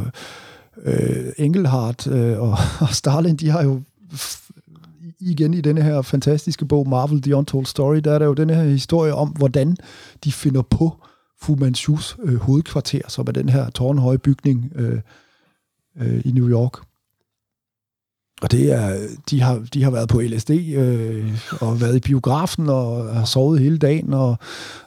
øh, 0.83 1.31
Engelhardt 1.37 2.07
øh, 2.07 2.41
og, 2.41 2.57
og 2.81 2.89
Starlin, 2.89 3.35
de 3.35 3.49
har 3.49 3.63
jo 3.63 3.81
igen 5.19 5.53
i 5.53 5.61
denne 5.61 5.81
her 5.81 6.01
fantastiske 6.01 6.65
bog, 6.65 6.89
Marvel 6.89 7.21
The 7.21 7.35
Untold 7.35 7.65
Story, 7.65 7.97
der 7.97 8.11
er 8.11 8.19
der 8.19 8.25
jo 8.25 8.33
den 8.33 8.49
her 8.49 8.63
historie 8.63 9.13
om, 9.13 9.29
hvordan 9.29 9.77
de 10.23 10.31
finder 10.31 10.61
på 10.61 10.93
Fu 11.41 11.55
Manchus 11.55 12.17
øh, 12.23 12.35
hovedkvarter, 12.35 13.01
som 13.07 13.27
er 13.27 13.31
den 13.31 13.49
her 13.49 13.69
tårnhøje 13.69 14.17
bygning 14.17 14.71
øh, 14.75 14.99
øh, 16.01 16.21
i 16.25 16.31
New 16.31 16.49
York. 16.49 16.79
Og 18.41 18.51
det 18.51 18.73
er, 18.73 19.07
de 19.29 19.41
har, 19.41 19.65
de 19.73 19.83
har 19.83 19.91
været 19.91 20.09
på 20.09 20.21
LSD 20.21 20.51
øh, 20.51 21.37
og 21.61 21.81
været 21.81 21.95
i 21.95 21.99
biografen 21.99 22.69
og 22.69 23.15
har 23.15 23.25
sovet 23.25 23.59
hele 23.59 23.77
dagen, 23.77 24.13
og, 24.13 24.37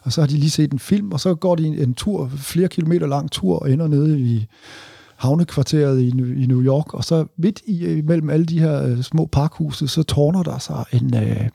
og 0.03 0.13
så 0.13 0.21
har 0.21 0.29
de 0.29 0.35
lige 0.35 0.51
set 0.51 0.73
en 0.73 0.79
film, 0.79 1.13
og 1.13 1.21
så 1.21 1.35
går 1.35 1.55
de 1.55 1.67
en, 1.67 1.75
en 1.75 1.95
tur, 1.95 2.31
flere 2.37 2.69
kilometer 2.69 3.07
lang 3.07 3.31
tur, 3.31 3.59
og 3.59 3.73
ender 3.73 3.89
nede 3.89 4.21
i 4.21 4.47
havnekvarteret 5.19 6.01
i, 6.01 6.09
i 6.43 6.47
New 6.47 6.63
York, 6.63 6.95
og 6.95 7.05
så 7.05 7.27
midt 7.37 7.61
i, 7.67 8.03
mellem 8.05 8.31
alle 8.31 8.47
de 8.47 8.61
her 8.61 8.83
øh, 8.83 9.03
små 9.03 9.27
parkhuse, 9.27 9.89
så 9.89 10.03
tårner 10.03 10.43
der 10.43 10.59
sig 10.59 10.85
en, 10.93 11.17
øh, 11.17 11.49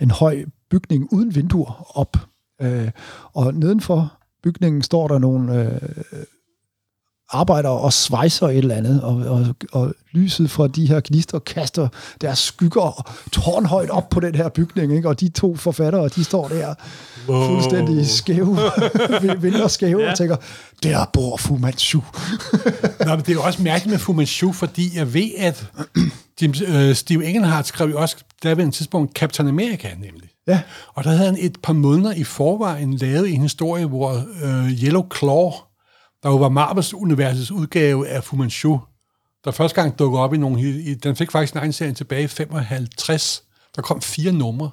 en 0.00 0.10
høj 0.10 0.44
bygning 0.70 1.12
uden 1.12 1.34
vinduer 1.34 1.98
op. 1.98 2.16
Øh, 2.62 2.90
og 3.32 3.54
nedenfor 3.54 4.12
bygningen 4.42 4.82
står 4.82 5.08
der 5.08 5.18
nogle 5.18 5.62
øh, 5.62 5.80
arbejder 7.30 7.68
og 7.68 7.92
svejser 7.92 8.46
et 8.48 8.56
eller 8.56 8.74
andet, 8.74 9.02
og, 9.02 9.16
og, 9.16 9.46
og 9.72 9.94
lyset 10.12 10.50
fra 10.50 10.68
de 10.68 10.88
her 10.88 11.00
gnister 11.04 11.38
kaster 11.38 11.88
deres 12.20 12.38
skygger 12.38 13.12
tårnhøjt 13.32 13.90
op 13.90 14.08
på 14.08 14.20
den 14.20 14.34
her 14.34 14.48
bygning, 14.48 14.96
ikke? 14.96 15.08
og 15.08 15.20
de 15.20 15.28
to 15.28 15.56
forfattere, 15.56 16.08
de 16.08 16.24
står 16.24 16.48
der 16.48 16.74
wow. 17.28 17.46
fuldstændig 17.46 18.06
skæve, 18.06 18.58
vinter 19.42 19.68
skæve, 19.68 20.02
ja. 20.02 20.10
og 20.10 20.16
tænker, 20.16 20.36
der 20.82 21.04
bor 21.12 21.36
Fu 21.36 21.56
Manchu. 21.56 22.00
Nå, 23.06 23.10
men 23.10 23.18
det 23.18 23.28
er 23.28 23.32
jo 23.32 23.42
også 23.42 23.62
mærkeligt 23.62 23.90
med 23.90 23.98
Fu 23.98 24.12
Manchu, 24.12 24.52
fordi 24.52 24.96
jeg 24.96 25.14
ved, 25.14 25.30
at 25.38 25.66
Jim, 26.42 26.54
øh, 26.68 26.94
Steve 26.94 27.24
Engelhardt 27.24 27.66
skrev 27.66 27.90
jo 27.90 28.00
også, 28.00 28.16
der 28.42 28.54
ved 28.54 28.64
en 28.64 28.72
tidspunkt, 28.72 29.12
Captain 29.12 29.48
America 29.48 29.88
nemlig. 29.88 30.30
Ja, 30.48 30.60
Og 30.94 31.04
der 31.04 31.10
havde 31.10 31.24
han 31.24 31.36
et 31.40 31.56
par 31.62 31.72
måneder 31.72 32.12
i 32.12 32.24
forvejen 32.24 32.94
lavet 32.94 33.34
en 33.34 33.42
historie, 33.42 33.86
hvor 33.86 34.24
øh, 34.42 34.70
Yellow 34.82 35.06
Claw, 35.18 35.52
der 36.22 36.28
jo 36.28 36.36
var 36.36 36.48
Marvels 36.48 36.94
universets 36.94 37.50
udgave 37.50 38.08
af 38.08 38.24
Fu 38.24 38.36
Manchu, 38.36 38.80
der 39.44 39.50
første 39.50 39.80
gang 39.82 39.98
dukkede 39.98 40.22
op 40.22 40.34
i 40.34 40.38
nogle... 40.38 40.60
I, 40.60 40.94
den 40.94 41.16
fik 41.16 41.30
faktisk 41.30 41.52
en 41.52 41.58
egen 41.58 41.72
serie 41.72 41.92
tilbage 41.92 42.24
i 42.24 42.26
55. 42.26 43.42
Der 43.76 43.82
kom 43.82 44.02
fire 44.02 44.32
numre, 44.32 44.70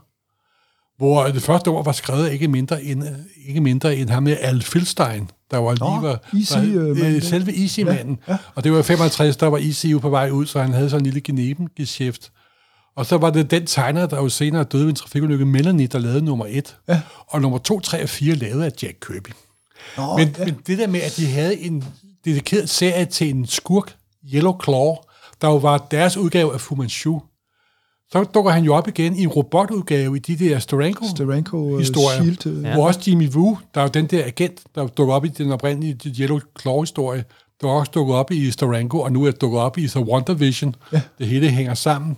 hvor 0.97 1.23
det 1.23 1.41
første 1.41 1.67
ord 1.67 1.85
var 1.85 1.91
skrevet 1.91 2.31
ikke 2.31 2.47
mindre 2.47 2.83
end, 2.83 3.03
ikke 3.45 3.61
mindre 3.61 3.95
end 3.95 4.09
ham 4.09 4.23
med 4.23 4.37
Al 4.41 4.61
Filstein, 4.61 5.29
der 5.51 5.57
var 5.57 5.71
lige 5.71 6.09
var, 6.09 6.19
Easy, 6.33 6.75
var, 6.75 7.05
øh, 7.05 7.15
øh, 7.15 7.21
selve 7.21 7.61
Easy-manden. 7.61 8.19
Ja, 8.27 8.31
ja. 8.31 8.37
Og 8.55 8.63
det 8.63 8.71
var 8.71 8.79
i 8.79 8.83
65, 8.83 9.37
der 9.37 9.47
var 9.47 9.57
Easy 9.57 9.85
jo 9.85 9.99
på 9.99 10.09
vej 10.09 10.29
ud, 10.29 10.45
så 10.45 10.61
han 10.61 10.73
havde 10.73 10.89
sådan 10.89 11.01
en 11.01 11.05
lille 11.05 11.21
genebengeschæft. 11.21 12.31
Og 12.95 13.05
så 13.05 13.17
var 13.17 13.29
det 13.29 13.51
den 13.51 13.65
tegner, 13.65 14.05
der 14.05 14.17
jo 14.17 14.29
senere 14.29 14.63
døde 14.63 14.83
ved 14.83 14.89
en 14.89 14.95
trafikulykke, 14.95 15.45
Melanie, 15.45 15.87
der 15.87 15.99
lavede 15.99 16.21
nummer 16.21 16.45
et. 16.49 16.77
Ja. 16.87 17.01
Og 17.27 17.41
nummer 17.41 17.57
to, 17.57 17.79
tre 17.79 18.03
og 18.03 18.09
fire 18.09 18.35
lavede 18.35 18.65
af 18.65 18.71
Jack 18.83 18.97
Kirby. 19.07 19.29
Nå, 19.97 20.17
Men, 20.17 20.35
ja. 20.37 20.45
men 20.45 20.57
det 20.67 20.77
der 20.77 20.87
med, 20.87 21.01
at 21.01 21.13
de 21.17 21.25
havde 21.25 21.59
en 21.59 21.83
dedikeret 22.25 22.69
serie 22.69 23.05
til 23.05 23.29
en 23.29 23.47
skurk, 23.47 23.95
Yellow 24.33 24.61
Claw, 24.63 24.95
der 25.41 25.47
jo 25.47 25.55
var 25.55 25.77
deres 25.77 26.17
udgave 26.17 26.53
af 26.53 26.61
Fu 26.61 26.75
Manchu, 26.75 27.21
så 28.11 28.23
dukker 28.23 28.51
han 28.51 28.63
jo 28.63 28.75
op 28.75 28.87
igen 28.87 29.15
i 29.15 29.23
en 29.23 29.29
robotudgave 29.29 30.15
i 30.15 30.19
de 30.19 30.49
der 30.49 30.59
Steranko 30.59 31.05
Steranko, 31.07 31.73
øh, 31.73 31.79
historier, 31.79 32.21
Shield, 32.21 32.65
øh, 32.65 32.73
hvor 32.73 32.87
også 32.87 32.99
Jimmy 33.07 33.29
Woo, 33.29 33.57
der 33.75 33.81
er 33.81 33.85
jo 33.85 33.89
den 33.93 34.05
der 34.05 34.25
agent, 34.25 34.63
der 34.75 34.87
dukker 34.87 35.13
op 35.13 35.25
i 35.25 35.27
den 35.27 35.51
oprindelige 35.51 36.13
Yellow 36.19 36.39
Claw-historie, 36.61 37.23
der 37.61 37.67
er 37.67 37.71
også 37.71 37.91
dukket 37.95 38.15
op 38.15 38.31
i 38.31 38.51
Steranko, 38.51 38.99
og 38.99 39.11
nu 39.11 39.25
er 39.25 39.31
dukket 39.31 39.59
op 39.59 39.77
i 39.77 39.87
The 39.87 39.99
Wonder 39.99 40.33
Vision. 40.33 40.75
Ja. 40.91 41.01
Det 41.19 41.27
hele 41.27 41.49
hænger 41.49 41.73
sammen. 41.73 42.17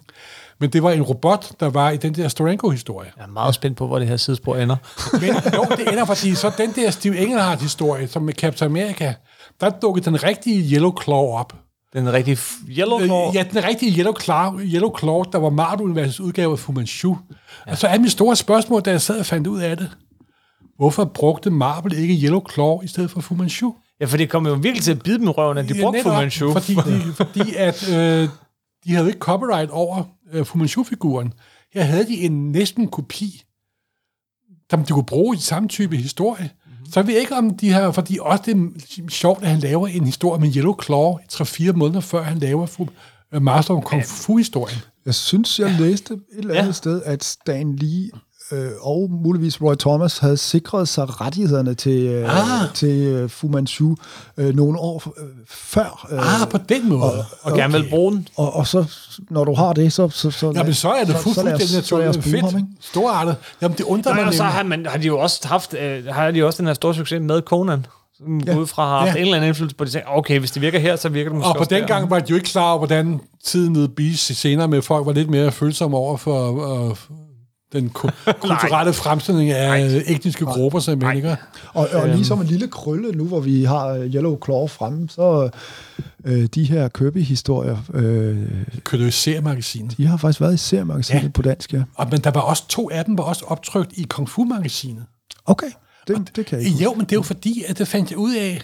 Men 0.60 0.70
det 0.70 0.84
var 0.84 0.91
en 0.91 1.01
robot, 1.01 1.51
der 1.60 1.70
var 1.70 1.89
i 1.89 1.97
den 1.97 2.14
der 2.16 2.28
Steranko-historie. 2.28 3.12
Jeg 3.18 3.24
er 3.24 3.28
meget 3.28 3.56
spændt 3.56 3.78
på, 3.78 3.88
hvor 3.88 3.99
det 3.99 4.08
her 4.08 4.18
sidespor 4.18 4.56
ender. 4.56 4.76
Men 5.14 5.30
jo, 5.56 5.66
det 5.78 5.91
ender, 5.91 6.06
fordi 6.06 6.36
så 6.36 6.51
den 6.58 6.72
der 6.76 6.91
Steve 6.91 7.18
Engelhardt-historie, 7.18 8.08
som 8.08 8.22
med 8.24 8.34
Captain 8.34 8.72
America, 8.72 9.14
der 9.62 9.70
dukkede 9.70 10.06
den 10.06 10.24
rigtige 10.24 10.74
Yellow 10.76 11.01
Claw 11.03 11.26
op. 11.26 11.53
Den 11.93 12.14
rigtige 12.14 12.38
Yellow 12.70 12.99
Claw. 13.06 13.28
Øh, 13.30 13.36
Ja, 13.36 13.43
den 13.53 13.64
rigtige 13.64 13.97
Yellow 13.97 14.14
Claw, 14.22 14.60
Yellow 14.60 14.97
Claw 14.99 15.24
der 15.24 15.38
var 15.39 15.49
Marvel-universets 15.49 16.20
udgave 16.20 16.51
af 16.51 16.60
Fu 16.60 16.72
Manchu. 16.72 17.18
Ja. 17.68 17.72
Og 17.72 17.78
så 17.78 17.88
er 17.88 17.99
mit 17.99 18.12
store 18.12 18.36
spørgsmål, 18.36 18.82
da 18.82 18.91
jeg 18.91 19.01
sad 19.01 19.20
og 19.20 19.26
fandt 19.26 19.47
ud 19.47 19.60
af 19.62 19.78
det. 19.78 19.89
Hvorfor 20.78 21.06
brugte 21.06 21.49
Marvel 21.51 21.93
ikke 21.93 22.14
Yellow 22.26 22.41
Claw 22.53 22.82
i 22.82 22.88
stedet 22.88 23.12
for 23.12 23.22
Fu 23.22 23.36
Manchu? 23.36 23.74
Ja, 24.01 24.06
for 24.06 24.18
det 24.18 24.30
kom 24.30 24.47
jo 24.47 24.53
virkelig 24.53 24.84
til 24.84 24.91
at 24.91 25.03
bide 25.03 25.20
dem 25.20 25.30
røven, 25.30 25.58
at 25.58 25.70
de 25.70 25.74
Ja, 25.76 25.82
brugte 25.82 26.03
Fu 26.03 26.10
Manchu. 26.10 26.51
Fordi, 26.53 26.76
de, 26.76 27.01
fordi 27.24 27.56
at, 27.56 27.89
øh, 27.89 28.30
de 28.86 28.93
havde 28.95 29.08
ikke 29.08 29.20
copyright 29.20 29.72
over 29.72 30.03
øh, 30.34 30.45
Fu 30.45 30.57
Manchu-figuren. 30.57 31.34
Her 31.73 31.84
havde 31.84 32.07
de 32.07 32.13
en 32.21 32.51
næsten 32.51 32.88
kopi, 32.88 33.43
som 34.71 34.84
de 34.84 34.93
kunne 34.93 35.05
bruge 35.05 35.36
i 35.36 35.39
samme 35.39 35.69
type 35.69 35.97
historie. 35.97 36.49
Mm-hmm. 36.65 36.86
Så 36.91 36.99
jeg 36.99 37.07
ved 37.07 37.15
ikke, 37.19 37.36
om 37.36 37.57
de 37.57 37.71
har... 37.71 37.91
Fordi 37.91 38.17
også 38.21 38.43
det 38.45 38.55
er 38.55 39.09
sjovt, 39.09 39.43
at 39.43 39.49
han 39.49 39.59
laver 39.59 39.88
en 39.88 40.05
historie 40.05 40.41
med 40.41 40.55
Yellow 40.55 40.82
Claw 40.84 41.17
3-4 41.34 41.71
måneder 41.71 41.99
før 41.99 42.23
han 42.23 42.39
laver 42.39 42.65
fu, 42.65 42.88
øh, 43.32 43.41
Master 43.41 43.73
of 43.73 43.84
Kung 43.84 44.05
Fu-historien. 44.05 44.78
Jeg 45.05 45.15
synes, 45.15 45.59
jeg 45.59 45.76
læste 45.80 46.13
et 46.13 46.19
eller 46.38 46.49
andet 46.53 46.61
Ja. 46.61 46.65
ja. 46.65 46.71
sted, 46.71 47.01
at 47.03 47.23
Stan 47.23 47.76
Lee 47.76 48.09
øh, 48.51 48.71
og 48.81 49.07
muligvis 49.11 49.61
Roy 49.61 49.75
Thomas 49.79 50.17
havde 50.17 50.37
sikret 50.37 50.87
sig 50.87 51.21
rettighederne 51.21 51.73
til, 51.73 52.01
øh, 52.07 52.61
Ah. 52.63 52.73
til 52.73 52.89
øh, 53.07 53.29
Fu 53.29 53.47
Manchu 53.47 53.95
øh, 54.37 54.55
nogle 54.55 54.79
år 54.79 55.03
øh, 55.17 55.23
før. 55.47 56.07
Øh, 56.11 56.41
Ah, 56.41 56.49
på 56.49 56.57
den 56.69 56.89
måde. 56.89 57.25
Og 57.41 57.53
gerne 57.57 57.73
vil 57.73 57.89
bruge 57.89 58.11
den. 58.11 58.27
og, 58.37 58.53
og 58.55 58.67
så, 58.67 58.85
når 59.29 59.43
du 59.43 59.53
har 59.53 59.73
det, 59.73 59.93
så... 59.93 60.09
så, 60.09 60.31
så 60.31 60.51
Ja, 60.55 60.63
men 60.63 60.73
så 60.73 60.89
er 60.89 61.03
det 61.03 61.15
fuldstændig 61.15 61.67
naturligt 61.75 62.23
fedt. 62.23 62.41
ham, 62.41 62.57
ikke? 62.57 62.67
Storartet. 62.81 63.35
Jamen, 63.61 63.77
det 63.77 63.83
undrer 63.83 64.11
Nej, 64.13 64.21
mig 64.21 64.27
og 64.27 64.33
så 64.33 64.43
har, 64.43 64.63
man, 64.63 64.85
har 64.85 64.97
de 64.97 65.07
jo 65.07 65.19
også 65.19 65.47
haft, 65.47 65.73
øh, 65.73 66.05
har 66.05 66.31
de 66.31 66.39
jo 66.39 66.45
også 66.47 66.57
den 66.57 66.67
her 66.67 66.73
store 66.73 66.95
succes 66.95 67.21
med 67.21 67.41
Conan, 67.41 67.85
som 68.17 68.37
ja. 68.39 68.57
Udefra 68.57 68.87
har 68.89 68.99
haft 68.99 69.07
Ja. 69.07 69.13
en 69.15 69.21
eller 69.21 69.35
anden 69.35 69.47
indflydelse 69.47 69.75
på 69.75 69.85
det. 69.85 70.01
Okay, 70.07 70.39
hvis 70.39 70.51
det 70.51 70.61
virker 70.61 70.79
her, 70.79 70.95
så 70.95 71.09
virker 71.09 71.29
det 71.29 71.35
måske 71.37 71.49
Og 71.49 71.55
på 71.55 71.59
også 71.59 71.69
den 71.75 71.81
der. 71.81 71.87
gang 71.87 72.09
var 72.09 72.19
de 72.19 72.25
jo 72.29 72.35
ikke 72.35 72.47
klar 72.49 72.69
over, 72.69 72.77
hvordan 72.77 73.19
tiden 73.45 73.73
nede 73.73 73.87
Beach 73.89 74.33
senere 74.33 74.67
med 74.67 74.81
folk 74.81 75.05
var 75.05 75.13
lidt 75.13 75.29
mere 75.29 75.51
følsomme 75.51 75.97
over 75.97 76.17
for 76.17 76.89
øh, 76.89 76.95
den 77.76 77.89
ku- 77.89 78.09
kulturelle 78.41 78.93
fremstilling 78.93 79.51
af 79.51 79.86
øh, 79.86 79.91
etniske 79.93 80.45
grupper, 80.45 80.80
simpelthen. 80.80 81.17
Ikke? 81.17 81.38
Og, 81.73 81.88
og 81.93 82.07
Øhm. 82.07 82.15
ligesom 82.15 82.41
en 82.41 82.47
lille 82.47 82.67
krølle, 82.67 83.11
nu 83.11 83.26
hvor 83.26 83.39
vi 83.39 83.63
har 83.63 83.88
øh, 83.88 84.13
Yellow 84.15 84.38
Claw 84.45 84.67
fremme, 84.67 85.09
så 85.09 85.49
øh, 86.26 86.43
de 86.55 86.63
her 86.63 86.88
Kirby-historier, 86.88 87.78
øh, 87.93 88.38
Kødte 88.84 89.11
seriemagasinet. 89.11 89.97
de 89.97 90.07
har 90.07 90.17
faktisk 90.17 90.41
været 90.41 90.53
i 90.53 90.57
seriemagasinet 90.57 91.23
Ja. 91.23 91.28
på 91.30 91.41
dansk, 91.41 91.73
ja. 91.73 91.84
Og, 91.95 92.07
men 92.11 92.19
der 92.21 92.32
var 92.32 92.41
også 92.41 92.67
to 92.67 92.89
af 92.89 93.05
dem, 93.05 93.17
var 93.17 93.23
også 93.23 93.45
optrykt 93.47 93.91
i 93.93 94.03
Kung 94.09 94.30
Fu-magasinet. 94.30 95.03
Okay, 95.45 95.67
det, 96.07 96.32
det 96.36 96.45
kan 96.45 96.59
jeg 96.59 96.67
ikke. 96.67 96.84
Jo, 96.84 96.93
men 96.93 97.01
det 97.05 97.11
er 97.11 97.15
jo 97.15 97.21
fordi, 97.21 97.63
at 97.67 97.78
det 97.78 97.88
fandt 97.88 98.09
jeg 98.11 98.17
ud 98.17 98.36
af, 98.36 98.61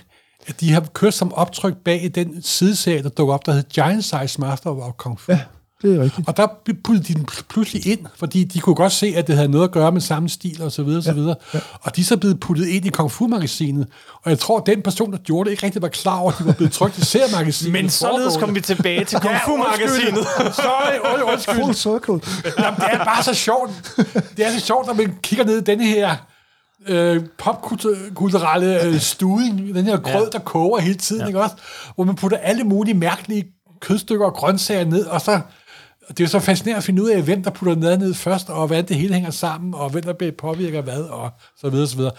at 0.47 0.59
de 0.62 0.72
har 0.72 0.82
kørt 0.93 1.14
som 1.14 1.34
optryk 1.34 1.74
bag 1.86 2.03
i 2.03 2.07
den 2.07 2.41
sideserie, 2.41 3.03
der 3.03 3.09
dukker 3.09 3.34
op, 3.34 3.45
der 3.45 3.51
hed 3.53 3.64
Giant 3.74 4.03
Size 4.03 4.41
Master 4.41 4.70
of 4.70 4.93
Kung 4.97 5.20
Fu. 5.20 5.32
Ja, 5.32 5.39
det 5.82 5.95
er 5.95 6.01
rigtigt. 6.03 6.27
Og 6.27 6.38
der 6.38 6.47
puttede 6.84 7.07
de 7.07 7.13
den 7.13 7.27
pl- 7.32 7.43
pludselig 7.49 7.88
ind, 7.88 7.99
fordi 8.15 8.43
de 8.43 8.59
kunne 8.59 8.75
godt 8.75 8.91
se, 8.91 9.13
at 9.17 9.27
det 9.27 9.36
havde 9.36 9.49
noget 9.49 9.63
at 9.63 9.71
gøre 9.71 9.91
med 9.91 10.01
samme 10.01 10.29
stil 10.29 10.61
og 10.61 10.71
så 10.71 10.84
videre, 10.84 10.99
og 10.99 11.03
så 11.03 11.13
videre. 11.13 11.36
Ja. 11.53 11.59
Og 11.82 11.95
de 11.95 12.01
er 12.01 12.05
så 12.05 12.17
blevet 12.17 12.39
puttet 12.39 12.67
ind 12.67 12.86
i 12.86 12.89
Kung 12.89 13.11
Fu-magasinet. 13.11 13.88
Og 14.23 14.29
jeg 14.32 14.39
tror, 14.39 14.59
at 14.59 14.65
den 14.65 14.82
person, 14.82 15.11
der 15.11 15.17
gjorde 15.17 15.45
det, 15.45 15.51
ikke 15.51 15.65
rigtig 15.65 15.82
var 15.82 15.88
klar 15.88 16.17
over, 16.19 16.32
at 16.32 16.39
de 16.39 16.45
var 16.45 16.53
blevet 16.53 16.73
trykt 16.73 16.97
i 16.97 17.05
seriemagasinet. 17.05 17.71
Men 17.71 17.89
således 17.89 18.38
kom 18.38 18.55
vi 18.55 18.61
tilbage 18.61 19.05
til 19.05 19.19
Kung 19.25 19.36
Fu-magasinet. 19.45 20.23
Sorry, 20.63 20.97
undskyld, 21.13 21.34
undskyld. 21.34 21.55
Full 21.63 21.73
circle. 21.73 22.21
Jamen, 22.59 22.79
det 22.79 22.89
er 22.91 23.05
bare 23.05 23.23
så 23.23 23.34
sjovt. 23.34 23.71
Det 24.38 24.45
er 24.45 24.51
så 24.51 24.59
sjovt, 24.59 24.88
når 24.88 24.93
man 24.93 25.15
kigger 25.23 25.45
ned 25.45 25.57
i 25.57 25.63
denne 25.63 25.86
her 25.86 26.15
øh, 26.88 27.21
popkulturelle 27.38 28.84
øh, 28.84 28.99
studing, 28.99 29.75
den 29.75 29.86
her 29.86 29.97
grød, 29.97 30.29
ja. 30.34 30.38
der 30.38 30.39
koger 30.39 30.79
hele 30.79 30.95
tiden, 30.95 31.21
ja. 31.21 31.27
ikke 31.27 31.41
også? 31.41 31.55
Hvor 31.95 32.03
man 32.03 32.15
putter 32.15 32.38
alle 32.38 32.63
mulige 32.63 32.93
mærkelige 32.93 33.45
kødstykker 33.79 34.25
og 34.25 34.34
grøntsager 34.34 34.86
ned, 34.86 35.05
og 35.05 35.21
så 35.21 35.39
det 36.10 36.20
er 36.20 36.24
jo 36.24 36.30
så 36.30 36.39
fascinerende 36.39 36.78
at 36.78 36.84
finde 36.84 37.04
ud 37.04 37.10
af, 37.10 37.22
hvem 37.22 37.43
der 37.43 37.49
putter 37.52 37.76
noget 37.76 37.99
ned 37.99 38.14
først, 38.14 38.49
og 38.49 38.68
hvordan 38.68 38.88
det 38.88 38.95
hele 38.95 39.14
hænger 39.14 39.32
sammen, 39.32 39.74
og 39.74 39.89
hvem 39.89 40.04
der 40.04 40.32
påvirker 40.38 40.82
hvad, 40.82 41.02
og 41.02 41.30
så 41.62 41.70
videre, 41.70 41.88
så 41.88 41.95
videre. 41.97 42.12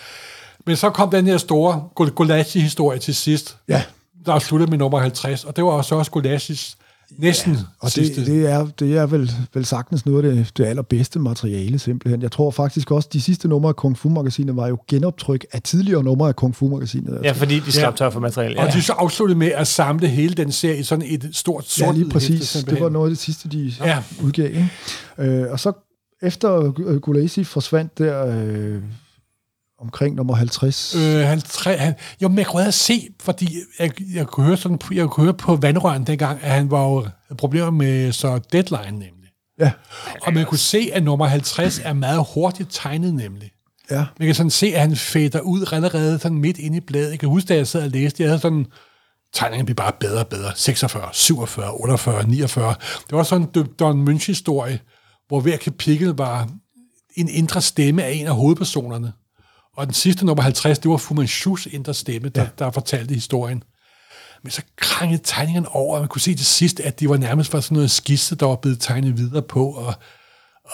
Men 0.66 0.76
så 0.76 0.90
kom 0.90 1.10
den 1.10 1.26
her 1.26 1.38
store 1.38 1.88
Gulashi-historie 2.14 2.98
til 2.98 3.14
sidst, 3.14 3.56
Ja. 3.68 3.82
der 4.26 4.38
sluttede 4.38 4.70
med 4.70 4.78
nummer 4.78 4.98
50, 4.98 5.44
og 5.44 5.56
det 5.56 5.64
var 5.64 5.70
også 5.70 5.94
også 5.94 6.10
Gulashis 6.10 6.76
næsten 7.18 7.56
Og 7.80 7.90
sidste. 7.90 8.20
det, 8.20 8.26
det, 8.26 8.50
er, 8.50 8.66
det 8.78 8.96
er 8.96 9.06
vel, 9.06 9.32
vel 9.54 9.64
sagtens 9.64 10.06
noget 10.06 10.24
af 10.24 10.34
det, 10.34 10.50
det 10.56 10.64
allerbedste 10.64 11.18
materiale, 11.18 11.78
simpelthen. 11.78 12.22
Jeg 12.22 12.32
tror 12.32 12.50
faktisk 12.50 12.90
også, 12.90 13.08
de 13.12 13.20
sidste 13.20 13.48
numre 13.48 13.68
af 13.68 13.76
Kung 13.76 13.98
Fu-magasinet 13.98 14.56
var 14.56 14.68
jo 14.68 14.78
genoptryk 14.88 15.44
af 15.52 15.62
tidligere 15.62 16.02
numre 16.04 16.28
af 16.28 16.36
Kung 16.36 16.56
Fu-magasinet. 16.56 17.20
Ja, 17.24 17.32
fordi 17.32 17.58
de 17.60 17.72
slap 17.72 17.92
Ja. 17.92 17.96
tør 17.96 18.10
for 18.10 18.20
materiale. 18.20 18.58
Og 18.58 18.66
Ja. 18.66 18.70
de 18.72 18.82
så 18.82 18.92
afsluttede 18.92 19.38
med 19.38 19.52
at 19.52 19.66
samle 19.66 20.08
hele 20.08 20.34
den 20.34 20.52
serie 20.52 20.78
i 20.78 20.82
sådan 20.82 21.04
et 21.08 21.28
stort 21.32 21.64
sort 21.68 21.86
Ja, 21.86 21.92
lige 21.92 21.98
hæfte, 22.04 22.12
præcis. 22.12 22.38
Det 22.40 22.48
simpelthen. 22.48 22.84
var 22.84 22.90
noget 22.90 23.06
af 23.06 23.10
det 23.10 23.18
sidste, 23.18 23.48
de 23.48 23.72
Ja. 23.80 23.86
ja. 23.88 24.02
udgav. 24.22 24.46
Ikke? 24.46 24.70
Øh, 25.18 25.50
og 25.52 25.60
så 25.60 25.72
efter 26.22 26.70
Gulaisi 26.98 27.44
forsvandt 27.44 27.98
der 27.98 28.26
øh, 28.44 28.78
omkring 29.82 30.14
nummer 30.14 30.34
50. 30.34 30.94
Øh, 30.94 31.00
han, 31.26 31.40
tre, 31.40 31.76
han, 31.76 31.94
jo, 32.22 32.28
men 32.28 32.38
jeg 32.38 32.46
kunne 32.46 32.62
have 32.62 32.72
se, 32.72 33.08
fordi 33.20 33.56
jeg, 33.78 33.90
jeg, 34.14 34.26
kunne 34.26 34.46
høre 34.46 34.56
sådan, 34.56 34.78
jeg 34.92 35.08
kunne 35.08 35.24
høre 35.24 35.34
på 35.34 35.56
vandrøren 35.56 36.04
dengang, 36.06 36.38
at 36.42 36.50
han 36.50 36.70
var 36.70 36.82
jo 36.82 37.06
problemer 37.38 37.70
med 37.70 38.12
så 38.12 38.40
deadline 38.52 38.90
nemlig. 38.90 39.08
Ja, 39.60 39.70
Og 40.22 40.32
man 40.34 40.46
kunne 40.46 40.58
se, 40.58 40.90
at 40.92 41.02
nummer 41.02 41.26
50 41.26 41.78
er 41.78 41.92
meget 41.92 42.26
hurtigt 42.34 42.68
tegnet 42.72 43.14
nemlig. 43.14 43.50
ja. 43.90 44.04
Man 44.18 44.26
kan 44.26 44.34
sådan 44.34 44.50
se, 44.50 44.66
at 44.66 44.80
han 44.80 44.96
fader 44.96 45.40
ud 45.40 45.64
allerede 45.72 46.18
sådan 46.18 46.38
midt 46.38 46.58
inde 46.58 46.76
i 46.76 46.80
bladet. 46.80 47.10
Jeg 47.10 47.18
kan 47.18 47.28
huske, 47.28 47.48
da 47.48 47.54
jeg 47.54 47.66
sad 47.66 47.82
og 47.82 47.90
læste, 47.90 48.22
jeg 48.22 48.30
havde 48.30 48.40
sådan, 48.40 48.66
tegningerne 49.34 49.66
blev 49.66 49.76
bare 49.76 49.92
bedre 50.00 50.20
og 50.20 50.26
bedre. 50.28 50.52
46, 50.56 51.08
47, 51.12 51.70
48, 51.72 52.26
49. 52.26 52.74
Det 53.10 53.16
var 53.16 53.22
sådan 53.22 53.48
en 53.56 53.68
Don 53.78 54.04
Munch-historie, 54.04 54.80
hvor 55.28 55.40
hver 55.40 55.56
kapitel 55.56 56.08
var 56.08 56.48
en 57.16 57.28
indre 57.28 57.62
stemme 57.62 58.04
af 58.04 58.10
en 58.12 58.26
af 58.26 58.34
hovedpersonerne. 58.34 59.12
Og 59.76 59.86
den 59.86 59.94
sidste, 59.94 60.26
nummer 60.26 60.42
50, 60.42 60.78
det 60.78 60.90
var 60.90 60.96
Fu 60.96 61.14
Manchus 61.14 61.66
indre 61.66 61.94
stemme, 61.94 62.28
der, 62.28 62.42
ja. 62.42 62.48
der 62.58 62.70
fortalte 62.70 63.14
historien. 63.14 63.62
Men 64.42 64.50
så 64.50 64.62
krangede 64.76 65.20
tegningerne 65.24 65.68
over, 65.68 65.94
og 65.94 66.00
man 66.00 66.08
kunne 66.08 66.20
se 66.20 66.34
til 66.34 66.46
sidst, 66.46 66.80
at 66.80 67.00
de 67.00 67.08
var 67.08 67.16
nærmest 67.16 67.52
var 67.52 67.60
sådan 67.60 67.74
noget 67.74 67.90
skisse, 67.90 68.34
der 68.36 68.46
var 68.46 68.56
blevet 68.56 68.80
tegnet 68.80 69.16
videre 69.18 69.42
på, 69.42 69.66
og 69.70 69.94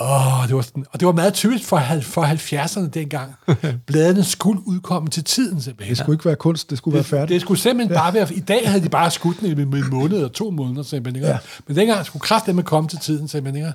Åh, 0.00 0.46
det 0.48 0.56
var 0.56 0.62
sådan, 0.62 0.84
og 0.92 1.00
det 1.00 1.06
var 1.06 1.12
meget 1.12 1.34
tydeligt 1.34 1.64
for, 1.64 1.82
for 2.02 2.24
70'erne 2.24 2.88
dengang. 2.88 3.34
Bladene 3.86 4.24
skulle 4.24 4.60
udkomme 4.66 5.08
til 5.08 5.24
tiden 5.24 5.62
simpelthen. 5.62 5.90
Det 5.90 5.98
skulle 5.98 6.14
ikke 6.14 6.24
være 6.24 6.36
kunst, 6.36 6.70
det 6.70 6.78
skulle 6.78 6.94
være 6.94 7.02
Det, 7.02 7.10
færdigt. 7.10 7.28
det 7.28 7.40
skulle 7.40 7.60
simpelthen 7.60 7.94
ja. 7.96 8.00
bare 8.02 8.14
være... 8.14 8.34
I 8.34 8.40
dag 8.40 8.68
havde 8.70 8.84
de 8.84 8.88
bare 8.88 9.10
skudt 9.10 9.40
den 9.40 9.56
med 9.70 9.78
en 9.82 9.90
måned 9.90 10.16
eller 10.16 10.28
to 10.28 10.50
måneder 10.50 10.82
simpelthen. 10.82 11.16
Ikke? 11.24 11.28
Ja. 11.28 11.38
Men 11.66 11.76
dengang 11.76 12.06
skulle 12.06 12.20
kraftedeme 12.20 12.62
komme 12.62 12.88
til 12.88 12.98
tiden 12.98 13.28
simpelthen. 13.28 13.64
Ikke? 13.66 13.72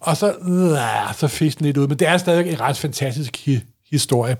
Og 0.00 0.16
så, 0.16 0.32
øh, 0.32 1.14
så 1.16 1.28
fik 1.28 1.58
den 1.58 1.66
lidt 1.66 1.76
ud. 1.76 1.88
Men 1.88 1.98
det 1.98 2.08
er 2.08 2.18
stadig 2.18 2.52
en 2.52 2.60
ret 2.60 2.76
fantastisk 2.76 3.36
hi- 3.48 3.86
historie. 3.90 4.36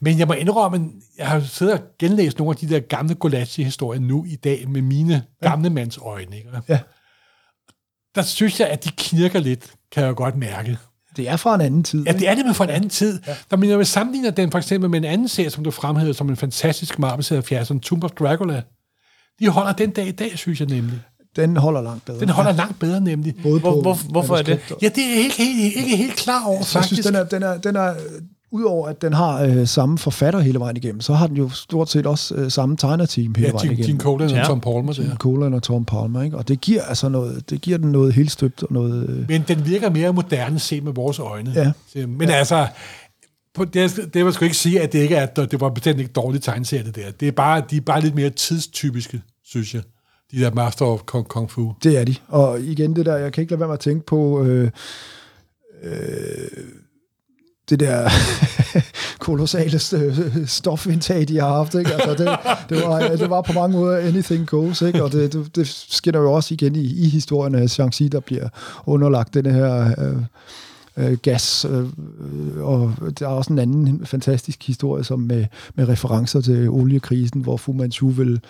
Men 0.00 0.18
jeg 0.18 0.26
må 0.26 0.32
indrømme, 0.32 0.76
at 0.76 0.82
jeg 1.18 1.26
har 1.28 1.40
siddet 1.40 1.74
og 1.74 1.80
genlæst 1.98 2.38
nogle 2.38 2.50
af 2.50 2.56
de 2.56 2.74
der 2.74 2.80
gamle 2.80 3.14
Golachi-historier 3.14 4.00
nu 4.00 4.24
i 4.24 4.36
dag 4.36 4.68
med 4.68 4.82
mine 4.82 5.22
gamle 5.42 5.70
mands 5.70 5.98
øjne. 5.98 6.36
Ikke? 6.36 6.48
Ja. 6.68 6.78
Der 8.14 8.22
synes 8.22 8.60
jeg, 8.60 8.68
at 8.68 8.84
de 8.84 8.90
knirker 8.96 9.40
lidt, 9.40 9.72
kan 9.92 10.04
jeg 10.04 10.14
godt 10.14 10.36
mærke. 10.36 10.78
Det 11.16 11.28
er 11.28 11.36
fra 11.36 11.54
en 11.54 11.60
anden 11.60 11.84
tid. 11.84 12.04
Ja, 12.04 12.12
det 12.12 12.28
er 12.28 12.34
nemlig 12.34 12.56
fra 12.56 12.64
en 12.64 12.70
anden 12.70 12.90
tid. 12.90 13.20
Ja. 13.26 13.56
Når 13.56 13.76
vi 13.76 13.84
sammenligner 13.84 14.30
den 14.30 14.50
for 14.50 14.58
eksempel 14.58 14.90
med 14.90 14.98
en 14.98 15.04
anden 15.04 15.28
serie, 15.28 15.50
som 15.50 15.64
du 15.64 15.70
fremhævede 15.70 16.14
som 16.14 16.28
en 16.28 16.36
fantastisk 16.36 16.98
Marvel-serie 16.98 17.60
70'erne, 17.60 17.80
Tomb 17.80 18.04
of 18.04 18.10
Dracula, 18.10 18.62
de 19.40 19.48
holder 19.48 19.72
den 19.72 19.90
dag 19.90 20.06
i 20.06 20.12
dag, 20.12 20.38
synes 20.38 20.60
jeg 20.60 20.68
nemlig. 20.68 21.00
Den 21.36 21.56
holder 21.56 21.80
langt 21.82 22.04
bedre. 22.04 22.20
Den 22.20 22.28
holder 22.28 22.52
langt 22.52 22.78
bedre, 22.78 23.00
nemlig. 23.00 23.34
Både 23.42 23.60
Hvor, 23.60 23.72
på 23.72 23.80
hvor, 23.80 23.94
hvorfor 24.10 24.36
er 24.36 24.42
det? 24.42 24.60
Ja, 24.82 24.88
det 24.88 25.04
er 25.04 25.08
jeg 25.08 25.18
ikke 25.18 25.36
helt, 25.36 25.76
ikke 25.76 25.96
helt 25.96 26.16
klar 26.16 26.46
over, 26.46 26.56
jeg 26.56 26.66
faktisk. 26.66 26.94
synes, 26.94 27.06
den 27.06 27.14
er, 27.14 27.24
den 27.24 27.42
er, 27.42 27.58
den 27.58 27.76
er 27.76 27.94
udover 28.52 28.88
at 28.88 29.02
den 29.02 29.12
har 29.12 29.42
øh, 29.42 29.66
samme 29.66 29.98
forfatter 29.98 30.40
hele 30.40 30.58
vejen 30.58 30.76
igennem, 30.76 31.00
så 31.00 31.14
har 31.14 31.26
den 31.26 31.36
jo 31.36 31.48
stort 31.50 31.90
set 31.90 32.06
også 32.06 32.34
øh, 32.34 32.50
samme 32.50 32.76
tegnerteam 32.76 33.34
hele 33.34 33.46
ja, 33.48 33.52
vejen 33.52 33.72
igennem. 33.72 33.86
Gene 33.86 34.00
Colan 34.00 34.30
og 34.30 34.36
Ja. 34.36 34.44
Tom 34.44 34.60
Palmer 34.60 34.92
der. 34.92 35.02
Jim 35.02 35.16
Colan 35.16 35.54
og 35.54 35.62
Tom 35.62 35.84
Palmer, 35.84 36.22
ikke? 36.22 36.36
Og 36.36 36.48
det 36.48 36.60
giver 36.60 36.82
altså 36.82 37.08
noget, 37.08 37.50
det 37.50 37.60
giver 37.60 37.78
den 37.78 37.92
noget 37.92 38.12
helt 38.12 38.30
støbt 38.30 38.62
og 38.62 38.68
noget... 38.72 39.08
Øh, 39.08 39.28
Men 39.28 39.44
den 39.48 39.66
virker 39.66 39.90
mere 39.90 40.12
moderne 40.12 40.58
set 40.58 40.84
med 40.84 40.92
vores 40.92 41.18
øjne. 41.18 41.72
Ja. 41.94 42.06
Men 42.06 42.30
altså, 42.30 42.66
på, 43.54 43.64
det, 43.64 44.10
det 44.14 44.24
vil 44.24 44.32
sgu 44.32 44.44
ikke 44.44 44.56
sige, 44.56 44.80
at 44.80 44.92
det 44.92 44.98
ikke 44.98 45.14
er, 45.16 45.26
at 45.26 45.36
det 45.36 45.60
var 45.60 45.68
bestemt 45.68 45.98
ikke 46.00 46.12
dårligt 46.12 46.44
tegneserie, 46.44 46.84
det 46.84 46.96
der. 46.96 47.10
Det 47.20 47.28
er 47.28 47.32
bare, 47.32 47.62
de 47.70 47.76
er 47.76 47.80
bare 47.80 48.00
lidt 48.00 48.14
mere 48.14 48.30
tidstypiske, 48.30 49.22
synes 49.44 49.74
jeg. 49.74 49.82
De 50.32 50.40
der 50.40 50.50
Master 50.54 50.84
of 50.84 51.00
Kung, 51.06 51.28
Kung 51.28 51.50
Fu. 51.50 51.72
det 51.82 51.98
er 51.98 52.04
de. 52.04 52.14
Og 52.28 52.60
igen 52.60 52.96
det 52.96 53.06
der, 53.06 53.16
jeg 53.16 53.32
kan 53.32 53.42
ikke 53.42 53.52
lade 53.52 53.60
være 53.60 53.68
med 53.68 53.74
at 53.74 53.80
tænke 53.80 54.06
på 54.06 54.44
øh, 54.44 54.70
øh, 55.82 55.92
det 57.70 57.80
der 57.80 58.10
kolossale 59.18 59.78
stofindtag, 60.46 61.28
de 61.28 61.40
har 61.40 61.48
haft. 61.48 61.74
Ikke? 61.74 61.92
Altså, 61.92 62.10
det, 62.10 62.38
det, 62.68 62.86
var, 62.86 63.00
det 63.00 63.30
var 63.30 63.42
på 63.42 63.52
mange 63.52 63.76
måder 63.76 63.98
anything 63.98 64.46
goes, 64.46 64.82
ikke? 64.82 65.04
og 65.04 65.12
det, 65.12 65.32
det, 65.32 65.56
det 65.56 65.68
skinner 65.68 66.20
jo 66.20 66.32
også 66.32 66.54
igen 66.54 66.76
i, 66.76 67.04
i 67.04 67.08
historien 67.08 67.54
af 67.54 67.66
Shang-Chi, 67.66 68.08
der 68.08 68.20
bliver 68.20 68.48
underlagt 68.86 69.34
den 69.34 69.46
her 69.46 69.94
øh, 69.98 70.16
øh, 70.96 71.18
gas, 71.22 71.66
øh, 71.70 71.84
og 72.60 72.94
der 73.18 73.26
er 73.26 73.30
også 73.30 73.52
en 73.52 73.58
anden 73.58 74.06
fantastisk 74.06 74.66
historie, 74.66 75.04
som 75.04 75.20
med, 75.20 75.46
med 75.74 75.88
referencer 75.88 76.40
til 76.40 76.68
oliekrisen, 76.68 77.40
hvor 77.40 77.56
Fu 77.56 77.72
Manchu 77.72 78.08
vil 78.08 78.40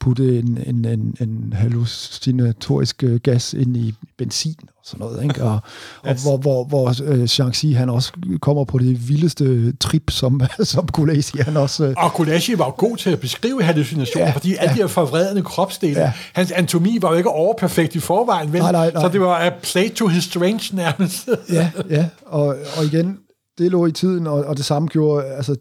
putte 0.00 0.38
en, 0.38 0.58
en, 0.66 0.84
en, 0.84 1.14
en 1.20 1.52
hallucinatorisk 1.56 3.02
øh, 3.04 3.20
gas 3.20 3.54
ind 3.54 3.76
i 3.76 3.94
benzin 4.18 4.56
og 4.68 4.82
sådan 4.84 5.06
noget, 5.06 5.22
ikke? 5.22 5.42
Og, 5.42 5.52
og 6.08 6.22
hvor, 6.22 6.36
hvor, 6.36 6.64
hvor 6.64 6.88
øh, 7.04 7.24
Shang-Chi, 7.24 7.76
han 7.76 7.90
også 7.90 8.12
kommer 8.40 8.64
på 8.64 8.78
det 8.78 9.08
vildeste 9.08 9.72
trip, 9.72 10.10
som, 10.10 10.40
som 10.62 10.88
Kulasi, 10.88 11.38
han 11.38 11.56
også... 11.56 11.84
Øh, 11.84 11.94
Og 11.96 12.12
Kulashi 12.12 12.58
var 12.58 12.64
jo 12.64 12.74
god 12.76 12.96
til 12.96 13.10
at 13.10 13.20
beskrive 13.20 13.62
hallucinationer, 13.62 14.26
ja, 14.26 14.32
fordi 14.32 14.54
alle 14.54 14.74
de 14.74 14.78
her 14.78 14.86
forvredende 14.86 15.42
kropsdele, 15.42 16.00
ja. 16.00 16.12
Hans 16.32 16.52
anatomi 16.52 16.98
var 17.02 17.10
jo 17.10 17.16
ikke 17.16 17.30
overperfekt 17.30 17.94
i 17.94 18.00
forvejen, 18.00 18.52
vel? 18.52 18.60
Nej, 18.60 18.72
nej, 18.72 18.90
nej. 18.92 19.02
så 19.02 19.08
det 19.08 19.20
var 19.20 19.38
a 19.38 19.50
play 19.62 19.90
to 19.90 20.06
his 20.06 20.24
strange 20.24 20.76
nærmest. 20.76 21.28
ja, 21.52 21.70
ja, 21.96 22.06
og, 22.26 22.46
og 22.46 22.84
igen, 22.84 23.18
det 23.58 23.70
lå 23.70 23.86
i 23.86 23.92
tiden, 23.92 24.26
og, 24.26 24.44
og 24.44 24.56
det 24.56 24.64
samme 24.64 24.88
gjorde, 24.88 25.24
altså, 25.24 25.56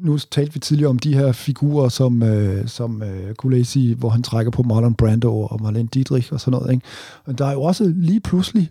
nu 0.00 0.18
talte 0.18 0.54
vi 0.54 0.60
tidligere 0.60 0.90
om 0.90 0.98
de 0.98 1.14
her 1.14 1.32
figurer, 1.32 1.88
som, 1.88 2.22
øh, 2.22 2.68
som 2.68 3.02
øh, 3.02 3.34
Kulesi, 3.34 3.94
hvor 3.98 4.08
han 4.08 4.22
trækker 4.22 4.50
på 4.50 4.62
Marlon 4.62 4.94
Brando 4.94 5.40
og 5.40 5.62
Marlene 5.62 5.88
Dietrich 5.94 6.32
og 6.32 6.40
sådan 6.40 6.58
noget, 6.58 6.72
ikke? 6.72 6.86
Men 7.26 7.36
der 7.36 7.46
er 7.46 7.52
jo 7.52 7.62
også 7.62 7.92
lige 7.96 8.20
pludselig, 8.20 8.70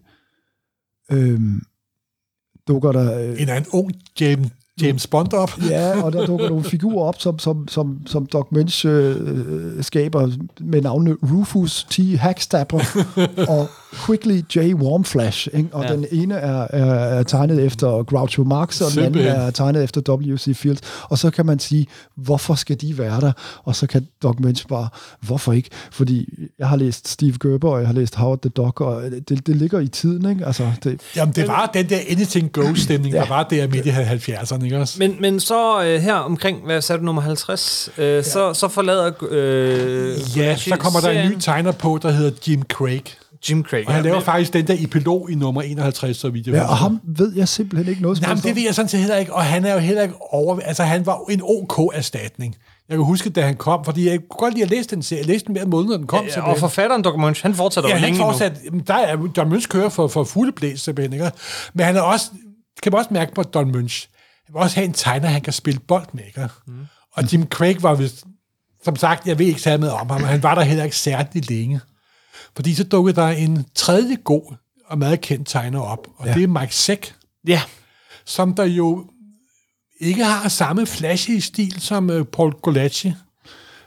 øh, 1.12 1.42
dukker 2.68 2.92
der... 2.92 3.20
Øh, 3.20 3.42
en 3.42 3.50
anden 3.50 3.58
en 3.58 3.66
ung 3.72 3.92
James, 4.20 4.52
James 4.82 5.08
Bond 5.08 5.34
op. 5.34 5.52
Ja, 5.70 6.02
og 6.04 6.14
der 6.14 6.26
dukker 6.26 6.50
nogle 6.50 6.64
figurer 6.64 7.06
op, 7.08 7.16
som, 7.22 7.40
som, 7.40 7.68
som, 7.68 7.98
som 8.06 8.26
Doc 8.26 8.48
Mensch 8.52 8.86
øh, 8.88 9.16
skaber 9.84 10.30
med 10.60 10.82
navnene 10.82 11.16
Rufus 11.32 11.84
T. 11.90 12.00
Hackstapper 12.20 12.80
og 13.58 13.68
Quickly 14.06 14.42
J. 14.56 14.74
Warmflash. 14.74 15.48
Ikke? 15.54 15.70
Og 15.72 15.84
Ja. 15.84 15.94
den 15.94 16.06
ene 16.12 16.34
er, 16.36 16.68
er, 16.70 16.86
er 16.94 17.24
tegnet 17.24 17.66
efter 17.66 18.04
Groucho 18.04 18.44
Marx, 18.44 18.82
og 18.82 18.92
den 18.96 19.04
anden 19.04 19.22
er 19.22 19.50
tegnet 19.52 19.84
efter 19.84 20.14
W.C. 20.16 20.56
Fields. 20.58 20.82
Og 21.04 21.18
så 21.18 21.30
kan 21.30 21.46
man 21.46 21.60
sige, 21.60 21.88
hvorfor 22.16 22.56
skal 22.56 22.82
de 22.82 22.98
være 22.98 23.22
der? 23.22 23.32
Og 23.64 23.76
så 23.76 23.88
kan 23.88 24.08
Doc 24.24 24.36
Mensch 24.40 24.68
bare, 24.68 24.90
hvorfor 25.22 25.54
ikke? 25.54 25.70
Fordi 25.92 26.30
jeg 26.60 26.68
har 26.70 26.76
læst 26.76 27.08
Steve 27.08 27.34
Gerber, 27.42 27.70
og 27.70 27.80
jeg 27.80 27.88
har 27.88 27.94
læst 27.94 28.16
Howard 28.16 28.40
the 28.42 28.50
Duck, 28.50 28.82
og 28.82 29.02
det, 29.30 29.48
det 29.48 29.56
ligger 29.56 29.80
i 29.80 29.88
tiden. 29.88 30.30
Ikke? 30.30 30.46
Altså, 30.46 30.72
det, 30.84 31.02
Jamen, 31.16 31.34
det 31.36 31.48
var 31.48 31.70
den 31.74 31.90
der 31.90 31.98
anything 32.10 32.52
goes-stemning. 32.52 33.14
Ja. 33.16 33.22
der 33.22 33.28
var 33.28 33.44
der 33.44 33.68
midt 33.68 33.86
i 33.86 33.90
70'erne, 33.90 34.67
ikke 34.68 34.80
også? 34.82 34.96
Men, 35.00 35.16
men 35.20 35.40
så 35.40 35.84
øh, 35.84 36.02
her 36.02 36.14
omkring, 36.14 36.66
hvad 36.66 36.82
sagde 36.82 37.00
du, 37.00 37.06
nummer 37.06 37.22
50, 37.22 37.90
øh, 37.98 38.06
ja. 38.06 38.22
så, 38.22 38.54
så 38.54 38.68
forlader 38.68 39.12
øh, 39.30 40.38
Ja, 40.38 40.56
så 40.58 40.76
kommer 40.80 41.00
der 41.00 41.10
en 41.10 41.32
ny 41.32 41.36
tegner 41.40 41.72
på, 41.72 42.00
der 42.02 42.12
hedder 42.12 42.32
Jim 42.48 42.64
Craig. 42.64 43.04
Jim 43.50 43.64
Craig. 43.64 43.88
Og 43.88 43.94
han 43.94 44.02
ja, 44.02 44.06
laver 44.06 44.18
men- 44.18 44.26
faktisk 44.26 44.54
den 44.54 44.68
der 44.68 44.76
epilog 44.80 45.32
i 45.32 45.36
nummer 45.36 45.62
51, 45.62 46.18
så 46.18 46.30
vidt 46.30 46.48
jeg 46.48 46.56
ja, 46.56 46.70
og 46.70 46.78
ham 46.78 47.00
ved 47.04 47.34
jeg 47.36 47.48
simpelthen 47.48 47.90
ikke 47.90 48.02
noget 48.02 48.18
som 48.18 48.26
Nej, 48.26 48.34
men 48.34 48.44
det 48.44 48.56
ved 48.56 48.64
jeg 48.64 48.76
sådan 48.76 48.90
set 48.90 49.00
heller 49.00 49.18
ikke, 49.18 49.34
og 49.34 49.44
han 49.44 49.66
er 49.66 49.74
jo 49.74 49.80
heller 49.80 50.02
ikke 50.02 50.16
over... 50.34 50.60
Altså, 50.60 50.84
han 50.84 51.06
var 51.06 51.20
en 51.30 51.42
OK-erstatning. 51.44 52.56
Jeg 52.90 52.98
kan 52.98 53.06
huske, 53.06 53.30
da 53.30 53.42
han 53.42 53.56
kom, 53.56 53.86
fordi 53.86 54.10
jeg 54.10 54.20
kunne 54.30 54.38
godt 54.40 54.54
lide 54.54 54.64
at 54.64 54.70
læse 54.70 54.90
den 54.90 55.04
serie. 55.04 55.20
Jeg 55.20 55.28
læste 55.28 55.48
den 55.48 55.56
hver 55.56 55.66
måned, 55.66 55.90
når 55.90 55.98
den 55.98 56.08
kom. 56.08 56.24
Ja, 56.24 56.32
simpelthen. 56.32 56.54
og 56.54 56.60
forfatteren 56.60 57.02
Dr. 57.02 57.18
Munch, 57.18 57.42
han 57.44 57.54
fortsætter 57.56 57.90
Ja, 57.90 57.96
jo 57.96 58.00
han 58.00 58.06
længe 58.10 58.20
fortsat, 58.20 58.54
jamen, 58.66 58.84
der 58.88 58.94
er 58.94 59.16
Don 59.36 59.54
Münch 59.54 59.68
kører 59.68 59.90
for, 59.90 60.08
for 60.08 60.24
fulde 60.24 60.52
blæs, 60.52 60.82
simpelthen, 60.82 61.14
ikke? 61.14 61.32
Men 61.74 61.86
han 61.86 61.96
er 61.96 62.02
også, 62.02 62.26
kan 62.84 62.92
man 62.92 63.00
også 63.00 63.10
mærke 63.14 63.34
på 63.34 63.44
Don 63.44 63.76
Münch, 63.76 64.08
han 64.48 64.54
vil 64.54 64.62
også 64.62 64.76
have 64.76 64.86
en 64.86 64.94
tegner, 64.94 65.28
han 65.28 65.42
kan 65.42 65.54
spille 65.54 65.80
bold 65.80 66.08
med, 66.14 66.24
ikke? 66.28 66.48
Mm. 66.68 66.74
Og 67.14 67.34
Jim 67.34 67.48
Craig 67.48 67.84
var 67.84 67.96
vist, 67.96 68.26
som 68.84 68.96
sagt, 68.96 69.28
jeg 69.28 69.40
ved 69.40 69.46
ikke 69.46 69.62
særlig 69.62 69.80
meget 69.80 69.94
om 69.94 70.10
ham, 70.10 70.22
men 70.22 70.30
han 70.30 70.44
var 70.44 70.56
der 70.56 70.62
heller 70.62 70.84
ikke 70.84 70.96
særlig 70.96 71.50
længe. 71.50 71.80
Fordi 72.56 72.76
så 72.76 72.84
dukkede 72.84 73.16
der 73.16 73.28
en 73.28 73.66
tredje 73.76 74.16
god 74.16 74.56
og 74.88 74.98
meget 74.98 75.22
kendt 75.22 75.48
tegner 75.48 75.80
op, 75.80 76.08
og 76.18 76.28
ja. 76.28 76.34
det 76.34 76.44
er 76.44 76.48
Mike 76.48 76.76
Zeck, 76.76 77.16
nu. 77.44 77.52
Ja, 77.52 77.62
som 78.26 78.54
der 78.54 78.64
jo 78.64 79.06
ikke 80.00 80.24
har 80.24 80.50
samme 80.50 80.86
flashy 80.86 81.40
stil 81.40 81.82
som 81.82 82.10
uh, 82.10 82.24
Paul 82.24 82.52
Gulacci, 82.52 83.14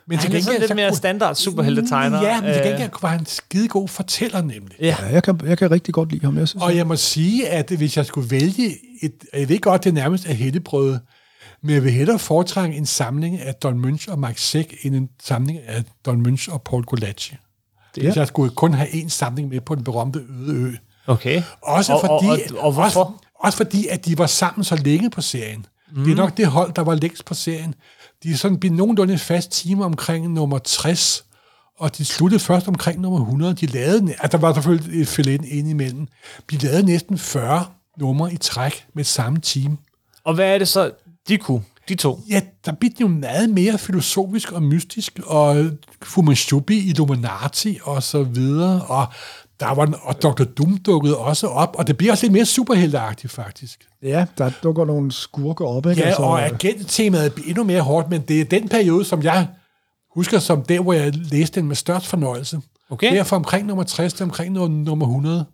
Men 0.07 0.19
Han 0.19 0.33
er 0.33 0.41
sådan 0.41 0.61
lidt 0.61 0.75
mere 0.75 0.95
standard 0.95 1.35
superheltetegner. 1.35 2.23
Ja, 2.23 2.41
men 2.41 2.53
til 2.53 2.61
Øh, 2.61 2.69
gengæld 2.69 2.91
var 3.03 3.09
han 3.09 3.21
en 3.21 3.27
skidegod 3.27 3.89
fortæller 3.89 4.43
nemlig. 4.43 4.77
Ja. 4.81 4.97
Ja, 5.01 5.07
jeg 5.07 5.23
kan, 5.23 5.41
jeg 5.45 5.59
kan 5.59 5.71
rigtig 5.71 5.95
godt 5.95 6.13
lide 6.13 6.25
ham. 6.25 6.39
Jeg 6.39 6.49
synes, 6.49 6.63
Og 6.63 6.77
jeg 6.77 6.87
må 6.87 6.97
sige, 6.97 7.49
at 7.49 7.71
hvis 7.71 7.97
jeg 7.97 8.07
skulle 8.07 8.31
vælge 8.31 8.77
et... 9.01 9.25
Jeg 9.33 9.49
ved 9.49 9.61
godt, 9.61 9.85
det 9.85 9.95
nærmest 9.95 10.27
er 10.27 10.35
hættebrød, 10.35 10.99
men 11.63 11.75
jeg 11.75 11.85
vil 11.85 11.93
hellere 11.93 12.19
foretrække 12.19 12.77
en 12.77 12.87
samling 12.87 13.41
af 13.41 13.55
Don 13.55 13.85
Münch 13.85 14.13
og 14.13 14.19
Mike 14.19 14.41
Zeck, 14.41 14.75
end 14.83 14.95
en 14.95 15.09
samling 15.23 15.59
af 15.67 15.85
Don 16.07 16.27
Münch 16.27 16.53
og 16.53 16.63
Paul 16.63 16.85
Gulacci. 16.85 17.37
Det, 17.95 18.03
hvis 18.03 18.17
jeg 18.17 18.27
skulle 18.27 18.51
kun 18.51 18.75
have 18.75 18.95
en 18.95 19.11
samling 19.11 19.49
med 19.49 19.61
på 19.61 19.75
den 19.75 19.85
berømte 19.85 20.19
øde 20.31 20.55
ø. 20.55 20.73
Okay. 21.07 21.43
Også 21.63 21.93
og, 21.93 22.01
fordi, 22.01 22.27
Og, 22.27 22.59
og, 22.59 22.65
og 22.65 22.73
hvorfor? 22.73 23.05
Også, 23.05 23.13
også 23.41 23.57
fordi, 23.57 23.87
at 23.87 24.07
de 24.07 24.19
var 24.19 24.27
sammen 24.27 24.65
så 24.65 24.77
længe 24.77 25.11
på 25.11 25.21
serien. 25.21 25.67
Mm. 25.93 26.05
Det 26.05 26.13
er 26.13 26.17
nok 26.17 26.37
det 26.37 26.47
hold, 26.47 26.73
der 26.73 26.83
var 26.83 26.95
længst 26.95 27.25
på 27.25 27.35
serien. 27.35 27.75
De 28.23 28.31
er 28.31 28.37
sådan 28.37 28.59
blevet 28.59 28.77
nogenlunde 28.77 29.19
fast 29.19 29.51
time 29.51 29.85
omkring 29.85 30.29
nummer 30.33 30.59
60, 30.59 31.25
og 31.79 31.99
de 31.99 32.05
sluttede 32.05 32.41
først 32.41 32.69
omkring 32.69 33.01
nummer 33.01 33.21
100. 33.21 33.55
De 33.55 33.67
lavede, 33.67 34.15
altså 34.19 34.39
der 34.39 34.39
var 34.39 34.55
selvfølgelig 34.55 35.01
et 35.01 35.09
filet 35.09 35.45
ind 35.45 35.69
imellem. 35.69 36.07
De 36.51 36.57
lavede 36.59 36.83
næsten 36.83 37.19
40 37.19 37.65
numre 38.01 38.33
i 38.33 38.37
træk 38.37 38.85
med 38.95 39.05
samme 39.05 39.39
team. 39.39 39.79
Og 40.25 40.35
hvad 40.35 40.55
er 40.55 40.59
det 40.59 40.69
så, 40.69 40.91
de 41.29 41.39
kunne, 41.39 41.63
de 41.89 41.95
to? 41.95 42.21
Ja, 42.31 42.41
der 42.65 42.73
blev 42.73 42.91
det 42.91 43.01
jo 43.01 43.09
meget 43.09 43.51
mere 43.51 43.79
filosofisk 43.79 44.53
og 44.53 44.63
mystisk, 44.63 45.21
og 45.27 45.71
Fumanchubi, 46.03 46.79
Illuminati 46.89 47.79
og 47.83 48.03
så 48.03 48.23
videre, 48.23 48.83
og 48.89 49.07
der 49.61 49.75
var, 49.75 49.99
og 50.03 50.23
Dr. 50.23 50.45
Doom 50.45 50.77
dukkede 50.77 51.17
også 51.19 51.47
op, 51.47 51.77
og 51.79 51.87
det 51.87 51.97
bliver 51.97 52.13
også 52.13 52.25
lidt 52.25 52.33
mere 52.33 52.45
superhelteagtigt, 52.45 53.33
faktisk. 53.33 53.87
ja, 54.03 54.27
der 54.39 54.51
dukker 54.63 54.85
nogle 54.85 55.13
skurker 55.13 55.65
op, 55.65 55.87
ikke? 55.87 56.01
Ja, 56.03 56.07
Altså, 56.07 56.23
og 56.23 56.45
agenttemaet 56.45 57.33
bliver 57.35 57.49
endnu 57.49 57.65
mere 57.65 57.81
hårdt, 57.81 58.11
men 58.11 58.21
det 58.21 58.41
er 58.41 58.45
den 58.45 58.69
periode, 58.69 59.05
som 59.05 59.23
jeg 59.23 59.47
husker 60.15 60.39
som 60.39 60.63
der, 60.63 60.81
hvor 60.81 60.93
jeg 60.93 61.15
læste 61.15 61.61
den 61.61 61.69
med 61.69 61.77
størst 61.77 62.07
fornøjelse. 62.07 62.61
Okay. 62.91 63.15
Derfor 63.15 63.37
omkring 63.37 63.67
nummer 63.67 63.85
60 63.85 64.13
til 64.13 64.25
omkring 64.25 64.53
nummer 64.53 65.07
100. 65.07 65.45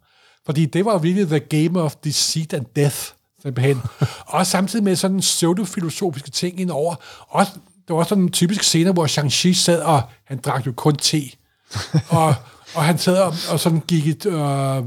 Fordi 0.47 0.67
det 0.67 0.85
var 0.85 0.99
virkelig 0.99 1.29
the 1.29 1.41
game 1.41 1.83
of 1.83 1.95
deceit 2.05 2.55
and 2.55 2.67
death, 2.77 2.97
simpelthen. 3.43 3.83
og 4.27 4.47
samtidig 4.47 4.85
med 4.85 4.97
sådan 4.97 5.21
pseudofilosofiske 5.21 6.31
ting 6.31 6.61
indover. 6.61 6.95
Også, 7.29 7.53
det 7.55 7.95
var 7.95 7.97
også 7.97 8.09
sådan 8.09 8.25
en 8.25 8.33
typisk 8.33 8.63
scene, 8.63 8.93
hvor 8.93 9.07
Shang-Chi 9.07 9.55
sad, 9.55 9.81
og 9.81 10.03
han 10.25 10.39
drak 10.39 10.67
jo 10.67 10.73
kun 10.73 10.97
te. 10.97 11.23
og, 12.09 12.35
og 12.75 12.85
han 12.85 12.99
sad 12.99 13.19
og, 13.19 13.35
og 13.51 13.61
sådan 13.61 13.83
gik 13.89 14.07
i, 14.07 14.29
øh, 14.29 14.83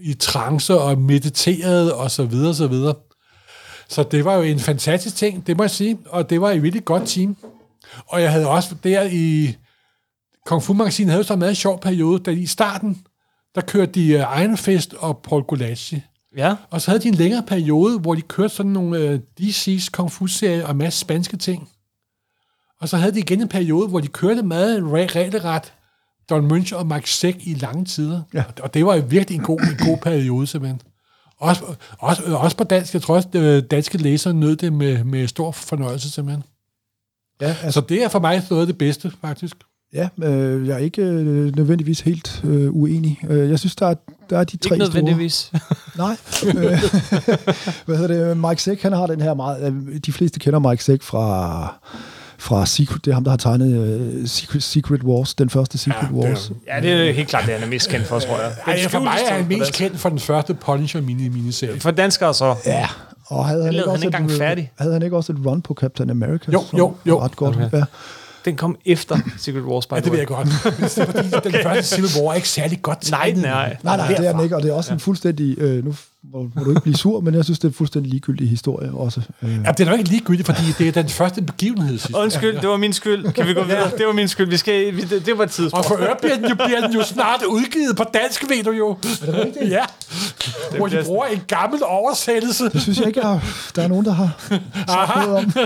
i 0.00 0.14
trance 0.14 0.78
og 0.80 0.98
mediterede, 0.98 1.94
og 1.94 2.10
så 2.10 2.24
videre, 2.24 2.54
så 2.54 2.66
videre. 2.66 2.94
Så 3.88 4.02
det 4.02 4.24
var 4.24 4.34
jo 4.34 4.42
en 4.42 4.60
fantastisk 4.60 5.16
ting, 5.16 5.46
det 5.46 5.56
må 5.56 5.62
jeg 5.62 5.70
sige, 5.70 5.98
og 6.06 6.30
det 6.30 6.40
var 6.40 6.50
et 6.50 6.62
virkelig 6.62 6.84
godt 6.84 7.08
team. 7.08 7.36
Og 8.06 8.22
jeg 8.22 8.32
havde 8.32 8.48
også 8.48 8.74
der 8.84 9.08
i 9.10 9.56
Kung 10.46 10.62
Fu 10.62 10.72
Magasinet 10.72 11.10
havde 11.10 11.22
jo 11.22 11.26
så 11.26 11.32
en 11.32 11.38
meget 11.38 11.56
sjov 11.56 11.80
periode, 11.80 12.22
da 12.22 12.30
i 12.30 12.46
starten, 12.46 13.04
der 13.54 13.60
kørte 13.60 13.92
de 13.92 14.14
uh, 14.14 14.42
Iron 14.42 14.56
Fist 14.56 14.94
og 14.94 15.18
Paul 15.18 15.42
Gulacsi. 15.42 16.02
Ja. 16.36 16.56
Og 16.70 16.80
så 16.80 16.90
havde 16.90 17.02
de 17.02 17.08
en 17.08 17.14
længere 17.14 17.42
periode, 17.42 17.98
hvor 17.98 18.14
de 18.14 18.22
kørte 18.22 18.54
sådan 18.54 18.72
nogle 18.72 19.14
uh, 19.14 19.20
DC's 19.40 19.90
Kung 19.92 20.12
Fu-serier 20.12 20.64
og 20.64 20.70
en 20.70 20.78
masse 20.78 20.98
spanske 20.98 21.36
ting. 21.36 21.68
Og 22.80 22.88
så 22.88 22.96
havde 22.96 23.14
de 23.14 23.18
igen 23.18 23.40
en 23.40 23.48
periode, 23.48 23.88
hvor 23.88 24.00
de 24.00 24.08
kørte 24.08 24.42
meget 24.42 24.78
re- 24.80 25.16
regelret 25.16 25.72
Don 26.30 26.52
Münch 26.52 26.74
og 26.74 26.86
Mike 26.86 27.10
Zeck 27.10 27.46
i 27.46 27.54
lange 27.54 27.84
tider. 27.84 28.22
Ja. 28.34 28.44
Og 28.62 28.74
det 28.74 28.86
var 28.86 28.94
jo 28.94 29.02
virkelig 29.08 29.36
en 29.38 29.44
god, 29.44 29.60
en 29.60 29.86
god 29.86 29.98
periode, 29.98 30.46
simpelthen. 30.46 30.80
Også, 31.38 31.64
også, 31.98 32.36
også 32.36 32.56
på 32.56 32.64
dansk. 32.64 32.94
Jeg 32.94 33.02
tror 33.02 33.14
også, 33.14 33.28
at 33.34 33.70
danske 33.70 33.98
læsere 33.98 34.34
nød 34.34 34.56
det 34.56 34.72
med, 34.72 35.04
med 35.04 35.28
stor 35.28 35.50
fornøjelse, 35.52 36.10
simpelthen. 36.10 36.44
ja, 37.40 37.46
altså, 37.62 37.80
Så 37.80 37.80
det 37.80 38.02
er 38.04 38.08
for 38.08 38.18
mig 38.18 38.42
noget 38.50 38.60
af 38.60 38.66
det 38.66 38.78
bedste, 38.78 39.12
faktisk. 39.20 39.56
Ja 39.94 40.08
øh, 40.22 40.66
jeg 40.68 40.74
er 40.74 40.78
ikke 40.78 41.02
øh, 41.02 41.56
nødvendigvis 41.56 42.00
helt 42.00 42.40
øh, 42.44 42.70
uenig. 42.72 43.20
Øh, 43.30 43.50
jeg 43.50 43.58
synes, 43.58 43.76
der 43.76 43.86
er, 43.86 43.94
der 44.30 44.38
er 44.38 44.44
de 44.44 44.56
tre 44.56 44.74
Ikke 44.74 44.86
store... 44.86 44.94
nødvendigvis. 45.02 45.52
Nej. 45.98 46.16
Øh, 46.46 46.54
Hvad 47.86 47.96
hedder 47.96 48.26
det? 48.28 48.36
Mike 48.36 48.62
Zeck, 48.62 48.82
han 48.82 48.92
har 48.92 49.06
den 49.06 49.20
her 49.20 49.34
meget... 49.34 49.62
øh, 49.92 49.96
De 50.06 50.12
fleste 50.12 50.38
kender 50.40 50.58
Mike 50.58 50.84
Zeck 50.84 51.02
fra 51.02 51.74
fra 52.38 52.66
Secret, 52.66 53.04
det 53.04 53.10
er 53.10 53.14
ham, 53.14 53.24
der 53.24 53.30
har 53.30 53.36
tegnet 53.38 53.78
uh, 54.22 54.26
Secret, 54.28 54.62
Secret 54.62 55.02
Wars, 55.02 55.34
den 55.34 55.50
første 55.50 55.78
Secret 55.78 56.02
Ja, 56.02 56.16
det 56.16 56.24
er- 56.24 56.28
Wars. 56.28 56.52
Ja, 56.66 56.80
det 56.80 57.08
er 57.08 57.12
helt 57.12 57.28
klart, 57.28 57.44
det 57.46 57.54
han 57.54 57.62
er 57.62 57.66
mest 57.66 57.88
kendt 57.88 58.06
for, 58.06 58.18
tror 58.18 58.40
jeg. 58.40 58.52
Ej, 58.66 58.88
for 58.88 58.98
mig 59.00 59.18
er 59.30 59.34
han 59.34 59.48
mest 59.48 59.72
kendt 59.72 59.98
for 59.98 60.08
den 60.08 60.18
første 60.18 60.54
Punisher 60.54 61.00
mini 61.00 61.28
miniserie. 61.28 61.80
For 61.80 61.90
danskere 61.90 62.34
så. 62.34 62.54
Ja, 62.66 62.86
og 63.26 63.46
havde 63.46 63.64
han, 63.64 63.72
ikke 63.72 63.80
han 63.84 63.88
også 63.92 64.04
ikke 64.06 64.16
engang 64.16 64.32
et, 64.32 64.38
færdig. 64.38 64.72
havde 64.78 64.92
han 64.92 65.02
ikke 65.02 65.16
også 65.16 65.32
et 65.32 65.38
run 65.46 65.62
på 65.62 65.74
Captain 65.74 66.10
America? 66.10 66.52
Jo, 66.52 66.62
jo, 66.78 66.94
jo. 67.06 67.16
var 67.16 67.24
Ret 67.24 67.36
godt. 67.36 67.56
Okay. 67.56 67.78
Ja. 67.78 67.84
Den 68.44 68.56
kom 68.56 68.76
efter 68.86 69.18
Secret 69.38 69.62
Wars, 69.62 69.86
by 69.86 69.92
Ja, 69.94 70.00
det 70.00 70.12
ved 70.12 70.18
jeg 70.18 70.26
godt. 70.26 70.48
Er 70.48 70.50
fordi, 71.04 71.28
den 71.44 71.62
første 71.66 71.94
Civil 71.96 72.10
War 72.22 72.30
er 72.30 72.34
ikke 72.34 72.48
særlig 72.48 72.82
godt 72.82 73.10
Nej, 73.10 73.20
tegnet. 73.20 73.36
den 73.36 73.44
er 73.44 73.54
ej. 73.54 73.76
Nej, 73.82 73.96
nej, 73.96 74.08
det 74.16 74.26
er 74.26 74.32
den 74.32 74.40
ikke, 74.44 74.56
og 74.56 74.62
det 74.62 74.70
er 74.70 74.74
også 74.74 74.92
en 74.92 75.00
fuldstændig, 75.00 75.58
øh, 75.58 75.84
nu 75.84 75.94
må, 76.24 76.50
må 76.56 76.64
du 76.64 76.70
ikke 76.70 76.80
blive 76.82 76.96
sur, 76.96 77.20
men 77.20 77.34
jeg 77.34 77.44
synes, 77.44 77.58
det 77.58 77.64
er 77.64 77.68
en 77.68 77.74
fuldstændig 77.74 78.10
ligegyldig 78.12 78.48
historie 78.50 78.90
også. 78.92 79.20
Øh. 79.42 79.50
Ja, 79.64 79.72
det 79.72 79.86
er 79.86 79.90
nok 79.90 79.98
ikke 79.98 80.10
ligegyldigt, 80.10 80.46
fordi 80.46 80.62
det 80.78 80.88
er 80.88 80.92
den 81.02 81.08
første 81.08 81.42
begivenhed 81.42 81.98
sidst. 81.98 82.14
Undskyld, 82.16 82.60
det 82.60 82.68
var 82.68 82.76
min 82.76 82.92
skyld. 82.92 83.32
Kan 83.32 83.46
vi 83.46 83.54
gå 83.54 83.64
videre? 83.64 83.90
Det 83.98 84.06
var 84.06 84.12
min 84.12 84.28
skyld. 84.28 84.50
Vi 84.50 84.56
skal, 84.56 84.96
vi, 84.96 85.00
det, 85.00 85.26
det 85.26 85.38
var 85.38 85.44
et 85.44 85.48
Og 85.48 85.50
tidspunkt. 85.50 85.86
for 85.86 85.94
øvrigt 85.96 86.20
bliver 86.20 86.36
den, 86.36 86.48
jo, 86.48 86.54
bliver 86.54 86.80
den 86.86 86.92
jo 86.94 87.02
snart 87.02 87.42
udgivet 87.42 87.96
på 87.96 88.04
dansk, 88.14 88.48
ved 88.48 88.64
du 88.64 88.70
jo. 88.72 88.90
Er 88.90 88.96
det 89.26 89.34
rigtigt? 89.34 89.70
Ja. 89.70 89.84
Hvor 90.76 90.86
de 90.88 91.02
bruger 91.06 91.26
en 91.26 91.40
gammel 91.46 91.80
oversættelse. 91.84 92.64
Det 92.64 92.82
synes 92.82 92.98
jeg 92.98 93.06
ikke, 93.06 93.28
jeg, 93.28 93.40
der 93.76 93.82
er 93.82 93.88
nogen, 93.88 94.04
der 94.04 94.12
har 94.12 94.30
sagt 94.86 95.16
noget 95.16 95.36
om. 95.36 95.52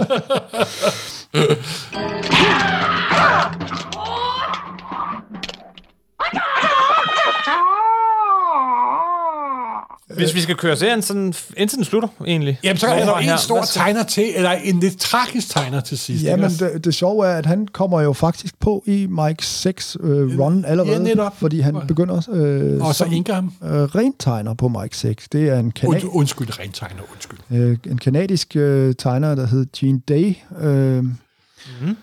Hvis 10.17 10.35
vi 10.35 10.41
skal 10.41 10.57
køre 10.57 10.77
serien 10.77 11.03
sådan, 11.03 11.35
indtil 11.57 11.77
den 11.77 11.85
slutter, 11.85 12.09
egentlig. 12.27 12.59
Jamen, 12.64 12.79
så 12.79 12.87
er 12.87 13.05
der 13.05 13.14
har 13.14 13.33
en 13.33 13.39
stor 13.39 13.62
tegner 13.73 14.03
til, 14.03 14.33
eller 14.37 14.51
en 14.51 14.81
lidt 14.81 15.01
tragisk 15.01 15.49
tegner 15.51 15.81
til 15.81 15.99
sidst. 15.99 16.25
Jamen, 16.25 16.51
det, 16.51 16.85
det 16.85 16.95
sjove 16.95 17.27
er, 17.27 17.37
at 17.39 17.47
han 17.47 17.67
kommer 17.73 18.01
jo 18.01 18.12
faktisk 18.12 18.61
på 18.61 18.83
i 18.87 19.07
Mike 19.11 19.47
6 19.47 19.97
øh, 20.01 20.39
run 20.41 20.64
allerede, 20.64 20.93
Ja, 20.93 20.99
netop. 20.99 21.37
fordi 21.39 21.61
han 21.61 21.77
begynder 21.89 22.23
øh, 22.33 22.81
Og 22.87 22.95
så 22.95 22.99
som 23.05 23.12
Ingham. 23.12 23.53
øh, 23.64 23.71
rent 23.71 24.17
tegner 24.19 24.55
på 24.55 24.69
Mike 24.69 24.97
6. 24.97 25.29
Det 25.29 25.49
er 25.49 25.59
en, 25.59 25.73
kana- 25.79 25.87
Und, 25.89 26.05
undskyld, 26.05 26.59
rent 26.61 26.75
tegner, 26.75 27.03
undskyld. 27.12 27.39
øh, 27.51 27.79
en 27.91 27.99
kanadisk 27.99 28.57
øh, 28.57 28.95
tegner, 28.99 29.35
der 29.35 29.47
hed 29.47 29.67
Gene 29.79 30.01
Day, 30.09 30.35
øh, 30.61 31.05
mm-hmm. 31.05 31.97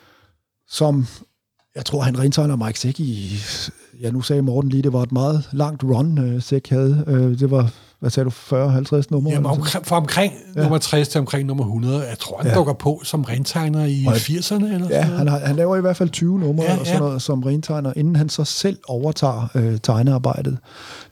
som 0.70 1.07
jeg 1.76 1.86
tror, 1.86 2.01
han 2.01 2.20
rentegner 2.20 2.55
Mike 2.55 2.80
Sæk 2.80 2.99
i... 2.99 3.38
Ja, 4.01 4.11
nu 4.11 4.22
sagde 4.22 4.41
Morten 4.41 4.70
lige, 4.70 4.84
det 4.84 4.93
var 4.93 5.01
et 5.01 5.11
meget 5.11 5.43
langt 5.51 5.84
run, 5.84 6.18
øh, 6.18 6.41
Sæk 6.41 6.70
havde. 6.70 7.03
Øh, 7.07 7.39
det 7.39 7.51
var, 7.51 7.70
hvad 8.03 8.11
sagde 8.11 8.25
du, 8.25 8.29
40-50 9.01 9.03
numre? 9.11 9.31
Jamen, 9.31 9.45
omkring, 9.45 9.85
fra 9.85 9.97
omkring 9.97 10.33
ja. 10.55 10.61
nummer 10.61 10.77
60 10.77 11.07
til 11.07 11.19
omkring 11.19 11.47
nummer 11.47 11.63
100. 11.63 12.07
Jeg 12.07 12.19
tror, 12.19 12.37
han 12.37 12.47
ja. 12.47 12.55
Dukker 12.55 12.73
på 12.73 13.01
som 13.03 13.23
rentegner 13.23 13.85
i 13.85 14.05
Og- 14.07 14.13
80'erne. 14.15 14.53
Eller 14.53 14.71
Ja, 14.71 14.77
sådan 14.77 14.89
noget. 14.89 15.17
han, 15.17 15.27
har, 15.27 15.39
han 15.39 15.55
laver 15.55 15.77
i 15.77 15.81
hvert 15.81 15.97
fald 15.97 16.09
20 16.09 16.39
numre 16.39 16.63
Ja, 16.65 16.71
eller 16.71 16.85
sådan 16.85 17.01
ja. 17.01 17.05
noget, 17.07 17.21
som 17.21 17.43
rentegner, 17.43 17.93
inden 17.95 18.15
han 18.15 18.29
så 18.29 18.43
selv 18.43 18.77
overtager 18.87 19.47
øh, 19.55 19.77
tegnearbejdet, 19.83 20.57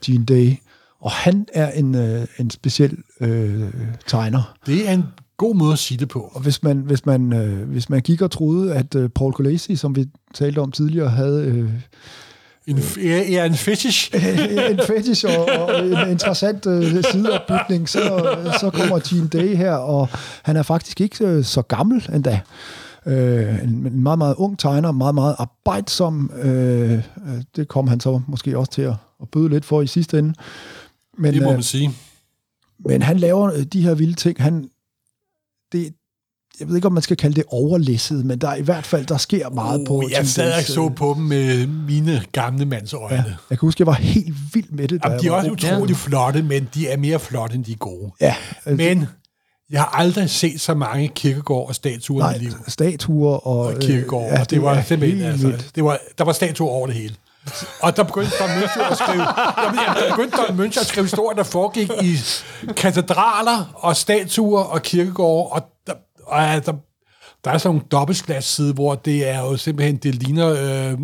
Gene 0.06 0.24
Day. 0.24 0.54
Og 1.00 1.10
han 1.10 1.46
er 1.54 1.70
en, 1.70 1.94
øh, 1.94 2.26
en 2.38 2.50
speciel 2.50 2.96
øh, 3.20 3.72
tegner. 4.06 4.54
Det 4.66 4.88
er 4.88 4.92
en 4.92 5.04
god 5.36 5.54
måde 5.54 5.72
at 5.72 5.78
sige 5.78 5.98
det 5.98 6.08
på. 6.08 6.30
Og 6.34 6.40
hvis 6.40 6.62
man, 6.62 6.76
hvis 6.76 7.06
man, 7.06 7.32
øh, 7.32 7.68
hvis 7.68 7.90
man 7.90 8.00
gik 8.00 8.22
og 8.22 8.30
troede, 8.30 8.74
at 8.74 8.94
øh, 8.94 9.08
Paul 9.08 9.32
Collacy, 9.32 9.72
som 9.72 9.96
vi 9.96 10.06
talte 10.34 10.58
om 10.58 10.72
tidligere, 10.72 11.08
havde 11.08 11.44
øh, 11.44 11.70
En, 12.66 12.78
ja, 12.96 13.22
ja, 13.30 13.44
en 13.46 13.54
fetish. 13.54 14.10
en 14.70 14.80
fetish 14.86 15.24
og, 15.26 15.44
og 15.44 15.86
en 15.86 16.10
interessant 16.10 16.66
øh, 16.66 17.04
sideopbygning, 17.04 17.88
så, 17.88 18.00
så 18.60 18.70
kommer 18.70 18.98
Gene 19.08 19.28
Day 19.28 19.56
her, 19.56 19.72
og 19.72 20.08
han 20.42 20.56
er 20.56 20.62
faktisk 20.62 21.00
ikke 21.00 21.26
øh, 21.26 21.44
så 21.44 21.62
gammel 21.62 22.08
endda. 22.14 22.40
Øh, 23.06 23.64
en, 23.64 23.68
en 23.68 24.02
meget, 24.02 24.18
meget 24.18 24.34
ung 24.34 24.58
tegner, 24.58 24.92
meget, 24.92 25.14
meget 25.14 25.36
arbejdsom. 25.38 26.30
Øh, 26.42 26.92
øh, 26.92 27.00
det 27.56 27.68
kom 27.68 27.88
han 27.88 28.00
så 28.00 28.20
måske 28.28 28.58
også 28.58 28.72
til 28.72 28.82
at, 28.82 28.94
at 29.22 29.28
bøde 29.28 29.48
lidt 29.48 29.64
for 29.64 29.82
i 29.82 29.86
sidste 29.86 30.18
ende. 30.18 30.34
Men, 31.18 31.34
Det 31.34 31.42
må 31.42 31.48
øh, 31.48 31.54
man 31.54 31.62
sige. 31.62 31.90
men 32.88 33.02
han 33.02 33.18
laver 33.18 33.52
øh, 33.52 33.62
de 33.62 33.82
her 33.82 33.94
vilde 33.94 34.14
ting. 34.14 34.42
Han, 34.42 34.68
det, 35.72 35.94
jeg 36.60 36.68
ved 36.68 36.76
ikke, 36.76 36.86
om 36.86 36.92
man 36.92 37.02
skal 37.02 37.16
kalde 37.16 37.34
det 37.36 37.44
overlæsset, 37.48 38.24
men 38.26 38.38
der 38.38 38.48
er 38.48 38.54
i 38.54 38.62
hvert 38.62 38.86
fald, 38.86 39.06
der 39.06 39.16
sker 39.16 39.48
meget 39.50 39.84
på 39.88 39.96
Oh, 39.96 40.02
jeg 40.10 40.16
Gene 40.16 40.28
sad 40.28 40.52
og 40.58 40.62
så 40.62 40.88
på 40.96 41.12
dem 41.16 41.22
med 41.24 41.66
mine 41.66 42.22
gamle 42.32 42.64
mands 42.66 42.92
øjne. 42.94 43.16
Ja, 43.16 43.22
jeg 43.50 43.58
kan 43.58 43.66
huske, 43.66 43.80
jeg 43.80 43.86
var 43.86 43.92
helt 43.92 44.34
vild 44.54 44.70
med 44.70 44.88
det. 44.88 45.00
Jamen, 45.04 45.14
jeg 45.14 45.20
de 45.22 45.26
er 45.26 45.30
var 45.30 45.38
også 45.38 45.50
utrolig 45.50 45.96
flotte, 45.96 46.42
men 46.42 46.68
de 46.74 46.88
er 46.88 46.96
mere 46.96 47.18
flotte, 47.18 47.54
end 47.54 47.64
de 47.64 47.72
er 47.72 47.76
gode. 47.76 48.12
Ja, 48.20 48.34
øh, 48.66 48.76
Men 48.76 49.06
jeg 49.70 49.80
har 49.80 49.88
aldrig 49.98 50.30
set 50.30 50.60
så 50.60 50.74
mange 50.74 51.08
kirkegård 51.08 51.68
og 51.68 51.74
statuer 51.74 52.18
i 52.18 52.22
Nej, 52.22 52.32
mit 52.32 52.42
liv. 52.42 52.52
statuer 52.68 53.46
og, 53.46 53.58
Og 53.66 53.74
kirkegård. 53.80 54.32
øh, 54.32 54.40
og 54.40 54.50
det 54.50 54.62
var 54.62 54.74
er 54.74 54.82
simpelthen, 54.82 55.22
altså, 55.22 55.52
det 55.74 55.84
var, 55.84 55.98
der 56.18 56.24
var 56.24 56.32
statuer 56.32 56.70
over 56.70 56.86
det 56.86 56.96
hele. 56.96 57.14
Og 57.80 57.96
der 57.96 58.02
begyndte 58.02 58.30
Don 58.40 58.48
Münch 58.48 58.90
at 58.92 58.96
skrive, 58.98 59.24
jamen, 59.64 59.78
der 59.78 60.16
begyndte 60.16 60.36
Don 60.36 60.60
Münch 60.60 60.80
at 60.80 60.86
skrive 60.86 61.04
historier, 61.04 61.36
der 61.36 61.42
foregik 61.42 61.90
i 62.02 62.16
katedraler 62.76 63.72
og 63.74 63.96
statuer 63.96 64.62
og 64.62 64.82
kirkegårde, 64.82 65.50
og 65.50 65.62
der, 65.86 65.92
og 66.26 66.40
der, 66.66 66.72
Der 67.44 67.50
er 67.50 67.58
sådan 67.58 67.74
nogle 67.74 67.86
dobbeltslash-side, 67.90 68.72
hvor 68.72 68.94
det 68.94 69.28
er 69.28 69.38
jo 69.40 69.56
simpelthen, 69.56 69.96
det 69.96 70.14
ligner... 70.14 70.48
Øh, 70.92 70.98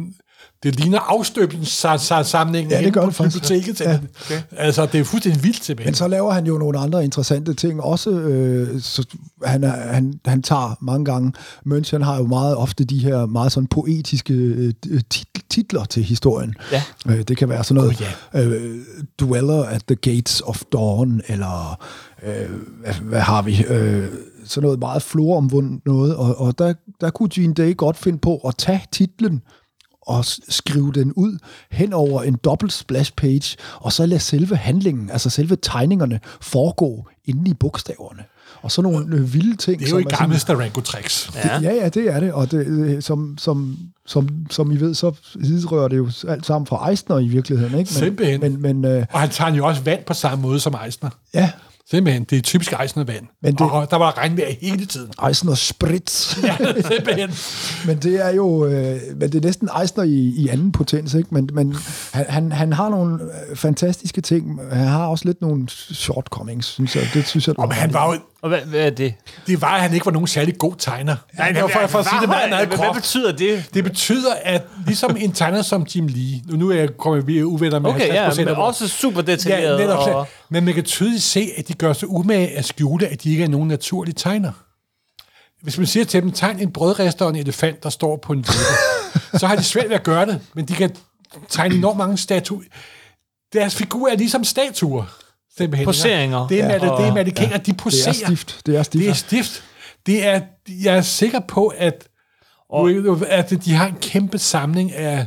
det 0.62 0.80
ligner 0.80 0.98
afstøbningssamlingen 0.98 2.70
Ja, 2.70 2.82
det 2.82 2.92
gør 2.92 3.00
på 3.00 3.06
det 3.06 3.14
faktisk. 3.14 3.42
biblioteket. 3.42 3.80
Ja. 3.80 3.90
Ja. 3.90 3.98
Okay. 4.24 4.42
Altså, 4.56 4.86
det 4.86 5.00
er 5.00 5.04
fuldstændig 5.04 5.42
vildt 5.44 5.64
simpelthen. 5.64 5.88
Men 5.90 5.94
så 5.94 6.08
laver 6.08 6.32
han 6.32 6.46
jo 6.46 6.58
nogle 6.58 6.78
andre 6.78 7.04
interessante 7.04 7.54
ting 7.54 7.80
også. 7.82 8.10
Øh, 8.10 8.80
så 8.80 9.06
han, 9.44 9.64
er, 9.64 9.92
han, 9.92 10.20
han 10.26 10.42
tager 10.42 10.76
mange 10.80 11.04
gange... 11.04 11.32
München 11.66 12.02
har 12.04 12.16
jo 12.16 12.26
meget 12.26 12.56
ofte 12.56 12.84
de 12.84 12.98
her 12.98 13.26
meget 13.26 13.52
sådan 13.52 13.66
poetiske 13.66 14.34
øh, 14.34 14.72
tit- 15.14 15.46
titler 15.50 15.84
til 15.84 16.02
historien. 16.02 16.54
Ja. 16.72 16.82
Øh, 17.08 17.22
det 17.22 17.36
kan 17.36 17.48
være 17.48 17.64
sådan 17.64 17.82
noget... 17.82 18.10
Oh, 18.34 18.40
øh, 18.46 18.76
Dweller 19.20 19.62
at 19.64 19.82
the 19.88 19.96
Gates 19.96 20.42
of 20.44 20.62
Dawn, 20.72 21.20
eller 21.28 21.82
øh, 22.26 22.50
hvad, 22.80 22.94
hvad 22.94 23.20
har 23.20 23.42
vi? 23.42 23.64
Øh, 23.68 24.08
sådan 24.48 24.64
noget 24.66 24.78
meget 24.78 25.02
floromvundet 25.02 25.80
noget. 25.86 26.16
Og, 26.16 26.40
og 26.40 26.58
der, 26.58 26.74
der 27.00 27.10
kunne 27.10 27.28
Gene 27.28 27.54
Day 27.54 27.76
godt 27.76 27.96
finde 27.96 28.18
på 28.18 28.36
at 28.36 28.54
tage 28.58 28.82
titlen 28.92 29.42
og 30.02 30.24
skrive 30.48 30.92
den 30.92 31.12
ud 31.12 31.38
hen 31.70 31.92
over 31.92 32.22
en 32.22 32.34
dobbelt 32.44 32.72
splash 32.72 33.12
page, 33.16 33.56
og 33.74 33.92
så 33.92 34.06
lade 34.06 34.20
selve 34.20 34.56
handlingen, 34.56 35.10
altså 35.10 35.30
selve 35.30 35.56
tegningerne, 35.62 36.20
foregå 36.40 37.08
inde 37.24 37.50
i 37.50 37.54
bogstaverne. 37.54 38.22
Og 38.62 38.72
sådan 38.72 38.92
nogle 38.92 39.16
øh, 39.16 39.34
vilde 39.34 39.56
ting. 39.56 39.78
det 39.80 39.86
er 39.86 39.90
jo 39.90 39.94
som 39.96 40.00
i 40.00 40.02
sådan- 40.02 40.18
gamle 40.18 40.36
Starango-tricks. 40.38 41.30
Ja. 41.48 41.56
det, 41.56 41.62
ja, 41.62 41.74
ja, 41.74 41.88
det 41.88 42.08
er 42.14 42.20
det, 42.20 42.32
og 42.32 42.50
det, 42.50 42.66
øh, 42.66 43.02
som, 43.02 43.38
som, 43.38 43.76
som, 44.06 44.28
som 44.50 44.72
I 44.72 44.76
ved, 44.76 44.94
så 44.94 45.12
hidrører 45.42 45.88
det 45.88 45.96
jo 45.96 46.10
alt 46.28 46.46
sammen 46.46 46.66
fra 46.66 46.90
Eisner 46.90 47.18
i 47.18 47.28
virkeligheden, 47.28 47.78
ikke? 47.78 47.90
Men, 47.94 48.04
Simpelthen. 48.04 48.40
Men, 48.40 48.62
men 48.62 48.84
øh, 48.84 49.06
Og 49.12 49.20
han 49.20 49.30
tager 49.30 49.54
jo 49.54 49.66
også 49.66 49.82
vand 49.82 50.04
på 50.04 50.14
samme 50.14 50.42
måde 50.42 50.60
som 50.60 50.74
Eisner. 50.86 51.10
ja, 51.34 51.50
Simpelthen, 51.90 52.24
det 52.24 52.38
er 52.38 52.42
typisk 52.42 52.72
Eisner-vand. 52.82 53.26
Men 53.42 53.52
det- 53.52 53.60
Og 53.60 53.90
der 53.90 53.96
var 53.96 54.10
der 54.10 54.18
regnvejr 54.18 54.52
hele 54.60 54.86
tiden. 54.86 55.12
Eisner 55.28 55.54
Spritz. 55.54 56.36
Ja, 56.42 56.56
simpelthen. 56.92 57.30
men 57.86 57.98
det 57.98 58.26
er 58.26 58.34
jo 58.34 58.64
øh, 58.66 59.00
men 59.16 59.32
det 59.32 59.34
er 59.34 59.40
næsten 59.40 59.68
Eisner 59.82 60.04
i, 60.04 60.12
i 60.36 60.48
anden 60.48 60.72
potens, 60.72 61.14
ikke? 61.14 61.28
Men, 61.34 61.50
men 61.52 61.76
han, 62.12 62.26
han, 62.28 62.52
han 62.52 62.72
har 62.72 62.88
nogle 62.88 63.18
øh, 63.50 63.56
fantastiske 63.56 64.20
ting. 64.20 64.60
Han 64.72 64.86
har 64.86 65.06
også 65.06 65.24
lidt 65.24 65.40
nogle 65.40 65.68
shortcomings, 65.68 66.66
synes 66.66 66.96
jeg. 66.96 67.04
Det 67.14 67.26
synes 67.26 67.46
jeg, 67.48 67.56
du 67.56 67.60
har 67.60 67.68
han 67.70 67.92
var 67.92 68.14
jo, 68.14 68.20
Og 68.42 68.48
hvad, 68.48 68.60
hvad 68.60 68.80
er 68.80 68.90
det? 68.90 69.14
det 69.46 69.60
var, 69.62 69.74
at 69.74 69.80
han 69.82 69.94
ikke 69.94 70.06
var 70.06 70.12
nogen 70.12 70.26
særlig 70.26 70.58
god 70.58 70.74
tegner. 70.78 71.16
Nej, 71.38 71.52
det 71.52 71.62
var 71.62 71.68
for, 71.68 71.86
for 71.86 71.98
at 71.98 72.06
sige 72.06 72.20
det 72.20 72.28
meget, 72.28 72.50
meget 72.50 72.68
hvad, 72.68 72.94
betyder 72.94 73.32
det? 73.32 73.64
Det 73.74 73.84
betyder, 73.84 74.34
at 74.44 74.62
ligesom 74.86 75.16
en 75.20 75.32
tegner 75.32 75.62
som 75.62 75.82
Jim 75.94 76.06
Lee, 76.06 76.40
nu- 76.46 76.56
nu 76.56 76.70
er 76.70 76.74
jeg 76.74 76.88
kommet 76.98 77.26
vi 77.26 77.38
er 77.38 77.44
uvenner 77.44 77.78
med 77.78 77.90
Okay, 77.90 78.08
ja, 78.08 78.28
50% 78.30 78.36
men 78.40 78.48
af 78.48 78.56
vores- 78.56 78.80
også 78.82 78.88
super 78.96 79.20
detaljeret. 79.20 79.78
Ja, 79.80 79.84
netop. 79.86 80.08
og. 80.08 80.26
Men 80.48 80.64
man 80.64 80.74
kan 80.74 80.84
tydeligt 80.84 81.22
se, 81.22 81.50
at 81.56 81.68
de 81.68 81.74
gør 81.74 81.92
sig 81.92 82.08
umage 82.08 82.56
at 82.58 82.64
skjule, 82.64 83.06
at 83.06 83.22
de 83.22 83.30
ikke 83.30 83.44
er 83.44 83.48
nogen 83.48 83.68
naturlige 83.68 84.14
tegner. 84.14 84.52
Hvis 85.62 85.78
man 85.78 85.86
siger 85.86 86.04
til 86.04 86.22
dem, 86.22 86.32
tegn 86.32 86.58
en 86.58 86.72
brødrester 86.72 87.24
og 87.24 87.30
en 87.30 87.36
elefant, 87.36 87.82
der 87.82 87.90
står 87.90 88.16
på 88.16 88.32
en 88.32 88.38
vippe, 88.38 89.38
så 89.38 89.46
har 89.46 89.56
de 89.56 89.62
svært 89.64 89.88
ved 89.88 89.96
at 89.96 90.02
gøre 90.02 90.26
det, 90.26 90.40
men 90.54 90.64
de 90.64 90.74
kan 90.74 90.96
tegne 91.48 91.74
enormt 91.74 91.98
mange 91.98 92.18
statuer. 92.18 92.60
Deres 93.52 93.74
figurer 93.74 94.12
er 94.12 94.16
ligesom 94.16 94.44
statuer. 94.44 95.04
Simpelthen. 95.58 95.84
Poseringer. 95.84 96.48
Det 96.48 96.60
er, 96.60 96.66
Ja, 96.66 96.74
ja, 96.84 96.90
og- 96.90 97.00
det 97.00 97.08
er 97.08 97.14
mannequiner, 97.14 97.56
de 97.56 97.64
Det 97.70 97.76
poserer. 97.76 98.08
er 98.08 98.26
stift. 98.26 98.60
Det 98.66 98.76
er 98.76 98.82
stift. 98.82 99.02
Det 99.02 99.08
er 99.10 99.14
stift. 99.14 99.62
Det 100.06 100.26
er, 100.26 100.40
jeg 100.82 100.96
er 100.96 101.00
sikker 101.00 101.40
på, 101.48 101.66
at, 101.78 102.08
og, 102.70 102.90
at 103.28 103.50
de 103.64 103.72
har 103.72 103.86
en 103.86 103.94
kæmpe 104.00 104.38
samling 104.38 104.92
af 104.92 105.26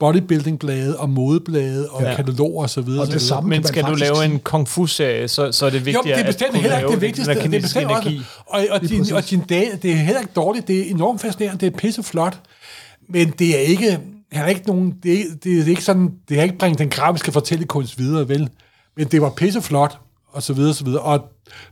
bodybuilding-blade 0.00 0.98
og 0.98 1.10
modeblade 1.10 1.88
og 1.90 2.02
Ja. 2.02 2.08
ja. 2.10 2.16
kataloger 2.16 2.64
osv. 2.64 2.78
Og 2.88 3.06
det 3.06 3.22
samme 3.22 3.48
Men 3.50 3.64
skal 3.64 3.84
du 3.84 3.94
lave 3.94 4.24
en 4.24 4.38
kung 4.38 4.68
fu-serie, 4.68 5.28
så, 5.28 5.52
så 5.52 5.66
er 5.66 5.70
det 5.70 5.78
Jo, 5.78 5.84
vigtigt 5.84 6.04
det 6.04 6.18
er 6.22 6.26
bestemt 6.26 6.56
heller 6.56 6.78
ikke 6.78 6.90
det 6.92 7.00
vigtigste. 7.00 7.34
Det 7.34 7.54
er 7.54 7.60
bestemt 7.60 7.86
også, 7.86 8.08
energi. 8.08 8.22
og, 8.46 8.60
og, 8.70 8.80
din, 8.88 9.12
og 9.12 9.30
din 9.30 9.40
dag, 9.40 9.70
det 9.82 9.90
er 9.90 9.94
heller 9.96 10.20
ikke 10.20 10.32
dårligt. 10.36 10.68
Det 10.68 10.78
er 10.86 10.90
enormt 10.90 11.20
fascinerende. 11.20 11.66
Det 11.66 11.74
er 11.74 11.78
pisseflot. 11.78 12.38
Men 13.08 13.30
det 13.38 13.56
er 13.56 13.60
ikke, 13.60 13.98
han 14.32 14.44
er 14.44 14.48
ikke 14.48 14.66
nogen, 14.66 14.94
det 15.02 15.20
er, 15.20 15.24
det 15.44 15.60
er 15.60 15.66
ikke 15.66 15.84
sådan, 15.84 16.10
det 16.28 16.36
har 16.36 16.44
ikke 16.44 16.58
bringet 16.58 16.78
den 16.78 16.88
grafiske 16.90 17.32
fortællekunst 17.32 17.98
videre, 17.98 18.28
vel? 18.28 18.48
Men 18.96 19.06
det 19.06 19.22
var 19.22 19.30
pisseflot, 19.30 19.98
og 20.28 20.42
så 20.42 20.52
videre, 20.52 20.74
så 20.74 20.84
videre. 20.84 21.00
Og 21.02 21.24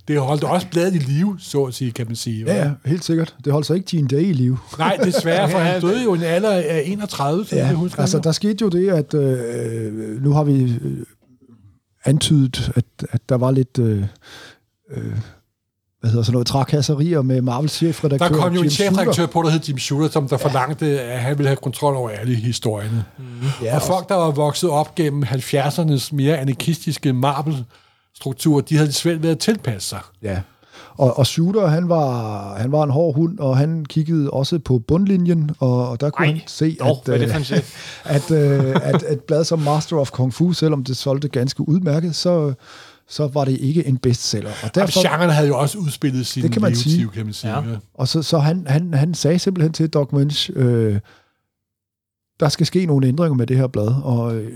det 0.09 0.21
holdt 0.21 0.45
også 0.45 0.66
bladet 0.71 0.95
i 0.95 0.99
live, 0.99 1.37
så 1.39 1.64
at 1.64 1.75
sige, 1.75 1.91
kan 1.93 2.07
man 2.07 2.16
sige. 2.16 2.45
Ja, 2.45 2.57
ja, 2.64 2.71
helt 2.85 3.05
sikkert. 3.05 3.37
Det 3.45 3.53
holdt 3.53 3.66
så 3.66 3.75
ikke 3.75 3.87
Gene 3.91 4.09
Day 4.09 4.23
i 4.23 4.33
live. 4.33 4.59
Nej, 4.79 4.97
desværre, 5.05 5.51
for 5.51 5.59
han 5.59 5.81
døde 5.91 6.03
jo 6.05 6.14
i 6.14 6.18
en 6.18 6.25
alder 6.25 6.51
af 6.51 6.83
31, 6.87 7.45
så 7.47 7.57
Ja, 7.57 7.66
jeg 7.66 7.75
husker. 7.75 8.01
altså 8.01 8.18
der 8.18 8.33
skete 8.33 8.57
jo 8.62 8.68
det, 8.68 8.91
at 8.91 9.14
øh, 9.14 10.23
nu 10.23 10.33
har 10.33 10.45
vi 10.45 10.62
øh, 10.83 11.07
antydet, 12.05 12.73
at, 12.77 12.85
at 13.11 13.21
der 13.29 13.35
var 13.35 13.51
lidt... 13.51 13.79
Øh, 13.79 14.05
øh, 14.91 15.12
hvad 16.01 16.11
hedder 16.11 16.23
sådan 16.23 16.33
noget, 16.33 16.47
trakasserier 16.47 17.23
med 17.23 17.43
Marvels 17.43 17.73
chefredaktør. 17.73 18.29
Der 18.29 18.35
kom 18.35 18.55
jo 18.55 18.63
en 18.63 18.71
chefredaktør 18.71 19.27
på, 19.27 19.43
der 19.43 19.51
hed 19.51 19.61
Jim 19.61 19.79
Shooter, 19.79 20.09
som 20.09 20.29
der 20.29 20.37
forlangte, 20.37 21.01
at 21.01 21.21
han 21.21 21.39
ville 21.39 21.49
have 21.49 21.57
kontrol 21.57 21.97
over 21.97 22.11
alle 22.11 22.35
historierne. 22.35 23.05
Ja, 23.63 23.75
Og 23.75 23.83
folk, 23.83 24.09
der 24.09 24.15
var 24.15 24.31
vokset 24.31 24.71
op 24.71 24.95
gennem 24.95 25.23
70'ernes 25.23 26.09
mere 26.13 26.39
anarkistiske 26.39 27.13
Marvel-struktur, 27.13 28.61
de 28.61 28.77
havde 28.77 28.93
svært 28.93 29.23
ved 29.23 29.31
at 29.31 29.39
tilpasse 29.39 29.89
sig. 29.89 30.01
Ja. 30.23 30.41
Og, 30.95 31.19
og 31.19 31.27
Shooter, 31.27 31.67
han 31.67 31.89
var, 31.89 32.55
han 32.55 32.73
var 32.73 32.83
en 32.83 32.91
hård 32.91 33.15
hund, 33.15 33.39
og 33.39 33.57
han 33.57 33.85
kiggede 33.85 34.31
også 34.31 34.59
på 34.59 34.79
bundlinjen, 34.79 35.51
og, 35.59 35.89
og 35.89 36.01
der 36.01 36.11
kunne 36.11 36.27
Ej, 36.27 36.33
han 36.33 36.43
se, 36.47 36.77
dog, 36.81 37.03
hvad 37.05 37.15
er 37.21 37.41
det 37.41 37.53
øh, 37.53 37.59
at, 38.17 38.31
øh, 38.31 38.77
at 38.83 39.05
et 39.13 39.21
blad 39.21 39.45
som 39.45 39.59
Master 39.59 39.97
of 39.97 40.11
Kung 40.11 40.35
Fu, 40.35 40.53
selvom 40.53 40.85
det 40.85 40.97
solgte 40.97 41.29
ganske 41.29 41.69
udmærket, 41.69 42.17
så, 42.17 42.53
så 43.11 43.27
var 43.27 43.45
det 43.45 43.59
ikke 43.61 43.87
en 43.87 43.99
bestseller. 43.99 44.51
Og 44.51 44.75
Derfor, 44.75 44.87
derfor, 45.01 45.11
genren 45.11 45.31
havde 45.31 45.49
jo 45.49 45.59
også 45.59 45.79
udspillet 45.79 46.27
sin 46.27 46.43
Det 46.43 46.53
kan 46.53 46.63
man 46.63 46.71
levetid, 46.71 46.91
sige. 46.91 47.09
kan 47.09 47.25
man 47.25 47.33
sige. 47.35 47.51
Ja. 47.59 47.71
Ja. 47.71 47.77
og 47.95 48.09
så, 48.09 48.23
så 48.23 48.39
han, 48.39 48.67
han, 48.67 48.95
han 48.95 49.15
sagde 49.15 49.39
simpelthen 49.39 49.73
til 49.73 49.89
Doc 49.91 50.13
Munch, 50.13 50.51
øh, 50.55 50.99
der 52.41 52.49
skal 52.49 52.67
ske 52.67 52.87
nogle 52.87 53.07
ændringer 53.07 53.37
med 53.37 53.47
det 53.47 53.57
her 53.57 53.67
blad, 53.67 53.95
og 54.03 54.35
øh, 54.37 54.53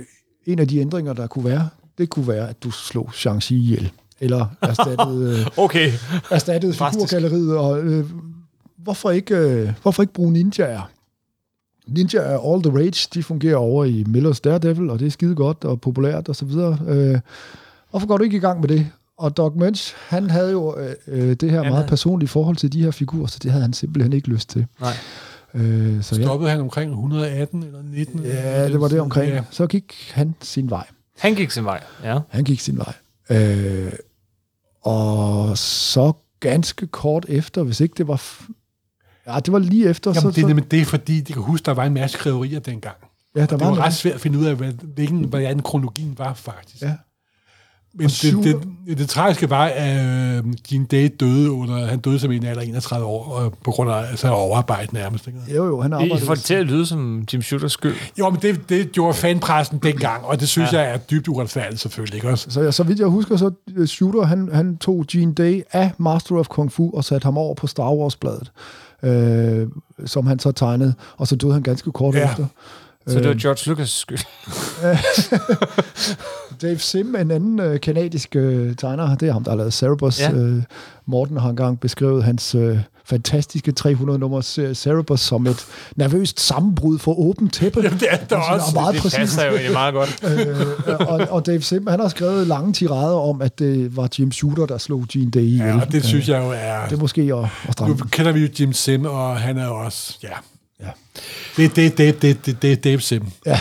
en 0.47 0.59
af 0.59 0.69
de 0.69 0.79
ændringer, 0.79 1.13
der 1.13 1.27
kunne 1.27 1.45
være, 1.45 1.69
det 1.99 2.11
kunne 2.11 2.29
være, 2.29 2.49
at 2.49 2.63
du 2.65 2.71
slog 2.71 3.11
Shang-Chi 3.15 3.55
ihjel. 3.55 3.91
Eller 4.21 4.47
erstattede, 4.63 5.31
øh, 5.41 5.47
Okay. 5.57 5.93
erstattede 6.31 6.73
figurgalleriet, 6.73 7.57
og 7.57 7.83
øh, 7.83 8.07
hvorfor, 8.79 9.11
ikke, 9.11 9.35
øh, 9.37 9.73
hvorfor 9.83 10.03
ikke 10.03 10.13
bruge 10.13 10.33
ninjaer? 10.33 10.91
Ninja 11.87 12.19
er 12.21 12.53
all 12.53 12.63
the 12.63 12.79
rage, 12.79 13.09
de 13.15 13.23
fungerer 13.23 13.57
over 13.57 13.85
i 13.85 14.05
Millers 14.07 14.41
Daredevil, 14.41 14.91
og 14.91 14.99
det 14.99 15.07
er 15.07 15.11
skide 15.11 15.35
godt 15.35 15.65
og 15.65 15.81
populært 15.81 16.29
og 16.29 16.37
så 16.37 16.45
videre. 16.45 16.79
Øh, 16.89 17.19
hvorfor 17.95 18.07
går 18.07 18.17
du 18.19 18.25
ikke 18.25 18.37
i 18.37 18.41
gang 18.41 18.61
med 18.61 18.69
det? 18.69 18.87
Og 19.19 19.37
Doc 19.37 19.53
Munch, 19.57 19.95
han 20.09 20.31
havde 20.31 20.51
jo 20.53 20.79
øh, 20.79 20.95
øh, 21.07 21.35
det 21.37 21.51
her 21.51 21.57
Han 21.57 21.61
meget 21.67 21.75
havde- 21.75 21.89
personlige 21.89 22.29
forhold 22.29 22.57
til 22.57 22.73
de 22.73 22.83
her 22.85 22.91
figurer, 22.91 23.27
så 23.27 23.39
det 23.43 23.51
havde 23.51 23.63
han 23.63 23.73
simpelthen 23.73 24.13
ikke 24.13 24.29
lyst 24.29 24.49
til. 24.49 24.67
Nej. 24.81 24.93
Øh, 25.55 26.03
så 26.03 26.17
ja, 26.17 26.23
Stoppede 26.23 26.51
han 26.51 26.61
omkring 26.61 26.91
118 26.91 27.63
eller 27.63 27.83
19? 27.83 28.21
ja, 28.25 28.69
det 28.69 28.81
var 28.81 28.89
det 28.89 29.01
omkring. 29.01 29.33
Ja. 29.33 29.43
Så 29.51 29.67
gik 29.67 30.11
han 30.15 30.35
sin 30.43 30.71
vej. 30.71 30.87
Han 31.19 31.35
gik 31.35 31.51
sin 31.51 31.65
vej, 31.65 31.83
ja. 32.05 32.19
Han 32.29 32.45
gik 32.45 32.61
sin 32.61 32.79
vej. 32.79 32.93
Øh, 33.31 33.93
og 34.83 35.59
så 35.59 36.13
ganske 36.41 36.87
kort 36.87 37.27
efter, 37.29 37.63
hvis 37.63 37.81
ikke 37.81 37.95
det 37.99 38.09
var... 38.09 38.17
F- 38.17 38.53
ja, 39.27 39.41
det 39.41 39.53
var 39.53 39.59
lige 39.59 39.89
efter. 39.89 40.11
Jamen, 40.11 40.23
så, 40.23 40.29
det, 40.29 40.37
er 40.39 40.41
så, 40.41 40.47
nemlig 40.49 40.71
det 40.71 40.81
er 40.81 40.85
fordi, 40.85 41.21
de 41.21 41.33
kan 41.33 41.43
huske, 41.43 41.65
der 41.65 41.73
var 41.75 41.85
en 41.85 41.95
masse 41.95 42.19
skriverier 42.19 42.61
dengang. 42.61 42.97
ja, 43.37 43.41
der 43.41 43.47
Det 43.47 43.61
var 43.61 43.67
var 43.67 43.73
en- 43.77 43.79
ret 43.83 43.95
svært 43.95 44.15
at 44.15 44.21
finde 44.21 44.39
ud 44.39 44.45
af, 44.45 44.55
hvad, 44.57 44.73
hvilken, 44.73 45.25
hvordan 45.25 45.61
kronologien 45.61 46.15
var, 46.19 46.35
faktisk. 46.35 46.83
Ja. 46.83 46.95
Men 47.97 48.09
det, 48.09 48.33
det, 48.45 48.61
det, 48.87 48.99
det 48.99 49.09
tragiske 49.09 49.51
var, 49.51 49.65
at 49.65 50.37
øh, 50.37 50.45
Gene 50.69 50.87
Day 50.87 51.09
døde 51.21 51.51
under, 51.51 51.87
han 51.87 51.99
døde 51.99 52.19
som 52.19 52.33
en 52.33 52.45
alder 52.47 52.63
af 52.63 52.67
31 52.67 53.07
år, 53.07 53.25
og 53.33 53.53
på 53.65 53.71
grund 53.71 53.91
af 53.91 54.11
altså, 54.11 54.29
overarbejde 54.29 54.95
nærmest. 54.95 55.27
Ikke? 55.27 55.39
Jo, 55.55 55.67
jo, 55.67 55.81
han 55.81 55.91
I 55.91 55.95
arbejdede... 55.95 56.27
får 56.27 56.35
det 56.35 56.45
til 56.45 56.55
at 56.55 56.67
lyde 56.67 56.87
som 56.87 57.25
Jim 57.33 57.43
Shooters 57.43 57.73
skyld. 57.73 57.95
Jo, 58.19 58.31
men 58.31 58.39
det, 58.43 58.69
det 58.69 58.93
gjorde 58.93 59.15
fanpressen 59.15 59.79
dengang, 59.79 60.25
og 60.25 60.41
det 60.41 60.49
synes 60.49 60.73
ja. 60.73 60.81
jeg 60.81 60.91
er 60.91 60.97
dybt 60.97 61.29
uretfærdigt 61.29 61.81
selvfølgelig. 61.81 62.15
Ikke 62.15 62.29
også? 62.29 62.51
Så, 62.51 62.71
så 62.73 62.83
vidt 62.83 62.99
jeg 62.99 63.07
husker, 63.09 63.37
så 63.37 63.51
øh, 63.77 63.87
Shooter, 63.87 64.23
han, 64.23 64.49
han 64.53 64.77
tog 64.77 65.05
Gene 65.13 65.35
Day 65.35 65.63
af 65.73 65.91
Master 65.99 66.37
of 66.37 66.49
Kung 66.49 66.73
Fu 66.73 66.91
og 66.97 67.05
satte 67.05 67.25
ham 67.25 67.39
over 67.39 67.55
på 67.55 67.67
Star 67.67 67.91
Wars-bladet, 67.95 68.53
øh, 69.03 69.69
som 70.07 70.27
han 70.27 70.39
så 70.39 70.53
tegnede, 70.53 70.95
og 71.17 71.27
så 71.27 71.37
døde 71.37 71.53
han 71.53 71.63
ganske 71.63 71.93
kort 71.93 72.15
Ja. 72.15 72.31
efter. 72.31 72.47
Så 73.07 73.19
det 73.19 73.29
var 73.29 73.35
George 73.35 73.71
Lucas 73.71 73.91
skyld. 73.91 74.19
Dave 76.63 76.79
Sim, 76.79 77.15
en 77.15 77.31
anden 77.31 77.61
øh, 77.61 77.81
kanadisk 77.81 78.37
øh, 78.37 78.77
tegner, 78.77 79.17
det 79.17 79.29
er 79.29 79.33
ham, 79.33 79.45
der 79.45 79.51
har 79.51 79.57
lavet 79.57 79.73
Cerebus. 79.73 80.21
Ja. 80.21 80.33
Øh, 80.33 80.63
Morten 81.07 81.37
har 81.37 81.51
engang 81.51 81.81
beskrevet 81.81 82.25
hans 82.25 82.55
øh, 82.55 82.79
fantastiske 83.05 83.73
300-nummers 83.81 84.59
øh, 84.59 84.75
Cerebus 84.75 85.21
som 85.21 85.47
et 85.47 85.67
nervøst 85.97 86.41
sammenbrud 86.41 86.99
for 86.99 87.19
åbent 87.19 87.53
tæppe. 87.53 87.81
Jamen, 87.81 87.99
det 87.99 88.09
er 88.11 88.17
der 88.17 88.37
også. 88.37 88.67
og 88.67 88.83
meget 88.83 88.95
det 88.95 89.03
præcis. 89.03 89.19
passer 89.19 89.45
jo 89.45 89.51
egentlig 89.51 89.73
meget 89.73 89.95
godt. 89.95 90.25
øh, 90.29 91.09
og, 91.09 91.27
og 91.31 91.47
Dave 91.47 91.63
Sim, 91.63 91.87
han 91.87 92.01
har 92.01 92.09
skrevet 92.09 92.47
lange 92.47 92.73
tirader 92.73 93.19
om, 93.19 93.43
at 93.43 93.59
det 93.59 93.97
var 93.97 94.09
Jim 94.19 94.33
Shooter, 94.33 94.67
der 94.67 94.79
slog 94.79 95.05
Gene 95.13 95.31
Day 95.31 95.41
ihjel. 95.41 95.67
Ja, 95.67 95.81
det 95.93 96.05
synes 96.05 96.29
jeg 96.29 96.43
jo 96.45 96.51
er... 96.51 96.85
Det 96.89 96.97
er 96.97 97.01
måske 97.01 97.23
at, 97.23 97.45
at 97.69 97.73
stramme. 97.73 97.97
Nu 97.97 98.05
kender 98.11 98.33
vi 98.33 98.41
jo 98.41 98.49
Jim 98.61 98.73
Sim, 98.73 99.05
og 99.05 99.37
han 99.37 99.59
er 99.59 99.67
jo 99.67 99.77
også... 99.77 100.19
Ja. 100.23 100.29
Ja. 100.85 100.91
Det, 101.57 101.77
det, 101.77 101.99
det, 101.99 102.23
det, 102.23 102.47
det, 102.47 102.63
det 102.63 102.73
er 102.73 102.77
Dave 102.77 103.01
Sim. 103.01 103.23
Ja. 103.47 103.59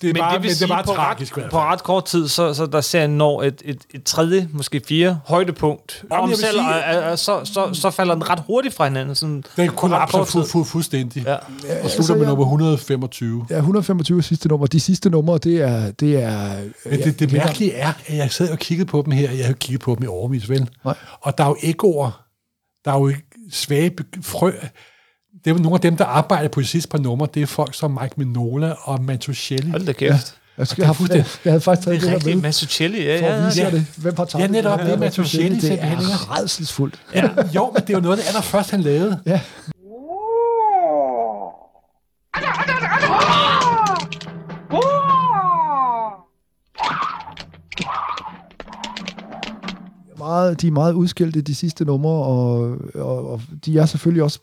det 0.00 0.08
er 0.10 0.12
men 0.12 0.16
bare, 0.16 0.34
det 0.34 0.42
vil 0.42 0.46
men 0.46 0.48
det 0.50 0.56
sige, 0.58 0.72
er 0.74 0.82
på, 0.82 0.92
tragisk. 0.92 1.38
ret, 1.38 1.50
på 1.50 1.58
ret 1.60 1.82
kort 1.82 2.04
tid, 2.04 2.28
så, 2.28 2.54
så 2.54 2.66
der 2.66 2.80
serien 2.80 3.10
når 3.18 3.42
et, 3.42 3.62
et, 3.64 3.78
et 3.94 4.04
tredje, 4.04 4.48
måske 4.52 4.80
fire 4.88 5.20
højdepunkt. 5.26 6.04
Jamen, 6.12 6.22
om 6.24 6.34
selv, 6.34 6.58
sige- 6.58 6.84
og, 6.98 7.10
og, 7.10 7.18
så, 7.18 7.44
så, 7.44 7.70
så 7.72 7.90
falder 7.90 8.14
den 8.14 8.30
ret 8.30 8.42
hurtigt 8.46 8.74
fra 8.74 8.84
hinanden. 8.84 9.14
Sådan, 9.14 9.44
Den 9.56 9.68
kollapser 9.68 10.18
fu- 10.24 10.46
fu- 10.58 10.64
fuldstændig. 10.64 11.22
Ja. 11.26 11.34
Og 11.34 11.40
slutter 11.60 11.84
altså, 11.84 12.12
med 12.12 12.20
jeg- 12.20 12.28
nummer 12.28 12.44
125. 12.44 13.46
Ja, 13.50 13.56
125 13.56 14.18
er 14.18 14.22
sidste 14.22 14.48
nummer. 14.48 14.66
De 14.66 14.80
sidste 14.80 15.10
numre, 15.10 15.38
det 15.38 15.60
er... 15.62 15.90
Det 15.90 16.22
er 16.22 16.48
Men 16.90 17.00
det, 17.00 17.20
det 17.20 17.32
mærkelige 17.32 17.72
er, 17.72 17.92
at 18.06 18.16
jeg 18.16 18.30
sad 18.32 18.50
og 18.50 18.58
kiggede 18.58 18.88
på 18.88 19.02
dem 19.04 19.12
her. 19.12 19.30
Jeg 19.30 19.44
har 19.44 19.50
jo 19.52 19.56
kigget 19.60 19.80
på 19.80 19.94
dem 19.94 20.04
i 20.04 20.06
overvis, 20.06 20.48
vel? 20.48 20.68
Nej. 20.84 20.94
Og 21.20 21.38
der 21.38 21.44
er 21.44 21.48
jo 21.48 21.56
ekoer. 21.62 22.24
Der 22.84 22.92
er 22.92 22.98
jo 22.98 23.12
svage 23.52 23.90
frø. 24.22 24.52
Det 25.44 25.50
er 25.50 25.54
jo 25.54 25.62
nogle 25.62 25.74
af 25.74 25.80
dem, 25.80 25.96
der 25.96 26.04
arbejder 26.04 26.48
på 26.48 26.60
de 26.60 26.66
sidste 26.66 26.88
par 26.88 26.98
numre. 26.98 27.28
Det 27.34 27.42
er 27.42 27.46
folk 27.46 27.74
som 27.74 27.98
Mike 28.02 28.14
Minola 28.16 28.74
og 28.82 29.02
Mantuchelli. 29.02 29.70
Hold 29.70 29.86
da 29.86 29.92
kæft. 29.92 30.36
Jeg, 30.58 30.66
skal, 30.66 30.82
jeg, 30.82 30.94
jeg, 31.10 31.24
jeg 31.44 31.52
havde 31.52 31.60
faktisk 31.60 31.84
taget 31.84 32.00
Det 32.00 32.06
det, 32.06 32.12
er 32.12 32.14
rigtigt, 32.16 32.36
med, 32.36 32.42
Mazzucchelli, 32.42 33.02
ja, 33.02 33.16
ja, 33.16 33.42
ja. 33.42 33.50
ja. 33.56 33.70
det. 33.70 33.86
Hvem 33.96 34.14
har 34.16 34.24
taget 34.24 34.42
Ja, 34.42 34.46
netop, 34.46 34.80
det 34.80 34.90
er 34.90 34.96
Det 34.96 35.14
simpelthen, 35.14 35.72
ikke? 35.72 35.82
er 35.82 36.38
redselsfuldt. 36.40 37.00
Ja, 37.14 37.28
jo, 37.54 37.70
men 37.74 37.82
det 37.82 37.90
er 37.90 37.94
jo 37.94 38.00
noget 38.00 38.16
af 38.16 38.22
det 38.22 38.28
allerførste, 38.28 38.70
han 38.70 38.80
lavede. 38.80 39.20
Ja. 39.26 39.40
Meget, 50.18 50.60
de 50.60 50.66
er 50.66 50.70
meget 50.70 50.92
udskilte, 50.92 51.40
de 51.42 51.54
sidste 51.54 51.84
numre, 51.84 52.12
og, 52.12 52.76
og, 52.94 53.30
og 53.30 53.40
de 53.64 53.78
er 53.78 53.86
selvfølgelig 53.86 54.22
også 54.22 54.38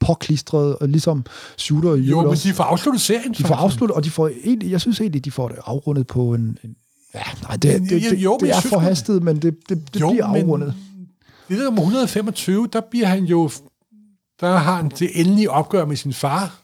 påklistret, 0.00 0.76
og 0.76 0.88
ligesom 0.88 1.24
shooter 1.56 1.94
i 1.94 2.00
Jo, 2.00 2.22
men 2.22 2.34
de 2.34 2.52
får 2.52 2.64
afsluttet 2.64 3.00
serien. 3.02 3.32
de 3.32 3.44
får 3.44 3.54
afsluttet, 3.54 3.96
og 3.96 4.04
de 4.04 4.10
får 4.10 4.30
egentlig, 4.44 4.70
jeg 4.70 4.80
synes 4.80 5.00
egentlig, 5.00 5.24
de 5.24 5.30
får 5.30 5.48
det 5.48 5.58
afrundet 5.64 6.06
på 6.06 6.34
en... 6.34 6.58
en 6.64 6.76
ja, 7.14 7.22
nej, 7.42 7.56
det, 7.56 7.80
det, 7.80 7.90
det, 7.90 8.18
Jo, 8.18 8.38
det, 8.40 8.50
er 8.50 8.60
forhastet, 8.60 9.22
men 9.22 9.42
det, 9.42 9.56
det, 9.68 9.94
det 9.94 10.00
Jo, 10.00 10.10
bliver 10.10 10.26
afrundet. 10.26 10.74
Det 11.48 11.58
der 11.58 11.64
nummer 11.64 11.82
125, 11.82 12.68
der 12.72 12.80
bliver 12.90 13.06
han 13.06 13.24
jo... 13.24 13.50
Der 14.40 14.56
har 14.56 14.76
han 14.76 14.88
det 14.98 15.10
endelige 15.14 15.50
opgør 15.50 15.84
med 15.84 15.96
sin 15.96 16.12
far, 16.12 16.62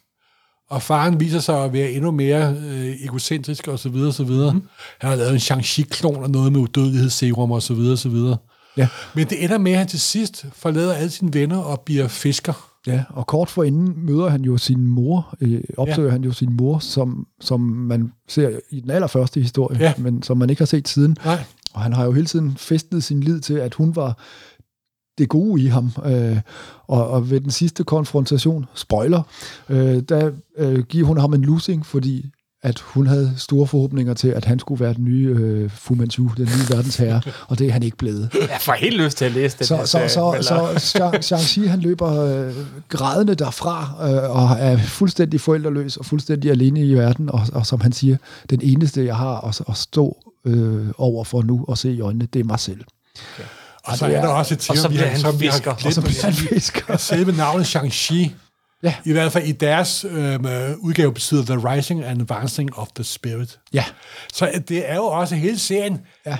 og 0.70 0.82
faren 0.82 1.20
viser 1.20 1.40
sig 1.40 1.64
at 1.64 1.72
være 1.72 1.90
endnu 1.90 2.10
mere 2.10 2.56
øh, 2.56 3.04
egocentrisk 3.04 3.68
og 3.68 3.78
så 3.78 3.88
videre, 3.88 4.12
så 4.12 4.24
videre. 4.24 4.52
Mm. 4.52 4.62
Han 5.00 5.10
har 5.10 5.16
lavet 5.16 5.32
en 5.32 5.40
Shang-Chi-klon 5.40 6.22
og 6.22 6.30
noget 6.30 6.52
med 6.52 6.60
udødelighedsserum 6.60 7.50
og 7.50 7.62
så 7.62 7.74
videre, 7.74 7.96
så 7.96 8.08
videre. 8.08 8.36
Ja. 8.76 8.88
Men 9.14 9.26
det 9.26 9.44
ender 9.44 9.58
med, 9.58 9.72
at 9.72 9.78
han 9.78 9.88
til 9.88 10.00
sidst 10.00 10.46
forlader 10.52 10.94
alle 10.94 11.10
sine 11.10 11.34
venner 11.34 11.58
og 11.58 11.80
bliver 11.80 12.08
fisker. 12.08 12.71
Ja, 12.86 13.04
og 13.10 13.26
kort 13.26 13.50
forinden 13.50 14.06
møder 14.06 14.28
han 14.28 14.42
jo 14.42 14.56
sin 14.56 14.86
mor, 14.86 15.34
øh, 15.40 15.60
opsøger 15.76 16.08
ja. 16.08 16.12
han 16.12 16.24
jo 16.24 16.32
sin 16.32 16.52
mor, 16.56 16.78
som, 16.78 17.26
som 17.40 17.60
man 17.60 18.12
ser 18.28 18.58
i 18.70 18.80
den 18.80 18.90
allerførste 18.90 19.40
historie, 19.40 19.78
Ja. 19.80 19.92
men 19.98 20.22
som 20.22 20.36
man 20.38 20.50
ikke 20.50 20.60
har 20.60 20.66
set 20.66 20.88
siden. 20.88 21.16
Nej. 21.24 21.44
Og 21.74 21.80
han 21.80 21.92
har 21.92 22.04
jo 22.04 22.12
hele 22.12 22.26
tiden 22.26 22.54
festet 22.56 23.04
sin 23.04 23.20
lid 23.20 23.40
til, 23.40 23.54
at 23.54 23.74
hun 23.74 23.96
var 23.96 24.18
det 25.18 25.28
gode 25.28 25.62
i 25.62 25.66
ham. 25.66 25.90
Øh, 26.06 26.40
og, 26.86 27.08
og 27.10 27.30
ved 27.30 27.40
den 27.40 27.50
sidste 27.50 27.84
konfrontation, 27.84 28.66
spoiler, 28.74 29.22
øh, 29.68 30.00
der 30.08 30.30
øh, 30.58 30.78
giver 30.84 31.06
hun 31.06 31.18
ham 31.18 31.34
en 31.34 31.42
losing, 31.42 31.86
fordi 31.86 32.30
at 32.62 32.78
hun 32.80 33.06
havde 33.06 33.32
store 33.36 33.66
forhåbninger 33.66 34.14
til, 34.14 34.28
at 34.28 34.44
han 34.44 34.58
skulle 34.58 34.84
være 34.84 34.94
den 34.94 35.04
nye 35.04 35.36
øh, 35.38 35.70
Fu 35.70 35.94
Manchu, 35.94 36.30
den 36.36 36.44
nye 36.46 36.74
verdensherre, 36.76 37.22
og 37.48 37.58
det 37.58 37.66
er 37.68 37.72
han 37.72 37.82
ikke 37.82 37.96
blevet. 37.96 38.30
Jeg 38.34 38.58
får 38.60 38.72
helt 38.72 38.96
lyst 38.96 39.16
til 39.18 39.24
at 39.24 39.32
læse 39.32 39.58
det. 39.58 39.66
Så, 39.66 39.76
så, 39.84 40.08
så, 40.08 40.36
så 40.40 40.70
Shang- 40.98 41.24
Shang-Chi, 41.32 41.68
han 41.68 41.80
løber 41.80 42.24
øh, 42.24 42.54
grædende 42.88 43.34
derfra, 43.34 43.94
øh, 44.02 44.30
og 44.36 44.56
er 44.58 44.78
fuldstændig 44.78 45.40
forældreløs 45.40 45.96
og 45.96 46.04
fuldstændig 46.06 46.50
alene 46.50 46.80
i 46.86 46.94
verden, 46.94 47.30
og, 47.30 47.40
og 47.52 47.66
som 47.66 47.80
han 47.80 47.92
siger, 47.92 48.16
den 48.50 48.60
eneste, 48.62 49.04
jeg 49.04 49.16
har 49.16 49.40
at, 49.48 49.60
at 49.68 49.76
stå 49.76 50.16
øh, 50.44 50.86
over 50.98 51.24
for 51.24 51.42
nu 51.42 51.64
og 51.68 51.78
se 51.78 51.92
i 51.92 52.00
øjnene, 52.00 52.26
det 52.32 52.40
er 52.40 52.44
mig 52.44 52.60
selv. 52.60 52.80
Og 53.84 53.98
så 53.98 54.06
det 54.06 54.16
er 54.16 54.20
der 54.20 54.28
er- 54.28 54.32
også 54.32 54.54
et 54.54 54.70
og 54.70 54.76
så 54.76 54.88
tema, 54.88 55.16
som 55.16 55.40
vi 55.40 55.46
har 55.46 55.58
glemt 55.58 55.86
Og 55.86 55.92
så 55.92 56.00
bliver 56.00 56.22
han 56.22 56.32
fisker. 56.32 56.96
Selve 56.96 57.32
navnet 57.32 57.76
Shang-Chi, 57.76 58.28
Ja. 58.82 58.94
i 59.04 59.12
hvert 59.12 59.32
fald 59.32 59.44
i 59.44 59.52
deres 59.52 60.04
øh, 60.10 60.40
udgave, 60.78 61.12
betyder 61.12 61.44
The 61.44 61.68
Rising 61.68 62.04
and 62.04 62.20
Advancing 62.20 62.78
of 62.78 62.88
the 62.94 63.04
Spirit. 63.04 63.58
Ja. 63.72 63.84
Så 64.32 64.46
øh, 64.46 64.60
det 64.68 64.90
er 64.90 64.96
jo 64.96 65.04
også 65.04 65.34
hele 65.34 65.58
serien. 65.58 65.98
Ja. 66.26 66.36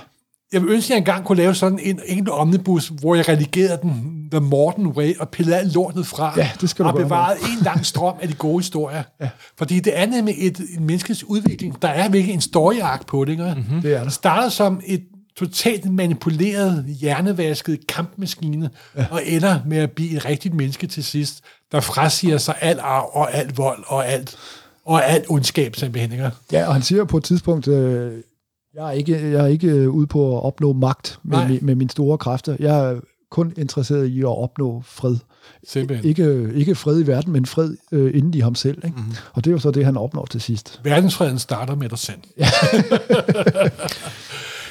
Jeg 0.53 0.61
vil 0.61 0.69
ønske, 0.69 0.85
at 0.85 0.89
jeg 0.89 0.97
engang 0.97 1.25
kunne 1.25 1.37
lave 1.37 1.55
sådan 1.55 1.79
en 1.79 1.99
enkelt 2.05 2.29
omnibus, 2.29 2.87
hvor 2.87 3.15
jeg 3.15 3.29
redigerede 3.29 3.79
den 3.81 4.27
The 4.31 4.39
Morton 4.39 4.87
Way 4.87 5.17
og 5.19 5.29
pillede 5.29 5.57
alt 5.57 5.73
lortet 5.73 6.07
fra. 6.07 6.33
Ja, 6.37 6.51
det 6.61 6.69
skal 6.69 6.85
du 6.85 6.89
Og 6.89 6.95
bevarede 6.95 7.39
en 7.39 7.63
lang 7.63 7.85
strøm 7.85 8.15
af 8.21 8.27
de 8.27 8.33
gode 8.33 8.59
historier. 8.59 9.03
Ja. 9.21 9.29
Fordi 9.57 9.79
det 9.79 9.99
er 9.99 10.05
nemlig 10.05 10.35
et, 10.37 10.59
en 10.77 10.85
menneskets 10.85 11.23
udvikling. 11.23 11.81
Der 11.81 11.87
er 11.87 12.09
virkelig 12.09 12.33
en 12.33 12.41
story 12.41 12.75
på 13.07 13.25
det. 13.25 13.31
Ikke? 13.31 13.53
Mm-hmm. 13.55 13.81
Det 13.81 13.93
er 13.93 13.97
der. 13.97 14.03
Det 14.03 14.13
starter 14.13 14.49
som 14.49 14.81
et 14.85 15.03
totalt 15.35 15.91
manipuleret, 15.91 16.85
hjernevasket 16.99 17.87
kampmaskine, 17.87 18.69
ja. 18.97 19.05
og 19.11 19.21
ender 19.25 19.59
med 19.65 19.77
at 19.77 19.91
blive 19.91 20.17
et 20.17 20.25
rigtigt 20.25 20.53
menneske 20.53 20.87
til 20.87 21.03
sidst, 21.03 21.41
der 21.71 21.79
frasiger 21.79 22.37
sig 22.37 22.55
al 22.61 22.79
arv 22.79 23.09
og 23.13 23.33
alt 23.33 23.57
vold 23.57 23.83
og 23.87 24.07
alt 24.07 24.37
og 24.85 25.05
alt 25.05 25.25
ondskab, 25.29 25.75
simpelthen. 25.75 26.11
Ikke? 26.11 26.31
Ja, 26.51 26.67
og 26.67 26.73
han 26.73 26.81
siger 26.81 27.03
på 27.03 27.17
et 27.17 27.23
tidspunkt, 27.23 27.67
øh, 27.67 28.17
jeg, 28.73 28.87
er 28.87 28.91
ikke, 28.91 29.31
jeg 29.31 29.43
er 29.43 29.47
ikke 29.47 29.67
øh, 29.67 29.89
ude 29.89 30.07
på 30.07 30.37
at 30.37 30.43
opnå 30.43 30.73
magt 30.73 31.19
med, 31.23 31.37
Nej. 31.37 31.47
med, 31.47 31.61
med 31.61 31.75
mine 31.75 31.89
store 31.89 32.17
kræfter. 32.17 32.55
Jeg 32.59 32.91
er 32.91 32.99
kun 33.31 33.53
interesseret 33.57 34.07
i 34.07 34.19
at 34.19 34.37
opnå 34.37 34.81
fred. 34.85 35.15
Simpelthen. 35.67 36.09
Ikke, 36.09 36.51
ikke 36.55 36.75
fred 36.75 37.03
i 37.03 37.07
verden, 37.07 37.33
men 37.33 37.45
fred 37.45 37.75
øh, 37.91 38.17
inden 38.17 38.33
i 38.33 38.39
ham 38.39 38.55
selv. 38.55 38.77
Ikke? 38.85 38.97
Mm-hmm. 38.97 39.15
Og 39.33 39.43
det 39.43 39.49
er 39.49 39.53
jo 39.53 39.59
så 39.59 39.71
det, 39.71 39.85
han 39.85 39.97
opnår 39.97 40.25
til 40.25 40.41
sidst. 40.41 40.81
Verdensfreden 40.83 41.39
starter 41.39 41.75
med 41.75 41.89
dig 41.89 41.99
selv. 41.99 42.19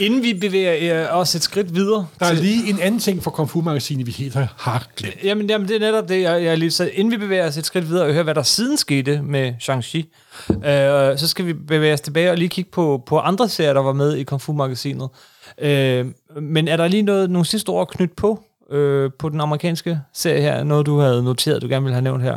Inden 0.01 0.23
vi 0.23 0.35
bevæger 0.35 1.03
øh, 1.03 1.19
os 1.19 1.35
et 1.35 1.43
skridt 1.43 1.75
videre... 1.75 2.07
Der 2.21 2.27
er 2.27 2.35
til- 2.35 2.45
lige 2.45 2.71
en 2.71 2.79
anden 2.81 3.01
ting 3.01 3.23
fra 3.23 3.31
Kung 3.31 3.51
Fu-magasinet, 3.51 4.07
vi 4.07 4.11
helt 4.13 4.35
har- 4.35 4.87
glemt. 4.97 5.17
Jamen, 5.25 5.51
jamen, 5.51 5.69
det 5.69 5.77
er 5.77 5.81
netop 5.81 6.09
det, 6.09 6.23
jeg, 6.23 6.43
jeg 6.45 6.59
lige 6.59 6.71
så 6.71 6.91
inden 6.93 7.13
vi 7.13 7.17
bevæger 7.17 7.47
os 7.49 7.57
et 7.57 7.67
skridt 7.67 7.89
videre 7.89 8.07
og 8.07 8.13
hører, 8.13 8.23
hvad 8.25 8.35
der 8.35 8.43
siden 8.43 8.77
skete 8.77 9.23
med 9.23 9.53
Shang-Chi, 9.61 9.99
øh, 10.55 11.19
så 11.19 11.29
skal 11.29 11.47
vi 11.47 11.53
bevæge 11.53 11.93
os 11.95 12.01
tilbage 12.01 12.31
og 12.31 12.37
lige 12.37 12.49
kigge 12.49 12.71
på, 12.71 13.03
på 13.07 13.19
andre 13.19 13.49
serier, 13.49 13.73
der 13.73 13.83
var 13.83 13.93
med 13.93 14.17
i 14.17 14.23
Kung 14.23 14.41
Fu-magasinet. 14.43 15.09
Øh, 15.59 16.07
men 16.43 16.69
er 16.69 16.77
der 16.77 16.89
lige 16.89 17.03
noget, 17.03 17.31
nogle 17.31 17.47
sidste 17.47 17.69
ord 17.69 17.89
at 17.91 17.97
knytte 17.97 18.15
på, 18.15 18.45
øh, 18.71 19.11
på 19.19 19.29
den 19.29 19.41
amerikanske 19.41 19.99
serie 20.15 20.41
her? 20.41 20.65
Noget, 20.65 20.87
du 20.87 20.99
havde 20.99 21.23
noteret, 21.23 21.63
du 21.63 21.69
gerne 21.69 21.83
ville 21.85 21.95
have 21.95 22.03
nævnt 22.05 22.23
her? 22.23 22.37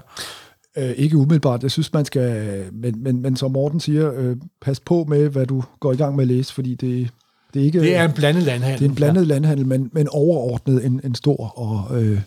Øh, 0.77 0.89
ikke 0.97 1.17
umiddelbart. 1.17 1.63
Jeg 1.63 1.71
synes, 1.71 1.93
man 1.93 2.05
skal... 2.05 2.63
Men, 2.71 3.03
men, 3.03 3.21
men 3.21 3.37
som 3.37 3.51
Morten 3.51 3.79
siger, 3.79 4.11
øh, 4.17 4.35
pas 4.61 4.79
på 4.79 5.05
med, 5.09 5.29
hvad 5.29 5.45
du 5.45 5.63
går 5.79 5.93
i 5.93 5.95
gang 5.95 6.15
med 6.15 6.23
at 6.23 6.27
læse, 6.27 6.53
fordi 6.53 6.75
det, 6.75 7.09
det 7.55 7.61
er 7.61 7.65
ikke... 7.65 7.79
Det 7.79 7.95
er 7.95 8.05
en 8.05 8.13
blandet 8.13 8.43
landhandel. 8.43 8.79
det 8.79 8.85
er 8.85 8.89
en 8.89 8.95
blandet 8.95 9.21
ja. 9.21 9.27
landhandel, 9.27 9.65
men, 9.65 9.89
men 9.93 10.07
overordnet 10.09 10.85
en, 10.85 11.01
en 11.03 11.15
stor 11.15 11.59
og 11.59 12.01
øh, 12.01 12.21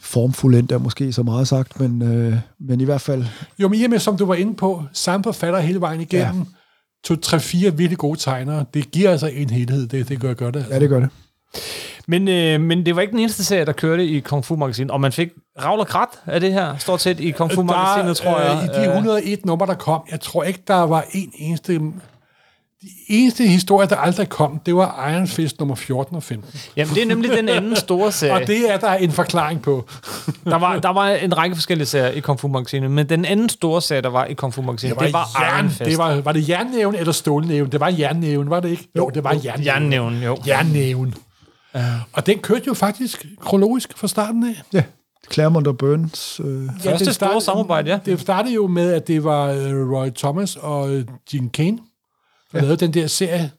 formfuldendt 0.00 0.72
er 0.72 0.78
måske 0.78 1.12
så 1.12 1.22
meget 1.22 1.48
sagt, 1.48 1.80
men, 1.80 2.02
øh, 2.02 2.34
men 2.60 2.80
i 2.80 2.84
hvert 2.84 3.00
fald... 3.00 3.24
Jo, 3.58 3.68
men 3.68 3.80
i 3.80 3.84
og 3.84 3.90
med, 3.90 3.98
som 3.98 4.16
du 4.16 4.26
var 4.26 4.34
inde 4.34 4.54
på, 4.54 4.84
samme 4.92 5.24
forfatter 5.24 5.60
hele 5.60 5.80
vejen 5.80 6.00
igennem, 6.00 6.38
ja. 6.38 6.44
to, 7.04 7.16
tre, 7.16 7.40
fire 7.40 7.76
virkelig 7.76 7.98
gode 7.98 8.18
tegnere. 8.18 8.64
Det 8.74 8.90
giver 8.90 9.10
altså 9.10 9.26
en 9.26 9.50
helhed, 9.50 9.86
det, 9.86 10.08
det 10.08 10.20
gør, 10.20 10.34
gør 10.34 10.50
det. 10.50 10.58
Altså. 10.58 10.74
Ja, 10.74 10.80
det 10.80 10.88
gør 10.88 11.00
det. 11.00 11.08
Men, 12.08 12.28
øh, 12.28 12.60
men 12.60 12.86
det 12.86 12.96
var 12.96 13.02
ikke 13.02 13.12
den 13.12 13.20
eneste 13.20 13.44
serie, 13.44 13.64
der 13.64 13.72
kørte 13.72 14.06
i 14.06 14.20
Kung 14.20 14.44
Fu-magasinet, 14.44 14.90
og 14.90 15.00
man 15.00 15.12
fik 15.12 15.28
ravl 15.62 15.80
og 15.80 15.86
krat 15.86 16.08
af 16.26 16.40
det 16.40 16.52
her, 16.52 16.76
stort 16.76 17.00
set 17.00 17.20
i 17.20 17.30
Kung 17.30 17.52
Fu-magasinet, 17.52 18.16
tror 18.16 18.40
jeg. 18.40 18.68
Øh, 18.74 18.82
I 18.82 18.84
de 18.84 18.88
101 18.88 19.46
numre, 19.46 19.66
der 19.66 19.74
kom, 19.74 20.02
jeg 20.10 20.20
tror 20.20 20.42
ikke, 20.42 20.62
der 20.66 20.80
var 20.80 21.04
en 21.12 21.32
eneste... 21.34 21.80
De 22.82 22.88
eneste 23.08 23.46
historie, 23.46 23.88
der 23.88 23.96
aldrig 23.96 24.28
kom, 24.28 24.60
det 24.66 24.74
var 24.76 25.10
Iron 25.12 25.26
Fist 25.28 25.58
nummer 25.58 25.74
14 25.74 26.16
og 26.16 26.22
15. 26.22 26.60
Jamen, 26.76 26.94
det 26.94 27.02
er 27.02 27.06
nemlig 27.06 27.30
den 27.30 27.48
anden 27.48 27.76
store 27.76 28.12
serie. 28.20 28.32
Og 28.32 28.46
det 28.46 28.70
er 28.70 28.76
der 28.78 28.92
en 28.92 29.12
forklaring 29.12 29.62
på. 29.62 29.88
Der 30.44 30.56
var, 30.58 30.78
der 30.78 30.88
var 30.88 31.08
en 31.08 31.36
række 31.38 31.56
forskellige 31.56 31.86
serier 31.86 32.08
i 32.10 32.20
Kung 32.20 32.40
Fu-magasinet, 32.40 32.90
men 32.90 33.08
den 33.08 33.24
anden 33.24 33.48
store 33.48 33.82
serie, 33.82 34.02
der 34.02 34.08
var 34.08 34.24
i 34.24 34.34
Kung 34.34 34.54
Fu-magasinet, 34.54 34.90
det 34.90 34.96
var, 34.96 35.02
det 35.04 35.12
var 35.12 35.26
jern, 35.40 35.58
Iron 35.58 35.70
Fist. 35.70 35.84
det 35.84 35.98
var, 35.98 36.20
var 36.20 36.32
det 36.32 36.48
jernnæven 36.48 36.94
eller 36.94 37.12
stålnæven? 37.12 37.72
Det 37.72 37.80
var 37.80 37.88
jernnæven, 37.98 38.50
var 38.50 38.60
det 38.60 38.68
ikke? 38.70 38.88
Jo, 38.96 39.10
det 39.14 39.24
var 39.24 39.32
jernnæven. 39.32 39.64
Jernnævnen, 39.66 40.22
jo. 40.22 40.36
Jernnæven. 40.46 41.14
Uh. 41.74 41.80
Og 42.12 42.26
den 42.26 42.38
kørte 42.38 42.64
jo 42.66 42.74
faktisk 42.74 43.26
kronologisk 43.40 43.98
fra 43.98 44.08
starten 44.08 44.44
af. 44.44 44.62
Ja. 44.72 44.82
Claremont 45.32 45.66
og 45.66 45.78
Burns... 45.78 46.40
Øh, 46.44 46.68
Første 46.80 47.04
det 47.04 47.14
store 47.14 47.40
samarbejde, 47.40 47.90
ja. 47.90 47.98
Det 48.06 48.20
startede 48.20 48.54
jo 48.54 48.66
med, 48.66 48.92
at 48.92 49.08
det 49.08 49.24
var 49.24 49.52
uh, 49.52 49.92
Roy 49.92 50.08
Thomas 50.16 50.56
og 50.56 50.90
Gene 51.30 51.48
Kane, 51.48 51.78
der 52.52 52.58
ja. 52.58 52.60
lavede 52.60 52.76
den 52.76 52.94
der 52.94 53.06
serie 53.06 53.52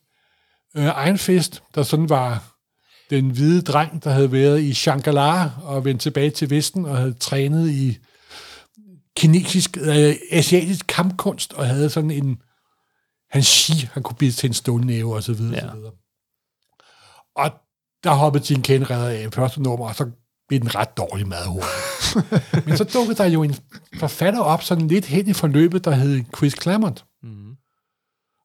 Iron 0.75 1.17
Fist, 1.17 1.63
der 1.75 1.83
sådan 1.83 2.09
var 2.09 2.57
den 3.09 3.29
hvide 3.29 3.61
dreng, 3.61 4.03
der 4.03 4.11
havde 4.11 4.31
været 4.31 4.61
i 4.61 4.71
Shangri-La 4.71 5.63
og 5.63 5.85
vendt 5.85 6.01
tilbage 6.01 6.29
til 6.29 6.49
Vesten 6.49 6.85
og 6.85 6.97
havde 6.97 7.13
trænet 7.13 7.69
i 7.69 7.97
kinesisk, 9.17 9.77
øh, 9.77 10.15
asiatisk 10.31 10.85
kampkunst 10.87 11.53
og 11.53 11.67
havde 11.67 11.89
sådan 11.89 12.11
en 12.11 12.41
hans 13.31 13.47
shi, 13.47 13.89
han 13.93 14.03
kunne 14.03 14.15
blive 14.15 14.31
til 14.31 14.47
en 14.47 14.53
stålnæve 14.53 15.15
og 15.15 15.23
så 15.23 15.33
videre. 15.33 15.55
Ja. 15.55 15.65
Og, 15.65 15.71
så 15.71 15.77
videre. 15.77 15.91
og 17.35 17.51
der 18.03 18.11
hoppede 18.11 18.43
Gene 18.47 18.63
Kane 18.63 18.85
redder 18.85 19.09
af 19.09 19.33
første 19.33 19.61
nummer, 19.61 19.87
og 19.87 19.95
så 19.95 20.09
blev 20.47 20.59
den 20.59 20.75
ret 20.75 20.97
dårlig 20.97 21.27
meget 21.27 21.47
hurtigt. 21.47 22.65
Men 22.67 22.77
så 22.77 22.83
dukkede 22.83 23.17
der 23.17 23.25
jo 23.25 23.43
en 23.43 23.55
forfatter 23.99 24.39
op 24.39 24.63
sådan 24.63 24.87
lidt 24.87 25.05
hen 25.05 25.27
i 25.27 25.33
forløbet, 25.33 25.85
der 25.85 25.91
hed 25.91 26.23
Chris 26.37 26.55
Claremont. 26.61 27.05
Mm. 27.23 27.50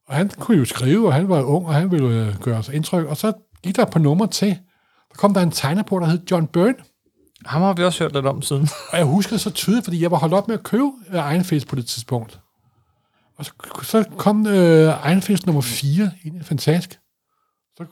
Og 0.07 0.15
han 0.15 0.29
kunne 0.29 0.59
jo 0.59 0.65
skrive, 0.65 1.07
og 1.07 1.15
han 1.15 1.29
var 1.29 1.43
ung, 1.43 1.67
og 1.67 1.75
han 1.75 1.91
ville 1.91 2.09
øh, 2.09 2.39
gøre 2.41 2.63
sig 2.63 2.75
indtryk. 2.75 3.07
Og 3.07 3.17
så 3.17 3.33
gik 3.63 3.77
der 3.77 3.85
par 3.85 4.01
numre 4.01 4.27
til. 4.27 4.49
Der 5.09 5.15
kom 5.17 5.35
der 5.35 5.41
en 5.41 5.51
tegner 5.51 5.83
på, 5.83 5.99
der 5.99 6.07
hed 6.07 6.21
John 6.31 6.47
Byrne. 6.47 6.75
Ham 7.47 7.63
har 7.63 7.73
vi 7.73 7.85
også 7.85 8.05
hørt 8.05 8.13
lidt 8.13 8.27
om 8.27 8.43
siden. 8.43 8.69
Og 8.93 8.99
jeg 8.99 9.07
husker 9.07 9.37
så 9.37 9.51
tydeligt, 9.51 9.85
fordi 9.85 10.03
jeg 10.03 10.11
var 10.11 10.17
holdt 10.17 10.35
op 10.35 10.49
med 10.49 10.59
at 10.59 10.65
købe 10.65 10.91
øh, 11.09 11.15
Iron 11.15 11.45
Fist 11.45 11.69
på 11.69 11.77
det 11.77 11.87
tidspunkt. 11.87 12.41
Og 13.39 13.45
så, 13.45 13.53
så 13.83 14.05
kom 14.19 14.47
øh, 14.47 15.11
Iron 15.11 15.23
Fist 15.23 15.47
nummer 15.47 15.63
4 15.63 16.11
ind 16.25 16.37
i 16.37 16.45
Fantask. 16.45 16.91
Så 17.77 17.85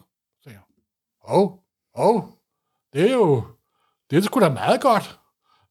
sagde 0.43 0.59
jeg, 0.59 0.63
åh, 1.29 1.43
oh, 1.43 1.51
åh, 1.99 2.17
oh, 2.17 2.23
det 2.93 3.11
er 3.11 3.15
jo, 3.15 3.45
det 4.11 4.19
er 4.19 4.23
sgu 4.23 4.41
da 4.41 4.49
meget 4.49 4.81
godt. 4.81 5.19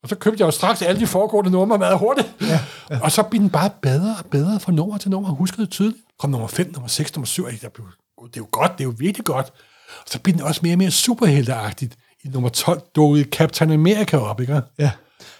Og 0.04 0.10
så 0.10 0.16
købte 0.16 0.41
jeg 0.41 0.45
jo 0.45 0.51
straks 0.51 0.82
alle 0.82 1.01
de 1.01 1.08
foregående 1.08 1.51
numre 1.51 1.78
meget 1.78 1.97
hurtigt. 1.97 2.34
Ja, 2.41 2.60
ja. 2.89 2.99
Og 3.04 3.12
så 3.12 3.24
blev 3.24 3.41
den 3.41 3.49
bare 3.49 3.70
bedre 3.82 4.16
og 4.20 4.26
bedre 4.32 4.60
fra 4.60 4.72
nummer 4.72 4.97
til 4.97 5.12
nummer. 5.12 5.30
Jeg 5.30 5.36
husker 5.36 5.58
det 5.58 5.70
tydeligt. 5.70 6.04
Kom 6.20 6.30
nummer 6.30 6.47
5, 6.47 6.72
nummer 6.74 6.88
6, 6.88 7.16
nummer 7.16 7.26
7. 7.26 7.45
Jeg 7.62 7.72
blev, 7.72 7.88
det 8.24 8.36
er 8.36 8.38
jo 8.38 8.47
godt, 8.51 8.72
det 8.72 8.80
er 8.80 8.86
jo 8.86 8.93
virkelig 8.97 9.26
godt. 9.26 9.45
Og 9.88 10.06
så 10.06 10.20
blev 10.20 10.34
den 10.34 10.43
også 10.43 10.60
mere 10.64 10.74
og 10.74 10.78
mere 10.78 10.91
superhelteagtigt. 10.91 11.95
I 12.24 12.28
nummer 12.28 12.49
12 12.49 12.82
dukkede 12.95 13.24
Captain 13.24 13.72
America 13.72 14.18
op, 14.18 14.41
ikke? 14.41 14.62
Ja. 14.80 14.91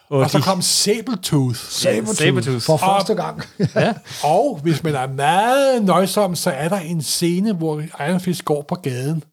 Og, 0.10 0.20
og 0.20 0.30
så 0.30 0.40
kom 0.40 0.62
Sabletooth. 0.62 1.60
Sabretooth. 1.60 2.18
Sabretooth. 2.18 2.66
For 2.66 2.78
første 2.78 3.16
gang. 3.16 3.42
Ja. 3.76 3.94
Og 4.24 4.60
hvis 4.64 4.84
man 4.84 4.96
er 4.96 5.08
meget 5.08 5.84
nøjsom, 5.84 6.36
så 6.36 6.52
er 6.52 6.70
der 6.70 6.80
en 6.80 7.02
scene, 7.02 7.54
hvor 7.54 7.84
Iron 8.00 8.20
Fist 8.20 8.46
går 8.46 8.66
på 8.68 8.76
gaden, 8.76 9.24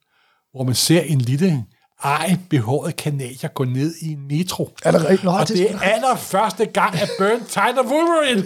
hvor 0.52 0.64
man 0.64 0.74
ser 0.74 1.00
en 1.00 1.20
lille 1.20 1.64
ej 2.04 2.36
behåret 2.50 2.96
kanadier 2.96 3.48
gå 3.48 3.64
ned 3.64 3.94
i 4.02 4.12
en 4.12 4.18
metro. 4.28 4.70
Er 4.84 4.90
det 4.90 5.00
rigtigt? 5.00 5.24
Nå, 5.24 5.30
Og 5.30 5.48
det 5.48 5.70
er 5.70 5.74
er 5.74 5.80
allerførste 5.80 6.64
gang, 6.66 6.94
at 6.94 7.10
Burn 7.18 7.40
tegner 7.48 7.82
Wolverine. 7.82 8.42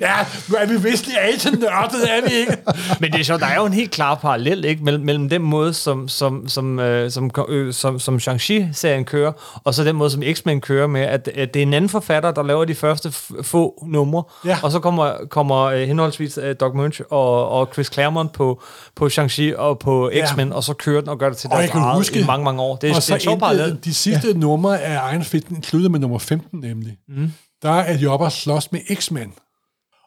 ja, 0.00 0.14
nu 0.48 0.54
er 0.58 0.66
vi 0.66 0.90
vist 0.90 1.06
lige 1.06 1.18
altid 1.20 1.50
nørdet, 1.52 2.10
er 2.16 2.28
vi 2.28 2.34
ikke? 2.34 2.56
Men 3.00 3.12
det 3.12 3.20
er 3.20 3.24
sjovt, 3.24 3.40
der 3.40 3.46
er 3.46 3.56
jo 3.56 3.64
en 3.66 3.72
helt 3.72 3.90
klar 3.90 4.14
parallel 4.14 4.64
ikke, 4.64 4.84
mellem, 4.84 5.04
mellem 5.04 5.28
den 5.28 5.42
måde, 5.42 5.74
som, 5.74 6.08
som, 6.08 6.48
som, 6.48 6.78
øh, 6.78 7.10
som, 7.10 7.30
øh, 7.48 7.74
som, 7.74 7.98
som 7.98 8.20
Shang-Chi-serien 8.20 9.04
kører, 9.04 9.32
og 9.64 9.74
så 9.74 9.84
den 9.84 9.96
måde, 9.96 10.10
som 10.10 10.22
X-Men 10.34 10.60
kører 10.60 10.86
med, 10.86 11.00
at, 11.00 11.28
at 11.34 11.54
det 11.54 11.60
er 11.62 11.66
en 11.66 11.74
anden 11.74 11.88
forfatter, 11.88 12.30
der 12.30 12.42
laver 12.42 12.64
de 12.64 12.74
første 12.74 13.08
f- 13.08 13.42
få 13.42 13.84
numre, 13.86 14.22
Ja. 14.44 14.58
og 14.62 14.70
så 14.72 14.80
kommer, 14.80 15.12
kommer 15.30 15.56
øh, 15.64 15.80
henholdsvis 15.82 16.38
øh, 16.38 16.54
Doc 16.60 16.74
Munch 16.74 17.00
og, 17.10 17.48
og 17.48 17.68
Chris 17.72 17.86
Claremont 17.92 18.32
på, 18.32 18.62
på 18.96 19.06
Shang-Chi 19.06 19.56
og 19.58 19.78
på 19.78 20.10
Ja. 20.14 20.26
X-Men, 20.26 20.52
og 20.52 20.64
så 20.64 20.72
kører 20.74 21.00
den 21.00 21.08
og 21.08 21.18
gør 21.18 21.28
det 21.28 21.38
til 21.38 21.50
Og 21.52 21.58
deres 21.58 21.70
kan 21.90 21.94
eget 21.94 21.98
huske- 22.00 22.20
i 22.20 22.24
mange, 22.24 22.44
mange 22.44 22.62
år. 22.62 22.76
Det 22.76 22.90
er, 22.90 22.94
og 22.94 22.96
det 22.96 23.02
så 23.04 23.12
er 23.12 23.16
en 23.16 23.20
sjov 23.20 23.34
endte 23.34 23.44
de 23.84 23.94
sidste 23.94 24.28
ja. 24.28 24.34
numre 24.34 24.80
af 24.80 25.12
Iron 25.12 25.24
Fist 25.24 25.46
sluttede 25.62 25.88
med 25.90 26.00
nummer 26.00 26.18
15 26.18 26.60
nemlig. 26.60 26.96
Mm. 27.08 27.32
Der 27.62 27.70
er 27.70 27.92
og 28.24 28.32
slås 28.32 28.72
med 28.72 28.80
X-Men. 28.94 29.32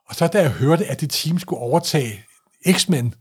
Og 0.10 0.16
så 0.16 0.28
da 0.28 0.42
jeg 0.42 0.50
hørte, 0.52 0.86
at 0.86 1.02
det 1.02 1.10
team 1.10 1.40
skulle 1.40 1.60
overtage 1.60 2.24
X-Men, 2.72 3.14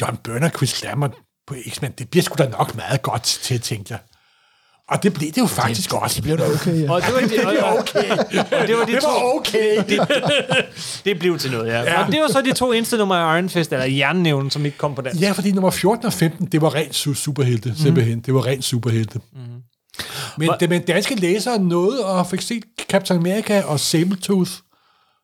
John 0.00 0.16
Byrne 0.16 0.46
og 0.46 0.52
Chris 0.56 0.70
Claremont 0.70 1.14
på 1.46 1.54
X-Men, 1.70 1.92
det 1.98 2.10
bliver 2.10 2.22
sgu 2.22 2.34
da 2.38 2.48
nok 2.48 2.76
meget 2.76 3.02
godt 3.02 3.22
til, 3.22 3.60
tænkte 3.60 3.94
jeg. 3.94 4.00
Og 4.90 5.02
det 5.02 5.12
blev 5.14 5.28
det 5.28 5.38
jo 5.38 5.46
faktisk 5.46 5.94
også. 5.94 6.16
Det 6.16 6.22
blev 6.22 6.36
Det 6.36 6.46
er 6.46 6.54
okay, 6.54 6.82
ja. 6.82 6.92
Og 6.92 7.02
det 7.02 7.14
var, 7.14 7.20
de, 7.20 7.62
og, 7.64 7.78
okay. 7.78 8.10
og 8.60 8.68
det 8.68 8.76
var 8.76 8.84
de 8.84 8.92
Det 8.92 9.02
to, 9.02 9.08
var 9.08 9.34
okay. 9.38 9.84
det 11.04 11.18
blev 11.18 11.38
til 11.38 11.50
noget, 11.50 11.68
ja. 11.68 11.80
Ja. 11.82 12.06
Og 12.06 12.12
det 12.12 12.20
var 12.20 12.28
så 12.28 12.40
de 12.42 12.52
to 12.52 12.72
eneste 12.72 12.96
numre 12.96 13.18
af 13.18 13.38
Iron 13.38 13.48
Fist, 13.48 13.72
eller 13.72 13.86
Jernnævnen, 13.86 14.50
som 14.50 14.64
ikke 14.66 14.78
kom 14.78 14.94
på 14.94 15.02
dansk. 15.02 15.20
Ja, 15.22 15.32
fordi 15.32 15.52
nummer 15.52 15.70
14 15.70 16.06
og 16.06 16.12
15, 16.12 16.46
det 16.46 16.62
var 16.62 16.74
rent 16.74 17.06
su- 17.06 17.14
superhelte, 17.14 17.68
mm. 17.68 17.74
simpelthen. 17.74 18.20
Det 18.20 18.34
var 18.34 18.46
rent 18.46 18.64
superhelte. 18.64 19.20
Mm. 19.32 19.40
Men, 20.38 20.50
det, 20.60 20.68
men 20.68 20.82
danske 20.82 21.14
læsere 21.14 21.58
nåede 21.58 22.06
og 22.06 22.26
fik 22.26 22.40
set 22.40 22.64
Captain 22.88 23.18
America 23.20 23.62
og 23.62 23.80
Sabletooth, 23.80 24.50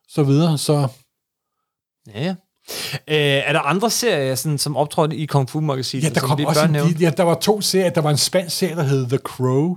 så 0.09 0.23
videre, 0.23 0.57
så... 0.57 0.87
Ja. 2.15 2.35
Øh, 3.07 3.15
er 3.17 3.53
der 3.53 3.59
andre 3.59 3.89
serier, 3.89 4.35
sådan, 4.35 4.57
som 4.57 4.77
optrådte 4.77 5.15
i 5.15 5.25
Kung 5.25 5.49
Fu-magasinet, 5.49 6.03
Ja, 6.03 6.09
der 6.09 6.19
kom 6.21 6.45
også 6.45 6.63
en, 6.65 6.75
de- 6.75 6.95
ja, 6.99 7.09
der 7.09 7.23
var 7.23 7.35
to 7.35 7.61
serier. 7.61 7.89
Der 7.89 8.01
var 8.01 8.09
en 8.09 8.17
spansk 8.17 8.57
serie, 8.57 8.75
der 8.75 8.83
hed 8.83 9.07
The 9.07 9.17
Crow, 9.17 9.75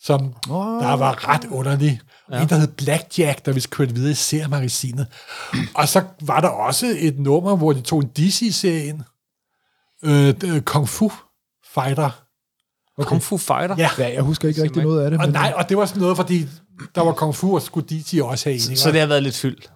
som 0.00 0.34
oh. 0.50 0.82
der 0.82 0.96
var 0.96 1.28
ret 1.28 1.44
underlig. 1.50 2.00
Ja. 2.32 2.42
En, 2.42 2.48
der 2.48 2.56
hed 2.56 2.68
Blackjack, 2.68 3.46
der 3.46 3.52
vi 3.52 3.60
kørte 3.70 3.94
videre 3.94 4.10
i 4.10 4.14
seriemagasinet. 4.14 5.06
Og 5.74 5.88
så 5.88 6.02
var 6.20 6.40
der 6.40 6.48
også 6.48 6.96
et 6.98 7.18
nummer, 7.18 7.56
hvor 7.56 7.72
de 7.72 7.80
tog 7.80 8.00
en 8.00 8.08
DC-serie 8.08 8.84
ind. 8.86 9.00
Øh, 10.02 10.60
Kung 10.60 10.88
Fu 10.88 11.12
Fighter. 11.74 12.10
Okay. 12.98 13.08
Kung 13.08 13.22
Fu 13.22 13.36
Fighter? 13.36 13.74
Ja. 13.78 13.90
Ja, 13.98 14.12
jeg 14.14 14.22
husker 14.22 14.48
ikke 14.48 14.62
rigtig 14.62 14.82
noget 14.82 15.04
af 15.04 15.10
det. 15.10 15.20
Og 15.20 15.26
men- 15.26 15.32
nej, 15.32 15.52
og 15.56 15.68
det 15.68 15.76
var 15.76 15.86
sådan 15.86 16.02
noget, 16.02 16.16
fordi 16.16 16.46
der 16.94 17.00
var 17.00 17.12
Kung 17.12 17.34
Fu, 17.34 17.54
og 17.54 17.62
skulle 17.62 17.86
DC 17.88 18.18
også 18.22 18.44
have 18.48 18.54
en. 18.54 18.70
ikke? 18.70 18.76
Så 18.80 18.90
det 18.92 19.00
har 19.00 19.06
været 19.06 19.22
lidt 19.22 19.36
fyldt. 19.36 19.70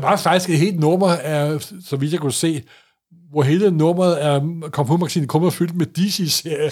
Der 0.00 0.08
var 0.08 0.16
faktisk 0.16 0.50
et 0.50 0.58
helt 0.58 0.80
nummer, 0.80 1.08
af, 1.08 1.60
så 1.84 1.96
vidt 1.96 2.12
jeg 2.12 2.20
kunne 2.20 2.32
se, 2.32 2.62
hvor 3.30 3.42
hele 3.42 3.70
nummeret 3.70 4.42
Fu-magasinet 4.74 5.28
kom 5.28 5.42
og 5.42 5.52
fyldt 5.52 5.74
med 5.76 5.86
DC-serier. 5.86 6.70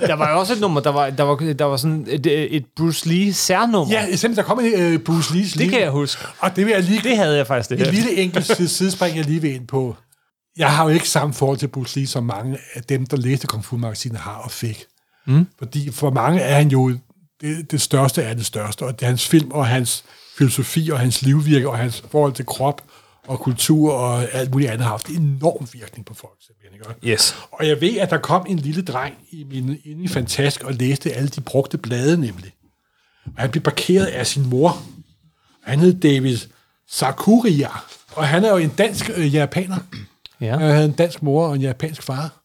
Der 0.06 0.14
var 0.14 0.30
jo 0.32 0.38
også 0.38 0.52
et 0.52 0.60
nummer, 0.60 0.80
der 0.80 0.90
var, 0.90 1.10
der 1.10 1.22
var, 1.22 1.36
der 1.36 1.64
var 1.64 1.76
sådan 1.76 2.06
et, 2.08 2.56
et 2.56 2.64
Bruce 2.76 3.08
Lee 3.08 3.32
særnummer. 3.32 3.94
Ja, 3.94 4.04
simpelthen, 4.16 4.36
der 4.36 4.42
kom 4.42 4.60
en 4.60 4.94
uh, 4.94 5.00
Bruce 5.00 5.34
Lee's 5.34 5.58
det 5.58 5.70
kan 5.70 5.80
jeg 5.80 5.90
huske. 5.90 6.24
Og 6.38 6.56
det 6.56 6.66
vil 6.66 6.72
jeg 6.72 6.82
lige... 6.82 7.00
Det 7.02 7.16
havde 7.16 7.36
jeg 7.36 7.46
faktisk 7.46 7.70
det 7.70 7.80
et 7.80 7.86
her. 7.86 7.92
lille 7.92 8.14
enkelt 8.16 8.50
sid- 8.50 8.66
sidespring, 8.68 9.16
jeg 9.16 9.24
lige 9.24 9.40
vil 9.42 9.54
ind 9.54 9.66
på. 9.66 9.96
Jeg 10.56 10.70
har 10.76 10.84
jo 10.84 10.90
ikke 10.90 11.08
samme 11.08 11.34
forhold 11.34 11.58
til 11.58 11.68
Bruce 11.68 11.98
Lee, 11.98 12.06
som 12.06 12.24
mange 12.24 12.58
af 12.74 12.82
dem, 12.82 13.06
der 13.06 13.16
læste 13.16 13.46
Kung 13.46 13.64
Fu-magasinet 13.64 14.18
har 14.18 14.34
og 14.44 14.50
fik. 14.50 14.84
Mm. 15.26 15.46
Fordi 15.58 15.90
for 15.92 16.10
mange 16.10 16.40
er 16.40 16.56
han 16.56 16.68
jo 16.68 16.92
det, 17.40 17.70
det 17.70 17.80
største 17.80 18.24
af 18.24 18.36
det 18.36 18.46
største, 18.46 18.82
og 18.82 19.00
det 19.00 19.06
er 19.06 19.10
hans 19.10 19.28
film 19.28 19.50
og 19.50 19.66
hans 19.66 20.04
filosofi 20.38 20.90
og 20.90 20.98
hans 21.00 21.22
livvirke 21.22 21.68
og 21.68 21.78
hans 21.78 22.04
forhold 22.10 22.32
til 22.32 22.46
krop 22.46 22.82
og 23.26 23.38
kultur 23.40 23.92
og 23.92 24.32
alt 24.32 24.50
muligt 24.50 24.70
andet 24.70 24.82
har 24.84 24.90
haft 24.90 25.08
enorm 25.08 25.68
virkning 25.72 26.06
på 26.06 26.14
folk. 26.14 26.32
Ikke? 26.74 27.12
Yes. 27.12 27.36
Og 27.52 27.68
jeg 27.68 27.80
ved, 27.80 27.96
at 27.98 28.10
der 28.10 28.18
kom 28.18 28.46
en 28.48 28.58
lille 28.58 28.82
dreng 28.82 29.14
i 29.30 29.44
min, 29.50 29.78
inde 29.84 30.04
i 30.04 30.08
Fantask 30.08 30.64
og 30.64 30.74
læste 30.74 31.12
alle 31.12 31.28
de 31.28 31.40
brugte 31.40 31.78
blade 31.78 32.16
nemlig. 32.20 32.52
Og 33.26 33.32
han 33.36 33.50
blev 33.50 33.62
parkeret 33.62 34.06
af 34.06 34.26
sin 34.26 34.48
mor. 34.48 34.82
Han 35.62 35.78
hed 35.78 35.94
David 36.00 36.38
Sakuria, 36.90 37.68
og 38.12 38.28
han 38.28 38.44
er 38.44 38.50
jo 38.50 38.56
en 38.56 38.68
dansk 38.68 39.10
øh, 39.16 39.34
japaner. 39.34 39.76
Ja. 40.40 40.50
Han 40.58 40.70
havde 40.70 40.84
en 40.84 40.92
dansk 40.92 41.22
mor 41.22 41.46
og 41.46 41.54
en 41.54 41.60
japansk 41.60 42.02
far. 42.02 42.40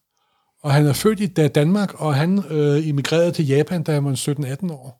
Og 0.62 0.72
han 0.72 0.86
er 0.86 0.92
født 0.92 1.20
i 1.20 1.26
Da- 1.26 1.48
Danmark, 1.48 1.94
og 1.94 2.14
han 2.14 2.44
øh, 2.50 2.88
emigrerede 2.88 3.32
til 3.32 3.46
Japan, 3.46 3.82
da 3.82 3.92
han 3.92 4.04
var 4.04 4.12
17-18 4.66 4.72
år. 4.72 4.99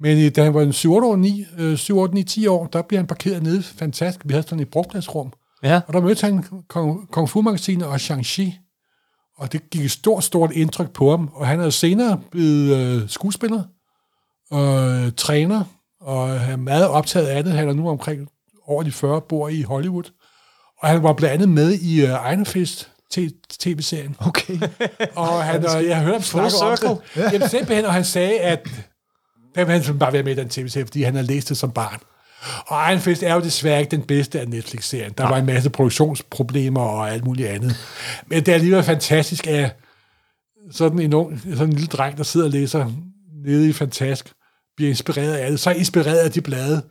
Men 0.00 0.24
øh, 0.24 0.30
da 0.36 0.44
han 0.44 0.54
var 0.54 0.62
en 0.62 0.72
7 0.72 0.94
år, 0.94 1.16
9, 1.16 1.46
øh, 1.58 1.76
7, 1.76 1.98
8, 1.98 2.14
9, 2.14 2.22
10 2.22 2.46
år, 2.46 2.66
der 2.66 2.82
blev 2.82 2.98
han 2.98 3.06
parkeret 3.06 3.42
nede. 3.42 3.62
Fantastisk. 3.62 4.28
Vi 4.28 4.32
havde 4.32 4.42
sådan 4.42 4.60
et 4.60 4.70
brugpladsrum. 4.70 5.32
Ja. 5.62 5.80
Og 5.86 5.94
der 5.94 6.00
mødte 6.00 6.24
han 6.26 6.44
Kung, 6.68 7.10
Kung 7.10 7.28
Fu-magasinet 7.28 7.86
og 7.86 7.94
Shang-Chi. 7.94 8.60
Og 9.38 9.52
det 9.52 9.70
gik 9.70 9.84
et 9.84 9.90
stort, 9.90 10.24
stort 10.24 10.52
indtryk 10.52 10.90
på 10.90 11.10
ham. 11.10 11.30
Og 11.34 11.46
han 11.46 11.60
er 11.60 11.70
senere 11.70 12.20
blevet 12.30 12.76
øh, 12.76 13.08
skuespiller 13.08 13.62
og 14.50 14.90
øh, 14.92 15.12
træner, 15.16 15.64
og 16.00 16.30
er 16.30 16.56
meget 16.56 16.88
optaget 16.88 17.26
af 17.26 17.44
det. 17.44 17.52
Han 17.52 17.68
er 17.68 17.72
nu 17.72 17.88
omkring 17.88 18.28
over 18.66 18.82
de 18.82 18.92
40, 18.92 19.20
bor 19.20 19.48
i 19.48 19.62
Hollywood. 19.62 20.04
Og 20.82 20.88
han 20.88 21.02
var 21.02 21.12
blandt 21.12 21.34
andet 21.34 21.48
med 21.48 21.72
i 21.72 22.02
uh, 22.02 22.08
Iron 22.08 22.46
Fist 22.46 22.90
t- 23.14 23.40
tv-serien. 23.58 24.16
Okay. 24.26 24.58
Og 25.16 25.44
han, 25.44 25.66
og 25.66 25.86
jeg 25.86 26.00
hørte 26.00 26.12
ham 26.12 26.22
snakke 26.22 26.56
om 26.56 26.76
circle. 26.76 26.96
det. 27.14 27.32
Jamen 27.32 27.48
simpelthen, 27.48 27.84
og 27.84 27.92
han 27.92 28.04
sagde, 28.04 28.40
at 28.40 28.68
der 29.54 29.64
vil 29.64 29.82
han 29.82 29.98
bare 29.98 30.12
være 30.12 30.22
med 30.22 30.32
i 30.32 30.40
den 30.40 30.48
tv-serie, 30.48 30.86
fordi 30.86 31.02
han 31.02 31.14
har 31.14 31.22
læst 31.22 31.48
det 31.48 31.56
som 31.56 31.70
barn. 31.70 32.00
Og 32.66 32.90
Iron 32.90 33.00
Fist 33.00 33.22
er 33.22 33.34
jo 33.34 33.40
desværre 33.40 33.80
ikke 33.80 33.90
den 33.90 34.02
bedste 34.02 34.40
af 34.40 34.48
Netflix-serien. 34.48 35.12
Der 35.18 35.28
var 35.28 35.36
en 35.36 35.46
masse 35.46 35.70
produktionsproblemer 35.70 36.80
og 36.80 37.10
alt 37.10 37.24
muligt 37.24 37.48
andet. 37.48 37.76
Men 38.26 38.38
det 38.38 38.48
er 38.48 38.54
alligevel 38.54 38.82
fantastisk, 38.82 39.46
at 39.46 39.76
sådan 40.70 40.98
en, 40.98 41.12
ung, 41.12 41.40
sådan 41.40 41.66
en 41.66 41.72
lille 41.72 41.86
dreng, 41.86 42.16
der 42.16 42.22
sidder 42.22 42.46
og 42.46 42.52
læser 42.52 42.90
nede 43.44 43.68
i 43.68 43.72
Fantask, 43.72 44.32
bliver 44.76 44.90
inspireret 44.90 45.34
af 45.34 45.50
det. 45.50 45.60
Så 45.60 45.70
er 45.70 45.74
inspireret 45.74 46.18
af 46.18 46.30
de 46.30 46.40
blade, 46.40 46.82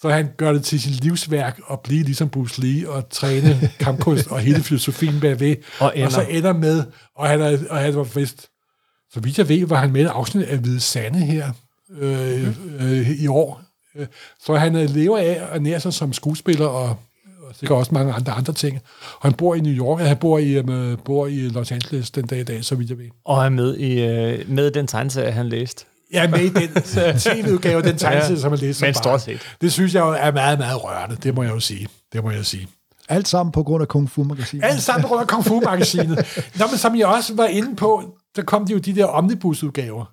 så 0.00 0.08
han 0.08 0.28
gør 0.36 0.52
det 0.52 0.64
til 0.64 0.80
sit 0.82 1.04
livsværk 1.04 1.60
at 1.70 1.80
blive 1.80 2.02
ligesom 2.02 2.28
Bruce 2.28 2.60
Lee 2.60 2.90
og 2.90 3.10
træne 3.10 3.70
kampkunst 3.80 4.26
og 4.26 4.40
hele 4.40 4.62
filosofien 4.62 5.20
bagved. 5.20 5.56
Og 5.80 5.92
ender. 5.94 6.06
og 6.06 6.12
så 6.12 6.20
ender 6.22 6.52
med, 6.52 6.84
og 7.16 7.28
han, 7.28 7.40
er, 7.40 7.58
og 7.70 7.78
han 7.78 7.96
var 7.96 8.02
vist, 8.02 8.48
så 9.12 9.20
vidt 9.20 9.38
jeg 9.38 9.48
ved, 9.48 9.66
var 9.66 9.76
han 9.76 9.92
med 9.92 10.00
i 10.00 10.04
afsnit 10.04 10.44
af 10.44 10.58
Hvide 10.58 10.80
Sande 10.80 11.18
her 11.18 11.52
øh, 11.98 12.48
øh, 12.80 13.10
i 13.10 13.26
år. 13.26 13.62
Øh, 13.96 14.06
Så 14.44 14.54
han 14.54 14.76
øh, 14.76 14.90
lever 14.90 15.18
af 15.18 15.42
at 15.52 15.62
nære 15.62 15.80
sig 15.80 15.92
som 15.92 16.12
skuespiller 16.12 16.66
og, 16.66 16.88
og 17.48 17.54
sikkert 17.54 17.78
også 17.78 17.94
mange 17.94 18.12
andre 18.12 18.32
andre 18.32 18.52
ting. 18.52 18.80
Og 19.20 19.28
han 19.28 19.32
bor 19.32 19.54
i 19.54 19.60
New 19.60 19.72
York, 19.72 20.00
og 20.00 20.06
han 20.06 20.16
bor 20.16 20.38
i, 20.38 20.52
øh, 20.58 20.98
bor 21.04 21.26
i 21.26 21.38
Los 21.38 21.72
Angeles 21.72 22.10
den 22.10 22.26
dag 22.26 22.40
i 22.40 22.44
dag, 22.44 22.64
så 22.64 22.74
vidt 22.74 22.90
jeg 22.90 22.98
ved. 22.98 23.08
Og 23.24 23.44
er 23.44 23.48
med 23.48 23.76
i 23.76 24.02
øh, 24.02 24.50
med 24.50 24.70
den 24.70 24.86
tegneserie, 24.86 25.32
han 25.32 25.48
læste. 25.48 25.84
Er 26.14 26.28
med 26.28 26.40
i 26.40 26.48
den 26.48 26.68
tv-udgave 27.24 27.76
af 27.76 27.82
den 27.82 27.96
tegneserie, 27.98 28.40
som 28.40 28.52
jeg 28.52 28.60
læste 28.60 28.84
Men 28.84 28.94
stort 28.94 29.22
set. 29.22 29.40
Det 29.60 29.72
synes 29.72 29.94
jeg 29.94 30.00
jo 30.00 30.10
er 30.10 30.30
meget, 30.30 30.58
meget 30.58 30.84
rørende. 30.84 31.16
Det 31.22 31.34
må 31.34 31.42
jeg 31.42 31.50
jo 31.50 31.60
sige. 31.60 31.88
Det 32.12 32.24
må 32.24 32.30
jeg 32.30 32.38
jo 32.38 32.44
sige. 32.44 32.68
Alt 33.08 33.28
sammen 33.28 33.52
på 33.52 33.62
grund 33.62 33.82
af 33.82 33.88
Kung 33.88 34.10
Fu-magasinet. 34.10 34.64
Alt 34.64 34.82
sammen 34.82 35.02
på 35.02 35.08
grund 35.08 35.20
af 35.20 35.26
Kung 35.28 35.44
Fu-magasinet. 35.44 36.16
Nå, 36.58 36.66
men 36.70 36.78
som 36.78 36.96
jeg 36.98 37.06
også 37.06 37.34
var 37.34 37.46
inde 37.46 37.76
på, 37.76 38.02
så 38.36 38.42
kom 38.42 38.66
de 38.66 38.72
jo 38.72 38.78
de 38.78 38.94
der 38.94 39.04
omnibusudgaver. 39.04 40.04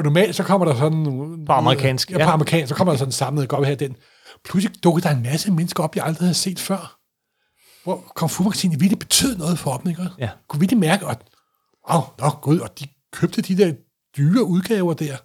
Og 0.00 0.04
normalt 0.04 0.36
så 0.36 0.42
kommer 0.42 0.66
der 0.66 0.74
sådan... 0.74 1.44
På 1.46 1.52
amerikansk, 1.52 2.10
Ja, 2.10 2.18
ja. 2.18 2.24
på 2.24 2.30
amerikansk, 2.30 2.68
så 2.68 2.74
kommer 2.74 2.92
der 2.92 2.98
sådan 2.98 3.12
samlet 3.12 3.48
godt 3.48 3.66
her 3.66 3.74
den. 3.74 3.96
Pludselig 4.44 4.84
dukkede 4.84 5.08
der 5.08 5.14
en 5.14 5.22
masse 5.22 5.52
mennesker 5.52 5.82
op, 5.82 5.96
jeg 5.96 6.04
aldrig 6.04 6.26
havde 6.26 6.34
set 6.34 6.58
før. 6.58 6.98
hvor 7.84 8.12
Kung 8.14 8.30
Fu 8.30 8.42
Magasinet 8.42 8.80
virkelig 8.80 8.98
betød 8.98 9.36
noget 9.36 9.58
for 9.58 9.76
dem, 9.76 9.90
ikke? 9.90 10.08
Ja. 10.18 10.28
Kunne 10.48 10.60
virkelig 10.60 10.80
mærke, 10.80 11.06
at 11.06 11.18
wow, 11.90 12.00
nå, 12.18 12.30
gud, 12.42 12.58
og 12.58 12.78
de 12.80 12.86
købte 13.12 13.42
de 13.42 13.56
der 13.56 13.72
dyre 14.16 14.44
udgaver 14.44 14.94
der. 14.94 15.16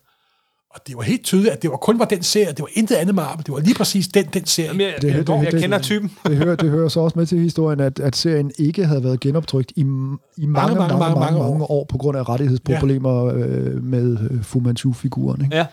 Og 0.76 0.82
det 0.88 0.97
var 0.97 1.01
helt 1.03 1.23
tydeligt, 1.23 1.53
at 1.53 1.61
det 1.61 1.69
var 1.69 1.78
kun 1.78 1.99
var 1.99 2.05
den 2.05 2.23
serie, 2.23 2.47
det 2.47 2.59
var 2.59 2.67
intet 2.73 2.95
andet 2.95 3.15
Marvel, 3.15 3.45
det 3.45 3.53
var 3.53 3.59
lige 3.59 3.76
præcis 3.76 4.07
den, 4.07 4.26
den 4.34 4.45
serie. 4.45 4.67
Jamen, 4.67 4.82
jeg, 4.82 4.93
Det- 5.01 5.07
jeg, 5.07 5.28
det- 5.28 5.34
jeg 5.43 5.51
det- 5.51 5.61
kender 5.61 5.80
typen. 5.80 6.11
Det 6.28 6.38
hører, 6.38 6.55
det 6.55 6.69
hører 6.69 6.88
så 6.89 6.99
også 6.99 7.19
med 7.19 7.26
til 7.26 7.39
historien, 7.39 7.80
at, 7.80 7.99
at 7.99 8.15
serien 8.15 8.51
ikke 8.59 8.86
havde 8.86 9.03
været 9.03 9.19
genoptrykt 9.19 9.71
i, 9.76 9.80
i 9.82 9.84
mange, 9.84 10.15
mange, 10.38 10.76
mange, 10.76 10.76
mange, 10.99 11.19
mange, 11.19 11.39
mange, 11.39 11.63
år. 11.63 11.71
år 11.71 11.86
på 11.89 11.97
grund 11.97 12.17
af 12.17 12.30
rettighedsproblemer 12.30 13.26
øh, 13.26 13.84
med 13.84 14.17
øh, 14.32 14.43
Fu 14.43 14.59
Manchu-figuren. 14.59 15.41
Ikke? 15.43 15.55
Ja. 15.57 15.65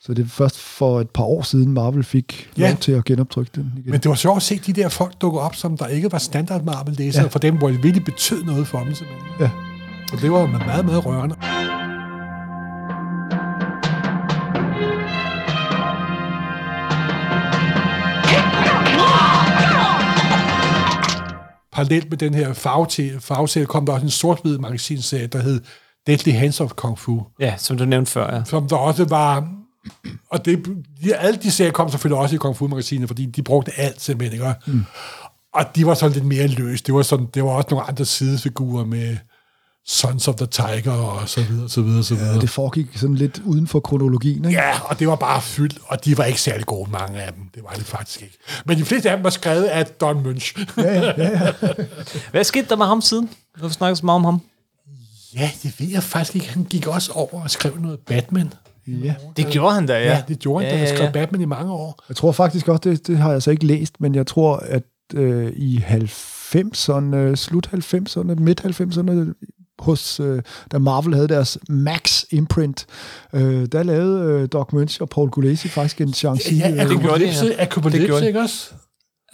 Så 0.00 0.14
det 0.14 0.24
er 0.24 0.28
først 0.28 0.58
for 0.58 1.00
et 1.00 1.10
par 1.10 1.24
år 1.24 1.42
siden, 1.42 1.72
Marvel 1.72 2.04
fik 2.04 2.50
Ja. 2.58 2.68
lov 2.68 2.76
til 2.76 2.92
at 2.92 3.04
genoptrykke 3.04 3.50
den 3.54 3.72
igen. 3.78 3.90
Men 3.90 4.00
det 4.00 4.08
var 4.08 4.14
sjovt 4.14 4.36
at 4.36 4.42
se 4.42 4.58
de 4.66 4.72
der 4.72 4.88
folk 4.88 5.12
dukke 5.20 5.40
op, 5.40 5.54
som 5.56 5.76
der 5.76 5.86
ikke 5.86 6.12
var 6.12 6.18
standard 6.18 6.64
Marvel-læsere, 6.64 7.20
ja. 7.20 7.24
Ja. 7.24 7.28
for 7.28 7.38
dem, 7.38 7.56
hvor 7.58 7.68
det 7.68 7.82
virkelig 7.82 8.04
betød 8.04 8.42
noget 8.44 8.66
for 8.66 8.78
dem. 8.78 8.94
Simpelthen. 8.94 9.26
Ja. 9.40 9.50
Og 10.12 10.20
det 10.22 10.32
var 10.32 10.46
meget, 10.46 10.84
meget 10.84 11.06
rørende. 11.06 11.34
Parallelt 21.72 22.10
med 22.10 22.18
den 22.18 22.34
her 22.34 22.52
farve- 22.52 23.20
farveserie 23.20 23.66
kom 23.66 23.86
der 23.86 23.92
også 23.92 24.04
en 24.04 24.10
sort-hvid 24.10 24.58
magasinserie, 24.58 25.26
der 25.26 25.42
hed 25.42 25.60
Deadly 26.06 26.32
Hands 26.32 26.60
of 26.60 26.70
Kung 26.70 26.98
Fu 26.98 27.22
ja, 27.40 27.54
som 27.58 27.78
du 27.78 27.84
nævnte 27.84 28.10
før, 28.10 28.34
ja. 28.36 28.44
som 28.44 28.68
der 28.68 28.76
også 28.76 29.04
var... 29.04 29.48
Og 30.30 30.44
det, 30.44 30.66
de, 31.04 31.16
alle 31.16 31.38
de 31.42 31.50
serier 31.50 31.72
kom 31.72 31.90
selvfølgelig 31.90 32.18
også 32.18 32.34
i 32.34 32.38
Kung 32.38 32.56
Fu-magasinet, 32.56 33.08
fordi 33.08 33.26
de 33.26 33.42
brugte 33.42 33.72
alt 33.76 34.00
simpelthen, 34.00 34.40
ikke? 34.40 34.54
Mm. 34.66 34.84
Og 35.54 35.64
de 35.76 35.86
var 35.86 35.94
sådan 35.94 36.12
lidt 36.12 36.24
mere 36.24 36.46
løst. 36.46 36.86
Det 36.86 36.94
var, 36.94 37.02
sådan, 37.02 37.26
det 37.34 37.44
var 37.44 37.50
også 37.50 37.68
nogle 37.70 37.88
andre 37.88 38.04
sidefigurer 38.04 38.84
med 38.84 39.16
Sons 39.86 40.28
of 40.28 40.34
the 40.34 40.46
Tiger 40.46 40.92
og 40.92 41.28
så 41.28 41.42
videre, 41.42 41.68
så 41.68 41.82
videre, 41.82 42.04
så 42.04 42.14
videre. 42.14 42.40
Det 42.40 42.50
foregik 42.50 42.86
sådan 42.96 43.14
lidt 43.14 43.42
uden 43.44 43.66
for 43.66 43.80
kronologien. 43.80 44.44
Ikke? 44.44 44.60
Ja, 44.60 44.80
og 44.84 44.98
det 44.98 45.08
var 45.08 45.16
bare 45.16 45.42
fyldt, 45.42 45.78
og 45.86 46.04
de 46.04 46.18
var 46.18 46.24
ikke 46.24 46.40
særlig 46.40 46.66
gode, 46.66 46.90
mange 46.90 47.22
af 47.22 47.32
dem. 47.32 47.44
Det 47.54 47.62
var 47.62 47.70
det 47.70 47.84
faktisk 47.84 48.22
ikke. 48.22 48.38
Men 48.66 48.78
de 48.78 48.84
fleste 48.84 49.10
af 49.10 49.16
dem 49.16 49.24
var 49.24 49.30
skrevet 49.30 49.64
af 49.64 49.86
Don 49.86 50.22
Munch. 50.22 50.58
Hvad 52.30 52.44
skete 52.44 52.68
der 52.68 52.76
med 52.76 52.86
ham 52.86 53.00
siden? 53.00 53.30
Nu 53.62 53.68
snakker 53.68 53.94
så 53.94 54.06
meget 54.06 54.16
om 54.16 54.24
ham. 54.24 54.40
ja, 55.34 55.50
det 55.62 55.80
ved 55.80 55.88
jeg 55.88 56.02
faktisk 56.02 56.34
ikke. 56.34 56.48
Han 56.48 56.64
gik 56.64 56.86
også 56.86 57.12
over 57.12 57.42
og 57.42 57.50
skrev 57.50 57.78
noget 57.78 57.98
Batman. 57.98 58.52
Ja. 58.86 59.14
Det 59.36 59.46
gjorde 59.46 59.74
han 59.74 59.86
da, 59.86 59.92
ja. 59.92 60.04
Ja, 60.04 60.22
det 60.28 60.38
gjorde 60.38 60.64
han, 60.64 60.66
ja, 60.66 60.72
da 60.72 60.78
han 60.78 60.88
ja, 60.88 60.94
skrev 60.94 61.06
ja. 61.06 61.12
Batman 61.12 61.40
i 61.40 61.44
mange 61.44 61.72
år. 61.72 62.04
Jeg 62.08 62.16
tror 62.16 62.32
faktisk 62.32 62.68
også, 62.68 62.80
det, 62.90 63.06
det 63.06 63.18
har 63.18 63.28
jeg 63.28 63.34
altså 63.34 63.50
ikke 63.50 63.66
læst, 63.66 64.00
men 64.00 64.14
jeg 64.14 64.26
tror, 64.26 64.56
at 64.56 64.82
øh, 65.14 65.52
i 65.56 65.76
90'erne, 65.76 67.14
øh, 67.16 67.36
slut 67.36 67.70
90'erne, 67.74 68.34
midt 68.34 68.60
90'erne, 68.60 69.32
hos, 69.78 70.20
øh, 70.20 70.42
da 70.72 70.78
Marvel 70.78 71.14
havde 71.14 71.28
deres 71.28 71.58
Max 71.68 72.24
imprint, 72.30 72.86
øh, 73.32 73.66
der 73.72 73.82
lavede 73.82 74.24
øh, 74.42 74.48
Doc 74.52 74.72
Munch 74.72 75.00
og 75.02 75.08
Paul 75.08 75.30
Gulacy 75.30 75.66
faktisk 75.66 76.00
en 76.00 76.12
chance. 76.14 76.54
Ja, 76.54 76.70
øh, 76.70 76.80
Apocalypse, 76.82 77.44
ja. 77.44 77.50
Det 77.50 77.56
Apocalypse, 77.58 78.06
gjorde 78.06 78.22
de. 78.22 78.26
ikke 78.26 78.40
også? 78.40 78.68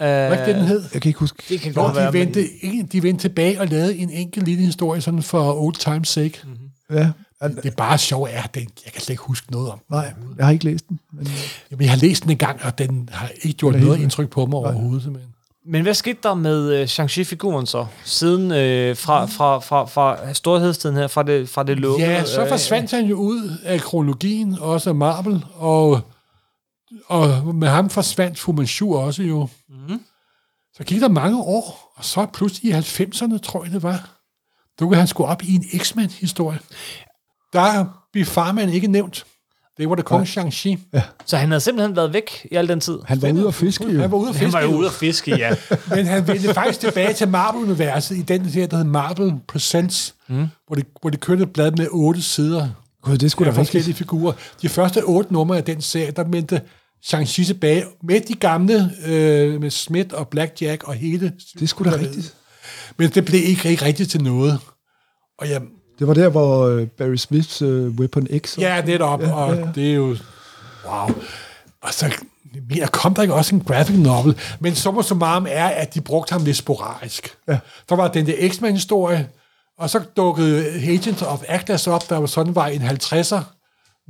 Uh, 0.01 0.05
Hvad 0.05 0.31
er 0.31 0.45
det, 0.45 0.55
den 0.55 0.63
hed? 0.65 0.83
jeg 0.93 1.01
kan 1.01 1.09
ikke 1.09 1.19
huske. 1.19 1.43
Det 1.49 1.61
kan 1.61 1.73
Hvor 1.73 1.83
godt 1.83 1.95
være, 1.95 2.07
de 2.07 2.11
men- 2.11 2.19
vendte, 2.25 2.63
en- 2.65 2.85
de 2.85 3.03
vendte 3.03 3.23
tilbage 3.23 3.61
og 3.61 3.67
lavede 3.67 3.97
en 3.97 4.09
enkelt 4.09 4.45
lille 4.45 4.63
historie, 4.65 5.01
sådan 5.01 5.21
for 5.23 5.53
old 5.61 5.75
times 5.75 6.07
sake. 6.09 6.39
Mm. 6.45 6.95
Ja, 6.95 7.09
Det 7.47 7.65
er 7.65 7.71
bare 7.77 7.97
sjovt, 7.97 8.29
at 8.29 8.49
den, 8.55 8.61
jeg 8.85 8.93
kan 8.93 9.01
slet 9.01 9.09
ikke 9.09 9.23
huske 9.23 9.51
noget 9.51 9.69
om. 9.71 9.79
nej, 9.91 10.13
jeg 10.37 10.45
har 10.45 10.51
ikke 10.53 10.65
læst 10.65 10.89
den. 10.89 10.99
Men, 11.13 11.27
Jamen, 11.71 11.81
jeg 11.83 11.91
har 11.91 11.97
læst 11.97 12.23
den 12.23 12.31
en 12.31 12.37
gang, 12.37 12.59
og 12.63 12.77
den 12.77 13.09
har 13.11 13.29
ikke 13.41 13.57
gjort 13.57 13.75
er 13.75 13.79
noget 13.79 13.99
indtryk 13.99 14.29
på 14.29 14.45
mig 14.45 14.55
overhovedet. 14.55 15.03
Simpelthen. 15.03 15.28
Men 15.71 15.81
hvad 15.81 15.93
skete 15.93 16.19
der 16.23 16.33
med 16.33 16.81
uh, 16.81 16.87
Shang-Chi-figuren 16.87 17.65
så? 17.65 17.85
Siden 18.05 18.51
øh, 18.51 18.97
fra, 18.97 19.25
fra, 19.25 19.59
fra, 19.59 19.85
fra 19.85 20.33
storhedstiden 20.33 20.95
her, 20.95 21.07
fra 21.07 21.23
det, 21.23 21.49
fra 21.49 21.63
det 21.63 21.77
lukkede? 21.79 22.09
Ja, 22.09 22.25
så 22.25 22.41
øh, 22.41 22.49
forsvandt 22.49 22.91
han 22.91 23.05
jo 23.05 23.15
ud 23.15 23.57
af 23.63 23.81
kronologien, 23.81 24.57
også 24.59 24.89
af 24.89 24.95
Marvel, 24.95 25.45
og, 25.55 26.01
og 27.05 27.55
med 27.55 27.67
ham 27.67 27.89
forsvandt 27.89 28.39
Fu 28.39 28.51
Manchu 28.51 28.97
også 28.97 29.23
jo. 29.23 29.47
Mm. 29.69 30.01
Så 30.73 30.83
gik 30.83 31.01
der 31.01 31.07
mange 31.07 31.41
år, 31.41 31.93
og 31.95 32.05
så 32.05 32.25
pludselig 32.33 32.71
i 32.71 32.75
90'erne, 32.75 33.37
tror 33.37 33.63
jeg 33.63 33.73
det 33.73 33.83
var, 33.83 34.19
dukkede 34.79 34.99
han 34.99 35.07
sgu 35.07 35.25
op 35.25 35.43
i 35.43 35.55
en 35.55 35.79
X-Men-historie. 35.79 36.59
Der 37.53 37.85
blev 38.13 38.25
farmand 38.25 38.71
ikke 38.71 38.87
nævnt. 38.87 39.25
Det 39.79 39.89
var 39.89 39.95
det 39.95 40.05
kong 40.05 40.27
Shang-Chi. 40.27 40.99
Så 41.25 41.37
han 41.37 41.49
havde 41.49 41.61
simpelthen 41.61 41.95
været 41.95 42.13
væk 42.13 42.47
i 42.51 42.55
al 42.55 42.67
den 42.67 42.79
tid? 42.79 42.99
han 43.05 43.21
var 43.21 43.31
ude 43.31 43.47
og 43.47 43.53
fiske 43.53 43.83
jo. 43.83 44.01
Han 44.01 44.11
var 44.11 44.17
ude 44.17 44.29
at 44.29 44.35
Han 44.35 44.45
fiske. 44.45 44.53
var 44.53 44.61
jo 44.61 44.75
ude 44.77 44.87
at 44.87 44.93
fiske, 44.93 45.37
ja. 45.37 45.55
Men 45.95 46.05
han 46.05 46.27
vendte 46.27 46.53
faktisk 46.53 46.79
tilbage 46.79 47.13
til 47.13 47.27
Marvel-universet 47.27 48.17
i 48.17 48.21
den 48.21 48.45
her, 48.45 48.67
der 48.67 48.77
hed 48.77 48.83
Marvel 48.83 49.33
Presents, 49.47 50.15
mm. 50.27 50.47
hvor, 50.67 50.75
de, 50.75 50.83
hvor 51.01 51.09
de 51.09 51.17
kørte 51.17 51.43
et 51.43 51.53
blad 51.53 51.71
med 51.71 51.87
otte 51.91 52.21
sider 52.21 52.67
Gud, 53.01 53.17
det 53.17 53.31
skulle 53.31 53.47
af 53.47 53.53
da 53.53 53.61
forskellige 53.61 53.93
figurer. 53.93 54.33
De 54.61 54.69
første 54.69 55.03
otte 55.03 55.33
numre 55.33 55.57
af 55.57 55.63
den 55.63 55.81
serie, 55.81 56.11
der 56.11 56.23
vendte 56.23 56.61
Shang-Chi 57.05 57.45
tilbage 57.45 57.85
med 58.03 58.21
de 58.21 58.33
gamle, 58.33 58.91
øh, 59.05 59.61
med 59.61 59.69
Smith 59.69 60.09
og 60.13 60.27
Blackjack 60.27 60.83
og 60.83 60.93
hele... 60.93 61.33
Det 61.59 61.69
skulle 61.69 61.91
da 61.91 61.97
rigtigt. 61.97 62.33
Men 62.97 63.09
det 63.09 63.25
blev 63.25 63.41
ikke, 63.45 63.69
ikke 63.69 63.85
rigtigt 63.85 64.11
til 64.11 64.23
noget. 64.23 64.59
Og 65.37 65.49
jeg, 65.49 65.61
Det 65.99 66.07
var 66.07 66.13
der, 66.13 66.29
hvor 66.29 66.67
øh, 66.67 66.87
Barry 66.87 67.15
Smiths 67.15 67.61
øh, 67.61 67.87
Weapon 67.87 68.27
X... 68.37 68.57
ja, 68.57 68.81
netop, 68.81 69.21
ja, 69.21 69.33
og 69.33 69.55
ja, 69.55 69.59
ja. 69.59 69.67
det 69.75 69.89
er 69.89 69.95
jo... 69.95 70.15
Wow. 70.85 71.09
Og 71.81 71.93
så 71.93 72.13
men 72.67 72.79
der 72.79 72.87
kom 72.87 73.13
der 73.13 73.21
ikke 73.21 73.33
også 73.33 73.55
en 73.55 73.61
graphic 73.61 73.97
novel, 73.97 74.37
men 74.59 74.75
summa 74.75 75.01
summarum 75.01 75.45
er, 75.49 75.65
at 75.67 75.93
de 75.93 76.01
brugte 76.01 76.31
ham 76.31 76.43
lidt 76.43 76.57
sporadisk. 76.57 77.37
Ja. 77.47 77.59
Der 77.89 77.95
var 77.95 78.07
den 78.07 78.25
der 78.27 78.49
X-Men-historie, 78.49 79.29
og 79.77 79.89
så 79.89 79.99
dukkede 80.17 80.65
Agents 80.67 81.21
of 81.21 81.41
Atlas 81.47 81.87
op, 81.87 82.09
der 82.09 82.17
var 82.17 82.25
sådan 82.25 82.55
var 82.55 82.67
en 82.67 82.81
50'er 82.81 83.39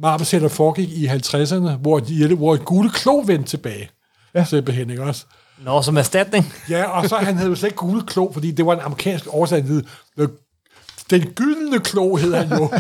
Marvel 0.02 0.42
der 0.42 0.48
foregik 0.48 0.90
i 0.90 1.08
50'erne, 1.08 1.70
hvor, 1.70 2.00
de, 2.00 2.36
hvor 2.36 2.54
et 2.54 2.66
gule 2.66 2.90
klo 2.90 3.24
vendte 3.26 3.50
tilbage. 3.50 3.90
Ja. 4.36 4.46
Simpelthen, 4.46 4.90
ikke 4.90 5.04
også? 5.04 5.26
Nå, 5.66 5.82
som 5.82 5.98
erstatning. 5.98 6.54
Ja, 6.70 6.84
og 6.84 7.10
så 7.10 7.16
han 7.18 7.36
havde 7.36 7.50
jo 7.50 7.56
slet 7.56 7.68
ikke 7.68 7.78
gule 7.78 8.02
klo, 8.06 8.32
fordi 8.34 8.52
det 8.52 8.66
var 8.66 8.74
en 8.74 8.80
amerikansk 8.80 9.28
oversat, 9.28 9.64
The- 9.64 10.49
den 11.10 11.22
gyldne 11.22 11.80
klo 11.80 12.16
hed 12.16 12.34
han 12.34 12.60
jo. 12.60 12.72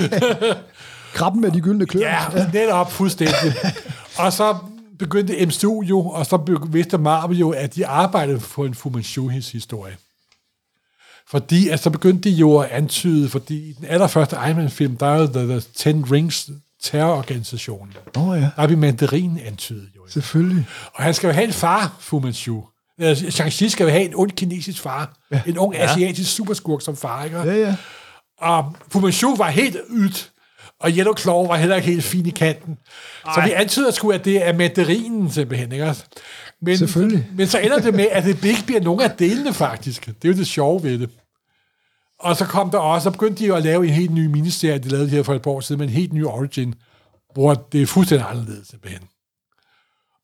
Krabben 1.14 1.42
med 1.42 1.52
de 1.52 1.62
gyldne 1.62 1.86
klør. 1.86 2.02
Ja, 2.02 2.20
netop 2.54 2.92
fuldstændig. 2.92 3.54
og 4.18 4.34
så 4.34 4.56
begyndte 5.00 5.46
MCU 5.46 5.82
jo, 5.82 6.00
og 6.10 6.26
så 6.26 6.60
vidste 6.72 6.98
Marvel 6.98 7.38
jo, 7.38 7.50
at 7.50 7.76
de 7.76 7.88
arbejdede 7.88 8.40
på 8.40 8.66
en 8.66 8.74
Fu 8.74 8.90
Manchu's 8.90 9.52
historie. 9.52 9.98
Fordi, 11.30 11.70
altså, 11.70 11.84
så 11.84 11.90
begyndte 11.90 12.30
de 12.30 12.36
jo 12.36 12.58
at 12.58 12.70
antyde, 12.70 13.30
fordi 13.30 13.56
i 13.70 13.74
den 13.74 13.86
allerførste 13.86 14.36
Iron 14.36 14.56
Man-film, 14.56 14.98
der 14.98 15.06
er 15.06 15.20
jo 15.20 15.28
The, 15.28 15.42
the 15.48 15.62
Ten 15.76 16.06
Rings 16.12 16.50
terrororganisationen. 16.84 17.94
Oh, 18.18 18.38
ja, 18.38 18.42
Der 18.42 18.50
er 18.64 18.68
vi 18.68 18.76
mandarinen 18.76 19.40
antydet 19.46 19.90
jo. 19.96 20.02
selvfølgelig. 20.10 20.66
Og 20.94 21.04
han 21.04 21.14
skal 21.14 21.28
jo 21.28 21.34
have 21.34 21.48
en 21.48 21.54
far, 21.54 21.96
Fu 22.00 22.20
Manchu. 22.20 22.64
Shang-Chi 23.02 23.70
skal 23.70 23.84
jo 23.84 23.90
have 23.90 24.04
en 24.06 24.16
ond 24.16 24.32
kinesisk 24.32 24.82
far. 24.82 25.14
Ja. 25.32 25.42
En 25.46 25.58
ung 25.58 25.76
asiatisk 25.76 26.32
superskurk 26.36 26.82
som 26.82 26.98
far, 26.98 27.24
ikke? 27.24 27.38
Ja, 27.38 27.54
ja. 27.54 27.76
Og 28.42 28.76
Fu 28.88 29.00
Manchu 29.00 29.36
var 29.36 29.50
helt 29.50 29.78
ydt, 29.90 30.32
og 30.80 30.92
Yellow 30.92 31.16
Claw 31.18 31.48
var 31.48 31.58
heller 31.58 31.76
ikke 31.76 31.88
helt 31.88 32.04
fin 32.04 32.26
i 32.26 32.30
kanten. 32.30 32.78
Ej. 33.26 33.34
Så 33.36 33.42
vi 33.42 33.52
antyder 33.52 33.92
sgu, 33.92 34.12
at 34.12 34.26
det 34.26 34.48
er 34.48 34.54
mandarinen 34.54 35.32
simpelthen, 35.32 35.72
ikke? 35.72 35.96
Men, 36.62 36.78
Selvfølgelig. 36.78 37.28
Men 37.34 37.48
så 37.48 37.60
ender 37.60 37.80
det 37.80 37.94
med, 37.94 38.08
at 38.12 38.24
det 38.24 38.46
ikke 38.46 38.66
bliver 38.66 38.82
nogen 38.82 39.02
af 39.02 39.12
delene, 39.12 39.54
faktisk. 39.54 40.06
Det 40.06 40.26
er 40.26 40.30
jo 40.30 40.38
det 40.38 40.48
sjove 40.48 40.84
ved 40.84 41.00
det. 41.00 41.10
Og 42.20 42.36
så 42.36 42.46
kom 42.46 42.72
der 42.72 42.78
også, 42.78 43.04
så 43.04 43.12
begyndte 43.12 43.44
de 43.44 43.48
jo 43.48 43.56
at 43.56 43.64
lave 43.64 43.88
en 43.88 43.94
helt 43.94 44.12
ny 44.12 44.26
miniserie, 44.26 44.80
de 44.80 44.90
lavede 44.90 45.10
her 45.10 45.24
for 45.24 45.34
et 45.34 45.42
par 45.42 45.52
år 45.52 45.60
siden, 45.60 45.80
med 45.80 45.88
en 45.88 45.94
helt 45.94 46.14
ny 46.14 46.26
origin, 46.26 46.76
hvor 47.34 47.54
det 47.54 47.82
er 47.82 47.86
fuldstændig 47.86 48.30
anderledes 48.30 48.68
simpelthen. 48.68 49.02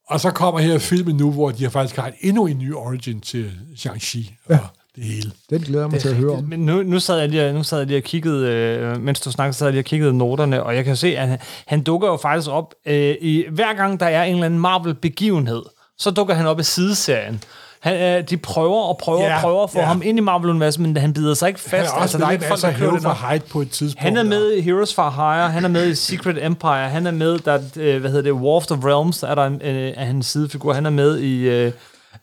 Og 0.08 0.20
så 0.20 0.32
kommer 0.32 0.60
her 0.60 0.78
filmen 0.78 1.18
nu, 1.18 1.32
hvor 1.32 1.52
de 1.52 1.70
faktisk 1.70 1.96
har 1.96 2.12
endnu 2.20 2.48
en 2.48 2.58
ny 2.58 2.74
origin 2.74 3.22
til 3.22 3.52
Shang-Chi 3.76 4.34
og 4.46 4.60
det 4.96 5.04
hele. 5.04 5.32
Den 5.50 5.62
glæder 5.62 5.84
jeg 5.84 5.92
mig 5.92 6.00
til 6.02 6.10
at 6.10 6.16
høre 6.16 6.32
om. 6.32 6.44
Men 6.44 6.60
nu, 6.60 6.84
nu 6.84 7.00
sad 7.00 7.20
jeg 7.20 7.30
lige, 7.30 7.54
nu 7.54 7.64
sad 7.64 7.78
jeg 7.78 7.88
lige 7.88 7.98
og 8.00 8.04
kiggede, 8.04 8.48
øh, 8.52 9.02
mens 9.02 9.20
du 9.20 9.32
snakkede, 9.32 9.58
sad 9.58 9.68
jeg 9.68 9.72
lige 9.74 9.82
og 9.82 9.86
kiggede 9.86 10.18
noterne, 10.18 10.64
og 10.64 10.76
jeg 10.76 10.86
kan 10.86 10.96
se, 10.96 11.18
at 11.18 11.28
han, 11.28 11.40
han 11.68 11.82
dukker 11.84 12.08
jo 12.08 12.18
faktisk 12.18 12.50
op, 12.50 12.74
øh, 12.86 13.16
i, 13.22 13.46
hver 13.52 13.74
gang 13.76 14.00
der 14.00 14.06
er 14.06 14.24
en 14.24 14.34
eller 14.34 14.46
anden 14.46 14.60
Marvel-begivenhed, 14.60 15.62
så 15.98 16.12
dukker 16.12 16.34
han 16.34 16.48
op 16.48 16.60
i 16.60 16.64
sideserien. 16.64 17.44
Han, 17.80 18.18
øh, 18.18 18.30
de 18.30 18.38
prøver 18.38 18.82
og 18.84 18.98
prøver 18.98 19.22
Ja, 19.26 19.36
og 19.36 19.42
prøver 19.42 19.64
at 19.64 19.70
få 19.70 19.80
ja. 19.80 19.86
ham 19.86 20.02
ind 20.06 20.18
i 20.18 20.22
Marvel-universet, 20.22 20.82
men 20.82 20.98
han 20.98 21.14
bider 21.14 21.34
sig 21.34 21.48
ikke 21.48 21.60
Han 21.66 21.80
fast. 21.80 21.90
er 21.92 21.94
også 21.94 22.02
altså, 22.02 22.18
der 22.18 22.26
er 22.28 22.32
ikke 22.32 22.46
folk, 22.46 22.62
der 22.62 22.74
kører 22.74 22.92
det 22.92 23.02
for 23.02 23.30
Hyde 23.32 23.42
på 23.52 23.62
et 23.62 23.70
tidspunkt. 23.72 24.02
Han 24.04 24.18
er 24.18 24.24
med 24.24 24.52
i 24.54 24.62
Heroes 24.62 24.94
for 24.94 25.10
Hire, 25.10 25.50
han 25.50 25.66
er 25.66 25.70
med 25.70 25.88
i 25.88 25.96
Secret 25.96 26.46
Empire, 26.46 26.90
han 26.90 27.08
er 27.08 27.12
med, 27.12 27.40
der, 27.40 27.60
øh, 27.78 28.00
hvad 28.00 28.10
hedder 28.10 28.24
det, 28.24 28.32
War 28.32 28.56
of 28.56 28.66
the 28.66 28.80
Realms, 28.90 29.24
er 29.24 29.36
der 29.36 29.46
en, 29.46 29.62
øh, 29.64 29.94
er 29.98 30.06
hans 30.06 30.26
sidefigur, 30.26 30.74
han 30.74 30.86
er 30.86 30.90
med 30.90 31.20
i, 31.20 31.40
øh, 31.50 31.72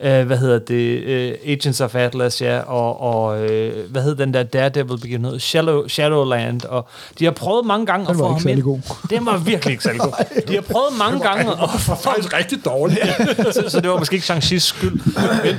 øh, 0.00 0.26
hvad 0.26 0.36
hedder 0.38 0.58
det, 0.58 1.02
øh, 1.02 1.34
Agents 1.46 1.80
of 1.80 1.94
Atlas, 1.94 2.40
ja, 2.42 2.58
og, 2.58 3.00
og 3.00 3.50
øh, 3.50 3.90
hvad 3.90 4.02
hedder 4.02 4.24
den 4.24 4.34
der 4.34 4.42
Daredevil 4.42 4.98
begivenhed, 5.00 5.40
Shadow, 5.40 5.88
Shadowland, 5.88 6.64
og 6.64 6.88
de 7.18 7.24
har 7.24 7.32
prøvet 7.32 7.66
mange 7.66 7.86
gange 7.86 8.06
Den 8.06 8.10
at 8.10 8.18
få 8.18 8.28
ham 8.32 8.48
ind. 8.48 8.62
god. 8.62 8.80
Den 9.10 9.26
var 9.26 9.38
virkelig 9.38 9.72
ikke 9.72 9.84
særlig 9.84 10.00
god. 10.00 10.12
De 10.48 10.54
har 10.54 10.60
prøvet 10.60 10.98
mange 10.98 11.20
gange 11.20 11.50
at 11.62 11.70
få 11.80 11.94
faktisk 11.94 12.36
rigtig 12.36 12.64
dårligt. 12.64 13.00
så, 13.54 13.64
så 13.68 13.80
det 13.80 13.90
var 13.90 13.98
måske 13.98 14.14
ikke 14.14 14.32
Shang-Chi's 14.34 14.58
skyld. 14.58 15.00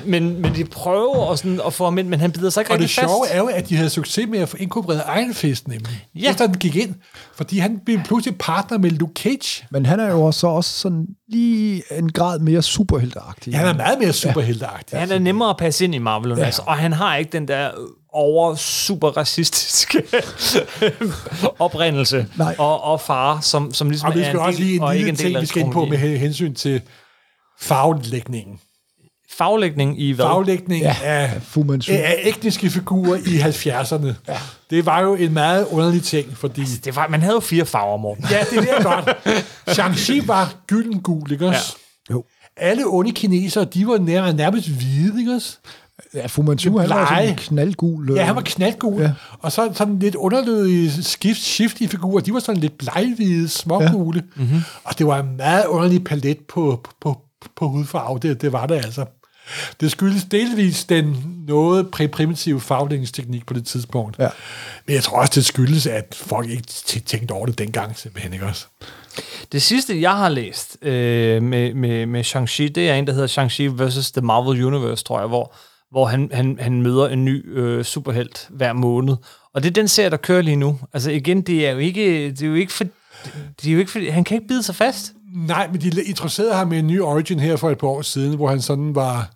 Men, 0.05 0.23
men, 0.23 0.41
men 0.41 0.55
de 0.55 0.65
prøver 0.65 1.31
at, 1.31 1.39
sådan, 1.39 1.61
at 1.67 1.73
få 1.73 1.83
ham 1.83 1.97
ind, 1.97 2.07
men 2.07 2.19
han 2.19 2.31
bider 2.31 2.49
sig 2.49 2.61
ikke 2.61 2.71
Og 2.71 2.77
det 2.77 2.83
rigtig 2.83 2.95
fast. 2.95 3.09
sjove 3.11 3.27
er 3.29 3.37
jo, 3.37 3.45
at 3.45 3.69
de 3.69 3.75
havde 3.75 3.89
succes 3.89 4.27
med 4.29 4.39
at 4.39 4.49
få 4.49 4.57
inkorporeret 4.59 5.01
Iron 5.21 5.33
Fist, 5.33 5.67
nemlig. 5.67 6.05
Ja. 6.15 6.29
Efter 6.29 6.47
den 6.47 6.57
gik 6.57 6.75
ind. 6.75 6.95
Fordi 7.35 7.57
han 7.59 7.79
blev 7.85 7.99
pludselig 8.05 8.37
partner 8.37 8.77
med 8.77 8.89
Luke 8.89 9.13
Cage. 9.21 9.65
Men 9.71 9.85
han 9.85 9.99
er 9.99 10.11
jo 10.11 10.21
også, 10.21 10.47
også 10.47 10.79
sådan 10.79 11.07
lige 11.33 11.83
en 11.91 12.11
grad 12.11 12.39
mere 12.39 12.61
superhelteagtig. 12.61 13.51
Ja, 13.51 13.57
han 13.57 13.67
er 13.67 13.73
meget 13.73 13.99
mere 13.99 14.13
superhelteagtig. 14.13 14.99
Han 14.99 15.11
er 15.11 15.19
nemmere 15.19 15.49
at 15.49 15.57
passe 15.57 15.83
ind 15.83 15.95
i 15.95 15.97
marvel 15.97 16.37
ja. 16.37 16.51
og 16.65 16.77
han 16.77 16.93
har 16.93 17.15
ikke 17.15 17.31
den 17.31 17.47
der 17.47 17.71
over 18.13 18.55
super 18.55 19.07
racistiske 19.07 20.03
oprindelse 21.59 22.27
Nej. 22.37 22.55
og, 22.59 22.83
og 22.83 23.01
far, 23.01 23.39
som, 23.39 23.73
som 23.73 23.89
ligesom 23.89 24.09
Og 24.09 24.15
vi 24.15 24.19
er 24.19 24.23
skal 24.23 24.35
en 24.35 24.45
også 24.45 24.59
lige 24.59 24.69
del, 24.69 24.77
en 24.77 24.83
og 24.83 24.95
ikke 24.95 25.05
lille 25.05 25.09
en 25.09 25.15
del 25.15 25.25
ting, 25.25 25.35
af 25.35 25.41
vi 25.41 25.47
skal 25.47 25.61
ind 25.61 25.71
på 25.71 25.85
med 25.85 25.97
hensyn 25.97 26.53
til 26.53 26.81
farvelægningen. 27.59 28.59
Faglægning 29.37 30.01
i 30.01 30.11
hvad? 30.11 30.25
Farvelægning 30.25 30.81
Ja, 30.81 30.95
af, 31.03 31.41
Fu 31.41 31.63
Manchu. 31.63 31.93
af 31.93 32.15
etniske 32.23 32.69
figurer 32.69 33.15
i 33.15 33.39
70'erne. 33.39 34.13
Ja. 34.27 34.37
Det 34.69 34.85
var 34.85 35.01
jo 35.01 35.15
en 35.15 35.33
meget 35.33 35.65
underlig 35.71 36.03
ting, 36.03 36.37
fordi... 36.37 36.63
Det 36.65 36.95
var, 36.95 37.07
man 37.07 37.21
havde 37.21 37.33
jo 37.33 37.39
fire 37.39 37.65
farver, 37.65 37.97
Morten. 37.97 38.25
Ja, 38.31 38.39
det 38.49 38.69
er 38.69 38.83
godt. 38.83 39.09
Shang-Chi 39.79 40.25
var 40.27 40.53
gylden 40.67 40.99
gul, 41.01 41.31
ikke 41.31 41.47
også? 41.47 41.75
Ja. 42.09 42.13
Jo. 42.13 42.23
Alle 42.57 42.83
onde 42.87 43.11
kinesere, 43.11 43.65
de 43.65 43.87
var 43.87 43.97
nær, 43.97 44.31
nærmest 44.31 44.67
hvide, 44.69 45.19
ikke 45.19 45.33
også? 45.35 45.57
Ja, 46.13 46.25
Fu 46.25 46.41
Manchu, 46.41 46.77
han 46.77 46.89
var 46.89 47.05
sådan 47.07 47.35
knaldgul. 47.35 48.09
øh, 48.09 48.17
Ja, 48.17 48.23
han 48.25 48.35
var 48.35 48.41
knaldgul. 48.41 49.01
Ja. 49.01 49.11
Og 49.39 49.51
så 49.51 49.69
sådan 49.73 49.99
lidt 49.99 50.15
underlødige 50.15 51.03
skift, 51.03 51.41
shiftige 51.41 51.87
figurer, 51.87 52.21
de 52.21 52.33
var 52.33 52.39
sådan 52.39 52.61
lidt 52.61 52.77
bleghvide, 52.77 53.49
smågule. 53.49 54.23
Ja. 54.37 54.41
Mm-hmm. 54.43 54.61
Og 54.83 54.97
det 54.99 55.07
var 55.07 55.19
en 55.19 55.37
meget 55.37 55.65
underlig 55.65 56.03
palet 56.03 56.37
på, 56.49 56.83
på, 57.01 57.17
på 57.55 57.67
hudfarve, 57.67 58.19
det, 58.19 58.41
det 58.41 58.51
var 58.53 58.65
det 58.65 58.75
altså. 58.75 59.05
Det 59.81 59.91
skyldes 59.91 60.23
delvis 60.23 60.85
den 60.85 61.15
noget 61.47 61.91
primitive 61.91 62.61
farvelægningsteknik 62.61 63.45
på 63.45 63.53
det 63.53 63.65
tidspunkt. 63.65 64.19
Ja. 64.19 64.29
Men 64.87 64.95
jeg 64.95 65.03
tror 65.03 65.17
også, 65.17 65.31
det 65.35 65.45
skyldes, 65.45 65.87
at 65.87 66.15
folk 66.15 66.49
ikke 66.49 66.67
tænkte 67.05 67.31
over 67.31 67.45
det 67.45 67.57
dengang, 67.57 67.97
simpelthen 67.97 68.33
ikke 68.33 68.45
også. 68.45 68.65
Det 69.51 69.61
sidste, 69.61 70.01
jeg 70.01 70.15
har 70.17 70.29
læst 70.29 70.77
øh, 70.81 71.43
med, 71.43 71.73
med, 71.73 72.05
med 72.05 72.23
Shang-Chi, 72.25 72.67
det 72.67 72.89
er 72.89 72.95
en, 72.95 73.07
der 73.07 73.13
hedder 73.13 73.27
Shang-Chi 73.27 73.83
vs. 73.83 74.11
The 74.11 74.21
Marvel 74.21 74.63
Universe, 74.63 75.03
tror 75.03 75.19
jeg, 75.19 75.27
hvor, 75.27 75.55
hvor 75.91 76.05
han, 76.05 76.29
han, 76.33 76.57
han 76.59 76.81
møder 76.81 77.07
en 77.07 77.25
ny 77.25 77.57
øh, 77.57 77.83
superhelt 77.83 78.47
hver 78.49 78.73
måned. 78.73 79.15
Og 79.53 79.63
det 79.63 79.69
er 79.69 79.73
den 79.73 79.87
serie, 79.87 80.09
der 80.09 80.17
kører 80.17 80.41
lige 80.41 80.55
nu. 80.55 80.79
Altså 80.93 81.11
igen, 81.11 81.41
det 81.41 81.67
er 81.67 81.71
jo 81.71 81.77
ikke, 81.77 82.31
det 82.31 82.41
er 82.41 82.47
jo 82.47 82.53
ikke 82.53 82.73
for, 82.73 82.83
det 83.61 83.67
er 83.67 83.73
jo 83.73 83.79
ikke 83.79 83.91
for, 83.91 84.11
han 84.11 84.23
kan 84.23 84.35
ikke 84.35 84.47
bide 84.47 84.63
sig 84.63 84.75
fast. 84.75 85.13
Nej, 85.33 85.67
men 85.71 85.81
de 85.81 86.03
introducerede 86.03 86.55
ham 86.55 86.67
med 86.67 86.79
en 86.79 86.87
ny 86.87 87.01
origin 87.01 87.39
her 87.39 87.55
for 87.55 87.69
et 87.69 87.77
par 87.77 87.87
år 87.87 88.01
siden, 88.01 88.35
hvor 88.35 88.49
han 88.49 88.61
sådan 88.61 88.95
var 88.95 89.29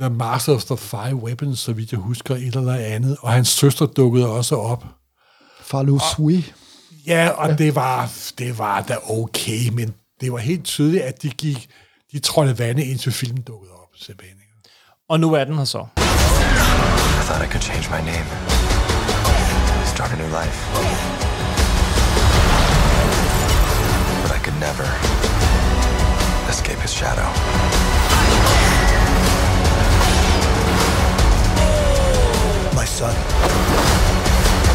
The 0.00 0.10
Master 0.10 0.54
of 0.54 0.64
the 0.64 0.76
Five 0.76 1.14
Weapons, 1.14 1.58
så 1.58 1.72
vidt 1.72 1.92
jeg 1.92 2.00
husker, 2.00 2.34
et 2.34 2.56
eller 2.56 2.74
andet. 2.74 3.16
Og 3.20 3.32
hans 3.32 3.48
søster 3.48 3.86
dukkede 3.86 4.28
også 4.28 4.56
op. 4.56 4.84
Farlo 5.60 5.98
Sui. 6.16 6.52
Ja, 7.06 7.28
og 7.28 7.48
ja. 7.48 7.54
det 7.54 7.74
var 7.74 8.12
det 8.38 8.58
var 8.58 8.82
da 8.82 8.96
okay, 9.08 9.68
men 9.72 9.94
det 10.20 10.32
var 10.32 10.38
helt 10.38 10.64
tydeligt, 10.64 11.02
at 11.02 11.22
de 11.22 11.30
gik, 11.30 11.68
de 12.12 12.18
trådte 12.18 12.58
vande 12.58 12.84
indtil 12.84 13.12
filmen 13.12 13.42
dukkede 13.42 13.72
op, 13.72 13.88
simpelthen. 13.96 14.36
Og 15.08 15.20
nu 15.20 15.32
er 15.32 15.44
den 15.44 15.58
her 15.58 15.64
så. 15.64 15.78
I 15.78 15.80
thought 17.28 17.44
I 17.44 17.48
could 17.48 17.62
change 17.62 17.90
my 17.90 18.10
name. 18.10 18.26
Start 19.86 20.12
a 20.12 20.16
new 20.16 20.28
life. 20.28 21.25
Could 24.56 24.60
never 24.60 24.84
escape 26.48 26.78
his 26.78 26.92
shadow. 26.92 27.26
My 32.74 32.84
son, 32.84 33.14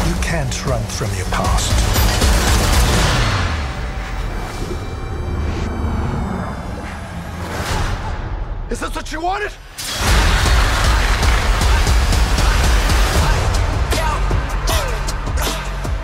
you 0.08 0.14
can't 0.22 0.66
run 0.66 0.82
from 0.84 1.10
your 1.16 1.26
past. 1.26 1.72
Is 8.70 8.80
this 8.80 8.94
what 8.94 9.12
you 9.12 9.20
wanted? 9.20 9.52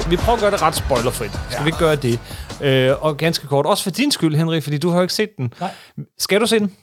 Vi 0.08 0.16
prøver 0.16 0.36
at 0.36 0.40
gøre 0.40 0.50
det 0.50 0.62
ret 0.62 0.76
spoilerfrit. 0.76 1.32
Skal 1.32 1.42
ja. 1.52 1.62
vi 1.62 1.68
ikke 1.68 1.78
gøre 1.78 1.96
det? 1.96 2.20
Øh, 2.60 3.02
og 3.04 3.16
ganske 3.16 3.46
kort, 3.46 3.66
også 3.66 3.82
for 3.82 3.90
din 3.90 4.10
skyld, 4.10 4.36
Henrik, 4.36 4.62
fordi 4.62 4.78
du 4.78 4.88
har 4.88 4.96
jo 4.96 5.02
ikke 5.02 5.14
set 5.14 5.36
den. 5.36 5.52
Nej. 5.60 5.70
Skal 6.18 6.40
du 6.40 6.46
se 6.46 6.58
den? 6.58 6.76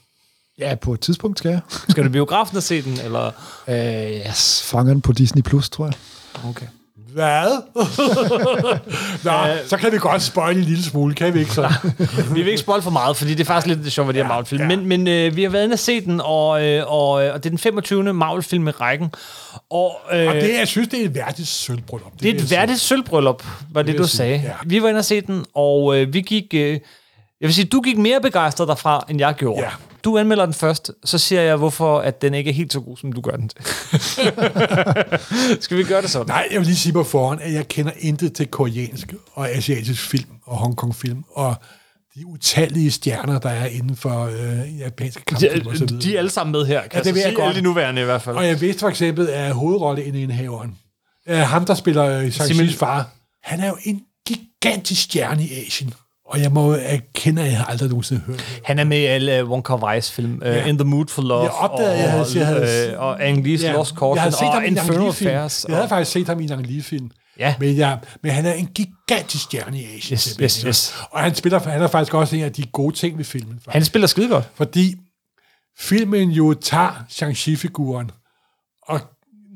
Ja, 0.60 0.76
på 0.76 0.94
et 0.94 1.00
tidspunkt 1.00 1.38
skal 1.40 1.50
jeg. 1.50 1.60
Skal 1.90 2.04
du 2.04 2.10
i 2.10 2.12
biografen 2.12 2.58
og 2.58 2.64
se 2.64 2.82
den, 2.82 3.00
eller? 3.00 3.32
Øh, 3.68 3.76
jeg 4.12 4.34
fanger 4.64 4.94
den 4.94 5.02
på 5.02 5.12
Disney+, 5.12 5.42
Plus, 5.44 5.70
tror 5.70 5.86
jeg. 5.86 5.94
Okay. 6.50 6.66
Hvad? 7.16 7.62
Nå, 9.24 9.68
så 9.68 9.78
kan 9.78 9.92
vi 9.92 9.98
godt 9.98 10.22
spoil 10.22 10.58
en 10.58 10.64
lille 10.64 10.84
smule, 10.84 11.16
kan 11.16 11.34
vi 11.34 11.40
ikke 11.40 11.52
så? 11.52 11.74
vi 12.34 12.42
vil 12.42 12.48
ikke 12.48 12.58
spoil 12.58 12.82
for 12.82 12.92
meget, 12.92 13.18
fordi 13.18 13.32
det 13.32 13.40
er 13.40 13.46
faktisk 13.46 13.78
lidt 13.78 13.94
sjovt 13.94 14.08
ved 14.08 14.14
de 14.14 14.20
her 14.20 14.28
Marvel-film. 14.28 14.62
Ja. 14.62 14.68
Men, 14.68 14.86
men 14.86 15.08
øh, 15.08 15.36
vi 15.36 15.44
har 15.44 15.50
været 15.50 15.64
inde 15.64 15.74
og 15.74 15.80
se 15.80 16.02
den, 16.06 16.22
og, 16.24 16.64
øh, 16.66 16.84
og, 16.88 17.26
øh, 17.26 17.34
og 17.34 17.44
det 17.44 17.46
er 17.46 17.50
den 17.50 17.58
25. 17.58 18.14
Marvel-film 18.14 18.68
i 18.68 18.72
rækken. 18.72 19.14
Og, 19.70 19.96
øh, 20.14 20.28
Og 20.28 20.34
det, 20.36 20.54
jeg 20.60 20.68
synes, 20.68 20.88
det 20.88 21.02
er 21.02 21.06
et 21.06 21.16
værdigt 21.16 21.48
sølvbryllup. 21.48 22.12
det 22.12 22.30
er 22.30 22.34
vil 22.34 22.36
jeg 22.36 22.44
et 22.44 22.52
værdigt 22.52 22.80
sølvbryllup, 22.80 23.44
var 23.72 23.82
det, 23.82 23.94
vil 23.94 24.02
du 24.02 24.08
sige, 24.08 24.18
sagde. 24.18 24.42
ja. 24.44 24.54
Vi 24.66 24.82
var 24.82 24.90
inde 24.90 24.98
og 24.98 25.06
se 25.06 25.22
den, 25.22 25.46
og 25.56 25.98
øh, 25.98 26.14
vi 26.14 26.22
gik... 26.22 26.46
Øh, 26.54 26.80
jeg 27.42 27.48
vil 27.48 27.54
sige, 27.54 27.66
du 27.66 27.82
gik 27.82 27.98
mere 27.98 28.22
begejstret 28.22 28.68
derfra, 28.68 29.06
end 29.10 29.20
jeg 29.20 29.34
gjorde. 29.36 29.62
Ja. 29.62 29.70
Du 30.06 30.18
anmelder 30.18 30.46
den 30.46 30.54
først, 30.54 30.92
så 31.06 31.18
siger 31.18 31.42
jeg, 31.42 31.56
hvorfor 31.56 32.00
at 32.00 32.22
den 32.22 32.34
ikke 32.34 32.50
er 32.50 32.54
helt 32.54 32.74
så 32.74 32.80
god, 32.80 32.98
som 32.98 33.12
du 33.14 33.22
gør 33.22 33.36
den 33.36 33.50
til. 33.50 33.62
Skal 35.64 35.78
vi 35.78 35.84
gøre 35.84 36.02
det 36.02 36.10
sådan? 36.10 36.28
Nej, 36.28 36.48
jeg 36.52 36.60
vil 36.60 36.68
lige 36.68 36.76
sige 36.78 36.94
på 36.94 37.04
forhånd, 37.04 37.42
at 37.42 37.54
jeg 37.54 37.68
kender 37.68 37.92
intet 38.00 38.34
til 38.34 38.48
koreansk 38.48 39.14
og 39.34 39.50
asiatisk 39.50 40.10
film 40.10 40.30
og 40.46 40.58
Hongkong-film, 40.58 41.24
og 41.32 41.56
de 42.16 42.26
utallige 42.28 42.92
stjerner, 42.92 43.40
der 43.40 43.50
er 43.50 43.66
inden 43.66 43.96
for 43.96 44.26
øh, 44.26 44.80
japanske 44.80 45.26
kampfilm 45.26 45.68
og 45.68 45.78
så 45.78 45.86
De, 45.86 45.90
videre. 45.90 46.02
de 46.04 46.14
er 46.16 46.18
alle 46.20 46.30
sammen 46.32 46.52
med 46.52 46.66
her, 46.66 46.82
kan 46.82 46.90
Ja, 46.94 46.98
ja, 46.98 47.04
det 47.04 47.08
jeg 47.10 47.16
jeg 47.16 47.24
sige. 47.24 47.36
godt. 47.36 47.48
Alle 47.48 47.60
de 47.60 47.64
nuværende 47.64 48.02
i 48.02 48.06
hvert 48.06 48.22
fald. 48.22 48.36
Og 48.36 48.48
jeg 48.48 48.62
vidste 48.62 48.80
for 48.80 48.90
eksempel, 48.90 49.30
at 49.30 49.54
hovedrolleindehaveren, 49.54 50.76
øh, 51.30 51.38
ham 51.38 51.66
der 51.66 51.76
spiller 51.76 52.06
øh, 52.06 52.28
Shang-Chi's 52.28 52.78
far, 52.78 53.10
han 53.44 53.60
er 53.60 53.68
jo 53.68 53.78
en 53.84 54.02
gigantisk 54.28 55.02
stjerne 55.02 55.44
i 55.44 55.66
Asien. 55.68 55.94
Og 56.26 56.42
jeg 56.42 56.52
må 56.52 56.72
erkende, 56.80 57.42
at 57.42 57.48
jeg 57.48 57.58
har 57.58 57.66
aldrig 57.66 57.90
nogensinde 57.90 58.22
hørt. 58.22 58.62
Han 58.64 58.80
er 58.80 58.84
med 58.84 58.98
i 59.00 59.06
alle 59.06 59.44
uh, 59.44 59.50
Wong 59.50 59.64
Kar 59.66 59.78
Wai's 59.78 60.12
film. 60.12 60.34
Uh, 60.42 60.48
Ja. 60.48 60.66
In 60.66 60.78
the 60.78 60.86
Mood 60.88 61.08
for 61.08 61.22
Love. 61.22 61.42
Jeg 61.44 61.52
opdagede, 61.52 61.92
og, 61.94 61.98
jeg 62.00 62.12
havde- 62.12 62.26
jeg 62.36 62.48
havde- 62.48 62.92
øh, 62.94 63.00
og 63.00 63.24
Ang 63.28 63.38
Lee's 63.48 63.50
Lost 63.52 63.64
jeg 63.92 63.98
Caution. 63.98 64.18
havde 64.18 64.32
set 64.32 64.40
ham 64.48 64.58
Og 64.58 64.66
i 64.66 64.68
en. 64.68 64.78
Affairs. 64.78 65.66
Jeg 65.70 65.76
havde 65.76 65.90
faktisk 65.90 66.12
set 66.12 66.28
ham 66.28 66.40
i 66.40 66.44
en 66.44 66.52
Ang 66.52 66.66
Lee-film. 66.68 67.12
Ja. 67.40 67.56
Men, 67.60 67.76
ja, 67.76 67.98
men 68.24 68.32
han 68.32 68.46
er 68.46 68.54
en 68.54 68.70
gigantisk 68.76 69.44
stjerne 69.44 69.80
i 69.80 69.86
Asien. 69.98 70.14
Yes, 70.16 70.38
yes, 70.42 70.62
yes. 70.62 70.96
Og 71.12 71.20
han, 71.20 71.36
spiller, 71.36 71.60
han 71.60 71.82
er 71.82 71.88
faktisk 71.88 72.14
også 72.14 72.36
en 72.36 72.44
af 72.44 72.54
de 72.54 72.64
gode 72.66 72.96
ting 72.96 73.18
ved 73.18 73.26
filmen. 73.26 73.54
Faktisk. 73.56 73.74
Han 73.74 73.86
spiller 73.86 74.08
skide 74.08 74.28
godt. 74.30 74.50
Fordi 74.56 74.96
filmen 75.80 76.30
jo 76.32 76.54
tager 76.54 77.06
Shang-Chi-figuren 77.10 78.12
og 78.88 79.00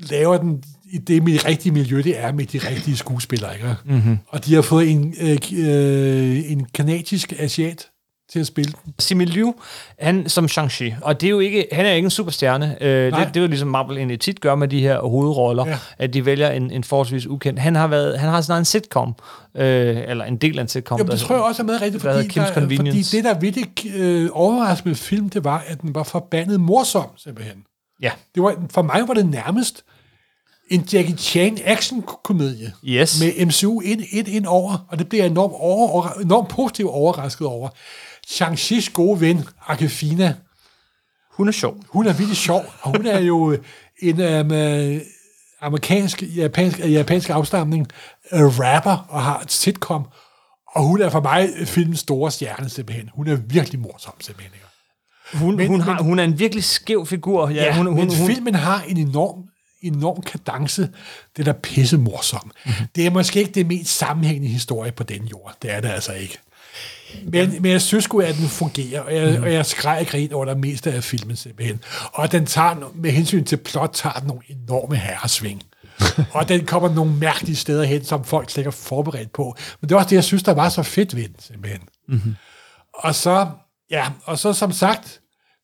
laver 0.00 0.36
den 0.38 0.62
det 0.98 1.22
med 1.22 1.44
rigtige 1.46 1.72
miljø, 1.72 2.02
det 2.02 2.18
er 2.18 2.32
med 2.32 2.46
de 2.46 2.58
rigtige 2.58 2.96
skuespillere. 2.96 3.54
Ikke? 3.54 3.74
Mm-hmm. 3.84 4.18
Og 4.28 4.44
de 4.46 4.54
har 4.54 4.62
fået 4.62 4.90
en, 4.90 5.14
øh, 5.20 5.38
øh, 5.58 6.50
en 6.52 6.66
kanadisk 6.74 7.32
asiat 7.38 7.86
til 8.32 8.40
at 8.40 8.46
spille 8.46 8.72
den. 8.84 8.94
Simu 8.98 9.24
Liu, 9.24 9.54
han 9.98 10.28
som 10.28 10.44
Shang-Chi, 10.44 10.94
og 11.02 11.20
det 11.20 11.26
er 11.26 11.30
jo 11.30 11.40
ikke, 11.40 11.66
han 11.72 11.86
er 11.86 11.90
ikke 11.92 12.06
en 12.06 12.10
superstjerne. 12.10 12.76
Øh, 12.82 13.10
Nej. 13.10 13.24
det, 13.24 13.34
det 13.34 13.40
er 13.40 13.44
jo 13.44 13.48
ligesom 13.48 13.68
Marvel 13.68 13.96
egentlig 13.96 14.20
tit 14.20 14.40
gør 14.40 14.54
med 14.54 14.68
de 14.68 14.80
her 14.80 15.00
hovedroller, 15.00 15.66
Ja. 15.66 15.78
at 15.98 16.14
de 16.14 16.26
vælger 16.26 16.50
en, 16.50 16.70
en 16.70 16.84
forholdsvis 16.84 17.26
ukendt. 17.26 17.58
Han 17.60 17.74
har, 17.74 17.86
været, 17.86 18.18
han 18.18 18.28
har 18.28 18.40
sådan 18.40 18.60
en 18.60 18.64
sitcom, 18.64 19.14
øh, 19.56 19.96
eller 20.08 20.24
en 20.24 20.36
del 20.36 20.58
af 20.58 20.62
en 20.62 20.68
sitcom. 20.68 20.98
Jamen, 20.98 21.10
det 21.12 21.20
der- 21.20 21.26
tror 21.26 21.34
jeg 21.34 21.44
også 21.44 21.62
er 21.62 21.66
med 21.66 21.80
rigtigt, 21.80 22.02
fordi, 22.02 22.40
Kim's 22.40 22.54
der, 22.54 22.76
fordi 22.76 23.02
det, 23.02 23.24
der 23.24 23.38
virkelig 23.38 23.66
øh, 23.96 24.28
overraskende 24.32 24.88
med 24.90 24.96
film, 24.96 25.28
det 25.30 25.44
var, 25.44 25.64
at 25.66 25.80
den 25.80 25.94
var 25.94 26.02
forbandet 26.02 26.60
morsom, 26.60 27.06
simpelthen. 27.16 27.56
Ja. 28.02 28.10
Det 28.34 28.42
var, 28.42 28.54
for 28.70 28.82
mig 28.82 29.02
var 29.08 29.14
det 29.14 29.26
nærmest 29.26 29.84
en 30.70 30.80
Jackie 30.92 31.16
Chan 31.16 31.58
action-komedie. 31.64 32.72
Yes. 32.84 33.20
Med 33.20 33.46
MCU 33.46 33.80
ind, 33.80 34.02
ind, 34.10 34.28
ind 34.28 34.46
over, 34.46 34.86
og 34.88 34.98
det 34.98 35.08
bliver 35.08 35.24
jeg 35.24 35.30
enormt, 35.30 35.54
over, 35.56 36.08
enormt 36.22 36.48
positivt 36.48 36.88
overrasket 36.90 37.46
over. 37.46 37.68
Shang-Chi's 38.28 38.92
gode 38.92 39.20
ven, 39.20 39.44
Akefina, 39.66 40.34
Hun 41.36 41.48
er 41.48 41.52
sjov. 41.52 41.76
hun 41.88 42.06
er 42.06 42.12
virkelig 42.12 42.36
sjov, 42.36 42.64
og 42.82 42.96
hun 42.96 43.06
er 43.06 43.18
jo 43.20 43.56
en 44.02 44.20
um, 44.20 45.00
amerikansk, 45.60 46.22
japansk, 46.36 46.78
japansk 46.78 47.30
afstamning, 47.30 47.86
uh, 48.32 48.58
rapper 48.60 49.06
og 49.08 49.22
har 49.22 49.40
et 49.40 49.52
sitcom, 49.52 50.04
og 50.74 50.82
hun 50.84 51.02
er 51.02 51.10
for 51.10 51.20
mig 51.20 51.48
filmens 51.64 52.00
store 52.00 52.30
stjerne 52.30 52.68
simpelthen. 52.68 53.10
Hun 53.14 53.26
er 53.28 53.36
virkelig 53.36 53.80
morsom 53.80 54.14
simpelthen. 54.20 54.54
Hun, 55.34 55.56
Men- 55.56 55.66
hun, 55.68 55.80
har, 55.80 55.94
men- 55.94 56.04
hun 56.04 56.18
er 56.18 56.24
en 56.24 56.38
virkelig 56.38 56.64
skæv 56.64 57.06
figur. 57.06 57.48
Ja, 57.48 57.54
Ja, 57.64 57.76
hun, 57.76 57.86
hun, 57.86 57.94
men 57.94 58.14
hun, 58.16 58.26
filmen 58.26 58.54
har 58.54 58.82
en 58.82 58.96
enorm, 58.96 59.42
enorm 59.82 60.22
kadence. 60.22 60.82
Det 61.36 61.48
er 61.48 61.52
da 61.52 61.58
pisse 61.62 61.96
morsom. 61.98 62.40
Mhm. 62.44 62.52
Mm-hmm. 62.72 62.86
Det 62.94 63.06
er 63.06 63.10
måske 63.10 63.38
ikke 63.40 63.52
det 63.52 63.66
mest 63.66 63.98
sammenhængende 63.98 64.48
historie 64.48 64.92
på 64.92 65.02
den 65.02 65.24
jord. 65.26 65.54
Det 65.62 65.72
er 65.72 65.80
det 65.80 65.88
altså 65.88 66.12
ikke. 66.12 66.38
Men, 67.24 67.62
men 67.62 67.72
jeg 67.72 67.82
synes 67.82 68.04
sgu, 68.04 68.20
at 68.20 68.34
den 68.36 68.48
fungerer, 68.48 69.00
og 69.00 69.14
jeg, 69.14 69.32
Mhm. 69.34 69.42
og 69.42 69.52
jeg 69.52 69.66
skreg 69.66 70.06
grin 70.10 70.32
over 70.32 70.44
det 70.44 70.58
meste 70.58 70.92
af 70.92 71.04
filmen 71.04 71.36
simpelthen. 71.36 71.80
Og 72.12 72.32
den 72.32 72.46
tager, 72.46 72.92
med 72.94 73.10
hensyn 73.10 73.44
til 73.44 73.56
plot, 73.56 73.90
tager 73.94 74.12
den 74.12 74.26
nogle 74.28 74.42
enorme 74.48 74.96
herresving. 74.96 75.62
og 76.32 76.48
den 76.48 76.66
kommer 76.66 76.94
nogle 76.94 77.12
mærkelige 77.16 77.56
steder 77.56 77.84
hen, 77.84 78.04
som 78.04 78.24
folk 78.24 78.50
slet 78.50 78.60
ikke 78.60 78.68
er 78.68 78.72
forberedt 78.72 79.32
på. 79.32 79.56
Men 79.80 79.88
det 79.88 79.94
er 79.94 79.98
også 79.98 80.08
det, 80.08 80.16
jeg 80.16 80.24
synes, 80.24 80.42
der 80.42 80.52
var 80.54 80.68
så 80.68 80.82
fedt 80.82 81.16
ved 81.16 81.22
den, 81.28 81.36
simpelthen. 81.38 81.80
Mhm. 82.08 82.36
Og 82.94 83.14
så, 83.14 83.48
ja, 83.90 84.06
og 84.24 84.38
så 84.38 84.52
som 84.52 84.72
sagt, 84.72 85.20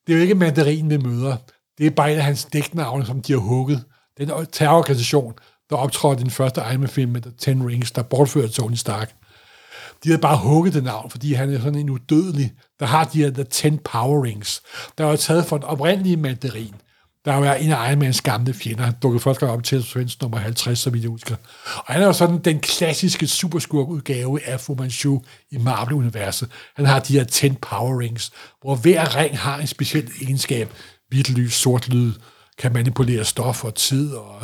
det 0.07 0.13
er 0.13 0.17
jo 0.17 0.23
ikke 0.23 0.35
mandarin, 0.35 0.91
vi 0.91 0.97
møder. 0.97 1.37
Det 1.79 1.87
er 1.87 1.91
bare 1.91 2.13
en 2.13 2.19
af 2.19 2.25
hans 2.25 2.45
dæknavne, 2.45 3.07
som 3.07 3.23
de 3.23 3.33
har 3.33 3.41
hugget. 3.41 3.85
Den 4.19 4.31
terrororganisation, 4.53 5.35
der 5.71 5.77
optrådte 5.77 6.21
i 6.21 6.23
den 6.23 6.31
første 6.31 6.61
Iron 6.61 6.81
Man-film 6.81 7.13
med 7.13 7.21
The 7.21 7.33
Ten 7.39 7.67
Rings, 7.69 7.91
der 7.91 8.03
bortførte 8.03 8.49
Tony 8.49 8.75
Stark. 8.75 9.15
De 10.05 10.09
havde 10.09 10.21
bare 10.21 10.39
hugget 10.39 10.75
det 10.75 10.85
navn, 10.85 11.11
fordi 11.11 11.33
han 11.33 11.55
er 11.55 11.61
sådan 11.61 11.79
en 11.79 11.91
udødelig, 11.91 12.53
der 12.81 12.87
har 12.87 13.05
de 13.05 13.23
her 13.23 13.31
The 13.31 13.45
Ten 13.45 13.79
Power 13.79 14.25
Rings, 14.25 14.63
der 14.99 15.07
er 15.07 15.17
taget 15.17 15.47
fra 15.47 15.57
den 15.57 15.65
oprindelige 15.65 16.17
mandarin, 16.17 16.75
der 17.27 17.33
er 17.33 17.37
jo 17.37 17.65
en 17.65 17.73
af 17.73 17.91
Iron 17.91 17.99
Mans 17.99 18.21
gamle 18.21 18.55
fjender. 18.55 18.85
Han 18.85 18.95
dukkede 19.03 19.21
først 19.21 19.43
op 19.43 19.63
til 19.63 19.85
Svens 19.85 20.21
nummer 20.21 20.39
50, 20.39 20.79
som 20.79 20.95
vidt 20.95 21.03
jeg 21.03 21.11
husker. 21.11 21.37
Og 21.77 21.95
han 21.95 22.03
er 22.03 22.07
jo 22.07 22.13
sådan 22.13 22.39
den 22.39 22.61
klassiske 22.61 23.27
superskurk-udgave 23.27 24.45
af 24.45 24.61
Fu 24.61 24.75
Manchu 24.75 25.23
i 25.51 25.57
Marvel-universet. 25.57 26.49
Han 26.77 26.87
har 26.87 27.01
de 27.01 27.13
her 27.13 27.25
10 27.25 27.51
Power 27.51 28.01
Rings, 28.01 28.33
hvor 28.61 28.75
hver 28.75 29.17
ring 29.17 29.39
har 29.39 29.59
en 29.59 29.67
speciel 29.67 30.11
egenskab. 30.23 30.73
Hvidt 31.09 31.31
lys, 31.31 31.55
sort 31.55 31.89
lyd, 31.89 32.13
kan 32.59 32.73
manipulere 32.73 33.25
stof 33.25 33.65
og 33.65 33.75
tid 33.75 34.13
og 34.13 34.35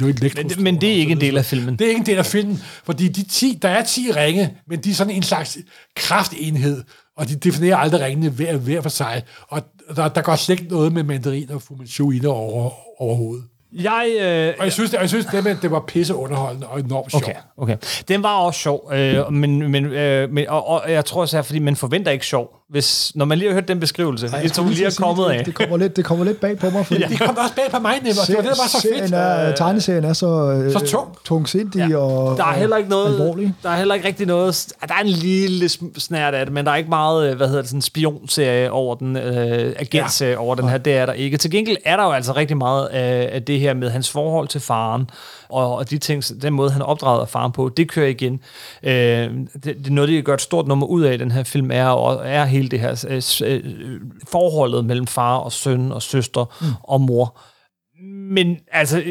men, 0.00 0.50
men 0.58 0.80
det 0.80 0.90
er 0.90 0.94
ikke 0.94 1.12
en 1.12 1.20
del 1.20 1.38
af 1.38 1.44
filmen. 1.44 1.76
det 1.76 1.84
er 1.84 1.88
ikke 1.88 1.98
en 1.98 2.06
del 2.06 2.18
af 2.18 2.26
filmen, 2.26 2.62
fordi 2.84 3.08
de 3.08 3.22
10, 3.22 3.58
der 3.62 3.68
er 3.68 3.84
10 3.84 4.12
ringe, 4.16 4.56
men 4.68 4.80
de 4.80 4.90
er 4.90 4.94
sådan 4.94 5.14
en 5.14 5.22
slags 5.22 5.58
kraftenhed, 5.96 6.84
og 7.16 7.28
de 7.28 7.36
definerer 7.36 7.76
aldrig 7.76 8.00
ringene 8.00 8.28
hver, 8.28 8.56
hver 8.56 8.80
for 8.80 8.88
sig, 8.88 9.22
og 9.48 9.62
der, 9.96 10.08
der 10.08 10.22
går 10.22 10.36
slet 10.36 10.60
ikke 10.60 10.72
noget 10.72 10.92
med 10.92 11.02
mandarin 11.02 11.50
og 11.50 11.62
Fu 11.62 11.74
Manchu 11.76 12.10
i 12.10 12.18
det 12.18 12.26
over, 12.26 12.70
overhovedet. 13.02 13.44
Jeg, 13.72 14.16
øh, 14.20 14.54
Og 14.58 14.64
jeg 14.64 14.72
synes, 14.72 14.90
det, 14.90 14.98
og 14.98 15.02
jeg 15.02 15.08
synes 15.08 15.26
det, 15.26 15.44
med, 15.44 15.56
det 15.62 15.70
var 15.70 15.80
pisse 15.80 16.14
underholdende 16.14 16.66
og 16.66 16.80
enormt 16.80 17.10
sjovt. 17.10 17.24
Okay, 17.24 17.34
okay. 17.56 17.76
Den 18.08 18.22
var 18.22 18.36
også 18.36 18.60
sjov, 18.60 18.90
øh, 18.92 19.32
men, 19.32 19.70
men, 19.70 19.84
øh, 19.84 20.30
men 20.30 20.48
og, 20.48 20.66
og 20.66 20.92
jeg 20.92 21.04
tror 21.04 21.20
også, 21.20 21.42
fordi 21.42 21.58
man 21.58 21.76
forventer 21.76 22.10
ikke 22.10 22.26
sjov. 22.26 22.56
Hvis, 22.68 23.12
når 23.14 23.24
man 23.24 23.38
lige 23.38 23.48
har 23.48 23.54
hørt 23.54 23.68
den 23.68 23.80
beskrivelse, 23.80 24.26
Ej, 24.26 24.32
det 24.36 24.42
jeg 24.42 24.50
som 24.50 24.68
lige 24.68 24.86
er 24.86 24.96
kommet 24.98 25.26
det, 25.26 25.32
af. 25.32 25.44
Det 25.44 25.54
kommer, 25.54 25.76
lidt, 25.76 25.96
det 25.96 26.04
kommer 26.04 26.24
lidt 26.24 26.40
bag 26.40 26.58
på 26.58 26.70
mig, 26.70 26.86
fordi 26.86 27.02
Det 27.02 27.20
kom 27.20 27.36
også 27.36 27.54
bag 27.54 27.64
på 27.70 27.78
mig, 27.80 27.94
nemlig, 27.96 28.12
og 28.22 28.26
det 28.26 28.36
var 28.36 28.42
det, 28.42 28.50
der 28.50 28.56
var 28.62 28.68
så 28.68 28.80
fedt. 28.82 29.08
serien 29.08 29.14
er, 29.14 29.54
tegneserien 29.54 30.04
er 30.04 30.12
så, 30.12 30.26
øh, 30.52 30.72
Så 30.72 30.78
tung. 30.78 31.08
tungsindig 31.24 31.88
Ja. 31.90 31.96
og 31.98 32.36
Der 32.36 32.44
er 32.44 32.52
heller 32.52 32.76
ikke 32.76 32.90
noget, 32.90 33.06
alvorlig. 33.20 33.54
der 33.62 33.70
er 33.70 33.76
heller 33.76 33.94
ikke 33.94 34.06
rigtig 34.08 34.26
noget, 34.26 34.66
der 34.88 34.94
er 34.94 35.00
en 35.00 35.06
lille 35.06 35.68
snært 35.98 36.34
af 36.34 36.46
det, 36.46 36.54
men 36.54 36.64
der 36.66 36.72
er 36.72 36.76
ikke 36.76 36.90
meget, 36.90 37.30
øh, 37.30 37.36
hvad 37.36 37.46
hedder 37.48 37.62
det, 37.62 37.68
sådan 37.68 37.78
en 37.78 37.82
spionserie 37.82 38.70
over 38.72 38.94
den, 38.94 39.16
øh, 39.16 39.72
agentserie 39.78 40.32
ja. 40.32 40.38
over 40.38 40.54
den 40.54 40.68
her, 40.68 40.78
det 40.78 40.96
er 40.96 41.06
der 41.06 41.12
ikke. 41.12 41.36
Til 41.36 41.50
gengæld 41.50 41.76
er 41.84 41.96
der 41.96 42.04
jo 42.04 42.10
altså 42.12 42.32
rigtig 42.32 42.56
meget 42.56 42.86
af, 42.86 43.28
af 43.32 43.42
det 43.42 43.60
her 43.60 43.74
med 43.74 43.90
hans 43.90 44.10
forhold 44.10 44.48
til 44.48 44.60
faren, 44.60 45.10
og, 45.48 45.74
og 45.76 45.90
de 45.90 45.98
ting, 45.98 46.22
den 46.42 46.52
måde, 46.52 46.70
han 46.70 46.82
er 46.82 46.86
opdraget 46.86 47.20
af 47.20 47.28
faren 47.28 47.52
på, 47.52 47.70
det 47.76 47.90
kører 47.90 48.08
igen. 48.08 48.40
Øh, 48.82 48.92
det, 48.92 49.64
det 49.64 49.86
er 49.86 49.90
noget, 49.90 50.08
de 50.10 50.22
gør 50.22 50.34
et 50.34 50.40
stort 50.40 50.66
nummer 50.66 50.86
ud 50.86 51.02
af 51.02 51.18
den 51.18 51.30
her 51.30 51.42
film, 51.44 51.70
er, 51.72 51.86
og 51.86 52.22
er 52.24 52.44
hele 52.56 52.68
det 52.68 52.80
her 52.80 53.04
øh, 53.08 53.22
øh, 53.52 54.00
forholdet 54.28 54.84
mellem 54.84 55.06
far 55.06 55.36
og 55.36 55.52
søn 55.52 55.92
og 55.92 56.02
søster 56.02 56.44
mm. 56.60 56.66
og 56.82 57.00
mor. 57.00 57.38
Men 58.30 58.56
altså, 58.72 59.04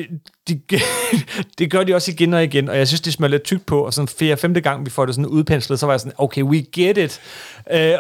de, 0.48 0.62
det 1.58 1.72
gør 1.72 1.84
de 1.84 1.96
også 1.96 2.12
igen 2.12 2.34
og 2.34 2.44
igen, 2.44 2.70
og 2.70 2.78
jeg 2.78 2.88
synes, 2.88 3.02
det 3.02 3.14
smager 3.14 3.32
lidt 3.32 3.44
tykt 3.44 3.66
på, 3.66 3.86
og 3.86 3.94
sådan 3.94 4.08
fjerde, 4.08 4.38
femte 4.38 4.62
gang, 4.62 4.86
vi 4.86 4.90
får 4.90 5.06
det 5.06 5.16
sådan 5.16 5.26
udpenslet, 5.30 5.80
så 5.80 5.86
var 5.86 5.94
jeg 5.94 6.00
sådan, 6.00 6.14
okay, 6.18 6.42
we 6.42 6.62
get 6.62 6.98
it. 6.98 7.22
Øh, 7.72 7.94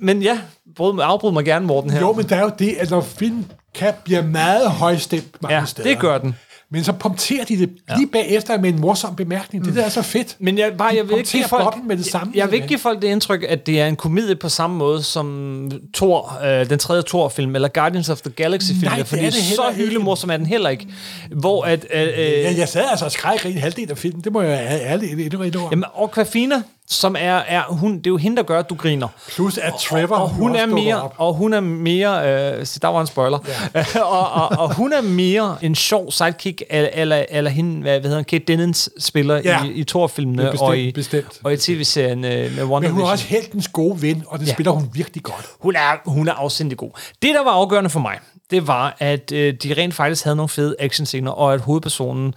men 0.00 0.22
ja, 0.22 0.38
bryd, 0.76 1.00
afbryd 1.02 1.32
mig 1.32 1.44
gerne, 1.44 1.66
Morten, 1.66 1.90
her. 1.90 2.00
Jo, 2.00 2.12
men 2.12 2.28
der 2.28 2.36
er 2.36 2.42
jo 2.42 2.50
det, 2.58 2.74
at 2.78 2.90
når 2.90 3.00
film 3.00 3.44
kan 3.74 3.94
blive 4.04 4.22
meget 4.22 4.70
højstemt 4.70 5.42
mange 5.42 5.56
Ja, 5.56 5.64
steder. 5.64 5.88
det 5.88 5.98
gør 5.98 6.18
den. 6.18 6.34
Men 6.72 6.84
så 6.84 6.92
punkterer 6.92 7.44
de 7.44 7.56
det 7.56 7.70
lige 7.96 8.06
bagefter 8.06 8.60
med 8.60 8.68
en 8.70 8.80
morsom 8.80 9.16
bemærkning. 9.16 9.64
Det 9.64 9.74
der 9.74 9.84
er 9.84 9.88
så 9.88 10.02
fedt. 10.02 10.36
Men 10.38 10.58
jeg, 10.58 10.72
bare, 10.78 10.94
jeg 10.96 11.08
vil 11.08 11.18
ikke 11.18 11.30
give 11.30 11.44
folk, 11.48 11.76
med 11.86 11.96
det 11.96 12.06
samme, 12.06 12.32
jeg, 12.34 12.40
jeg 12.40 12.50
vil 12.50 12.54
ikke 12.54 12.68
give 12.68 12.78
folk 12.78 13.02
det 13.02 13.08
indtryk, 13.08 13.44
at 13.48 13.66
det 13.66 13.80
er 13.80 13.86
en 13.86 13.96
komedie 13.96 14.36
på 14.36 14.48
samme 14.48 14.76
måde 14.76 15.02
som 15.02 15.70
Thor, 15.94 16.38
øh, 16.44 16.70
den 16.70 16.78
tredje 16.78 17.02
Thor-film, 17.02 17.54
eller 17.54 17.68
Guardians 17.68 18.08
of 18.08 18.20
the 18.20 18.30
Galaxy-film, 18.30 18.90
fordi 18.90 19.00
er 19.00 19.04
det 19.04 19.18
heller 19.18 19.32
så 19.32 19.68
ikke. 19.68 19.84
hyllemorsom 19.84 20.30
er 20.30 20.36
den 20.36 20.46
heller 20.46 20.68
ikke. 20.68 20.86
Hvor 21.30 21.62
at... 21.62 21.86
Øh, 21.94 22.02
øh, 22.02 22.08
Ja, 22.18 22.54
jeg 22.56 22.68
sad 22.68 22.84
altså 22.90 23.04
og 23.04 23.12
skreg 23.12 23.38
grin 23.38 23.58
halvdelen 23.58 23.90
af 23.90 23.98
filmen. 23.98 24.24
Det 24.24 24.32
må 24.32 24.42
jeg 24.42 24.80
ærligt 24.82 25.12
indrømme. 25.12 25.68
Jamen, 25.70 25.84
Aquafina, 26.02 26.62
som 26.88 27.16
er, 27.18 27.34
er 27.34 27.62
hun, 27.68 27.96
det 27.98 28.06
er 28.06 28.10
jo 28.10 28.16
hende, 28.16 28.36
der 28.36 28.42
gør, 28.42 28.58
at 28.58 28.70
du 28.70 28.74
griner. 28.74 29.08
Plus 29.28 29.58
at 29.58 29.74
Trevor 29.80 30.16
og 30.16 30.28
hun 30.28 30.50
også 30.50 30.62
er 30.62 30.66
mere, 30.66 31.02
op. 31.02 31.14
og 31.18 31.34
hun 31.34 31.52
er 31.54 31.60
mere, 31.60 32.58
øh, 32.58 32.66
så 32.66 32.78
der 32.82 32.88
var 32.88 33.00
en 33.00 33.06
spoiler, 33.06 33.38
ja. 33.74 33.84
og, 34.02 34.30
og, 34.32 34.48
og, 34.58 34.74
hun 34.74 34.92
er 34.92 35.00
mere 35.00 35.56
en 35.62 35.74
sjov 35.74 36.12
sidekick, 36.12 36.62
eller, 36.70 37.24
eller, 37.28 37.50
hende, 37.50 37.80
hvad, 37.80 37.92
hvad 38.00 38.02
hedder 38.02 38.16
hun, 38.16 38.24
Kate 38.24 38.44
Dennons 38.44 38.90
spiller 38.98 39.36
Ja. 39.44 39.64
i, 39.64 39.70
i 39.72 39.84
Thor-filmene, 39.84 40.42
Ja, 40.42 40.50
bestemt, 40.50 40.68
og 40.68 40.78
i, 40.78 40.92
bestemt. 40.92 41.40
og 41.44 41.52
i 41.52 41.56
tv-serien 41.56 42.24
øh, 42.24 42.56
med 42.56 42.64
Wonder 42.64 42.88
Men 42.88 42.90
hun 42.96 43.02
er 43.06 43.10
også 43.10 43.26
heltens 43.26 43.68
gode 43.68 44.02
ven, 44.02 44.24
og 44.26 44.38
det 44.38 44.46
Ja. 44.46 44.52
spiller 44.52 44.72
hun 44.72 44.90
virkelig 44.92 45.22
godt. 45.22 45.46
Hun 45.60 45.76
er, 45.76 46.10
hun 46.10 46.28
er 46.28 46.32
afsindig 46.32 46.78
god. 46.78 46.90
Det, 47.22 47.34
der 47.34 47.44
var 47.44 47.50
afgørende 47.50 47.90
for 47.90 48.00
mig, 48.00 48.18
det 48.50 48.66
var, 48.66 48.96
at 48.98 49.32
øh, 49.32 49.54
de 49.62 49.74
rent 49.74 49.94
faktisk 49.94 50.24
havde 50.24 50.36
nogle 50.36 50.48
fede 50.48 50.76
actionscener, 50.78 51.30
og 51.30 51.54
at 51.54 51.60
hovedpersonen 51.60 52.34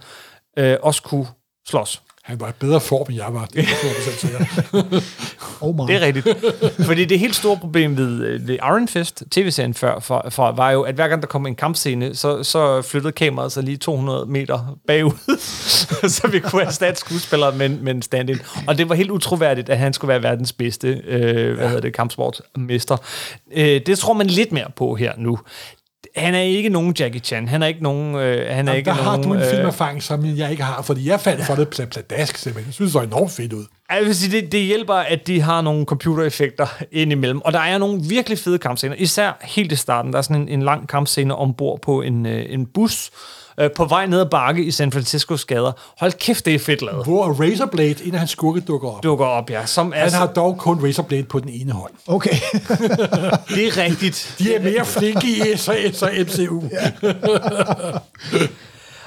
øh, 0.58 0.76
også 0.82 1.02
kunne 1.02 1.26
slås. 1.68 2.02
Han 2.26 2.40
var 2.40 2.48
i 2.48 2.52
bedre 2.58 2.80
form, 2.80 3.06
end 3.08 3.16
jeg 3.16 3.34
var. 3.34 3.44
Det 3.44 3.58
er 3.58 3.62
jeg 3.62 3.90
100% 3.90 4.18
sikker. 4.18 5.00
Oh 5.60 5.76
my. 5.76 5.92
Det 5.92 5.96
er 5.96 6.00
rigtigt. 6.00 6.28
Fordi 6.86 7.04
det 7.04 7.18
helt 7.18 7.36
store 7.36 7.56
problem 7.56 7.96
ved, 7.96 8.24
øh, 8.24 8.48
ved 8.48 8.54
Iron 8.54 8.88
Fist, 8.88 9.22
tv-serien 9.30 9.74
før, 9.74 10.00
for, 10.00 10.26
for, 10.30 10.52
var 10.52 10.70
jo, 10.70 10.82
at 10.82 10.94
hver 10.94 11.08
gang 11.08 11.22
der 11.22 11.28
kom 11.28 11.46
en 11.46 11.54
kampscene, 11.54 12.14
så, 12.14 12.42
så 12.42 12.82
flyttede 12.82 13.12
kameraet 13.12 13.52
sig 13.52 13.62
lige 13.62 13.76
200 13.76 14.26
meter 14.26 14.78
bagud, 14.86 15.36
så 16.16 16.28
vi 16.32 16.40
kunne 16.40 16.62
erstatte 16.62 17.00
skuespillere 17.00 17.52
med, 17.52 17.68
med 17.68 17.94
en 17.94 18.02
stand-in. 18.02 18.38
Og 18.66 18.78
det 18.78 18.88
var 18.88 18.94
helt 18.94 19.10
utroværdigt, 19.10 19.68
at 19.68 19.78
han 19.78 19.92
skulle 19.92 20.08
være 20.08 20.22
verdens 20.22 20.52
bedste 20.52 21.02
øh, 21.06 21.54
hvad 21.54 21.66
hedder 21.68 21.80
det, 21.80 21.94
kampsportmester. 21.94 22.96
Øh, 23.52 23.80
det 23.86 23.98
tror 23.98 24.12
man 24.12 24.26
lidt 24.26 24.52
mere 24.52 24.70
på 24.76 24.94
her 24.94 25.12
nu. 25.16 25.38
Han 26.16 26.34
er 26.34 26.40
ikke 26.40 26.68
nogen 26.68 26.94
Jackie 26.98 27.20
Chan. 27.20 27.48
Han 27.48 27.62
er 27.62 27.66
ikke 27.66 27.82
nogen... 27.82 28.14
Øh, 28.14 28.20
han 28.20 28.48
er 28.48 28.54
Jamen, 28.56 28.74
ikke 28.76 28.90
der 28.90 28.94
har 28.96 29.16
nogen, 29.16 29.22
du 29.28 29.34
en 29.34 29.40
øh, 29.40 29.50
filmerfaring, 29.50 30.02
som 30.02 30.24
jeg 30.36 30.50
ikke 30.50 30.62
har, 30.62 30.82
fordi 30.82 31.08
jeg 31.08 31.20
faldt 31.20 31.44
for 31.44 31.54
det 31.54 31.66
pla- 31.80 31.84
pladask, 31.84 32.36
simpelthen. 32.36 32.68
Jeg 32.68 32.74
synes, 32.74 32.92
det 32.92 33.00
så 33.00 33.06
enormt 33.06 33.30
fedt 33.32 33.52
ud. 33.52 33.64
Jeg 33.90 34.04
vil 34.04 34.14
sige, 34.14 34.40
det, 34.40 34.52
det 34.52 34.60
hjælper, 34.60 34.94
at 34.94 35.26
de 35.26 35.40
har 35.40 35.60
nogle 35.60 35.84
computereffekter 35.84 36.66
indimellem. 36.92 37.40
Og 37.40 37.52
der 37.52 37.58
er 37.58 37.78
nogle 37.78 38.02
virkelig 38.08 38.38
fede 38.38 38.58
kampscener. 38.58 38.94
Især 38.98 39.38
helt 39.42 39.72
i 39.72 39.76
starten. 39.76 40.12
Der 40.12 40.18
er 40.18 40.22
sådan 40.22 40.42
en, 40.42 40.48
en 40.48 40.62
lang 40.62 40.88
kampscene 40.88 41.36
ombord 41.36 41.80
på 41.80 42.02
en, 42.02 42.26
øh, 42.26 42.44
en 42.48 42.66
bus 42.66 43.10
øh, 43.60 43.70
på 43.76 43.84
vej 43.84 44.06
ned 44.06 44.20
ad 44.20 44.26
bakke 44.26 44.64
i 44.64 44.70
San 44.70 44.92
Franciscos 44.92 45.44
gader. 45.44 45.72
Hold 46.00 46.12
kæft, 46.12 46.46
det 46.46 46.54
er 46.54 46.58
fedt 46.58 46.82
lavet. 46.82 47.04
Hvor 47.04 47.32
Razorblade, 47.32 48.04
en 48.04 48.12
af 48.14 48.18
hans 48.18 48.30
skurke, 48.30 48.60
dukker 48.60 48.88
op. 48.88 49.02
Dukker 49.02 49.26
op, 49.26 49.50
ja. 49.50 49.66
Som 49.66 49.92
er, 49.96 50.00
Han 50.00 50.12
har 50.12 50.26
dog 50.26 50.58
kun 50.58 50.84
Razorblade 50.86 51.22
på 51.22 51.40
den 51.40 51.48
ene 51.48 51.72
hånd. 51.72 51.92
Okay. 52.06 52.30
Det 53.54 53.66
er 53.66 53.76
rigtigt. 53.76 54.34
De 54.38 54.54
er 54.54 54.62
mere 54.62 54.84
flinke 54.84 55.26
i 55.26 55.56
SAS 55.56 56.02
og 56.02 56.10
MCU. 56.20 56.62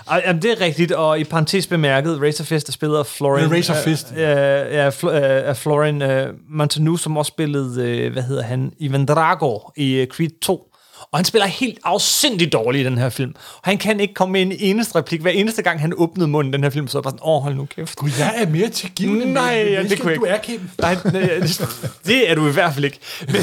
Ej, 0.09 0.23
Jamen, 0.25 0.41
det 0.41 0.51
er 0.51 0.61
rigtigt, 0.61 0.91
og 0.91 1.19
i 1.19 1.23
parentes 1.23 1.67
bemærket, 1.67 2.21
Razor 2.21 2.43
Fist 2.43 2.67
er 2.67 2.71
spillet 2.71 2.97
af 2.97 3.05
Florin... 3.05 3.49
Ja, 3.49 3.55
Razor 3.55 3.73
Fist. 3.73 4.13
Øh, 4.17 4.21
øh, 4.21 4.25
ja, 4.73 4.89
Fl- 4.89 5.07
øh, 5.09 5.49
af 5.49 5.57
Florin 5.57 6.01
øh, 6.01 6.33
Montanu, 6.49 6.97
som 6.97 7.17
også 7.17 7.29
spillede, 7.29 7.83
øh, 7.89 8.13
hvad 8.13 8.23
hedder 8.23 8.43
han, 8.43 8.73
Ivan 8.79 9.05
Drago 9.05 9.59
i 9.77 9.93
øh, 9.95 10.07
Creed 10.07 10.29
2. 10.41 10.68
Og 11.11 11.17
han 11.19 11.25
spiller 11.25 11.45
helt 11.47 11.77
afsindigt 11.83 12.53
dårligt 12.53 12.81
i 12.81 12.85
den 12.85 12.97
her 12.97 13.09
film. 13.09 13.35
Og 13.35 13.61
han 13.63 13.77
kan 13.77 13.99
ikke 13.99 14.13
komme 14.13 14.31
med 14.31 14.41
en 14.41 14.53
eneste 14.59 14.95
replik. 14.97 15.21
Hver 15.21 15.31
eneste 15.31 15.61
gang, 15.61 15.79
han 15.81 15.93
åbnede 15.97 16.27
munden 16.27 16.53
i 16.53 16.55
den 16.57 16.63
her 16.63 16.69
film, 16.69 16.87
så 16.87 16.97
var 16.97 16.99
jeg 16.99 17.03
bare 17.03 17.11
sådan, 17.11 17.29
åh, 17.35 17.41
hold 17.43 17.55
nu 17.55 17.65
kæft. 17.75 17.95
Gud, 17.95 18.09
jeg 18.19 18.33
er 18.37 18.49
mere 18.49 18.69
tilgivende 18.69 19.33
Nej, 19.33 19.43
ja, 19.71 19.83
det 19.83 19.99
kunne 19.99 20.11
jeg 20.11 20.15
end 20.15 20.21
du 20.21 20.25
ikke. 20.25 20.27
er, 20.27 20.37
Kim. 20.37 20.69
Nej, 20.81 20.95
nej, 21.05 21.21
det- 22.05 22.31
er 22.31 22.35
du 22.35 22.47
i 22.47 22.51
hvert 22.51 22.73
fald 22.73 22.85
ikke. 22.85 22.99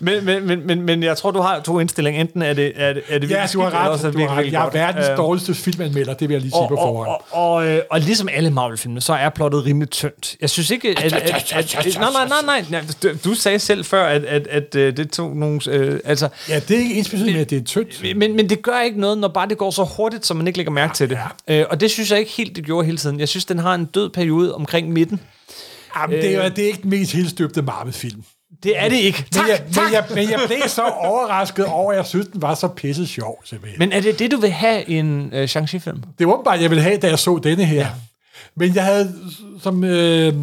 Men, 0.00 0.24
men, 0.24 0.46
men, 0.46 0.66
men, 0.66 0.82
men 0.82 1.02
jeg 1.02 1.16
tror, 1.16 1.30
du 1.30 1.40
har 1.40 1.60
to 1.60 1.80
indstillinger. 1.80 2.20
Enten 2.20 2.42
er 2.42 2.52
det, 2.52 2.72
er 2.76 2.92
det, 2.92 3.02
er 3.08 3.18
det 3.18 3.30
Ja, 3.30 3.36
virkelig 3.36 3.52
du 3.54 3.60
har 3.60 3.70
skidt, 3.70 3.80
eller 3.80 3.88
også 3.90 4.06
er 4.06 4.10
ret. 4.10 4.14
det 4.14 4.18
virkelig, 4.20 4.30
ret. 4.30 4.36
virkelig 4.36 4.52
Jeg 4.52 4.66
er 4.66 4.70
verdens 4.86 5.08
Øh, 5.08 5.16
dårligste 5.16 5.54
filmanmelder, 5.54 6.14
det 6.14 6.28
vil 6.28 6.34
jeg 6.34 6.40
lige 6.40 6.50
sige 6.50 6.60
og, 6.60 6.68
på 6.68 6.74
og, 6.74 6.86
forhånd. 6.88 7.08
og, 7.30 7.52
og, 7.54 7.66
øh, 7.68 7.82
og 7.90 8.00
ligesom 8.00 8.28
alle 8.32 8.50
Marvel-filmene, 8.50 9.00
så 9.00 9.12
er 9.12 9.28
plottet 9.28 9.64
rimelig 9.64 9.90
tyndt. 9.90 10.36
Jeg 10.40 10.50
synes 10.50 10.70
ikke, 10.70 10.88
at... 10.88 10.98
at, 11.04 11.12
at, 11.12 11.52
at, 11.52 11.74
at 11.86 11.96
nej, 12.00 12.08
nej, 12.28 12.38
nej, 12.46 12.64
nej. 13.02 13.12
Du, 13.24 13.34
sagde 13.34 13.58
selv 13.58 13.84
før, 13.84 14.04
at, 14.06 14.24
at, 14.24 14.46
at, 14.46 14.76
at 14.76 14.96
det 14.96 15.10
tog 15.10 15.36
nogle... 15.38 15.60
Øh, 15.68 16.00
altså, 16.04 16.28
Ja, 16.48 16.60
det 16.60 16.76
er 16.76 16.80
ikke 16.80 16.94
ensbetydende 16.94 17.32
med, 17.32 17.40
at 17.40 17.50
det 17.50 17.58
er 17.58 17.64
tyndt. 17.64 18.16
men, 18.16 18.36
men 18.36 18.50
det 18.50 18.62
gør 18.62 18.80
ikke 18.80 19.00
noget, 19.00 19.18
når 19.18 19.28
bare 19.28 19.48
det 19.48 19.58
går 19.58 19.70
så 19.70 19.84
hurtigt, 19.96 20.26
så 20.26 20.34
man 20.34 20.46
ikke 20.46 20.58
lægger 20.58 20.72
mærke 20.72 20.94
til 20.94 21.10
det. 21.10 21.18
Øh, 21.48 21.64
og 21.70 21.80
det 21.80 21.90
synes 21.90 22.10
jeg 22.10 22.18
ikke 22.18 22.30
helt, 22.30 22.56
det 22.56 22.64
gjorde 22.64 22.84
hele 22.86 22.98
tiden. 22.98 23.20
Jeg 23.20 23.28
synes, 23.28 23.44
den 23.44 23.58
har 23.58 23.74
en 23.74 23.84
død 23.84 24.10
periode 24.10 24.54
omkring 24.54 24.92
midten. 24.92 25.20
Jamen, 25.96 26.16
det, 26.16 26.34
er, 26.34 26.48
det 26.48 26.64
er 26.64 26.66
ikke 26.68 26.82
den 26.82 26.90
mest 26.90 27.12
helstøbte 27.12 27.62
Marvel-film. 27.62 28.22
Det 28.62 28.72
er 28.78 28.88
det 28.88 28.96
ikke. 28.96 29.24
Tak, 29.32 29.42
Men 29.44 29.50
jeg, 29.50 29.62
tak. 29.74 29.84
men, 29.84 29.92
jeg, 29.92 30.04
men 30.14 30.30
jeg 30.30 30.40
blev 30.46 30.58
så 30.66 30.82
overrasket 30.82 31.64
over, 31.66 31.92
at 31.92 31.96
jeg 31.98 32.06
synes, 32.06 32.26
den 32.32 32.42
var 32.42 32.54
så 32.54 32.68
pisse 32.68 33.06
sjov, 33.06 33.42
simpelthen. 33.44 33.78
Men 33.78 33.92
er 33.92 34.00
det 34.00 34.18
det, 34.18 34.30
du 34.30 34.36
vil 34.36 34.50
have 34.50 34.84
i 34.86 34.94
en 34.98 35.30
øh, 35.34 35.48
Shang-Chi-film? 35.48 36.02
Det 36.18 36.26
var 36.26 36.40
bare, 36.44 36.60
jeg 36.60 36.70
ville 36.70 36.82
have, 36.82 36.96
da 36.96 37.08
jeg 37.08 37.18
så 37.18 37.40
denne 37.42 37.64
her. 37.64 37.76
Ja. 37.80 37.88
Men 38.56 38.74
jeg 38.74 38.84
havde, 38.84 39.14
som, 39.62 39.84
øh, 39.84 40.34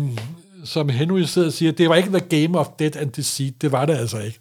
som 0.66 0.90
Henry 0.90 1.22
sidder 1.22 1.48
og 1.48 1.54
siger, 1.54 1.72
det 1.72 1.90
var 1.90 1.96
ikke 1.96 2.10
The 2.10 2.44
Game 2.46 2.60
of 2.60 2.68
Dead 2.80 2.96
and 2.96 3.12
Deceit. 3.12 3.62
Det 3.62 3.72
var 3.72 3.86
det 3.86 3.98
altså 3.98 4.20
ikke. 4.20 4.40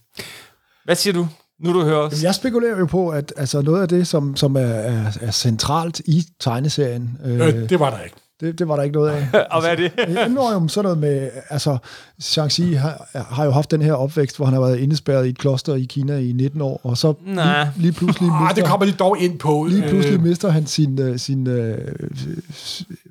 Hvad 0.85 0.94
siger 0.97 1.15
du? 1.15 1.27
Nu 1.61 1.73
du 1.73 1.82
hører 1.85 1.98
os. 1.98 2.23
Jeg 2.23 2.35
spekulerer 2.35 2.78
jo 2.78 2.86
på, 2.86 3.09
at 3.09 3.32
altså 3.36 3.62
noget 3.62 3.82
af 3.82 3.89
det, 3.89 4.06
som, 4.06 4.36
som 4.36 4.56
er, 4.56 4.61
er, 4.61 5.12
er 5.20 5.31
centralt 5.31 6.01
i 6.05 6.24
tegneserien, 6.40 7.19
øh, 7.24 7.40
Øh, 7.47 7.69
det 7.69 7.81
var 7.81 7.90
der 7.90 8.01
ikke. 8.01 8.16
det, 8.40 8.59
det 8.59 8.69
var 8.69 8.77
der 8.77 8.82
ikke 8.82 8.94
noget 8.97 9.11
af. 9.11 9.28
Og 9.52 9.61
hvad 9.61 9.70
er 9.70 9.77
det? 9.77 9.93
Øh, 10.09 10.35
Nå, 10.35 10.52
jo, 10.52 10.59
men 10.59 10.69
sådan 10.69 10.85
noget 10.85 10.98
med, 10.98 11.31
altså, 11.51 11.78
Shang-Chi 12.23 12.77
har, 12.77 13.09
har 13.35 13.44
jo 13.44 13.51
haft 13.51 13.70
den 13.70 13.82
her 13.82 13.93
opvækst, 13.93 14.36
hvor 14.36 14.44
han 14.44 14.55
har 14.55 14.61
været 14.61 14.78
indespærret 14.78 15.27
i 15.27 15.28
et 15.28 15.39
kloster 15.39 15.74
i 15.74 15.85
Kina 15.85 16.19
i 16.19 16.32
19 16.32 16.61
år, 16.61 16.81
og 16.82 16.98
så 16.98 17.15
Nej. 17.27 17.62
lige, 17.62 17.82
lige 17.82 17.93
pludselig 17.93 18.31
Ah, 18.32 18.48
det 18.48 18.56
mister, 18.56 18.70
kommer 18.70 18.86
de 18.86 18.93
dog 18.93 19.19
ind 19.19 19.39
på. 19.39 19.66
lige 19.70 19.89
pludselig 19.89 20.19
Øh, 20.19 20.23
mister 20.24 20.48
han 20.51 20.66
sin, 20.66 21.01
øh, 21.01 21.19
sin, 21.19 21.47
øh, 21.47 21.78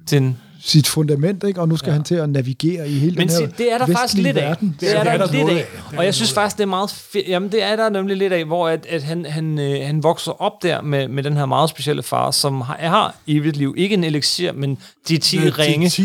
Til 0.05 0.35
sit 0.65 0.87
fundament, 0.87 1.43
ikke? 1.43 1.61
og 1.61 1.67
nu 1.69 1.77
skal 1.77 1.89
ja. 1.89 1.93
han 1.93 2.03
til 2.03 2.15
at 2.15 2.29
navigere 2.29 2.89
i 2.89 2.93
hele 2.99 3.15
Men 3.15 3.27
den 3.27 3.37
her 3.37 3.47
se, 3.47 3.53
det 3.57 3.73
er 3.73 3.77
der 3.77 3.85
faktisk 3.85 4.13
lidt 4.23 4.37
af. 4.37 4.49
verden. 4.49 4.75
Det 4.79 4.95
er 4.95 5.03
det 5.03 5.11
er 5.13 5.17
der 5.17 5.25
der 5.25 5.33
lidt 5.33 5.49
af. 5.49 5.53
af. 5.55 5.65
Det 5.89 5.93
er 5.93 5.97
Og 5.97 6.05
jeg 6.05 6.13
synes 6.15 6.33
faktisk, 6.33 6.57
det 6.57 6.63
er 6.63 6.67
meget 6.67 6.89
fedt. 6.89 7.27
Jamen, 7.27 7.51
det 7.51 7.63
er 7.63 7.75
der 7.75 7.89
nemlig 7.89 8.17
lidt 8.17 8.33
af, 8.33 8.45
hvor 8.45 8.69
at, 8.69 8.85
at 8.89 9.03
han, 9.03 9.25
han, 9.25 9.59
øh, 9.59 9.85
han 9.85 10.03
vokser 10.03 10.41
op 10.41 10.63
der 10.63 10.81
med, 10.81 11.07
med 11.07 11.23
den 11.23 11.37
her 11.37 11.45
meget 11.45 11.69
specielle 11.69 12.03
far, 12.03 12.31
som 12.31 12.61
har, 12.61 12.77
har 12.81 13.15
evigt 13.27 13.57
liv. 13.57 13.73
Ikke 13.77 13.93
en 13.93 14.03
elixir, 14.03 14.51
men 14.51 14.77
de 15.07 15.17
10 15.17 15.37
de 15.37 15.49
ringe. 15.49 15.89
10 15.89 16.03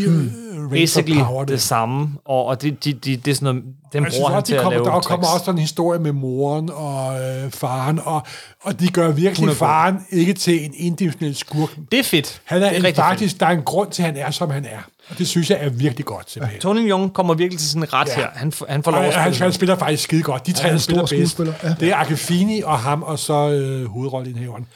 rings 0.72 0.96
of 0.96 1.02
Basically 1.04 1.22
power, 1.22 1.44
det 1.44 1.60
samme. 1.60 2.08
Og, 2.24 2.44
og 2.44 2.62
det, 2.62 2.84
de, 2.84 2.92
de, 2.92 3.16
det 3.16 3.30
er 3.30 3.34
sådan 3.34 3.54
noget, 3.54 3.62
dem 3.92 4.04
Jeg 4.04 4.12
synes 4.12 4.20
bruger 4.20 4.28
han 4.30 4.36
også, 4.36 4.46
til 4.46 4.52
de 4.54 4.58
at 4.58 4.62
kommer, 4.62 4.78
lave 4.78 4.84
der 4.84 4.90
kommer 5.00 5.24
tricks. 5.26 5.34
også 5.34 5.44
sådan 5.44 5.58
en 5.58 5.60
historie 5.62 5.98
med 6.00 6.12
moren 6.12 6.70
og 6.74 7.20
øh, 7.20 7.50
faren, 7.50 8.00
og, 8.04 8.22
og 8.62 8.80
de 8.80 8.88
gør 8.88 9.10
virkelig 9.10 9.56
faren 9.56 9.96
ikke 10.10 10.32
til 10.32 10.64
en 10.64 10.72
individuel 10.76 11.34
skurk. 11.34 11.76
Det 11.92 11.98
er 11.98 12.04
fedt. 12.04 12.40
Han 12.44 12.62
er, 12.62 12.68
det 12.68 12.78
en, 12.78 12.84
rigtig 12.84 13.02
faktisk, 13.04 13.32
fedt. 13.32 13.40
der 13.40 13.46
er 13.46 13.50
en 13.50 13.62
grund 13.62 13.90
til, 13.90 14.02
at 14.02 14.06
han 14.06 14.16
er, 14.16 14.30
som 14.30 14.47
han 14.50 14.64
er. 14.64 14.78
Og 15.10 15.18
det 15.18 15.28
synes 15.28 15.50
jeg 15.50 15.58
er 15.60 15.68
virkelig 15.68 16.04
godt, 16.06 16.30
simpelthen. 16.30 16.60
Tony 16.60 16.90
Young 16.90 17.12
kommer 17.12 17.34
virkelig 17.34 17.58
til 17.58 17.68
sin 17.70 17.92
ret 17.92 18.08
Ja. 18.08 18.14
her. 18.14 18.26
Han, 18.34 18.52
han 18.68 18.82
får 18.82 18.90
lov 18.90 19.00
at 19.02 19.12
spille. 19.12 19.36
han 19.42 19.52
spiller 19.52 19.76
faktisk 19.76 20.02
skide 20.02 20.22
godt. 20.22 20.46
De 20.46 20.52
tre, 20.52 20.64
er 20.66 20.70
han 20.70 20.80
spiller 20.80 21.06
bedst. 21.06 21.38
ja. 21.38 21.74
Det 21.80 21.88
er 21.88 21.96
Akefini 21.96 22.62
og 22.62 22.78
ham, 22.78 23.02
og 23.02 23.18
så 23.18 23.50
øh, 23.50 23.86
hovedrolleindhaveren. 23.90 24.66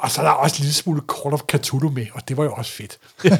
Og 0.00 0.10
så 0.10 0.20
er 0.20 0.24
der 0.24 0.32
også 0.32 0.56
en 0.58 0.60
lille 0.62 0.74
smule 0.74 1.00
Call 1.22 1.34
of 1.34 1.40
Cthulhu 1.50 1.90
med, 1.90 2.06
og 2.14 2.22
det 2.28 2.36
var 2.36 2.44
jo 2.44 2.52
også 2.52 2.72
fedt. 2.72 2.98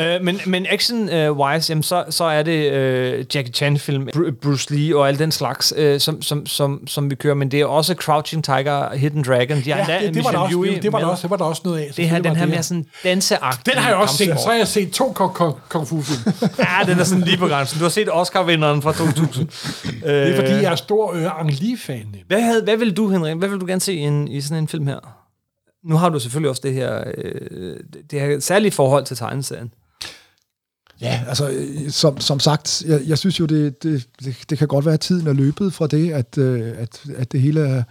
Øh, 0.00 0.22
men, 0.24 0.40
men 0.46 0.66
action-wise, 0.66 1.70
jamen, 1.70 1.82
så, 1.82 2.04
så 2.10 2.24
er 2.24 2.42
det 2.42 2.72
øh, 2.72 3.24
Jackie 3.34 3.52
Chan-film, 3.52 4.08
Bru- 4.16 4.30
Bruce 4.42 4.74
Lee 4.74 4.96
og 4.96 5.08
al 5.08 5.18
den 5.18 5.32
slags, 5.32 5.72
øh, 5.76 6.00
som, 6.00 6.22
som, 6.22 6.46
som, 6.46 6.86
som 6.86 7.10
vi 7.10 7.14
kører. 7.14 7.34
Men 7.34 7.50
det 7.50 7.60
er 7.60 7.66
også 7.66 7.94
Crouching 7.94 8.44
Tiger, 8.44 8.94
Hidden 8.96 9.22
Dragon. 9.24 9.56
De 9.56 9.62
Ja, 9.66 9.78
endda 9.78 10.00
det, 10.00 10.14
det, 10.14 10.24
var 10.24 10.30
der 10.30 10.38
også, 10.38 10.52
Yeoh 10.56 10.66
det, 10.74 10.82
det, 10.82 10.92
var 10.92 10.98
der 10.98 11.06
også, 11.06 11.22
det 11.22 11.30
var 11.30 11.36
der 11.36 11.44
også 11.44 11.62
noget 11.64 11.78
af. 11.78 11.90
Det 11.96 12.08
her, 12.08 12.18
den 12.18 12.36
her 12.36 12.44
det. 12.44 12.50
mere 12.50 12.62
sådan 12.62 12.86
danseagtig 13.04 13.74
Den 13.74 13.82
har 13.82 13.88
jeg 13.88 13.98
også 13.98 14.16
set. 14.16 14.40
Så 14.40 14.48
har 14.48 14.54
jeg 14.56 14.68
set 14.68 14.90
to 14.92 15.12
kung, 15.12 15.34
kung, 15.34 15.56
kung 15.68 15.88
fu-film. 15.88 16.34
Ja, 16.58 16.92
den 16.92 16.98
er 16.98 17.04
sådan 17.04 17.24
lige 17.24 17.36
på 17.36 17.46
grænsen. 17.48 17.78
Du 17.78 17.84
har 17.84 17.90
set 17.90 18.08
Oscar-vinderen 18.12 18.82
fra 18.82 18.92
2000. 18.92 19.48
Det 20.02 20.30
er 20.30 20.36
fordi, 20.36 20.50
jeg 20.50 20.72
er 20.72 20.76
stor 20.76 21.14
øh, 21.14 21.40
Ang 21.40 21.50
Lee-fan. 21.50 22.06
Hvad, 22.26 22.40
havde, 22.40 22.62
hvad 22.62 22.76
vil 22.76 22.96
du, 22.96 23.08
Henrik? 23.08 23.36
Hvad 23.36 23.48
vil 23.48 23.60
du 23.60 23.66
gerne 23.66 23.80
se 23.80 23.94
i, 23.94 23.98
en, 23.98 24.28
i 24.28 24.40
sådan 24.40 24.58
en 24.58 24.68
film 24.68 24.86
her? 24.86 25.19
Nu 25.84 25.96
har 25.96 26.08
du 26.08 26.20
selvfølgelig 26.20 26.50
også 26.50 26.62
det 26.64 26.74
her, 26.74 27.04
øh, 27.16 27.76
det 28.10 28.20
her 28.20 28.40
særlige 28.40 28.72
forhold 28.72 29.04
til 29.04 29.16
tegneserien. 29.16 29.72
Ja, 31.00 31.24
altså 31.28 31.66
som, 31.88 32.20
som 32.20 32.40
sagt, 32.40 32.82
jeg, 32.86 33.00
jeg 33.06 33.18
synes 33.18 33.40
jo, 33.40 33.46
det, 33.46 33.82
det, 33.82 34.08
det, 34.24 34.36
det 34.50 34.58
kan 34.58 34.68
godt 34.68 34.84
være, 34.84 34.94
at 34.94 35.00
tiden 35.00 35.26
er 35.26 35.32
løbet 35.32 35.72
fra 35.72 35.86
det, 35.86 36.12
at, 36.12 36.38
øh, 36.38 36.74
at, 36.78 37.02
at 37.16 37.32
det 37.32 37.40
hele 37.40 37.60
er 37.60 37.82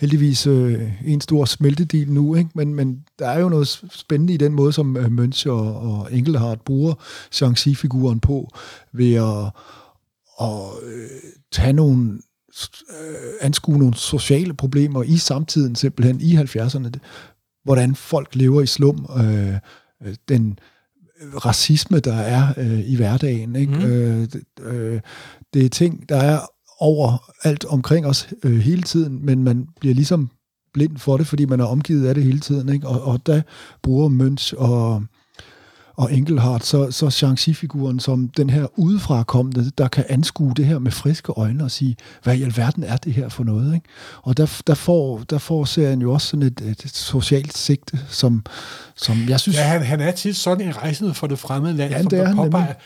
heldigvis 0.00 0.46
øh, 0.46 0.92
en 1.04 1.20
stor 1.20 1.44
smeltedil 1.44 2.12
nu, 2.12 2.34
ikke? 2.34 2.50
Men, 2.54 2.74
men 2.74 3.04
der 3.18 3.28
er 3.28 3.40
jo 3.40 3.48
noget 3.48 3.68
spændende 3.92 4.34
i 4.34 4.36
den 4.36 4.52
måde, 4.52 4.72
som 4.72 4.96
øh, 4.96 5.30
og, 5.46 5.76
og 5.76 6.12
Engelhardt 6.12 6.64
bruger 6.64 6.94
Chancy-figuren 7.32 8.20
på, 8.20 8.54
ved 8.92 9.14
at, 9.14 9.50
at 10.40 10.60
øh, 10.82 11.08
tage 11.52 11.72
nogle 11.72 12.18
øh, 12.90 13.32
anskue 13.40 13.78
nogle 13.78 13.94
sociale 13.94 14.54
problemer 14.54 15.02
i 15.02 15.16
samtiden, 15.16 15.74
simpelthen 15.74 16.20
i 16.20 16.36
70'erne. 16.36 16.90
Hvordan 17.68 17.94
folk 17.94 18.34
lever 18.34 18.62
i 18.62 18.66
slum, 18.66 19.06
øh, 19.18 19.54
øh, 20.06 20.14
den 20.28 20.58
racisme, 21.44 22.00
der 22.00 22.14
er 22.14 22.54
øh, 22.56 22.90
i 22.90 22.96
hverdagen. 22.96 23.56
Ikke? 23.56 23.72
Mm. 23.72 23.84
Øh, 23.84 24.28
det, 24.32 24.42
øh, 24.62 25.00
det 25.54 25.64
er 25.64 25.68
ting, 25.68 26.08
der 26.08 26.16
er 26.16 26.38
over 26.80 27.30
alt 27.42 27.64
omkring 27.64 28.06
os 28.06 28.28
øh, 28.44 28.58
hele 28.58 28.82
tiden, 28.82 29.26
men 29.26 29.44
man 29.44 29.66
bliver 29.80 29.94
ligesom 29.94 30.30
blind 30.74 30.96
for 30.96 31.16
det, 31.16 31.26
fordi 31.26 31.44
man 31.44 31.60
er 31.60 31.64
omgivet 31.64 32.06
af 32.06 32.14
det 32.14 32.24
hele 32.24 32.40
tiden. 32.40 32.68
Ikke? 32.68 32.88
Og, 32.88 33.02
og 33.02 33.26
der 33.26 33.42
bruger 33.82 34.08
Møns 34.08 34.52
og, 34.52 35.02
og 35.98 36.12
Engelhardt 36.12 36.66
så, 36.66 36.90
så 36.90 37.10
Shang-Chi-figuren 37.10 38.00
som 38.00 38.28
den 38.28 38.50
her 38.50 38.78
udefrakommende, 38.78 39.70
der 39.78 39.88
kan 39.88 40.04
anskue 40.08 40.52
det 40.56 40.66
her 40.66 40.78
med 40.78 40.90
friske 40.92 41.32
øjne 41.32 41.64
og 41.64 41.70
sige, 41.70 41.96
hvad 42.22 42.36
i 42.36 42.42
alverden 42.42 42.84
er 42.84 42.96
det 42.96 43.12
her 43.12 43.28
for 43.28 43.44
noget? 43.44 43.74
Ikke? 43.74 43.86
Og 44.22 44.36
der, 44.36 44.60
der, 44.66 44.74
får, 44.74 45.18
der 45.30 45.38
får 45.38 45.64
serien 45.64 46.00
jo 46.02 46.12
også 46.12 46.26
sådan 46.26 46.42
et, 46.46 46.60
et 46.60 46.90
socialt 46.94 47.56
sigte, 47.56 47.98
som, 48.08 48.44
som 48.96 49.16
jeg 49.28 49.40
synes... 49.40 49.58
Ja, 49.58 49.62
han, 49.62 49.82
han 49.82 50.00
er 50.00 50.10
tit 50.10 50.36
sådan 50.36 50.66
en 50.68 50.76
rejsende 50.76 51.14
for 51.14 51.26
det 51.26 51.38
fremmede 51.38 51.74
land, 51.76 51.92
Ja, 51.92 52.02
som 52.02 52.10
det 52.10 52.18
er 52.18 52.22
der 52.22 52.28
han 52.28 52.36
påpeger. 52.36 52.64
nemlig. 52.64 52.76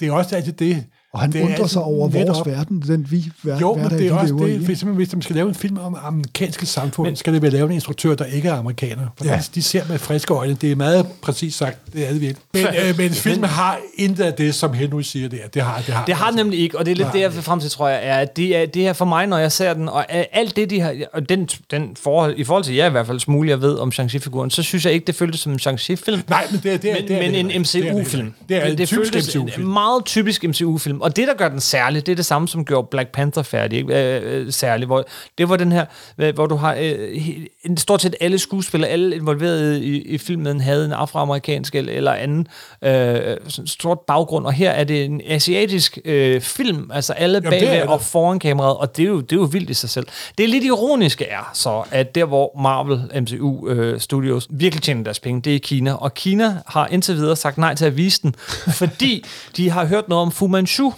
Det 0.00 0.08
er 0.08 0.12
også 0.12 0.36
altid 0.36 0.52
det. 0.52 0.84
Og 1.12 1.20
han 1.20 1.32
det 1.32 1.40
er 1.40 1.44
undrer 1.44 1.66
sig 1.66 1.82
over 1.82 2.08
vores 2.08 2.14
netop- 2.14 2.46
verden, 2.46 2.80
den 2.86 3.06
vi 3.10 3.24
hver, 3.42 3.58
Jo, 3.60 3.72
men 3.74 3.80
hverdag, 3.80 3.98
det 3.98 4.06
er 4.08 4.14
også 4.14 4.34
lever 4.34 4.46
det, 4.46 4.60
i. 4.60 4.64
for 4.64 4.72
eksempel, 4.72 4.96
hvis 4.96 5.12
man 5.12 5.22
skal 5.22 5.36
lave 5.36 5.48
en 5.48 5.54
film 5.54 5.78
om 5.78 5.96
amerikanske 6.02 6.66
samfund, 6.66 7.08
men, 7.08 7.16
skal 7.16 7.32
det 7.34 7.42
være 7.42 7.50
lavet 7.50 7.66
en 7.68 7.74
instruktør, 7.74 8.14
der 8.14 8.24
ikke 8.24 8.48
er 8.48 8.54
amerikaner. 8.54 9.06
For 9.18 9.24
Ja. 9.24 9.40
de 9.54 9.62
ser 9.62 9.82
med 9.88 9.98
friske 9.98 10.34
øjne. 10.34 10.54
Det 10.60 10.72
er 10.72 10.76
meget 10.76 11.06
præcis 11.22 11.54
sagt, 11.54 11.78
det 11.92 12.06
er 12.08 12.12
det 12.12 12.20
virkelig. 12.20 12.42
Men, 12.54 12.66
øh, 12.66 12.98
men 12.98 13.10
filmen 13.10 13.44
har 13.50 13.78
intet 13.94 14.24
af 14.24 14.32
det, 14.34 14.54
som 14.54 14.72
Henry 14.72 15.02
siger 15.02 15.28
der. 15.28 15.36
Det 15.54 15.62
har 15.62 15.76
det. 15.86 15.94
Har, 15.94 16.04
Det 16.04 16.14
har 16.14 16.30
nemlig 16.30 16.58
ikke, 16.60 16.78
og 16.78 16.86
det 16.86 16.92
er 16.92 16.96
lidt 16.96 17.08
det, 17.12 17.20
jeg 17.20 17.34
vil 17.34 17.42
frem 17.42 17.60
til, 17.60 17.70
tror 17.70 17.88
jeg, 17.88 18.00
er, 18.02 18.14
at 18.16 18.36
det 18.36 18.56
er, 18.56 18.66
det 18.66 18.86
er 18.86 18.92
for 18.92 19.04
mig, 19.04 19.26
når 19.26 19.38
jeg 19.38 19.52
ser 19.52 19.74
den, 19.74 19.88
og 19.88 20.06
øh, 20.16 20.24
alt 20.32 20.56
det, 20.56 20.70
de 20.70 20.80
har, 20.80 20.94
og 21.12 21.28
den, 21.28 21.48
den 21.70 21.96
forhold, 22.02 22.34
i 22.36 22.44
forhold 22.44 22.64
til 22.64 22.74
jer 22.74 22.86
i 22.86 22.90
hvert 22.90 23.06
fald, 23.06 23.20
smule 23.20 23.48
jeg 23.50 23.60
ved 23.60 23.78
om 23.78 23.92
Shang-Chi-figuren, 23.92 24.50
så 24.50 24.62
synes 24.62 24.84
jeg 24.84 24.92
ikke, 24.92 25.06
det 25.06 25.14
føltes 25.14 25.40
som 25.40 25.52
en 25.52 25.58
Shang-Chi-film. 25.58 26.22
Nej, 26.28 26.46
men 26.50 26.60
det 26.62 26.72
er, 26.72 26.76
det 26.78 26.90
er, 26.90 26.94
men, 26.94 27.08
det 27.08 27.16
er 27.16 27.20
men 27.22 27.30
det 27.30 27.40
en 27.40 27.46
heller 27.46 27.48
ikke. 27.48 27.60
Det 27.68 27.86
er 27.86 27.92
det 27.92 28.00
MCU-film. 28.00 28.32
Det 28.48 28.56
er 28.56 28.64
en 28.64 28.76
typisk 28.76 28.92
føltes 29.12 29.34
MCU-film. 29.36 29.66
En 29.66 29.72
meget 29.72 30.04
typisk 30.04 30.44
MCU-film. 30.44 30.99
Og 31.02 31.16
det, 31.16 31.28
der 31.28 31.34
gør 31.34 31.48
den 31.48 31.60
særlig, 31.60 32.06
det 32.06 32.12
er 32.12 32.16
det 32.16 32.26
samme, 32.26 32.48
som 32.48 32.64
gjorde 32.64 32.88
Black 32.90 33.12
Panther 33.12 33.42
færdig. 33.42 33.78
Ikke? 33.78 34.16
Øh, 34.16 34.40
øh, 34.46 34.52
særlig, 34.52 34.86
hvor, 34.86 35.04
det 35.38 35.48
var 35.48 35.56
den 35.56 35.72
her, 35.72 35.86
hvor 36.32 36.46
du 36.46 36.56
har 36.56 36.76
øh, 36.80 37.76
stort 37.76 38.02
set 38.02 38.14
alle 38.20 38.38
skuespillere, 38.38 38.90
alle 38.90 39.16
involverede 39.16 39.84
i, 39.84 40.02
i 40.02 40.18
filmen, 40.18 40.60
havde 40.60 40.84
en 40.84 40.92
afroamerikansk 40.92 41.74
eller, 41.74 42.12
anden 42.12 42.48
øh, 42.82 43.36
stort 43.66 44.00
baggrund. 44.00 44.46
Og 44.46 44.52
her 44.52 44.70
er 44.70 44.84
det 44.84 45.04
en 45.04 45.20
asiatisk 45.26 45.98
øh, 46.04 46.40
film, 46.40 46.90
altså 46.94 47.12
alle 47.12 47.40
det. 47.40 47.82
og 47.82 48.02
foran 48.02 48.38
kameraet, 48.38 48.76
og 48.76 48.96
det 48.96 49.02
er, 49.02 49.06
jo, 49.06 49.20
det 49.20 49.32
er 49.32 49.40
jo 49.40 49.48
vildt 49.52 49.70
i 49.70 49.74
sig 49.74 49.90
selv. 49.90 50.06
Det 50.38 50.44
er 50.44 50.48
lidt 50.48 50.64
ironiske 50.64 51.24
er 51.24 51.50
så, 51.54 51.84
at 51.90 52.14
der 52.14 52.24
hvor 52.24 52.60
Marvel 52.62 53.22
MCU 53.22 53.68
øh, 53.68 54.00
Studios 54.00 54.46
virkelig 54.50 54.82
tjener 54.82 55.04
deres 55.04 55.20
penge, 55.20 55.40
det 55.40 55.50
er 55.50 55.54
i 55.54 55.58
Kina, 55.58 55.94
og 55.94 56.14
Kina 56.14 56.56
har 56.66 56.86
indtil 56.86 57.14
videre 57.14 57.36
sagt 57.36 57.58
nej 57.58 57.74
til 57.74 57.84
at 57.84 57.96
vise 57.96 58.22
den, 58.22 58.34
fordi 58.80 59.24
de 59.56 59.70
har 59.70 59.86
hørt 59.86 60.08
noget 60.08 60.22
om 60.22 60.32
Fu 60.32 60.46
Manchu, 60.46 60.89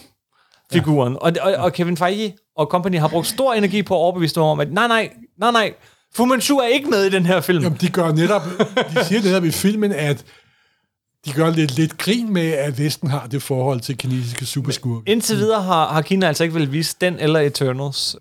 figuren. 0.72 1.16
Og, 1.20 1.32
og, 1.40 1.52
og 1.52 1.72
Kevin 1.72 1.96
Feige 1.96 2.36
og 2.56 2.66
company 2.66 2.98
har 2.98 3.08
brugt 3.08 3.26
stor 3.26 3.54
energi 3.54 3.82
på 3.82 3.94
at 3.94 3.98
overbevise 3.98 4.34
dem 4.34 4.42
om, 4.42 4.60
at 4.60 4.72
nej, 4.72 4.88
nej, 4.88 5.10
nej, 5.38 5.50
nej, 5.50 5.74
Fu 6.14 6.24
Manchu 6.24 6.56
er 6.56 6.66
ikke 6.66 6.90
med 6.90 7.04
i 7.04 7.10
den 7.10 7.26
her 7.26 7.40
film. 7.40 7.62
Jamen, 7.62 7.78
de 7.80 7.88
gør 7.88 8.12
netop, 8.12 8.42
de 8.94 9.04
siger 9.04 9.22
netop 9.22 9.44
i 9.44 9.50
filmen, 9.50 9.92
at 9.92 10.24
de 11.24 11.32
gør 11.32 11.50
lidt, 11.50 11.76
lidt 11.76 11.98
grin 11.98 12.32
med, 12.32 12.52
at 12.52 12.78
Vesten 12.78 13.10
har 13.10 13.26
det 13.26 13.42
forhold 13.42 13.80
til 13.80 13.98
kinesiske 13.98 14.46
superskurke. 14.46 15.10
Indtil 15.10 15.36
videre 15.36 15.62
har, 15.62 15.88
har 15.92 16.02
Kina 16.02 16.26
altså 16.26 16.44
ikke 16.44 16.54
vil 16.54 16.72
vise 16.72 16.96
den 17.00 17.18
eller 17.18 17.40
Eternals. 17.40 18.16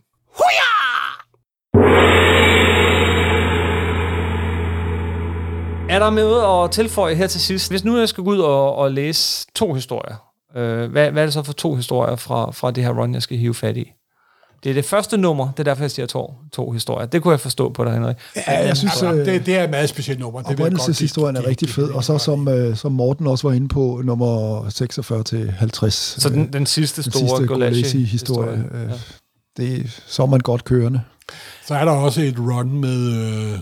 Er 5.89 5.99
der 5.99 6.09
med 6.09 6.63
at 6.63 6.71
tilføje 6.71 7.15
her 7.15 7.27
til 7.27 7.41
sidst? 7.41 7.71
Hvis 7.71 7.83
nu 7.83 7.97
jeg 7.97 8.09
skal 8.09 8.23
gå 8.23 8.29
ud 8.29 8.39
og, 8.39 8.75
og 8.75 8.91
læse 8.91 9.47
to 9.55 9.73
historier, 9.73 10.30
øh, 10.55 10.91
hvad, 10.91 11.11
hvad 11.11 11.21
er 11.21 11.25
det 11.25 11.33
så 11.33 11.43
for 11.43 11.53
to 11.53 11.75
historier 11.75 12.15
fra, 12.15 12.51
fra 12.51 12.71
det 12.71 12.83
her 12.83 12.91
run, 12.91 13.13
jeg 13.13 13.21
skal 13.21 13.37
hive 13.37 13.53
fat 13.53 13.77
i? 13.77 13.91
Det 14.63 14.69
er 14.69 14.73
det 14.73 14.85
første 14.85 15.17
nummer, 15.17 15.51
det 15.51 15.59
er 15.59 15.63
derfor, 15.63 15.83
jeg 15.83 15.91
siger 15.91 16.05
to, 16.05 16.33
to 16.53 16.71
historier. 16.71 17.05
Det 17.05 17.21
kunne 17.21 17.31
jeg 17.31 17.39
forstå 17.39 17.69
på 17.69 17.85
dig, 17.85 17.93
Henrik. 17.93 18.15
Ja, 18.35 18.65
jeg 18.67 18.77
synes, 18.77 19.01
Ja, 19.01 19.13
øh, 19.13 19.25
det, 19.25 19.45
det 19.45 19.57
er 19.57 19.63
et 19.63 19.69
meget 19.69 19.89
specielt 19.89 20.19
nummer. 20.19 20.41
Det 20.41 20.59
oprindelseshistorien 20.59 21.35
er 21.35 21.47
rigtig 21.47 21.69
fed, 21.69 21.89
og 21.89 22.03
så 22.03 22.17
som, 22.17 22.47
øh, 22.47 22.75
som 22.75 22.91
Morten 22.91 23.27
også 23.27 23.47
var 23.47 23.55
inde 23.55 23.67
på, 23.67 24.01
nummer 24.03 24.69
46 24.69 25.23
til 25.23 25.51
50. 25.51 25.93
Så 25.93 26.29
den, 26.29 26.53
den 26.53 26.65
sidste 26.65 27.03
den 27.03 27.11
store 27.11 27.27
sidste 27.27 27.45
Golashi-historie. 27.47 28.47
Golashi-historie. 28.47 28.91
Øh, 28.91 29.79
det, 29.81 30.01
så 30.07 30.23
er 30.23 30.27
man 30.27 30.39
godt 30.39 30.63
kørende. 30.63 31.01
Så 31.67 31.75
er 31.75 31.85
der 31.85 31.91
også 31.91 32.21
et 32.21 32.39
run 32.39 32.79
med 32.79 33.11
øh, 33.53 33.59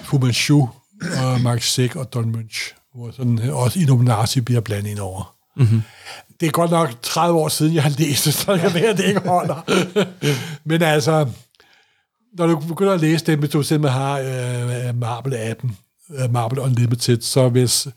Fu 0.00 0.18
Manchu 0.18 0.68
og 1.02 1.40
Mark 1.40 1.62
Sick 1.62 1.96
og 1.96 2.14
Don 2.14 2.32
Munch, 2.32 2.74
hvor 2.94 3.10
sådan, 3.10 3.40
øh, 3.44 3.56
også 3.56 3.78
Illuminati 3.78 4.40
bliver 4.40 4.60
blandet 4.60 4.90
ind 4.90 4.98
over. 4.98 5.34
Mhm. 5.56 5.64
Mm-hmm. 5.64 5.82
det 6.40 6.46
er 6.46 6.50
godt 6.50 6.70
nok 6.70 6.90
30 7.02 7.38
år 7.38 7.48
siden, 7.48 7.74
jeg 7.74 7.82
har 7.82 7.90
læst 7.98 8.24
det, 8.24 8.34
så 8.34 8.52
det 8.52 8.60
kan 8.60 8.74
være, 8.74 8.86
at 8.86 8.96
det 8.96 9.04
ikke 9.04 9.28
holder. 9.28 9.64
Men 10.68 10.82
altså, 10.82 11.28
når 12.38 12.46
du 12.46 12.56
begynder 12.56 12.92
at 12.92 13.00
læse 13.00 13.26
det, 13.26 13.38
hvis 13.38 13.50
du 13.50 13.62
simpelthen 13.62 14.02
har 14.02 14.18
øh, 14.18 14.88
Marvel-appen, 14.88 15.70
øh, 16.22 16.32
Marvel 16.32 16.58
Unlimited, 16.58 17.20
så 17.20 17.48
hvis, 17.48 17.88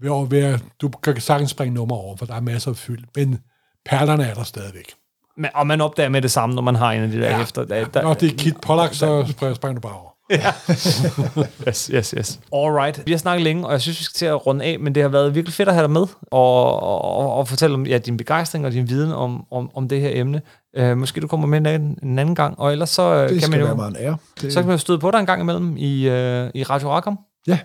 vil 0.00 0.10
være, 0.30 0.58
du 0.80 0.88
kan 0.88 1.20
sagtens 1.20 1.50
springe 1.50 1.74
nummer 1.74 1.96
over, 1.96 2.16
for 2.16 2.26
der 2.26 2.34
er 2.34 2.40
masser 2.40 2.70
af 2.70 2.76
fyld, 2.76 3.04
men 3.16 3.38
perlerne 3.86 4.24
er 4.24 4.34
der 4.34 4.42
stadigvæk. 4.42 4.92
Men, 5.36 5.50
og 5.54 5.66
man 5.66 5.80
opdager 5.80 6.08
med 6.08 6.22
det 6.22 6.30
samme, 6.30 6.54
når 6.54 6.62
man 6.62 6.74
har 6.74 6.92
en 6.92 7.02
af 7.02 7.10
de 7.10 7.20
der 7.20 7.30
ja. 7.30 7.42
efter. 7.42 7.64
Der, 7.64 7.84
der, 7.84 8.02
Når 8.02 8.14
det 8.14 8.32
er 8.32 8.36
Kit 8.36 8.56
Pollack, 8.62 8.94
så 8.94 9.26
springer 9.30 9.54
springer 9.54 9.80
du 9.80 9.88
bare 9.88 9.98
over. 9.98 10.13
Yes, 11.68 11.90
yes, 11.94 12.10
yes. 12.10 12.40
Alright. 12.52 13.02
Vi 13.06 13.12
har 13.12 13.18
snakket 13.18 13.44
længe, 13.44 13.66
og 13.66 13.72
jeg 13.72 13.80
synes, 13.80 13.98
vi 13.98 14.04
skal 14.04 14.14
til 14.18 14.26
at 14.26 14.46
runde 14.46 14.64
af, 14.64 14.78
men 14.80 14.94
det 14.94 15.02
har 15.02 15.10
været 15.10 15.34
virkelig 15.34 15.54
fedt 15.54 15.68
at 15.68 15.74
have 15.74 15.82
dig 15.82 15.90
med, 15.90 16.06
og, 16.30 16.82
og, 16.82 17.34
og 17.34 17.48
fortælle 17.48 17.74
om 17.74 17.86
ja, 17.86 17.98
din 17.98 18.16
begejstring 18.16 18.66
og 18.66 18.72
din 18.72 18.88
viden 18.88 19.12
om, 19.12 19.44
om, 19.50 19.70
om 19.74 19.88
det 19.88 20.00
her 20.00 20.10
emne. 20.12 20.42
Uh, 20.80 20.96
måske 20.96 21.20
du 21.20 21.26
kommer 21.26 21.46
med 21.46 21.74
en, 21.74 21.98
en 22.02 22.18
anden 22.18 22.34
gang, 22.34 22.58
og 22.58 22.72
ellers 22.72 22.90
så 22.90 23.22
Det 23.22 23.28
kan 23.30 23.40
skal 23.40 23.50
man 23.50 23.60
jo... 23.60 23.66
være 23.66 23.76
meget 23.76 23.90
en 23.90 23.96
ære. 23.96 24.16
Det, 24.40 24.52
Så 24.52 24.60
kan 24.60 24.66
man 24.66 24.74
jo 24.74 24.78
støde 24.78 24.98
på 24.98 25.10
dig 25.10 25.18
en 25.18 25.26
gang 25.26 25.40
imellem 25.40 25.76
i, 25.76 26.08
uh, 26.08 26.12
i 26.54 26.62
Radio 26.62 26.90
Rackham. 26.90 27.18
Ja, 27.46 27.58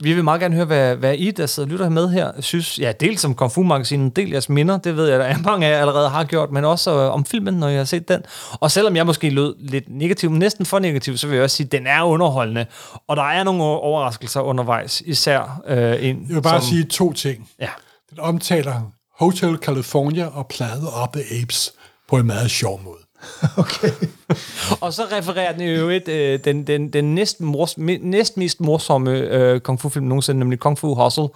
Vi 0.00 0.12
vil 0.12 0.24
meget 0.24 0.40
gerne 0.40 0.54
høre, 0.54 0.64
hvad, 0.64 0.96
hvad 0.96 1.14
I, 1.14 1.30
der 1.30 1.46
sidder 1.46 1.66
og 1.66 1.70
lytter 1.70 1.88
med 1.88 2.08
her, 2.08 2.40
synes, 2.40 2.78
ja, 2.78 2.92
dels 3.00 3.20
som 3.20 3.34
Kung 3.34 3.52
Fu-magasinet, 3.52 4.16
del 4.16 4.30
jeres 4.30 4.48
minder, 4.48 4.78
det 4.78 4.96
ved 4.96 5.08
jeg, 5.08 5.20
at 5.20 5.40
mange 5.44 5.66
af 5.66 5.70
jer 5.70 5.80
allerede 5.80 6.08
har 6.08 6.24
gjort, 6.24 6.50
men 6.50 6.64
også 6.64 6.90
øh, 6.90 7.12
om 7.12 7.24
filmen, 7.24 7.54
når 7.54 7.68
jeg 7.68 7.78
har 7.78 7.84
set 7.84 8.08
den. 8.08 8.22
Og 8.52 8.70
selvom 8.70 8.96
jeg 8.96 9.06
måske 9.06 9.30
lød 9.30 9.54
lidt 9.58 9.84
negativ, 9.88 10.30
men 10.30 10.38
næsten 10.38 10.66
for 10.66 10.78
negativ, 10.78 11.16
så 11.16 11.26
vil 11.26 11.34
jeg 11.34 11.44
også 11.44 11.56
sige, 11.56 11.64
at 11.66 11.72
den 11.72 11.86
er 11.86 12.02
underholdende, 12.02 12.66
og 13.08 13.16
der 13.16 13.22
er 13.22 13.44
nogle 13.44 13.62
overraskelser 13.62 14.40
undervejs, 14.40 15.00
især 15.00 15.62
øh, 15.66 16.04
en, 16.04 16.26
Jeg 16.28 16.34
vil 16.34 16.42
bare 16.42 16.60
som, 16.60 16.68
sige 16.68 16.84
to 16.84 17.12
ting. 17.12 17.48
Ja. 17.60 17.68
Den 18.10 18.20
omtaler 18.20 18.92
Hotel 19.18 19.56
California 19.56 20.26
og 20.26 20.46
Planet 20.46 20.88
of 20.92 21.08
the 21.08 21.42
Apes 21.42 21.72
på 22.08 22.16
en 22.16 22.26
meget 22.26 22.50
sjov 22.50 22.80
måde. 22.84 23.03
Og 24.80 24.92
så 24.92 25.02
refererer 25.12 25.52
den 25.52 25.68
jo 25.68 25.88
et, 25.88 26.08
øh, 26.08 26.38
den, 26.44 26.66
den, 26.66 26.92
den 26.92 27.14
næst, 27.14 27.40
mors, 27.40 27.78
næst 27.78 28.36
mest 28.36 28.60
morsomme 28.60 29.10
øh, 29.10 29.60
kung 29.60 29.80
fu-film 29.80 30.06
nogensinde, 30.06 30.38
nemlig 30.38 30.60
Kung 30.60 30.78
Fu 30.78 30.94
Hustle. 30.94 31.28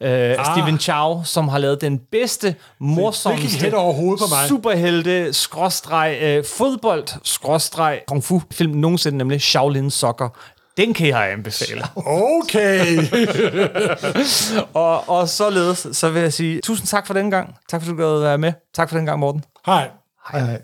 Øh, 0.00 0.36
ah. 0.38 0.44
Stephen 0.44 0.78
Chow, 0.78 1.22
som 1.24 1.48
har 1.48 1.58
lavet 1.58 1.80
den 1.80 1.98
bedste, 2.12 2.54
morsomste, 2.78 3.72
superhelte, 4.48 5.32
skråstreg, 5.32 6.18
øh, 6.22 6.44
fodbold, 6.44 7.04
skråstreg, 7.24 8.00
kung 8.06 8.24
fu-film 8.24 8.72
nogensinde, 8.72 9.18
nemlig 9.18 9.40
Shaolin 9.40 9.90
Soccer. 9.90 10.28
Den 10.78 10.94
kan 10.94 11.06
jeg 11.08 11.32
anbefale. 11.32 11.82
Okay! 11.96 12.98
og, 14.74 15.08
og 15.08 15.28
således, 15.28 15.86
så 15.92 16.10
vil 16.10 16.22
jeg 16.22 16.32
sige 16.32 16.60
tusind 16.60 16.86
tak 16.86 17.06
for 17.06 17.14
den 17.14 17.30
gang. 17.30 17.54
Tak 17.68 17.82
for, 17.82 17.92
at 17.92 17.98
du 17.98 18.02
gad 18.02 18.20
være 18.20 18.38
med. 18.38 18.52
Tak 18.74 18.88
for 18.88 18.96
den 18.96 19.06
gang, 19.06 19.20
Morten. 19.20 19.44
Hej. 19.66 19.90
hej, 20.32 20.40
hej. 20.40 20.62